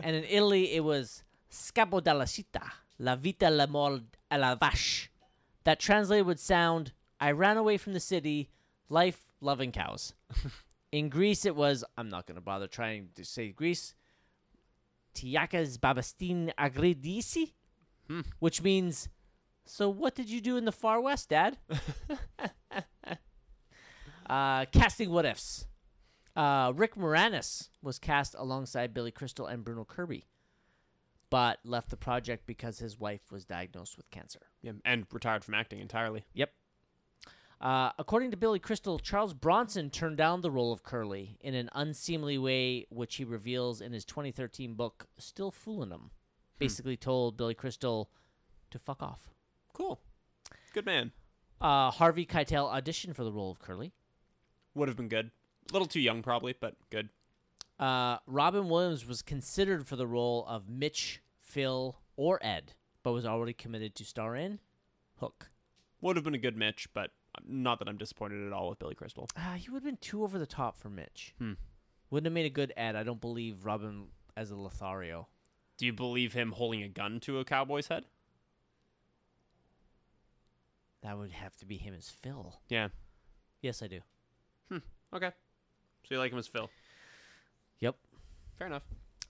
and 0.00 0.16
in 0.16 0.24
Italy, 0.24 0.74
it 0.74 0.84
was 0.84 1.24
Scapo 1.50 2.00
della 2.00 2.24
città, 2.24 2.70
La 2.98 3.16
Vita, 3.16 3.50
l'Amor, 3.50 4.00
e 4.30 4.36
la 4.36 4.54
Vache. 4.54 5.10
That 5.64 5.80
translated 5.80 6.26
would 6.26 6.40
sound 6.40 6.92
I 7.20 7.30
ran 7.30 7.56
away 7.56 7.78
from 7.78 7.94
the 7.94 8.00
city, 8.00 8.50
life, 8.88 9.32
love, 9.40 9.60
and 9.60 9.72
cows. 9.72 10.14
in 10.94 11.08
Greece, 11.08 11.44
it 11.44 11.56
was 11.56 11.82
I'm 11.98 12.08
not 12.08 12.24
going 12.24 12.36
to 12.36 12.40
bother 12.40 12.68
trying 12.68 13.08
to 13.16 13.24
say 13.24 13.50
Greece. 13.50 13.94
Tiakas 15.12 15.76
babastin 15.76 16.52
agredisi, 16.56 17.52
which 18.38 18.62
means, 18.62 19.08
so 19.66 19.88
what 19.88 20.14
did 20.14 20.30
you 20.30 20.40
do 20.40 20.56
in 20.56 20.64
the 20.64 20.72
far 20.72 21.00
west, 21.00 21.30
Dad? 21.30 21.58
uh, 24.30 24.66
casting 24.66 25.10
what 25.10 25.24
ifs. 25.24 25.66
Uh, 26.36 26.72
Rick 26.74 26.94
Moranis 26.94 27.70
was 27.82 27.98
cast 27.98 28.36
alongside 28.38 28.94
Billy 28.94 29.10
Crystal 29.10 29.46
and 29.46 29.64
Bruno 29.64 29.84
Kirby, 29.84 30.26
but 31.28 31.58
left 31.64 31.90
the 31.90 31.96
project 31.96 32.46
because 32.46 32.78
his 32.78 33.00
wife 33.00 33.32
was 33.32 33.44
diagnosed 33.44 33.96
with 33.96 34.08
cancer. 34.12 34.42
Yeah, 34.62 34.72
and 34.84 35.06
retired 35.12 35.44
from 35.44 35.54
acting 35.54 35.80
entirely. 35.80 36.24
Yep. 36.34 36.52
Uh, 37.64 37.90
according 37.98 38.30
to 38.30 38.36
Billy 38.36 38.58
Crystal, 38.58 38.98
Charles 38.98 39.32
Bronson 39.32 39.88
turned 39.88 40.18
down 40.18 40.42
the 40.42 40.50
role 40.50 40.70
of 40.70 40.82
Curly 40.82 41.38
in 41.40 41.54
an 41.54 41.70
unseemly 41.72 42.36
way, 42.36 42.84
which 42.90 43.16
he 43.16 43.24
reveals 43.24 43.80
in 43.80 43.94
his 43.94 44.04
2013 44.04 44.74
book, 44.74 45.06
Still 45.16 45.50
Fooling 45.50 45.90
'Em. 45.90 46.10
Basically, 46.58 46.98
told 46.98 47.38
Billy 47.38 47.54
Crystal 47.54 48.10
to 48.70 48.78
fuck 48.78 49.02
off. 49.02 49.30
Cool. 49.72 49.98
Good 50.74 50.84
man. 50.84 51.12
Uh, 51.58 51.90
Harvey 51.90 52.26
Keitel 52.26 52.70
auditioned 52.70 53.16
for 53.16 53.24
the 53.24 53.32
role 53.32 53.50
of 53.50 53.60
Curly. 53.60 53.94
Would 54.74 54.88
have 54.88 54.96
been 54.98 55.08
good. 55.08 55.30
A 55.70 55.72
little 55.72 55.88
too 55.88 56.00
young, 56.00 56.22
probably, 56.22 56.52
but 56.52 56.76
good. 56.90 57.08
Uh, 57.78 58.18
Robin 58.26 58.68
Williams 58.68 59.06
was 59.06 59.22
considered 59.22 59.86
for 59.86 59.96
the 59.96 60.06
role 60.06 60.44
of 60.46 60.68
Mitch, 60.68 61.22
Phil, 61.40 61.98
or 62.16 62.38
Ed, 62.44 62.74
but 63.02 63.12
was 63.12 63.24
already 63.24 63.54
committed 63.54 63.94
to 63.94 64.04
star 64.04 64.36
in 64.36 64.60
Hook. 65.16 65.50
Would 66.02 66.16
have 66.16 66.24
been 66.24 66.34
a 66.34 66.38
good 66.38 66.56
Mitch, 66.58 66.92
but 66.92 67.10
not 67.46 67.78
that 67.78 67.88
I'm 67.88 67.96
disappointed 67.96 68.46
at 68.46 68.52
all 68.52 68.68
with 68.68 68.78
Billy 68.78 68.94
Crystal. 68.94 69.28
Uh, 69.36 69.54
he 69.54 69.70
would 69.70 69.78
have 69.78 69.84
been 69.84 69.98
too 69.98 70.22
over 70.22 70.38
the 70.38 70.46
top 70.46 70.76
for 70.76 70.88
Mitch. 70.88 71.34
Hmm. 71.38 71.52
Wouldn't 72.10 72.26
have 72.26 72.32
made 72.32 72.46
a 72.46 72.50
good 72.50 72.72
ad. 72.76 72.96
I 72.96 73.02
don't 73.02 73.20
believe 73.20 73.64
Robin 73.64 74.06
as 74.36 74.50
a 74.50 74.56
Lothario. 74.56 75.28
Do 75.76 75.86
you 75.86 75.92
believe 75.92 76.32
him 76.32 76.52
holding 76.52 76.82
a 76.82 76.88
gun 76.88 77.20
to 77.20 77.38
a 77.38 77.44
cowboy's 77.44 77.88
head? 77.88 78.04
That 81.02 81.18
would 81.18 81.32
have 81.32 81.56
to 81.56 81.66
be 81.66 81.76
him 81.76 81.94
as 81.94 82.08
Phil. 82.08 82.54
Yeah. 82.68 82.88
Yes, 83.60 83.82
I 83.82 83.88
do. 83.88 84.00
Hmm. 84.70 84.78
Okay. 85.12 85.30
So 86.04 86.14
you 86.14 86.18
like 86.18 86.32
him 86.32 86.38
as 86.38 86.46
Phil? 86.46 86.70
Yep. 87.80 87.96
Fair 88.58 88.66
enough. 88.68 88.84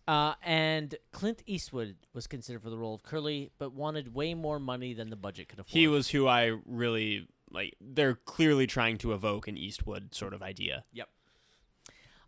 Uh, 0.07 0.35
and 0.43 0.95
Clint 1.13 1.43
Eastwood 1.47 1.97
was 2.13 2.27
considered 2.27 2.63
for 2.63 2.69
the 2.69 2.77
role 2.77 2.95
of 2.95 3.03
Curly, 3.03 3.51
but 3.59 3.73
wanted 3.73 4.15
way 4.15 4.35
more 4.35 4.59
money 4.59 4.93
than 4.93 5.09
the 5.09 5.17
budget 5.17 5.49
could 5.49 5.59
afford. 5.61 5.73
He 5.73 5.89
was 5.89 6.11
who 6.11 6.29
I 6.29 6.59
really 6.67 7.27
like. 7.55 7.75
They're 7.81 8.15
clearly 8.15 8.67
trying 8.67 8.99
to 8.99 9.13
evoke 9.13 9.49
an 9.49 9.57
Eastwood 9.57 10.15
sort 10.15 10.35
of 10.35 10.43
idea. 10.43 10.85
Yep. 10.93 11.09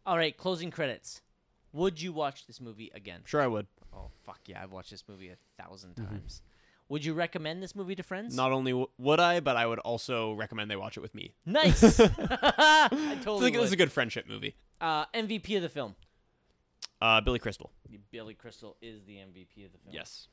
All 0.07 0.17
right, 0.17 0.37
closing 0.37 0.71
credits. 0.71 1.21
Would 1.73 2.01
you 2.01 2.13
watch 2.13 2.47
this 2.47 2.61
movie 2.61 2.91
again? 2.95 3.21
Sure, 3.25 3.43
I 3.43 3.47
would. 3.47 3.67
Oh 3.93 4.11
fuck 4.25 4.41
yeah! 4.47 4.63
I've 4.63 4.73
watched 4.73 4.91
this 4.91 5.05
movie 5.09 5.29
a 5.29 5.37
1000 5.63 5.95
times. 5.95 6.41
Would 6.89 7.05
you 7.05 7.15
recommend 7.15 7.63
this 7.63 7.75
movie 7.75 7.97
to 7.97 8.03
friends? 8.05 8.37
Not 8.37 8.53
only 8.53 8.71
w- 8.71 8.89
would 8.99 9.19
I, 9.19 9.41
but 9.41 9.57
I 9.57 9.67
would 9.67 9.81
also 9.81 10.33
recommend 10.35 10.71
they 10.71 10.77
watch 10.77 10.97
it 10.97 11.01
with 11.01 11.15
me. 11.15 11.35
Nice. 11.45 11.99
I 12.01 12.09
I 12.93 13.19
totally 13.23 13.41
think 13.47 13.57
this 13.57 13.65
is 13.67 13.73
a 13.73 13.77
good 13.77 13.91
friendship 13.91 14.29
movie. 14.29 14.55
Uh, 14.81 15.07
MVP 15.07 15.57
of 15.57 15.63
the 15.63 15.69
film. 15.69 15.97
Uh, 17.01 17.21
Billy 17.21 17.41
Crystal. 17.41 17.73
Billy 18.13 18.35
Crystal 18.35 18.77
is 18.81 19.03
the 19.05 19.15
MVP 19.17 19.67
of 19.67 19.73
the 19.73 19.79
film. 19.79 19.93
Yes. 19.95 20.29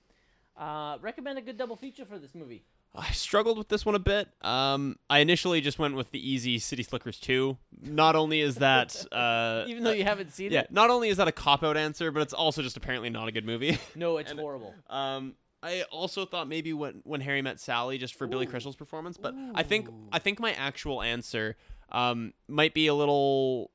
Uh, 0.55 0.97
recommend 1.01 1.39
a 1.39 1.41
good 1.41 1.57
double 1.57 1.75
feature 1.75 2.05
for 2.05 2.19
this 2.19 2.35
movie. 2.35 2.63
I 2.95 3.09
struggled 3.11 3.57
with 3.57 3.69
this 3.69 3.85
one 3.85 3.95
a 3.95 3.99
bit. 3.99 4.29
Um, 4.43 4.97
I 5.09 5.19
initially 5.19 5.61
just 5.61 5.79
went 5.79 5.95
with 5.95 6.11
the 6.11 6.29
easy 6.31 6.59
City 6.59 6.83
Slickers 6.83 7.19
2. 7.19 7.57
Not 7.81 8.15
only 8.15 8.39
is 8.41 8.55
that 8.57 9.03
uh, 9.11 9.65
Even 9.67 9.83
though 9.83 9.91
you 9.91 10.03
haven't 10.03 10.31
seen 10.31 10.47
it. 10.47 10.51
yeah, 10.53 10.59
it. 10.61 10.71
not 10.71 10.89
only 10.91 11.09
is 11.09 11.17
that 11.17 11.27
a 11.27 11.31
cop 11.31 11.63
out 11.63 11.75
answer, 11.75 12.11
but 12.11 12.21
it's 12.21 12.33
also 12.33 12.61
just 12.61 12.77
apparently 12.77 13.09
not 13.09 13.27
a 13.27 13.31
good 13.31 13.45
movie. 13.45 13.77
No, 13.95 14.17
it's 14.17 14.29
And- 14.31 14.39
horrible. 14.39 14.73
Um, 14.89 15.35
I 15.63 15.83
also 15.91 16.25
thought 16.25 16.47
maybe 16.49 16.73
when 16.73 17.01
when 17.05 17.21
Harry 17.21 17.41
met 17.41 17.57
Sally 17.59 17.97
just 17.97 18.15
for 18.15 18.27
Billy 18.27 18.45
Crystal's 18.45 18.75
performance, 18.75 19.15
but 19.15 19.33
I 19.55 19.63
think 19.63 19.87
I 20.11 20.19
think 20.19 20.39
my 20.41 20.51
actual 20.51 21.01
answer 21.01 21.55
um 21.89 22.33
might 22.49 22.73
be 22.73 22.87
a 22.87 22.93
little 22.93 23.71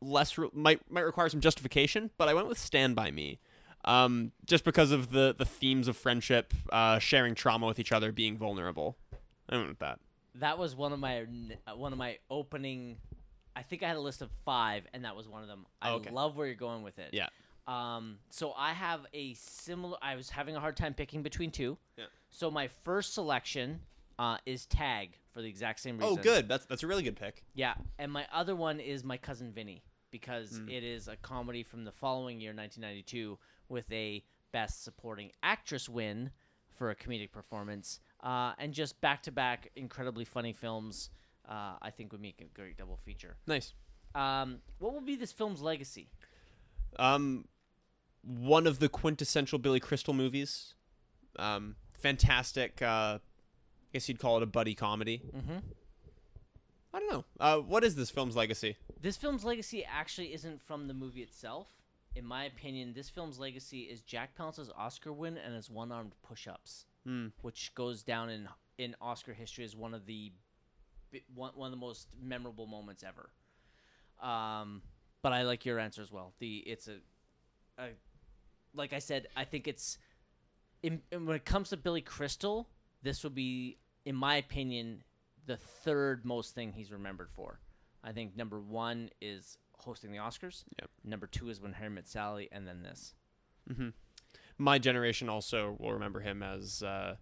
less 0.00 0.38
re- 0.38 0.48
might 0.54 0.80
might 0.90 1.02
require 1.04 1.28
some 1.28 1.40
justification, 1.40 2.10
but 2.16 2.28
I 2.28 2.32
went 2.32 2.48
with 2.48 2.56
Stand 2.58 2.96
by 2.96 3.10
Me. 3.10 3.38
Um, 3.86 4.32
just 4.46 4.64
because 4.64 4.90
of 4.90 5.10
the 5.10 5.34
the 5.36 5.44
themes 5.44 5.86
of 5.88 5.96
friendship, 5.96 6.52
uh, 6.70 6.98
sharing 6.98 7.34
trauma 7.34 7.66
with 7.66 7.78
each 7.78 7.92
other, 7.92 8.10
being 8.12 8.36
vulnerable. 8.36 8.96
I 9.48 9.56
went 9.56 9.68
with 9.68 9.78
that. 9.78 10.00
That 10.36 10.58
was 10.58 10.74
one 10.74 10.92
of 10.92 10.98
my 10.98 11.22
uh, 11.66 11.76
one 11.76 11.92
of 11.92 11.98
my 11.98 12.18
opening. 12.30 12.96
I 13.54 13.62
think 13.62 13.82
I 13.82 13.88
had 13.88 13.96
a 13.96 14.00
list 14.00 14.22
of 14.22 14.30
five, 14.44 14.86
and 14.92 15.04
that 15.04 15.16
was 15.16 15.28
one 15.28 15.42
of 15.42 15.48
them. 15.48 15.66
I 15.80 15.90
Okay. 15.92 16.10
love 16.10 16.36
where 16.36 16.46
you're 16.46 16.56
going 16.56 16.82
with 16.82 16.98
it. 16.98 17.10
Yeah. 17.12 17.28
Um. 17.68 18.18
So 18.30 18.52
I 18.56 18.72
have 18.72 19.06
a 19.14 19.34
similar. 19.34 19.96
I 20.02 20.16
was 20.16 20.28
having 20.30 20.56
a 20.56 20.60
hard 20.60 20.76
time 20.76 20.92
picking 20.94 21.22
between 21.22 21.50
two. 21.50 21.78
Yeah. 21.96 22.04
So 22.30 22.50
my 22.50 22.68
first 22.84 23.14
selection 23.14 23.80
uh, 24.18 24.38
is 24.46 24.66
Tag 24.66 25.16
for 25.32 25.42
the 25.42 25.48
exact 25.48 25.80
same 25.80 25.96
reason. 25.98 26.18
Oh, 26.18 26.22
good. 26.22 26.48
That's 26.48 26.66
that's 26.66 26.82
a 26.82 26.86
really 26.86 27.02
good 27.04 27.16
pick. 27.16 27.44
Yeah, 27.54 27.74
and 27.98 28.10
my 28.12 28.26
other 28.32 28.56
one 28.56 28.80
is 28.80 29.04
My 29.04 29.16
Cousin 29.16 29.52
Vinny 29.52 29.82
because 30.10 30.60
Mm. 30.60 30.70
it 30.70 30.84
is 30.84 31.08
a 31.08 31.16
comedy 31.16 31.62
from 31.62 31.84
the 31.84 31.92
following 31.92 32.40
year, 32.40 32.52
1992, 32.52 33.38
with 33.68 33.90
a 33.92 34.24
Best 34.52 34.84
Supporting 34.84 35.30
Actress 35.42 35.88
win 35.88 36.30
for 36.76 36.90
a 36.90 36.96
comedic 36.96 37.32
performance, 37.32 38.00
uh, 38.22 38.52
and 38.58 38.72
just 38.72 39.00
back-to-back 39.00 39.70
incredibly 39.76 40.24
funny 40.24 40.52
films. 40.52 41.10
Uh, 41.48 41.76
I 41.80 41.90
think 41.90 42.12
would 42.12 42.20
make 42.20 42.40
a 42.40 42.44
great 42.44 42.76
double 42.76 42.96
feature. 42.96 43.36
Nice. 43.46 43.72
Um, 44.14 44.58
what 44.78 44.92
will 44.92 45.00
be 45.00 45.14
this 45.14 45.30
film's 45.30 45.62
legacy? 45.62 46.08
Um, 46.98 47.46
one 48.22 48.66
of 48.66 48.78
the 48.78 48.88
quintessential 48.88 49.58
Billy 49.58 49.78
Crystal 49.78 50.12
movies. 50.12 50.74
Um, 51.38 51.76
fantastic. 51.92 52.82
Uh, 52.82 53.18
I 53.18 53.20
guess 53.92 54.08
you'd 54.08 54.18
call 54.18 54.38
it 54.38 54.42
a 54.42 54.46
buddy 54.46 54.74
comedy. 54.74 55.22
Mm-hmm. 55.36 55.58
I 56.92 56.98
don't 56.98 57.12
know. 57.12 57.24
Uh, 57.38 57.58
what 57.58 57.84
is 57.84 57.94
this 57.94 58.10
film's 58.10 58.34
legacy? 58.34 58.76
This 59.00 59.16
film's 59.16 59.44
legacy 59.44 59.84
actually 59.84 60.32
isn't 60.34 60.62
from 60.62 60.88
the 60.88 60.94
movie 60.94 61.22
itself. 61.22 61.68
In 62.16 62.24
my 62.24 62.44
opinion, 62.46 62.92
this 62.94 63.08
film's 63.10 63.38
legacy 63.38 63.82
is 63.82 64.00
Jack 64.00 64.34
Palance's 64.34 64.70
Oscar 64.76 65.12
win 65.12 65.36
and 65.36 65.54
his 65.54 65.70
one-armed 65.70 66.12
push-ups. 66.26 66.86
Hmm. 67.04 67.28
which 67.42 67.72
goes 67.76 68.02
down 68.02 68.30
in 68.30 68.48
in 68.78 68.96
Oscar 69.00 69.32
history 69.32 69.62
as 69.64 69.76
one 69.76 69.94
of 69.94 70.06
the 70.06 70.32
one, 71.32 71.52
one 71.54 71.66
of 71.66 71.70
the 71.70 71.76
most 71.76 72.08
memorable 72.20 72.66
moments 72.66 73.04
ever. 73.04 73.30
Um, 74.20 74.82
but 75.22 75.32
I 75.32 75.42
like 75.42 75.64
your 75.64 75.78
answer 75.78 76.02
as 76.02 76.10
well. 76.10 76.32
The 76.40 76.56
it's 76.66 76.88
a, 76.88 76.96
a 77.78 77.90
like 78.74 78.92
I 78.92 78.98
said, 78.98 79.28
I 79.36 79.44
think 79.44 79.68
it's 79.68 79.98
in, 80.82 81.00
in- 81.12 81.26
when 81.26 81.36
it 81.36 81.44
comes 81.44 81.68
to 81.68 81.76
Billy 81.76 82.00
Crystal, 82.00 82.68
this 83.04 83.22
would 83.22 83.36
be, 83.36 83.78
in 84.04 84.16
my 84.16 84.34
opinion, 84.34 85.04
the 85.46 85.56
third 85.56 86.24
most 86.24 86.56
thing 86.56 86.72
he's 86.72 86.90
remembered 86.90 87.30
for. 87.36 87.60
I 88.02 88.10
think 88.10 88.36
number 88.36 88.58
one 88.60 89.10
is 89.20 89.58
hosting 89.78 90.12
the 90.12 90.18
Oscars. 90.18 90.64
Yep. 90.80 90.90
Number 91.04 91.26
two 91.26 91.48
is 91.48 91.60
When 91.60 91.72
Harry 91.74 91.90
Met 91.90 92.08
Sally, 92.08 92.48
and 92.52 92.66
then 92.66 92.82
this. 92.82 93.14
hmm 93.74 93.88
My 94.58 94.78
generation 94.78 95.28
also 95.28 95.76
will 95.78 95.92
remember 95.92 96.20
him 96.20 96.42
as 96.42 96.82
uh, 96.82 97.16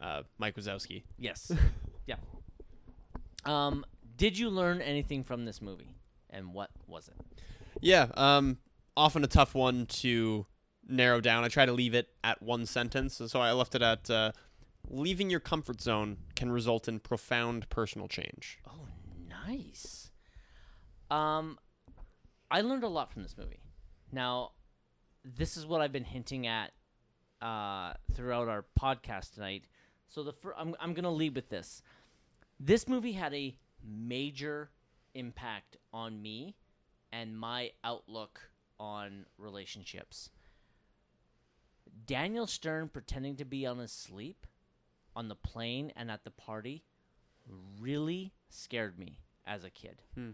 uh, 0.00 0.22
Mike 0.38 0.56
Wazowski. 0.56 1.04
Yes. 1.18 1.50
yeah. 2.06 2.16
Um, 3.44 3.84
did 4.16 4.38
you 4.38 4.50
learn 4.50 4.80
anything 4.80 5.24
from 5.24 5.44
this 5.44 5.62
movie, 5.62 5.94
and 6.30 6.52
what 6.52 6.70
was 6.86 7.08
it? 7.08 7.14
Yeah, 7.80 8.08
um, 8.14 8.58
often 8.96 9.22
a 9.24 9.28
tough 9.28 9.54
one 9.54 9.86
to 9.86 10.46
narrow 10.88 11.20
down. 11.20 11.44
I 11.44 11.48
try 11.48 11.66
to 11.66 11.72
leave 11.72 11.94
it 11.94 12.08
at 12.24 12.42
one 12.42 12.66
sentence, 12.66 13.20
so 13.26 13.40
I 13.40 13.52
left 13.52 13.74
it 13.74 13.82
at 13.82 14.10
uh, 14.10 14.32
leaving 14.88 15.30
your 15.30 15.40
comfort 15.40 15.80
zone 15.80 16.18
can 16.34 16.50
result 16.50 16.88
in 16.88 16.98
profound 16.98 17.68
personal 17.68 18.08
change. 18.08 18.58
Oh, 18.66 18.86
nice. 19.46 20.10
Um, 21.10 21.58
I 22.50 22.60
learned 22.62 22.84
a 22.84 22.88
lot 22.88 23.12
from 23.12 23.22
this 23.22 23.36
movie. 23.36 23.60
Now, 24.10 24.52
this 25.24 25.56
is 25.56 25.66
what 25.66 25.80
I've 25.80 25.92
been 25.92 26.04
hinting 26.04 26.46
at 26.46 26.72
uh, 27.42 27.92
throughout 28.14 28.48
our 28.48 28.64
podcast 28.78 29.34
tonight. 29.34 29.64
So 30.08 30.22
the 30.22 30.32
fir- 30.32 30.54
I'm 30.56 30.74
I'm 30.80 30.94
gonna 30.94 31.12
lead 31.12 31.34
with 31.34 31.50
this. 31.50 31.82
This 32.58 32.88
movie 32.88 33.12
had 33.12 33.34
a 33.34 33.56
major 33.84 34.70
impact 35.14 35.76
on 35.92 36.20
me 36.20 36.56
and 37.12 37.38
my 37.38 37.72
outlook 37.84 38.40
on 38.80 39.26
relationships. 39.36 40.30
Daniel 42.06 42.46
Stern 42.46 42.88
pretending 42.88 43.36
to 43.36 43.44
be 43.44 43.66
on 43.66 43.78
his 43.78 43.92
sleep 43.92 44.46
on 45.14 45.28
the 45.28 45.34
plane 45.34 45.92
and 45.96 46.10
at 46.10 46.24
the 46.24 46.30
party 46.30 46.84
really 47.80 48.32
scared 48.48 48.98
me 48.98 49.20
as 49.46 49.64
a 49.64 49.70
kid. 49.70 50.02
Hmm. 50.14 50.30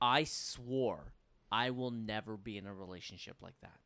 I 0.00 0.24
swore 0.24 1.14
I 1.50 1.70
will 1.70 1.90
never 1.90 2.36
be 2.36 2.58
in 2.58 2.66
a 2.66 2.74
relationship 2.74 3.36
like 3.40 3.60
that. 3.62 3.78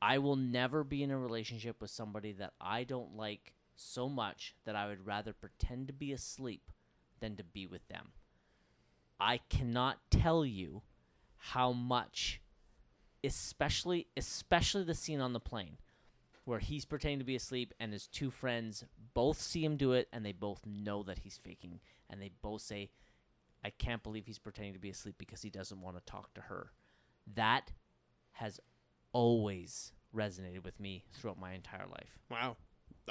I 0.00 0.18
will 0.18 0.36
never 0.36 0.84
be 0.84 1.02
in 1.02 1.10
a 1.10 1.18
relationship 1.18 1.80
with 1.80 1.90
somebody 1.90 2.32
that 2.32 2.52
I 2.60 2.84
don't 2.84 3.16
like 3.16 3.54
so 3.76 4.08
much 4.08 4.54
that 4.64 4.76
I 4.76 4.88
would 4.88 5.06
rather 5.06 5.32
pretend 5.32 5.86
to 5.88 5.92
be 5.92 6.12
asleep 6.12 6.70
than 7.20 7.36
to 7.36 7.44
be 7.44 7.66
with 7.66 7.86
them. 7.88 8.12
I 9.20 9.38
cannot 9.48 9.98
tell 10.10 10.44
you 10.44 10.82
how 11.36 11.72
much 11.72 12.40
especially 13.24 14.06
especially 14.16 14.84
the 14.84 14.94
scene 14.94 15.20
on 15.20 15.32
the 15.32 15.40
plane 15.40 15.76
where 16.44 16.60
he's 16.60 16.84
pretending 16.84 17.18
to 17.18 17.24
be 17.24 17.34
asleep 17.34 17.74
and 17.80 17.92
his 17.92 18.06
two 18.06 18.30
friends 18.30 18.84
both 19.12 19.40
see 19.40 19.64
him 19.64 19.76
do 19.76 19.92
it 19.92 20.08
and 20.12 20.24
they 20.24 20.32
both 20.32 20.64
know 20.64 21.02
that 21.02 21.18
he's 21.18 21.36
faking 21.36 21.80
and 22.08 22.22
they 22.22 22.30
both 22.42 22.62
say 22.62 22.90
I 23.64 23.70
can't 23.70 24.02
believe 24.02 24.26
he's 24.26 24.38
pretending 24.38 24.74
to 24.74 24.78
be 24.78 24.90
asleep 24.90 25.16
because 25.18 25.42
he 25.42 25.50
doesn't 25.50 25.80
want 25.80 25.96
to 25.96 26.10
talk 26.10 26.32
to 26.34 26.42
her. 26.42 26.70
That 27.34 27.72
has 28.32 28.60
always 29.12 29.92
resonated 30.14 30.64
with 30.64 30.78
me 30.80 31.04
throughout 31.12 31.38
my 31.38 31.52
entire 31.52 31.86
life. 31.86 32.18
Wow, 32.30 32.56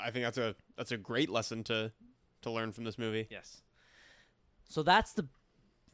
I 0.02 0.11
think 0.11 0.26
that's 0.26 0.38
a 0.38 0.56
that's 0.77 0.91
a 0.91 0.98
great 0.98 1.30
lesson 1.30 1.64
to 1.65 1.91
to 2.41 2.52
learn 2.52 2.72
from 2.72 2.84
this 2.84 2.98
movie. 2.98 3.27
Yes. 3.30 3.61
So 4.69 4.84
that's 4.84 5.14
the, 5.14 5.27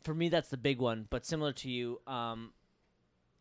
for 0.04 0.14
me, 0.14 0.30
that's 0.30 0.50
the 0.50 0.58
big 0.58 0.80
one. 0.80 1.08
But 1.10 1.26
similar 1.26 1.54
to 1.54 1.70
you, 1.70 2.02
um, 2.08 2.54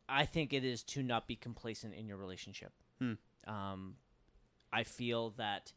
I 0.08 0.24
think 0.26 0.52
it 0.52 0.64
is 0.64 0.82
to 0.84 1.02
not 1.02 1.26
be 1.26 1.36
complacent 1.36 1.94
in 1.94 2.06
your 2.06 2.16
relationship. 2.16 2.72
Hmm. 2.98 3.14
Um, 3.46 3.94
I 4.72 4.84
feel 4.84 5.30
that 5.30 5.72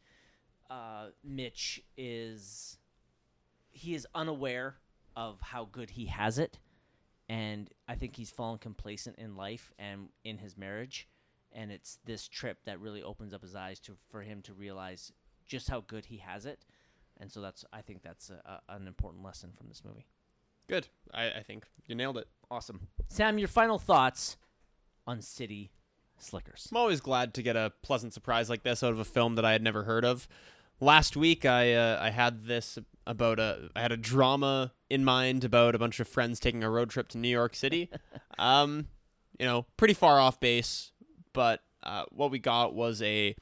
uh, 0.70 1.06
Mitch 1.24 1.82
is, 1.96 2.78
he 3.70 3.94
is 3.94 4.06
unaware 4.14 4.76
of 5.16 5.40
how 5.40 5.68
good 5.70 5.90
he 5.90 6.06
has 6.06 6.38
it, 6.38 6.58
and 7.28 7.70
I 7.88 7.94
think 7.94 8.16
he's 8.16 8.30
fallen 8.30 8.58
complacent 8.58 9.16
in 9.18 9.36
life 9.36 9.72
and 9.78 10.08
in 10.24 10.38
his 10.38 10.56
marriage. 10.56 11.08
And 11.52 11.72
it's 11.72 11.98
this 12.04 12.28
trip 12.28 12.58
that 12.66 12.80
really 12.80 13.02
opens 13.02 13.32
up 13.32 13.42
his 13.42 13.54
eyes 13.54 13.80
to 13.80 13.96
for 14.10 14.22
him 14.22 14.42
to 14.42 14.52
realize 14.52 15.12
just 15.46 15.68
how 15.68 15.80
good 15.86 16.06
he 16.06 16.18
has 16.18 16.44
it 16.44 16.64
and 17.18 17.30
so 17.30 17.40
that's 17.40 17.64
I 17.72 17.80
think 17.80 18.02
that's 18.02 18.30
a, 18.30 18.60
a, 18.68 18.74
an 18.74 18.86
important 18.86 19.24
lesson 19.24 19.50
from 19.56 19.68
this 19.68 19.82
movie. 19.84 20.06
Good, 20.68 20.88
I, 21.14 21.30
I 21.30 21.42
think 21.42 21.64
you 21.86 21.94
nailed 21.94 22.18
it. 22.18 22.28
Awesome, 22.50 22.88
Sam. 23.08 23.38
Your 23.38 23.48
final 23.48 23.78
thoughts 23.78 24.36
on 25.06 25.20
City 25.22 25.70
Slickers? 26.18 26.68
I'm 26.70 26.76
always 26.76 27.00
glad 27.00 27.34
to 27.34 27.42
get 27.42 27.56
a 27.56 27.72
pleasant 27.82 28.12
surprise 28.12 28.50
like 28.50 28.62
this 28.62 28.82
out 28.82 28.92
of 28.92 28.98
a 28.98 29.04
film 29.04 29.36
that 29.36 29.44
I 29.44 29.52
had 29.52 29.62
never 29.62 29.84
heard 29.84 30.04
of. 30.04 30.28
Last 30.80 31.16
week, 31.16 31.44
I 31.44 31.72
uh, 31.72 31.98
I 32.00 32.10
had 32.10 32.44
this 32.44 32.78
about 33.06 33.38
a 33.38 33.70
I 33.74 33.80
had 33.80 33.92
a 33.92 33.96
drama 33.96 34.72
in 34.90 35.04
mind 35.04 35.44
about 35.44 35.74
a 35.74 35.78
bunch 35.78 36.00
of 36.00 36.08
friends 36.08 36.38
taking 36.38 36.62
a 36.62 36.70
road 36.70 36.90
trip 36.90 37.08
to 37.08 37.18
New 37.18 37.28
York 37.28 37.56
City. 37.56 37.90
um, 38.38 38.88
you 39.38 39.46
know, 39.46 39.66
pretty 39.76 39.94
far 39.94 40.20
off 40.20 40.38
base, 40.38 40.92
but 41.32 41.62
uh, 41.82 42.04
what 42.10 42.30
we 42.30 42.38
got 42.38 42.74
was 42.74 43.00
a 43.00 43.34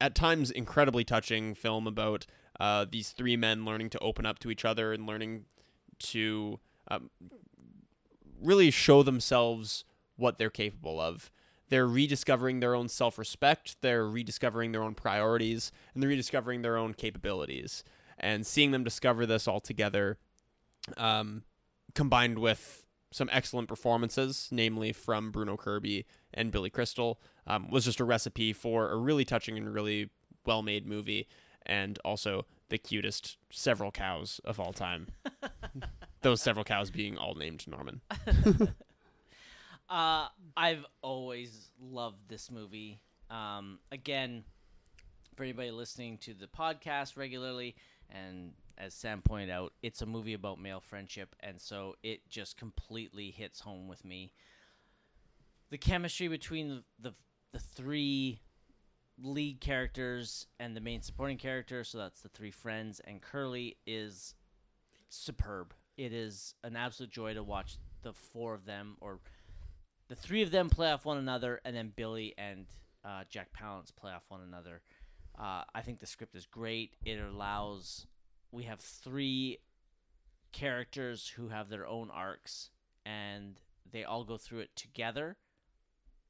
at 0.00 0.14
times 0.14 0.50
incredibly 0.50 1.04
touching 1.04 1.54
film 1.54 1.86
about 1.86 2.26
uh, 2.58 2.86
these 2.90 3.10
three 3.10 3.36
men 3.36 3.64
learning 3.64 3.90
to 3.90 3.98
open 3.98 4.24
up 4.24 4.38
to 4.38 4.50
each 4.50 4.64
other 4.64 4.92
and 4.92 5.06
learning 5.06 5.44
to 5.98 6.58
um, 6.88 7.10
really 8.40 8.70
show 8.70 9.02
themselves 9.02 9.84
what 10.16 10.38
they're 10.38 10.50
capable 10.50 11.00
of. 11.00 11.30
They're 11.68 11.86
rediscovering 11.86 12.60
their 12.60 12.74
own 12.74 12.88
self 12.88 13.18
respect, 13.18 13.76
they're 13.80 14.06
rediscovering 14.06 14.72
their 14.72 14.82
own 14.82 14.94
priorities, 14.94 15.72
and 15.92 16.02
they're 16.02 16.10
rediscovering 16.10 16.62
their 16.62 16.76
own 16.76 16.94
capabilities. 16.94 17.84
And 18.18 18.46
seeing 18.46 18.70
them 18.70 18.84
discover 18.84 19.26
this 19.26 19.48
all 19.48 19.60
together, 19.60 20.18
um, 20.96 21.42
combined 21.94 22.38
with 22.38 22.84
some 23.10 23.28
excellent 23.32 23.68
performances, 23.68 24.48
namely 24.50 24.92
from 24.92 25.30
Bruno 25.30 25.56
Kirby 25.56 26.04
and 26.32 26.50
Billy 26.50 26.70
Crystal, 26.70 27.20
um, 27.46 27.70
was 27.70 27.84
just 27.84 28.00
a 28.00 28.04
recipe 28.04 28.52
for 28.52 28.90
a 28.90 28.96
really 28.96 29.24
touching 29.24 29.56
and 29.56 29.72
really 29.72 30.10
well 30.44 30.62
made 30.62 30.86
movie. 30.86 31.28
And 31.66 31.98
also 32.04 32.44
the 32.68 32.78
cutest 32.78 33.36
several 33.50 33.90
cows 33.90 34.40
of 34.44 34.58
all 34.60 34.72
time. 34.72 35.08
Those 36.22 36.42
several 36.42 36.64
cows 36.64 36.90
being 36.90 37.16
all 37.16 37.34
named 37.34 37.66
Norman. 37.68 38.00
Uh, 39.88 40.28
I've 40.56 40.84
always 41.02 41.70
loved 41.80 42.28
this 42.28 42.50
movie. 42.50 43.00
Um, 43.30 43.78
again, 43.92 44.44
for 45.36 45.42
anybody 45.44 45.70
listening 45.70 46.18
to 46.18 46.34
the 46.34 46.46
podcast 46.46 47.16
regularly, 47.16 47.76
and 48.10 48.52
as 48.78 48.94
Sam 48.94 49.22
pointed 49.22 49.50
out, 49.50 49.72
it's 49.82 50.02
a 50.02 50.06
movie 50.06 50.34
about 50.34 50.60
male 50.60 50.80
friendship, 50.80 51.34
and 51.40 51.60
so 51.60 51.96
it 52.02 52.28
just 52.28 52.56
completely 52.56 53.30
hits 53.30 53.60
home 53.60 53.88
with 53.88 54.04
me. 54.04 54.32
The 55.70 55.78
chemistry 55.78 56.28
between 56.28 56.68
the 56.68 56.82
the, 57.00 57.14
the 57.52 57.58
three 57.58 58.40
lead 59.22 59.60
characters 59.60 60.46
and 60.58 60.76
the 60.76 60.80
main 60.80 61.02
supporting 61.02 61.38
character, 61.38 61.84
so 61.84 61.98
that's 61.98 62.20
the 62.20 62.28
three 62.28 62.50
friends 62.50 63.00
and 63.06 63.20
Curly, 63.20 63.76
is 63.86 64.34
superb. 65.08 65.72
It 65.96 66.12
is 66.12 66.54
an 66.64 66.74
absolute 66.74 67.12
joy 67.12 67.34
to 67.34 67.42
watch 67.42 67.76
the 68.02 68.12
four 68.12 68.54
of 68.54 68.64
them 68.64 68.96
or 69.00 69.20
the 70.08 70.14
three 70.14 70.42
of 70.42 70.50
them 70.50 70.70
play 70.70 70.90
off 70.90 71.04
one 71.04 71.18
another, 71.18 71.60
and 71.64 71.74
then 71.74 71.92
Billy 71.94 72.34
and 72.36 72.66
uh, 73.04 73.24
Jack 73.28 73.48
Palance 73.58 73.94
play 73.94 74.12
off 74.12 74.24
one 74.28 74.42
another. 74.42 74.82
Uh, 75.38 75.64
I 75.74 75.82
think 75.82 75.98
the 75.98 76.06
script 76.06 76.34
is 76.34 76.46
great. 76.46 76.96
It 77.04 77.18
allows 77.18 78.06
we 78.52 78.64
have 78.64 78.80
three 78.80 79.58
characters 80.52 81.32
who 81.36 81.48
have 81.48 81.68
their 81.68 81.86
own 81.86 82.10
arcs, 82.10 82.70
and 83.04 83.58
they 83.90 84.04
all 84.04 84.24
go 84.24 84.36
through 84.36 84.60
it 84.60 84.76
together. 84.76 85.36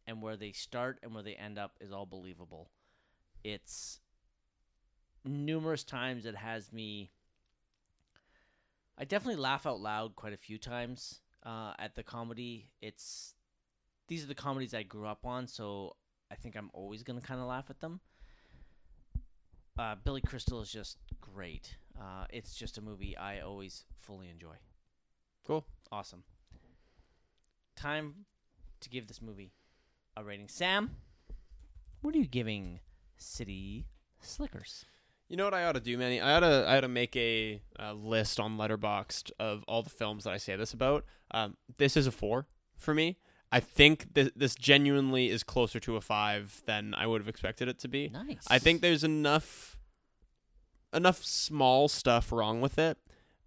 And 0.07 0.21
where 0.21 0.37
they 0.37 0.53
start 0.53 0.99
and 1.03 1.15
where 1.15 1.23
they 1.23 1.35
end 1.35 1.59
up 1.59 1.79
is 1.81 1.91
all 1.91 2.05
believable. 2.05 2.69
It's 3.43 4.01
numerous 5.25 5.83
times 5.83 6.27
it 6.27 6.37
has 6.37 6.73
me. 6.73 7.11
I 8.99 9.07
definitely 9.07 9.41
laugh 9.41 9.67
out 9.67 9.81
loud 9.81 10.15
quite 10.15 10.35
a 10.35 10.39
few 10.39 10.59
times 10.59 11.21
uh, 11.45 11.73
at 11.79 11.95
the 11.95 12.03
comedy. 12.03 12.69
It's 12.83 13.34
these 14.09 14.25
are 14.25 14.29
the 14.29 14.35
comedies 14.35 14.75
I 14.75 14.83
grew 14.83 15.07
up 15.07 15.25
on, 15.25 15.47
so 15.47 15.97
I 16.31 16.35
think 16.35 16.57
I'm 16.57 16.71
always 16.73 17.03
gonna 17.03 17.21
kind 17.21 17.41
of 17.41 17.47
laugh 17.47 17.71
at 17.71 17.81
them. 17.81 18.01
Uh, 19.79 19.97
Billy 20.05 20.21
Crystal 20.21 20.61
is 20.61 20.71
just 20.71 20.99
great. 21.21 21.77
Uh, 22.01 22.27
it's 22.31 22.55
just 22.55 22.79
a 22.79 22.81
movie 22.81 23.17
I 23.17 23.41
always 23.41 23.85
fully 24.01 24.29
enjoy. 24.29 24.55
Cool. 25.47 25.65
Awesome. 25.91 26.23
Time 27.77 28.27
to 28.81 28.89
give 28.89 29.09
this 29.09 29.21
movie 29.21 29.53
a 30.17 30.23
rating. 30.23 30.49
Sam, 30.49 30.91
what 32.03 32.15
are 32.15 32.19
you 32.19 32.27
giving 32.27 32.81
City 33.17 33.87
Slickers? 34.21 34.85
You 35.29 35.37
know 35.37 35.45
what 35.45 35.55
I 35.55 35.65
ought 35.65 35.73
to 35.73 35.81
do, 35.81 35.97
Manny? 35.99 36.21
I 36.21 36.37
ought 36.37 36.41
to 36.41 36.67
I 36.69 36.79
ought 36.79 36.83
to 36.83 36.89
make 36.89 37.17
a, 37.17 37.61
uh 37.81 37.95
list 37.95 38.39
on 38.39 38.57
Letterboxd 38.57 39.33
of 39.41 39.65
all 39.67 39.83
the 39.83 39.91
films 39.91 40.25
that 40.25 40.33
I 40.33 40.37
say 40.37 40.55
this 40.55 40.73
about. 40.73 41.05
Um, 41.31 41.57
this 41.79 41.97
is 41.97 42.07
a 42.07 42.13
four 42.13 42.47
for 42.77 42.95
me. 42.95 43.19
I 43.57 43.61
think 43.61 44.15
th- 44.15 44.33
this 44.35 44.55
genuinely 44.57 45.29
is 45.31 45.45
closer 45.45 45.79
to 45.81 45.97
a 45.97 46.01
five 46.01 46.61
than 46.67 46.93
I 46.95 47.07
would 47.07 47.21
have 47.21 47.29
expected 47.29 47.69
it 47.69 47.79
to 47.81 47.89
be. 47.89 48.09
Nice. 48.09 48.45
I 48.51 48.59
think 48.59 48.81
there's 48.83 49.05
enough 49.05 49.79
enough 50.93 51.25
small 51.25 51.89
stuff 51.89 52.31
wrong 52.33 52.61
with 52.61 52.79
it 52.79 52.99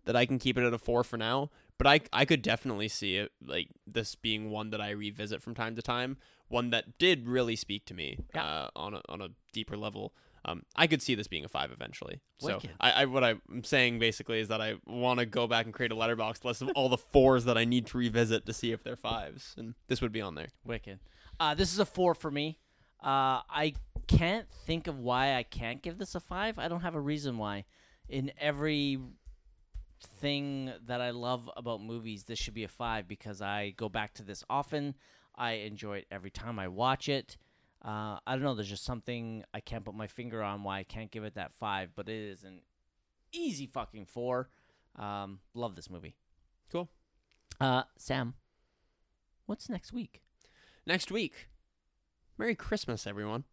that 0.05 0.15
I 0.15 0.25
can 0.25 0.39
keep 0.39 0.57
it 0.57 0.63
at 0.65 0.73
a 0.73 0.77
four 0.77 1.03
for 1.03 1.17
now. 1.17 1.49
but 1.77 1.85
I 1.87 1.99
I 2.11 2.25
could 2.25 2.41
definitely 2.41 2.87
see 2.87 3.17
it 3.17 3.31
like 3.45 3.67
this 3.85 4.15
being 4.15 4.49
one 4.49 4.69
that 4.71 4.81
I 4.81 4.89
revisit 4.91 5.41
from 5.43 5.53
time 5.55 5.75
to 5.75 5.81
time. 5.81 6.17
One 6.47 6.69
that 6.71 6.97
did 6.97 7.27
really 7.27 7.55
speak 7.55 7.85
to 7.87 7.93
me 7.93 8.17
Yeah. 8.33 8.43
uh, 8.45 8.69
on 8.75 8.93
a 8.95 9.01
on 9.09 9.21
a 9.21 9.29
deeper 9.53 9.77
level. 9.77 10.13
Um, 10.47 10.63
I 10.75 10.87
could 10.87 11.01
see 11.01 11.13
this 11.13 11.27
being 11.27 11.43
a 11.43 11.49
five 11.49 11.71
eventually. 11.71 12.21
So 12.39 12.61
I, 12.79 12.91
I 12.91 13.05
what 13.05 13.23
I'm 13.23 13.63
saying 13.63 13.99
basically 13.99 14.39
is 14.39 14.47
that 14.47 14.61
I 14.61 14.75
want 14.85 15.19
to 15.19 15.25
go 15.25 15.45
back 15.45 15.65
and 15.65 15.73
create 15.73 15.91
a 15.91 15.95
Letterboxd 15.95 16.45
list 16.45 16.61
of 16.61 16.69
all 16.75 16.87
the 16.87 16.97
fours 16.97 17.45
that 17.45 17.57
I 17.57 17.65
need 17.65 17.85
to 17.87 17.97
revisit 17.97 18.45
to 18.45 18.53
see 18.53 18.71
if 18.71 18.83
they're 18.83 18.95
fives, 18.95 19.53
and 19.57 19.75
this 19.87 20.01
would 20.01 20.11
be 20.11 20.21
on 20.21 20.35
there. 20.35 20.47
Wicked. 20.65 20.99
Uh, 21.39 21.53
this 21.53 21.73
is 21.73 21.79
a 21.79 21.85
four 21.85 22.15
for 22.15 22.31
me. 22.31 22.59
Uh, 23.03 23.43
I 23.49 23.73
can't 24.07 24.49
think 24.65 24.87
of 24.87 24.99
why 24.99 25.35
I 25.35 25.43
can't 25.43 25.81
give 25.81 25.97
this 25.97 26.15
a 26.15 26.19
five. 26.19 26.57
I 26.57 26.67
don't 26.67 26.81
have 26.81 26.95
a 26.95 27.01
reason 27.01 27.37
why. 27.37 27.65
In 28.09 28.31
every 28.39 28.99
thing 30.19 30.71
that 30.85 31.01
I 31.01 31.11
love 31.11 31.49
about 31.57 31.81
movies, 31.81 32.23
this 32.23 32.39
should 32.39 32.53
be 32.53 32.63
a 32.63 32.69
five 32.69 33.07
because 33.07 33.41
I 33.41 33.71
go 33.71 33.89
back 33.89 34.13
to 34.15 34.23
this 34.23 34.43
often. 34.49 34.95
I 35.35 35.51
enjoy 35.53 35.97
it 35.97 36.07
every 36.09 36.31
time 36.31 36.57
I 36.57 36.67
watch 36.67 37.09
it. 37.09 37.37
Uh, 37.83 38.17
I 38.25 38.33
don't 38.33 38.43
know. 38.43 38.55
There's 38.55 38.69
just 38.69 38.85
something 38.85 39.43
I 39.53 39.59
can't 39.59 39.85
put 39.85 39.95
my 39.95 40.07
finger 40.07 40.41
on 40.43 40.63
why 40.63 40.79
I 40.79 40.83
can't 40.83 41.11
give 41.11 41.23
it 41.23 41.35
that 41.35 41.53
five, 41.53 41.91
but 41.95 42.09
it 42.09 42.15
is 42.15 42.43
an 42.43 42.61
easy 43.31 43.67
fucking 43.67 44.05
four. 44.05 44.49
Um, 44.95 45.39
love 45.53 45.75
this 45.75 45.89
movie. 45.89 46.15
Cool. 46.71 46.89
Uh, 47.61 47.83
Sam, 47.97 48.33
what's 49.45 49.69
next 49.69 49.93
week? 49.93 50.21
next 50.87 51.11
week. 51.11 51.49
Merry 52.37 52.55
Christmas, 52.55 53.05
everyone. 53.05 53.43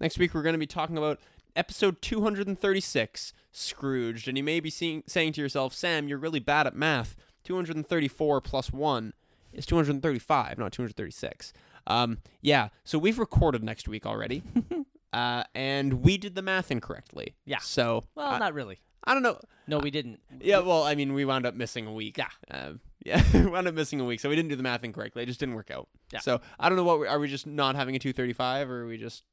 Next 0.00 0.18
week, 0.18 0.32
we're 0.32 0.42
going 0.42 0.54
to 0.54 0.58
be 0.58 0.66
talking 0.66 0.96
about 0.96 1.18
episode 1.56 2.00
236, 2.00 3.32
Scrooged. 3.50 4.28
And 4.28 4.38
you 4.38 4.44
may 4.44 4.60
be 4.60 4.70
seeing, 4.70 5.02
saying 5.06 5.32
to 5.32 5.40
yourself, 5.40 5.74
Sam, 5.74 6.06
you're 6.06 6.18
really 6.18 6.38
bad 6.38 6.66
at 6.66 6.76
math. 6.76 7.16
234 7.44 8.40
plus 8.40 8.72
1 8.72 9.12
is 9.52 9.66
235, 9.66 10.58
not 10.58 10.72
236. 10.72 11.52
Um, 11.88 12.18
yeah, 12.40 12.68
so 12.84 12.98
we've 12.98 13.18
recorded 13.18 13.64
next 13.64 13.88
week 13.88 14.06
already. 14.06 14.42
uh, 15.12 15.42
and 15.54 16.04
we 16.04 16.18
did 16.18 16.34
the 16.36 16.42
math 16.42 16.70
incorrectly. 16.70 17.34
Yeah. 17.44 17.58
So, 17.58 18.04
Well, 18.14 18.28
I, 18.28 18.38
not 18.38 18.54
really. 18.54 18.78
I 19.04 19.14
don't 19.14 19.22
know. 19.22 19.40
No, 19.66 19.78
we 19.78 19.90
didn't. 19.90 20.20
Yeah, 20.40 20.60
well, 20.60 20.84
I 20.84 20.94
mean, 20.94 21.14
we 21.14 21.24
wound 21.24 21.46
up 21.46 21.54
missing 21.54 21.86
a 21.86 21.92
week. 21.92 22.18
Yeah. 22.18 22.28
Uh, 22.50 22.72
yeah, 23.04 23.22
we 23.34 23.46
wound 23.46 23.66
up 23.66 23.74
missing 23.74 24.00
a 24.00 24.04
week, 24.04 24.20
so 24.20 24.28
we 24.28 24.36
didn't 24.36 24.50
do 24.50 24.56
the 24.56 24.62
math 24.62 24.84
incorrectly. 24.84 25.22
It 25.22 25.26
just 25.26 25.40
didn't 25.40 25.54
work 25.54 25.70
out. 25.70 25.88
Yeah. 26.12 26.20
So 26.20 26.40
I 26.60 26.68
don't 26.68 26.76
know 26.76 26.84
what 26.84 27.00
we, 27.00 27.06
are 27.06 27.18
we 27.18 27.26
just 27.28 27.46
not 27.46 27.74
having 27.74 27.96
a 27.96 27.98
235 27.98 28.70
or 28.70 28.82
are 28.82 28.86
we 28.86 28.98
just 28.98 29.24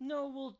No, 0.00 0.32
well, 0.34 0.58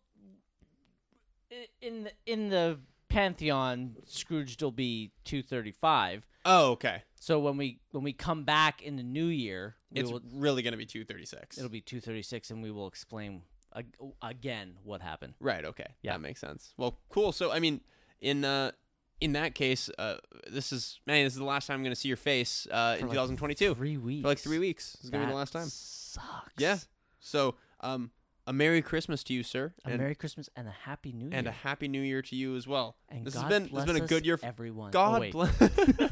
in 1.83 2.05
the, 2.05 2.13
in 2.27 2.49
the 2.49 2.79
pantheon, 3.09 3.97
Scrooge 4.07 4.63
will 4.63 4.71
be 4.71 5.11
two 5.25 5.43
thirty 5.43 5.73
five. 5.73 6.27
Oh, 6.45 6.71
okay. 6.73 7.03
So 7.21 7.39
when 7.39 7.59
we 7.59 7.81
when 7.93 8.03
we 8.03 8.15
come 8.15 8.45
back 8.45 8.83
in 8.83 8.97
the 8.97 9.03
new 9.03 9.27
year, 9.27 9.77
It's 9.93 10.11
will, 10.11 10.23
really 10.33 10.63
going 10.63 10.73
to 10.73 10.79
be 10.79 10.87
236. 10.87 11.59
it'll 11.59 11.69
be 11.71 11.83
two 11.83 12.01
thirty 12.01 12.23
six, 12.23 12.51
and 12.51 12.63
we 12.63 12.71
will 12.71 12.89
explain 12.89 13.43
ag- 13.77 13.95
again 14.23 14.79
what 14.83 15.03
happened. 15.03 15.35
right, 15.39 15.65
okay. 15.65 15.95
Yeah. 16.03 16.13
That 16.13 16.23
makes 16.23 16.41
sense. 16.41 16.73
Well, 16.79 16.99
cool. 17.11 17.33
So 17.33 17.53
I 17.53 17.61
mean, 17.61 17.83
in 18.23 18.45
uh 18.45 18.73
in 19.21 19.35
that 19.35 19.55
case, 19.55 19.91
uh 19.99 20.17
this 20.51 20.73
is 20.73 20.99
man, 21.07 21.25
this 21.25 21.35
is 21.35 21.39
the 21.39 21.45
last 21.45 21.67
time 21.67 21.75
I'm 21.75 21.83
going 21.83 21.93
to 21.95 22.01
see 22.01 22.09
your 22.09 22.17
face 22.17 22.67
uh 22.71 22.97
in 22.99 23.03
For 23.03 23.09
like 23.09 23.15
2022. 23.15 23.75
Three 23.75 23.99
weeks. 23.99 24.23
For 24.23 24.29
like 24.29 24.39
3 24.39 24.59
weeks. 24.59 24.93
This 24.93 25.05
is 25.05 25.11
going 25.11 25.21
to 25.21 25.27
be 25.27 25.33
the 25.33 25.37
last 25.39 25.53
time. 25.53 25.69
Sucks. 25.69 26.55
Yeah. 26.57 26.79
So, 27.21 27.55
um 27.81 28.11
a 28.47 28.53
Merry 28.53 28.83
Christmas 28.83 29.23
to 29.25 29.35
you, 29.35 29.43
sir. 29.43 29.75
A 29.85 29.91
and, 29.91 29.99
Merry 29.99 30.15
Christmas 30.15 30.49
and 30.57 30.67
a 30.67 30.73
Happy 30.73 31.13
New 31.13 31.27
Year. 31.27 31.39
and 31.39 31.47
a 31.47 31.53
happy 31.53 31.87
new 31.87 32.01
year 32.01 32.23
to 32.23 32.35
you 32.35 32.57
as 32.57 32.67
well. 32.67 32.97
And 33.09 33.25
this 33.27 33.35
God 33.35 33.43
has 33.43 33.49
been 33.51 33.69
bless 33.69 33.85
has 33.87 33.95
been 33.95 34.03
a 34.03 34.07
good 34.07 34.27
year. 34.27 34.41
everyone. 34.43 34.89
Oh, 34.89 34.93
God 34.93 35.21
wait. 35.21 35.33
bless. 35.33 35.57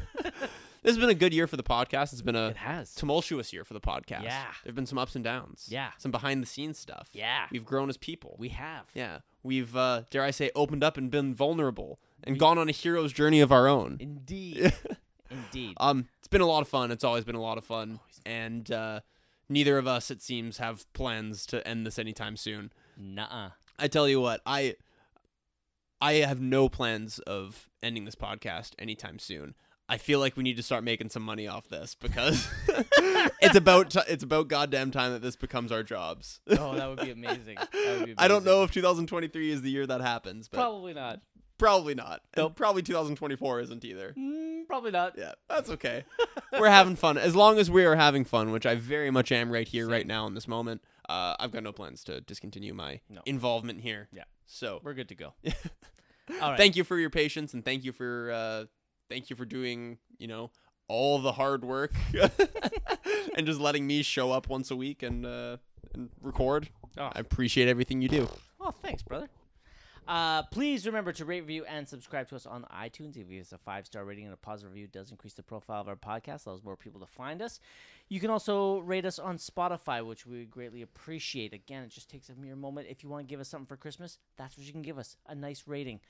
this 0.83 0.91
has 0.95 0.97
been 0.97 1.09
a 1.09 1.13
good 1.15 1.33
year 1.33 1.47
for 1.47 1.57
the 1.57 1.63
podcast. 1.63 2.13
It's 2.13 2.21
been 2.21 2.35
a 2.35 2.49
It 2.49 2.57
has. 2.57 2.93
tumultuous 2.95 3.51
year 3.53 3.63
for 3.63 3.73
the 3.73 3.81
podcast. 3.81 4.23
Yeah. 4.23 4.45
There've 4.63 4.75
been 4.75 4.85
some 4.85 4.97
ups 4.97 5.15
and 5.15 5.23
downs. 5.23 5.67
Yeah. 5.69 5.89
Some 5.97 6.11
behind 6.11 6.41
the 6.41 6.47
scenes 6.47 6.77
stuff. 6.79 7.09
Yeah. 7.13 7.45
We've 7.51 7.65
grown 7.65 7.89
as 7.89 7.97
people. 7.97 8.35
We 8.39 8.49
have. 8.49 8.85
yeah. 8.93 9.19
We've 9.43 9.75
uh 9.75 10.03
dare 10.09 10.23
I 10.23 10.31
say 10.31 10.51
opened 10.55 10.83
up 10.83 10.97
and 10.97 11.09
been 11.09 11.33
vulnerable 11.33 11.99
and 12.23 12.37
gone 12.37 12.57
on 12.57 12.67
a 12.67 12.73
hero's 12.73 13.13
journey 13.13 13.39
of 13.39 13.51
our 13.51 13.67
own. 13.67 13.97
Indeed. 13.99 14.73
Indeed. 15.31 15.75
um 15.79 16.07
it's 16.19 16.27
been 16.27 16.41
a 16.41 16.45
lot 16.47 16.61
of 16.61 16.67
fun. 16.67 16.91
It's 16.91 17.03
always 17.03 17.23
been 17.23 17.35
a 17.35 17.41
lot 17.41 17.57
of 17.57 17.63
fun. 17.63 17.99
And 18.25 18.69
uh 18.71 18.99
neither 19.47 19.77
of 19.77 19.87
us 19.87 20.11
it 20.11 20.21
seems 20.21 20.57
have 20.57 20.91
plans 20.93 21.45
to 21.47 21.65
end 21.67 21.85
this 21.85 21.97
anytime 21.97 22.35
soon. 22.35 22.71
Nuh-uh. 22.97 23.51
I 23.77 23.87
tell 23.87 24.09
you 24.09 24.19
what, 24.19 24.41
I 24.45 24.75
I 26.01 26.13
have 26.15 26.39
no 26.41 26.69
plans 26.69 27.19
of 27.19 27.69
ending 27.83 28.05
this 28.05 28.15
podcast 28.15 28.71
anytime 28.79 29.19
soon. 29.19 29.55
I 29.89 29.97
feel 29.97 30.19
like 30.19 30.37
we 30.37 30.43
need 30.43 30.57
to 30.57 30.63
start 30.63 30.83
making 30.83 31.09
some 31.09 31.23
money 31.23 31.47
off 31.47 31.67
this 31.67 31.95
because 31.95 32.47
it's 33.41 33.55
about 33.55 33.89
ti 33.89 33.99
it's 34.07 34.23
about 34.23 34.47
goddamn 34.47 34.91
time 34.91 35.11
that 35.13 35.21
this 35.21 35.35
becomes 35.35 35.71
our 35.71 35.83
jobs. 35.83 36.39
Oh, 36.49 36.75
that 36.75 36.87
would 36.87 36.99
be 37.01 37.11
amazing. 37.11 37.55
That 37.55 37.95
would 37.99 38.05
be 38.05 38.13
I 38.17 38.27
don't 38.27 38.45
know 38.45 38.63
if 38.63 38.71
2023 38.71 39.51
is 39.51 39.61
the 39.63 39.71
year 39.71 39.87
that 39.87 40.01
happens, 40.01 40.47
but 40.47 40.57
Probably 40.57 40.93
not. 40.93 41.21
probably 41.57 41.95
not. 41.95 42.21
And 42.35 42.43
Nope. 42.43 42.55
probably 42.55 42.81
2024 42.83 43.61
isn't 43.61 43.83
either. 43.83 44.13
Mm, 44.17 44.67
probably 44.67 44.91
not. 44.91 45.17
Yeah, 45.17 45.33
that's 45.49 45.69
okay. 45.71 46.05
We're 46.59 46.69
having 46.69 46.95
fun. 46.95 47.17
As 47.17 47.35
long 47.35 47.57
as 47.57 47.69
we 47.71 47.83
are 47.85 47.95
having 47.95 48.25
fun, 48.25 48.51
which 48.51 48.65
I 48.65 48.75
very 48.75 49.11
much 49.11 49.31
am 49.31 49.51
right 49.51 49.67
here, 49.67 49.87
right 49.89 50.05
now 50.07 50.27
in 50.27 50.35
this 50.35 50.47
moment, 50.47 50.81
uh, 51.09 51.35
I've 51.39 51.51
got 51.51 51.63
no 51.63 51.71
plans 51.71 52.03
to 52.05 52.21
discontinue 52.21 52.73
my 52.73 53.01
No. 53.09 53.21
involvement 53.25 53.81
here. 53.81 54.07
Yeah. 54.13 54.23
So 54.45 54.79
We're 54.83 54.93
good 54.93 55.09
to 55.09 55.15
go. 55.15 55.33
All 56.41 56.51
right. 56.51 56.57
thank 56.57 56.75
you 56.75 56.83
for 56.83 56.97
your 56.97 57.09
patience 57.09 57.53
and 57.55 57.65
thank 57.65 57.83
you 57.83 57.91
for 57.91 58.31
uh 58.31 58.65
thank 59.09 59.29
you 59.29 59.35
for 59.35 59.45
doing 59.45 59.97
you 60.17 60.27
know 60.27 60.49
all 60.87 61.19
the 61.19 61.31
hard 61.33 61.63
work 61.65 61.91
and 63.35 63.45
just 63.45 63.59
letting 63.59 63.85
me 63.85 64.01
show 64.01 64.31
up 64.31 64.47
once 64.49 64.71
a 64.71 64.75
week 64.75 65.03
and 65.03 65.25
uh 65.25 65.57
and 65.93 66.09
record 66.21 66.69
Oh. 66.97 67.09
i 67.13 67.19
appreciate 67.19 67.67
everything 67.67 68.01
you 68.01 68.09
do 68.09 68.27
Oh, 68.61 68.73
thanks, 68.81 69.01
brother. 69.03 69.29
Uh, 70.05 70.43
please 70.43 70.85
remember 70.85 71.13
to 71.13 71.23
rate, 71.23 71.41
review, 71.41 71.63
and 71.65 71.87
subscribe 71.87 72.27
to 72.27 72.35
us 72.35 72.45
on 72.45 72.65
iTunes. 72.75 73.11
If 73.11 73.29
you 73.29 73.37
give 73.37 73.41
us 73.41 73.51
a 73.53 73.57
five 73.57 73.85
star 73.85 74.03
rating 74.03 74.25
and 74.25 74.33
a 74.33 74.37
positive 74.37 74.73
review, 74.73 74.87
does 74.87 75.11
increase 75.11 75.33
the 75.33 75.43
profile 75.43 75.79
of 75.81 75.87
our 75.87 75.95
podcast, 75.95 76.45
allows 76.45 76.61
more 76.61 76.75
people 76.75 76.99
to 76.99 77.05
find 77.05 77.41
us. 77.41 77.59
You 78.09 78.19
can 78.19 78.29
also 78.29 78.79
rate 78.79 79.05
us 79.05 79.17
on 79.17 79.37
Spotify, 79.37 80.05
which 80.05 80.25
we 80.25 80.43
greatly 80.45 80.81
appreciate. 80.81 81.53
Again, 81.53 81.83
it 81.83 81.89
just 81.91 82.09
takes 82.09 82.27
a 82.29 82.35
mere 82.35 82.55
moment. 82.57 82.87
If 82.89 83.01
you 83.01 83.09
want 83.09 83.25
to 83.27 83.31
give 83.31 83.39
us 83.39 83.47
something 83.47 83.65
for 83.67 83.77
Christmas, 83.77 84.17
that's 84.35 84.57
what 84.57 84.65
you 84.67 84.73
can 84.73 84.81
give 84.81 84.97
us 84.97 85.15
a 85.27 85.35
nice 85.35 85.63
rating. 85.67 86.01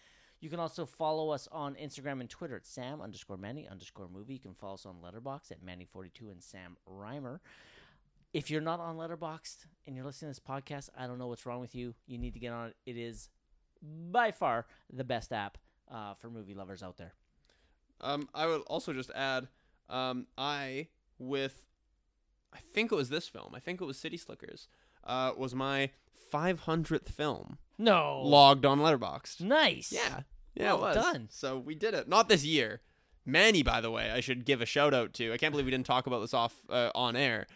You 0.42 0.50
can 0.50 0.60
also 0.60 0.86
follow 0.86 1.30
us 1.32 1.48
on 1.52 1.76
Instagram 1.76 2.22
and 2.22 2.30
Twitter 2.30 2.56
at 2.56 2.66
Sam 2.66 3.02
underscore 3.02 3.38
Manny 3.38 3.68
underscore 3.68 4.08
movie. 4.08 4.34
You 4.34 4.40
can 4.40 4.54
follow 4.54 4.76
us 4.76 4.86
on 4.86 4.96
Letterboxd 5.04 5.52
at 5.52 5.66
Manny42 5.66 6.32
and 6.32 6.42
Sam 6.42 6.78
Reimer. 6.90 7.40
If 8.34 8.50
you're 8.50 8.62
not 8.62 8.80
on 8.80 8.96
Letterboxd 8.96 9.66
and 9.86 9.96
you're 9.96 10.06
listening 10.06 10.34
to 10.34 10.40
this 10.40 10.48
podcast, 10.48 10.90
I 10.98 11.08
don't 11.08 11.18
know 11.18 11.28
what's 11.28 11.46
wrong 11.46 11.60
with 11.60 11.76
you. 11.76 11.94
You 12.08 12.18
need 12.18 12.34
to 12.36 12.40
get 12.40 12.54
on 12.54 12.68
it. 12.70 12.76
It 12.86 12.96
is 12.98 13.30
by 14.12 14.32
far 14.32 14.66
the 14.92 15.04
best 15.04 15.34
app 15.34 15.58
uh, 15.92 16.14
for 16.14 16.30
movie 16.30 16.54
lovers 16.54 16.84
out 16.84 16.98
there. 16.98 17.14
um 18.02 18.28
i 18.34 18.46
would 18.46 18.62
also 18.68 18.94
just 18.94 19.10
add 19.12 19.48
um 19.90 20.28
i 20.38 20.88
with 21.18 21.66
i 22.54 22.60
think 22.60 22.92
it 22.92 22.96
was 22.96 23.10
this 23.10 23.28
film 23.28 23.54
i 23.56 23.60
think 23.60 23.82
it 23.82 23.86
was 23.86 23.98
city 23.98 24.16
slickers 24.18 24.68
uh 25.06 25.32
was 25.36 25.56
my 25.56 25.90
500th 26.34 27.10
film 27.10 27.58
No. 27.80 28.22
logged 28.24 28.66
on 28.66 28.80
letterboxd 28.80 29.42
nice. 29.42 29.92
Yeah. 29.92 30.22
Yeah, 30.56 30.74
Well 30.74 30.86
it 30.86 30.96
was. 30.96 30.96
done. 31.06 31.28
So 31.32 31.58
we 31.58 31.74
did 31.74 31.94
it. 31.96 32.08
Not 32.10 32.28
this 32.30 32.44
year. 32.44 32.82
Manny, 33.26 33.64
by 33.64 33.80
the 33.82 33.90
way, 33.92 34.12
I 34.12 34.20
should 34.20 34.44
give 34.46 34.60
a 34.62 34.66
shout 34.66 34.94
out 34.94 35.14
to. 35.14 35.32
I 35.34 35.38
can't 35.38 35.52
believe 35.52 35.66
we 35.66 35.72
didn't 35.72 35.86
talk 35.86 36.06
about 36.08 36.20
this 36.20 36.34
off 36.34 36.56
uh, 36.70 36.90
on 36.94 37.16
air. 37.16 37.48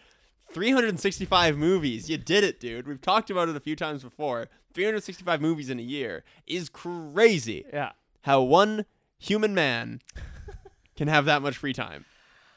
365 0.52 1.56
movies. 1.56 2.08
You 2.08 2.16
did 2.16 2.44
it, 2.44 2.60
dude. 2.60 2.86
We've 2.86 3.00
talked 3.00 3.28
about 3.30 3.48
it 3.48 3.56
a 3.56 3.60
few 3.60 3.76
times 3.76 4.02
before. 4.02 4.48
365 4.72 5.40
movies 5.40 5.68
in 5.70 5.78
a 5.78 5.82
year 5.82 6.24
is 6.46 6.68
crazy. 6.68 7.64
Yeah. 7.72 7.92
How 8.22 8.40
one 8.42 8.86
human 9.18 9.54
man 9.54 10.00
can 10.96 11.08
have 11.08 11.24
that 11.26 11.42
much 11.42 11.56
free 11.56 11.72
time. 11.72 12.04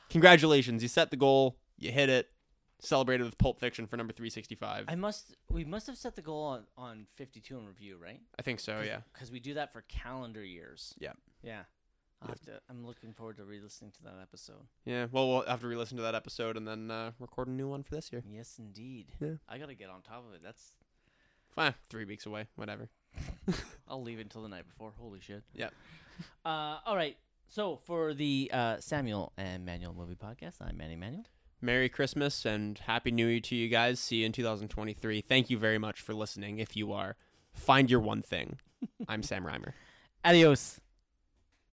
Congratulations. 0.09 0.81
You 0.81 0.89
set 0.89 1.11
the 1.11 1.17
goal. 1.17 1.57
You 1.77 1.91
hit 1.91 2.09
it. 2.09 2.29
Celebrated 2.79 3.23
with 3.23 3.37
Pulp 3.37 3.59
Fiction 3.59 3.87
for 3.87 3.97
number 3.97 4.13
365. 4.13 4.85
I 4.87 4.95
must. 4.95 5.35
We 5.49 5.65
must 5.65 5.87
have 5.87 5.97
set 5.97 6.15
the 6.15 6.21
goal 6.21 6.43
on 6.43 6.63
on 6.77 7.07
52 7.15 7.57
in 7.57 7.65
review, 7.65 7.97
right? 8.01 8.21
I 8.37 8.43
think 8.43 8.59
so, 8.59 8.81
yeah. 8.85 8.99
Because 9.13 9.31
we 9.31 9.39
do 9.39 9.55
that 9.55 9.73
for 9.73 9.81
calendar 9.81 10.43
years. 10.43 10.93
Yeah. 10.99 11.13
Yeah. 11.41 11.61
I'll 12.21 12.29
have 12.29 12.41
to, 12.41 12.59
I'm 12.69 12.85
looking 12.85 13.13
forward 13.13 13.37
to 13.37 13.45
re-listening 13.45 13.91
to 13.91 14.03
that 14.03 14.15
episode. 14.21 14.65
Yeah, 14.85 15.05
well, 15.11 15.29
we'll 15.29 15.41
have 15.45 15.61
to 15.61 15.67
re-listen 15.67 15.97
to 15.97 16.03
that 16.03 16.15
episode 16.15 16.57
and 16.57 16.67
then 16.67 16.89
uh, 16.89 17.11
record 17.19 17.47
a 17.47 17.51
new 17.51 17.67
one 17.67 17.83
for 17.83 17.93
this 17.93 18.11
year. 18.11 18.23
Yes, 18.27 18.55
indeed. 18.57 19.11
Yeah. 19.19 19.33
I 19.47 19.59
gotta 19.59 19.75
get 19.75 19.89
on 19.89 20.01
top 20.01 20.25
of 20.27 20.33
it. 20.33 20.41
That's. 20.43 20.71
Fine, 21.49 21.75
three 21.89 22.05
weeks 22.05 22.25
away, 22.25 22.47
whatever. 22.55 22.89
I'll 23.87 24.01
leave 24.01 24.19
it 24.19 24.23
until 24.23 24.41
the 24.43 24.49
night 24.49 24.67
before. 24.67 24.93
Holy 24.99 25.19
shit. 25.19 25.43
Yep. 25.53 25.73
Uh, 26.45 26.77
all 26.85 26.95
right. 26.95 27.17
So 27.49 27.77
for 27.85 28.13
the 28.13 28.49
uh, 28.53 28.77
Samuel 28.79 29.31
and 29.37 29.65
Manuel 29.65 29.93
Movie 29.93 30.15
Podcast, 30.15 30.55
I'm 30.61 30.77
Manny 30.77 30.95
Manuel. 30.95 31.23
Merry 31.61 31.89
Christmas 31.89 32.45
and 32.45 32.77
Happy 32.79 33.11
New 33.11 33.27
Year 33.27 33.39
to 33.39 33.55
you 33.55 33.67
guys. 33.67 33.99
See 33.99 34.17
you 34.17 34.25
in 34.25 34.31
2023. 34.31 35.21
Thank 35.21 35.49
you 35.49 35.57
very 35.57 35.77
much 35.77 36.01
for 36.01 36.13
listening. 36.13 36.59
If 36.59 36.75
you 36.75 36.93
are, 36.93 37.15
find 37.53 37.89
your 37.89 37.99
one 37.99 38.21
thing. 38.21 38.59
I'm 39.07 39.23
Sam 39.23 39.43
Reimer. 39.43 39.73
Adios. 40.23 40.79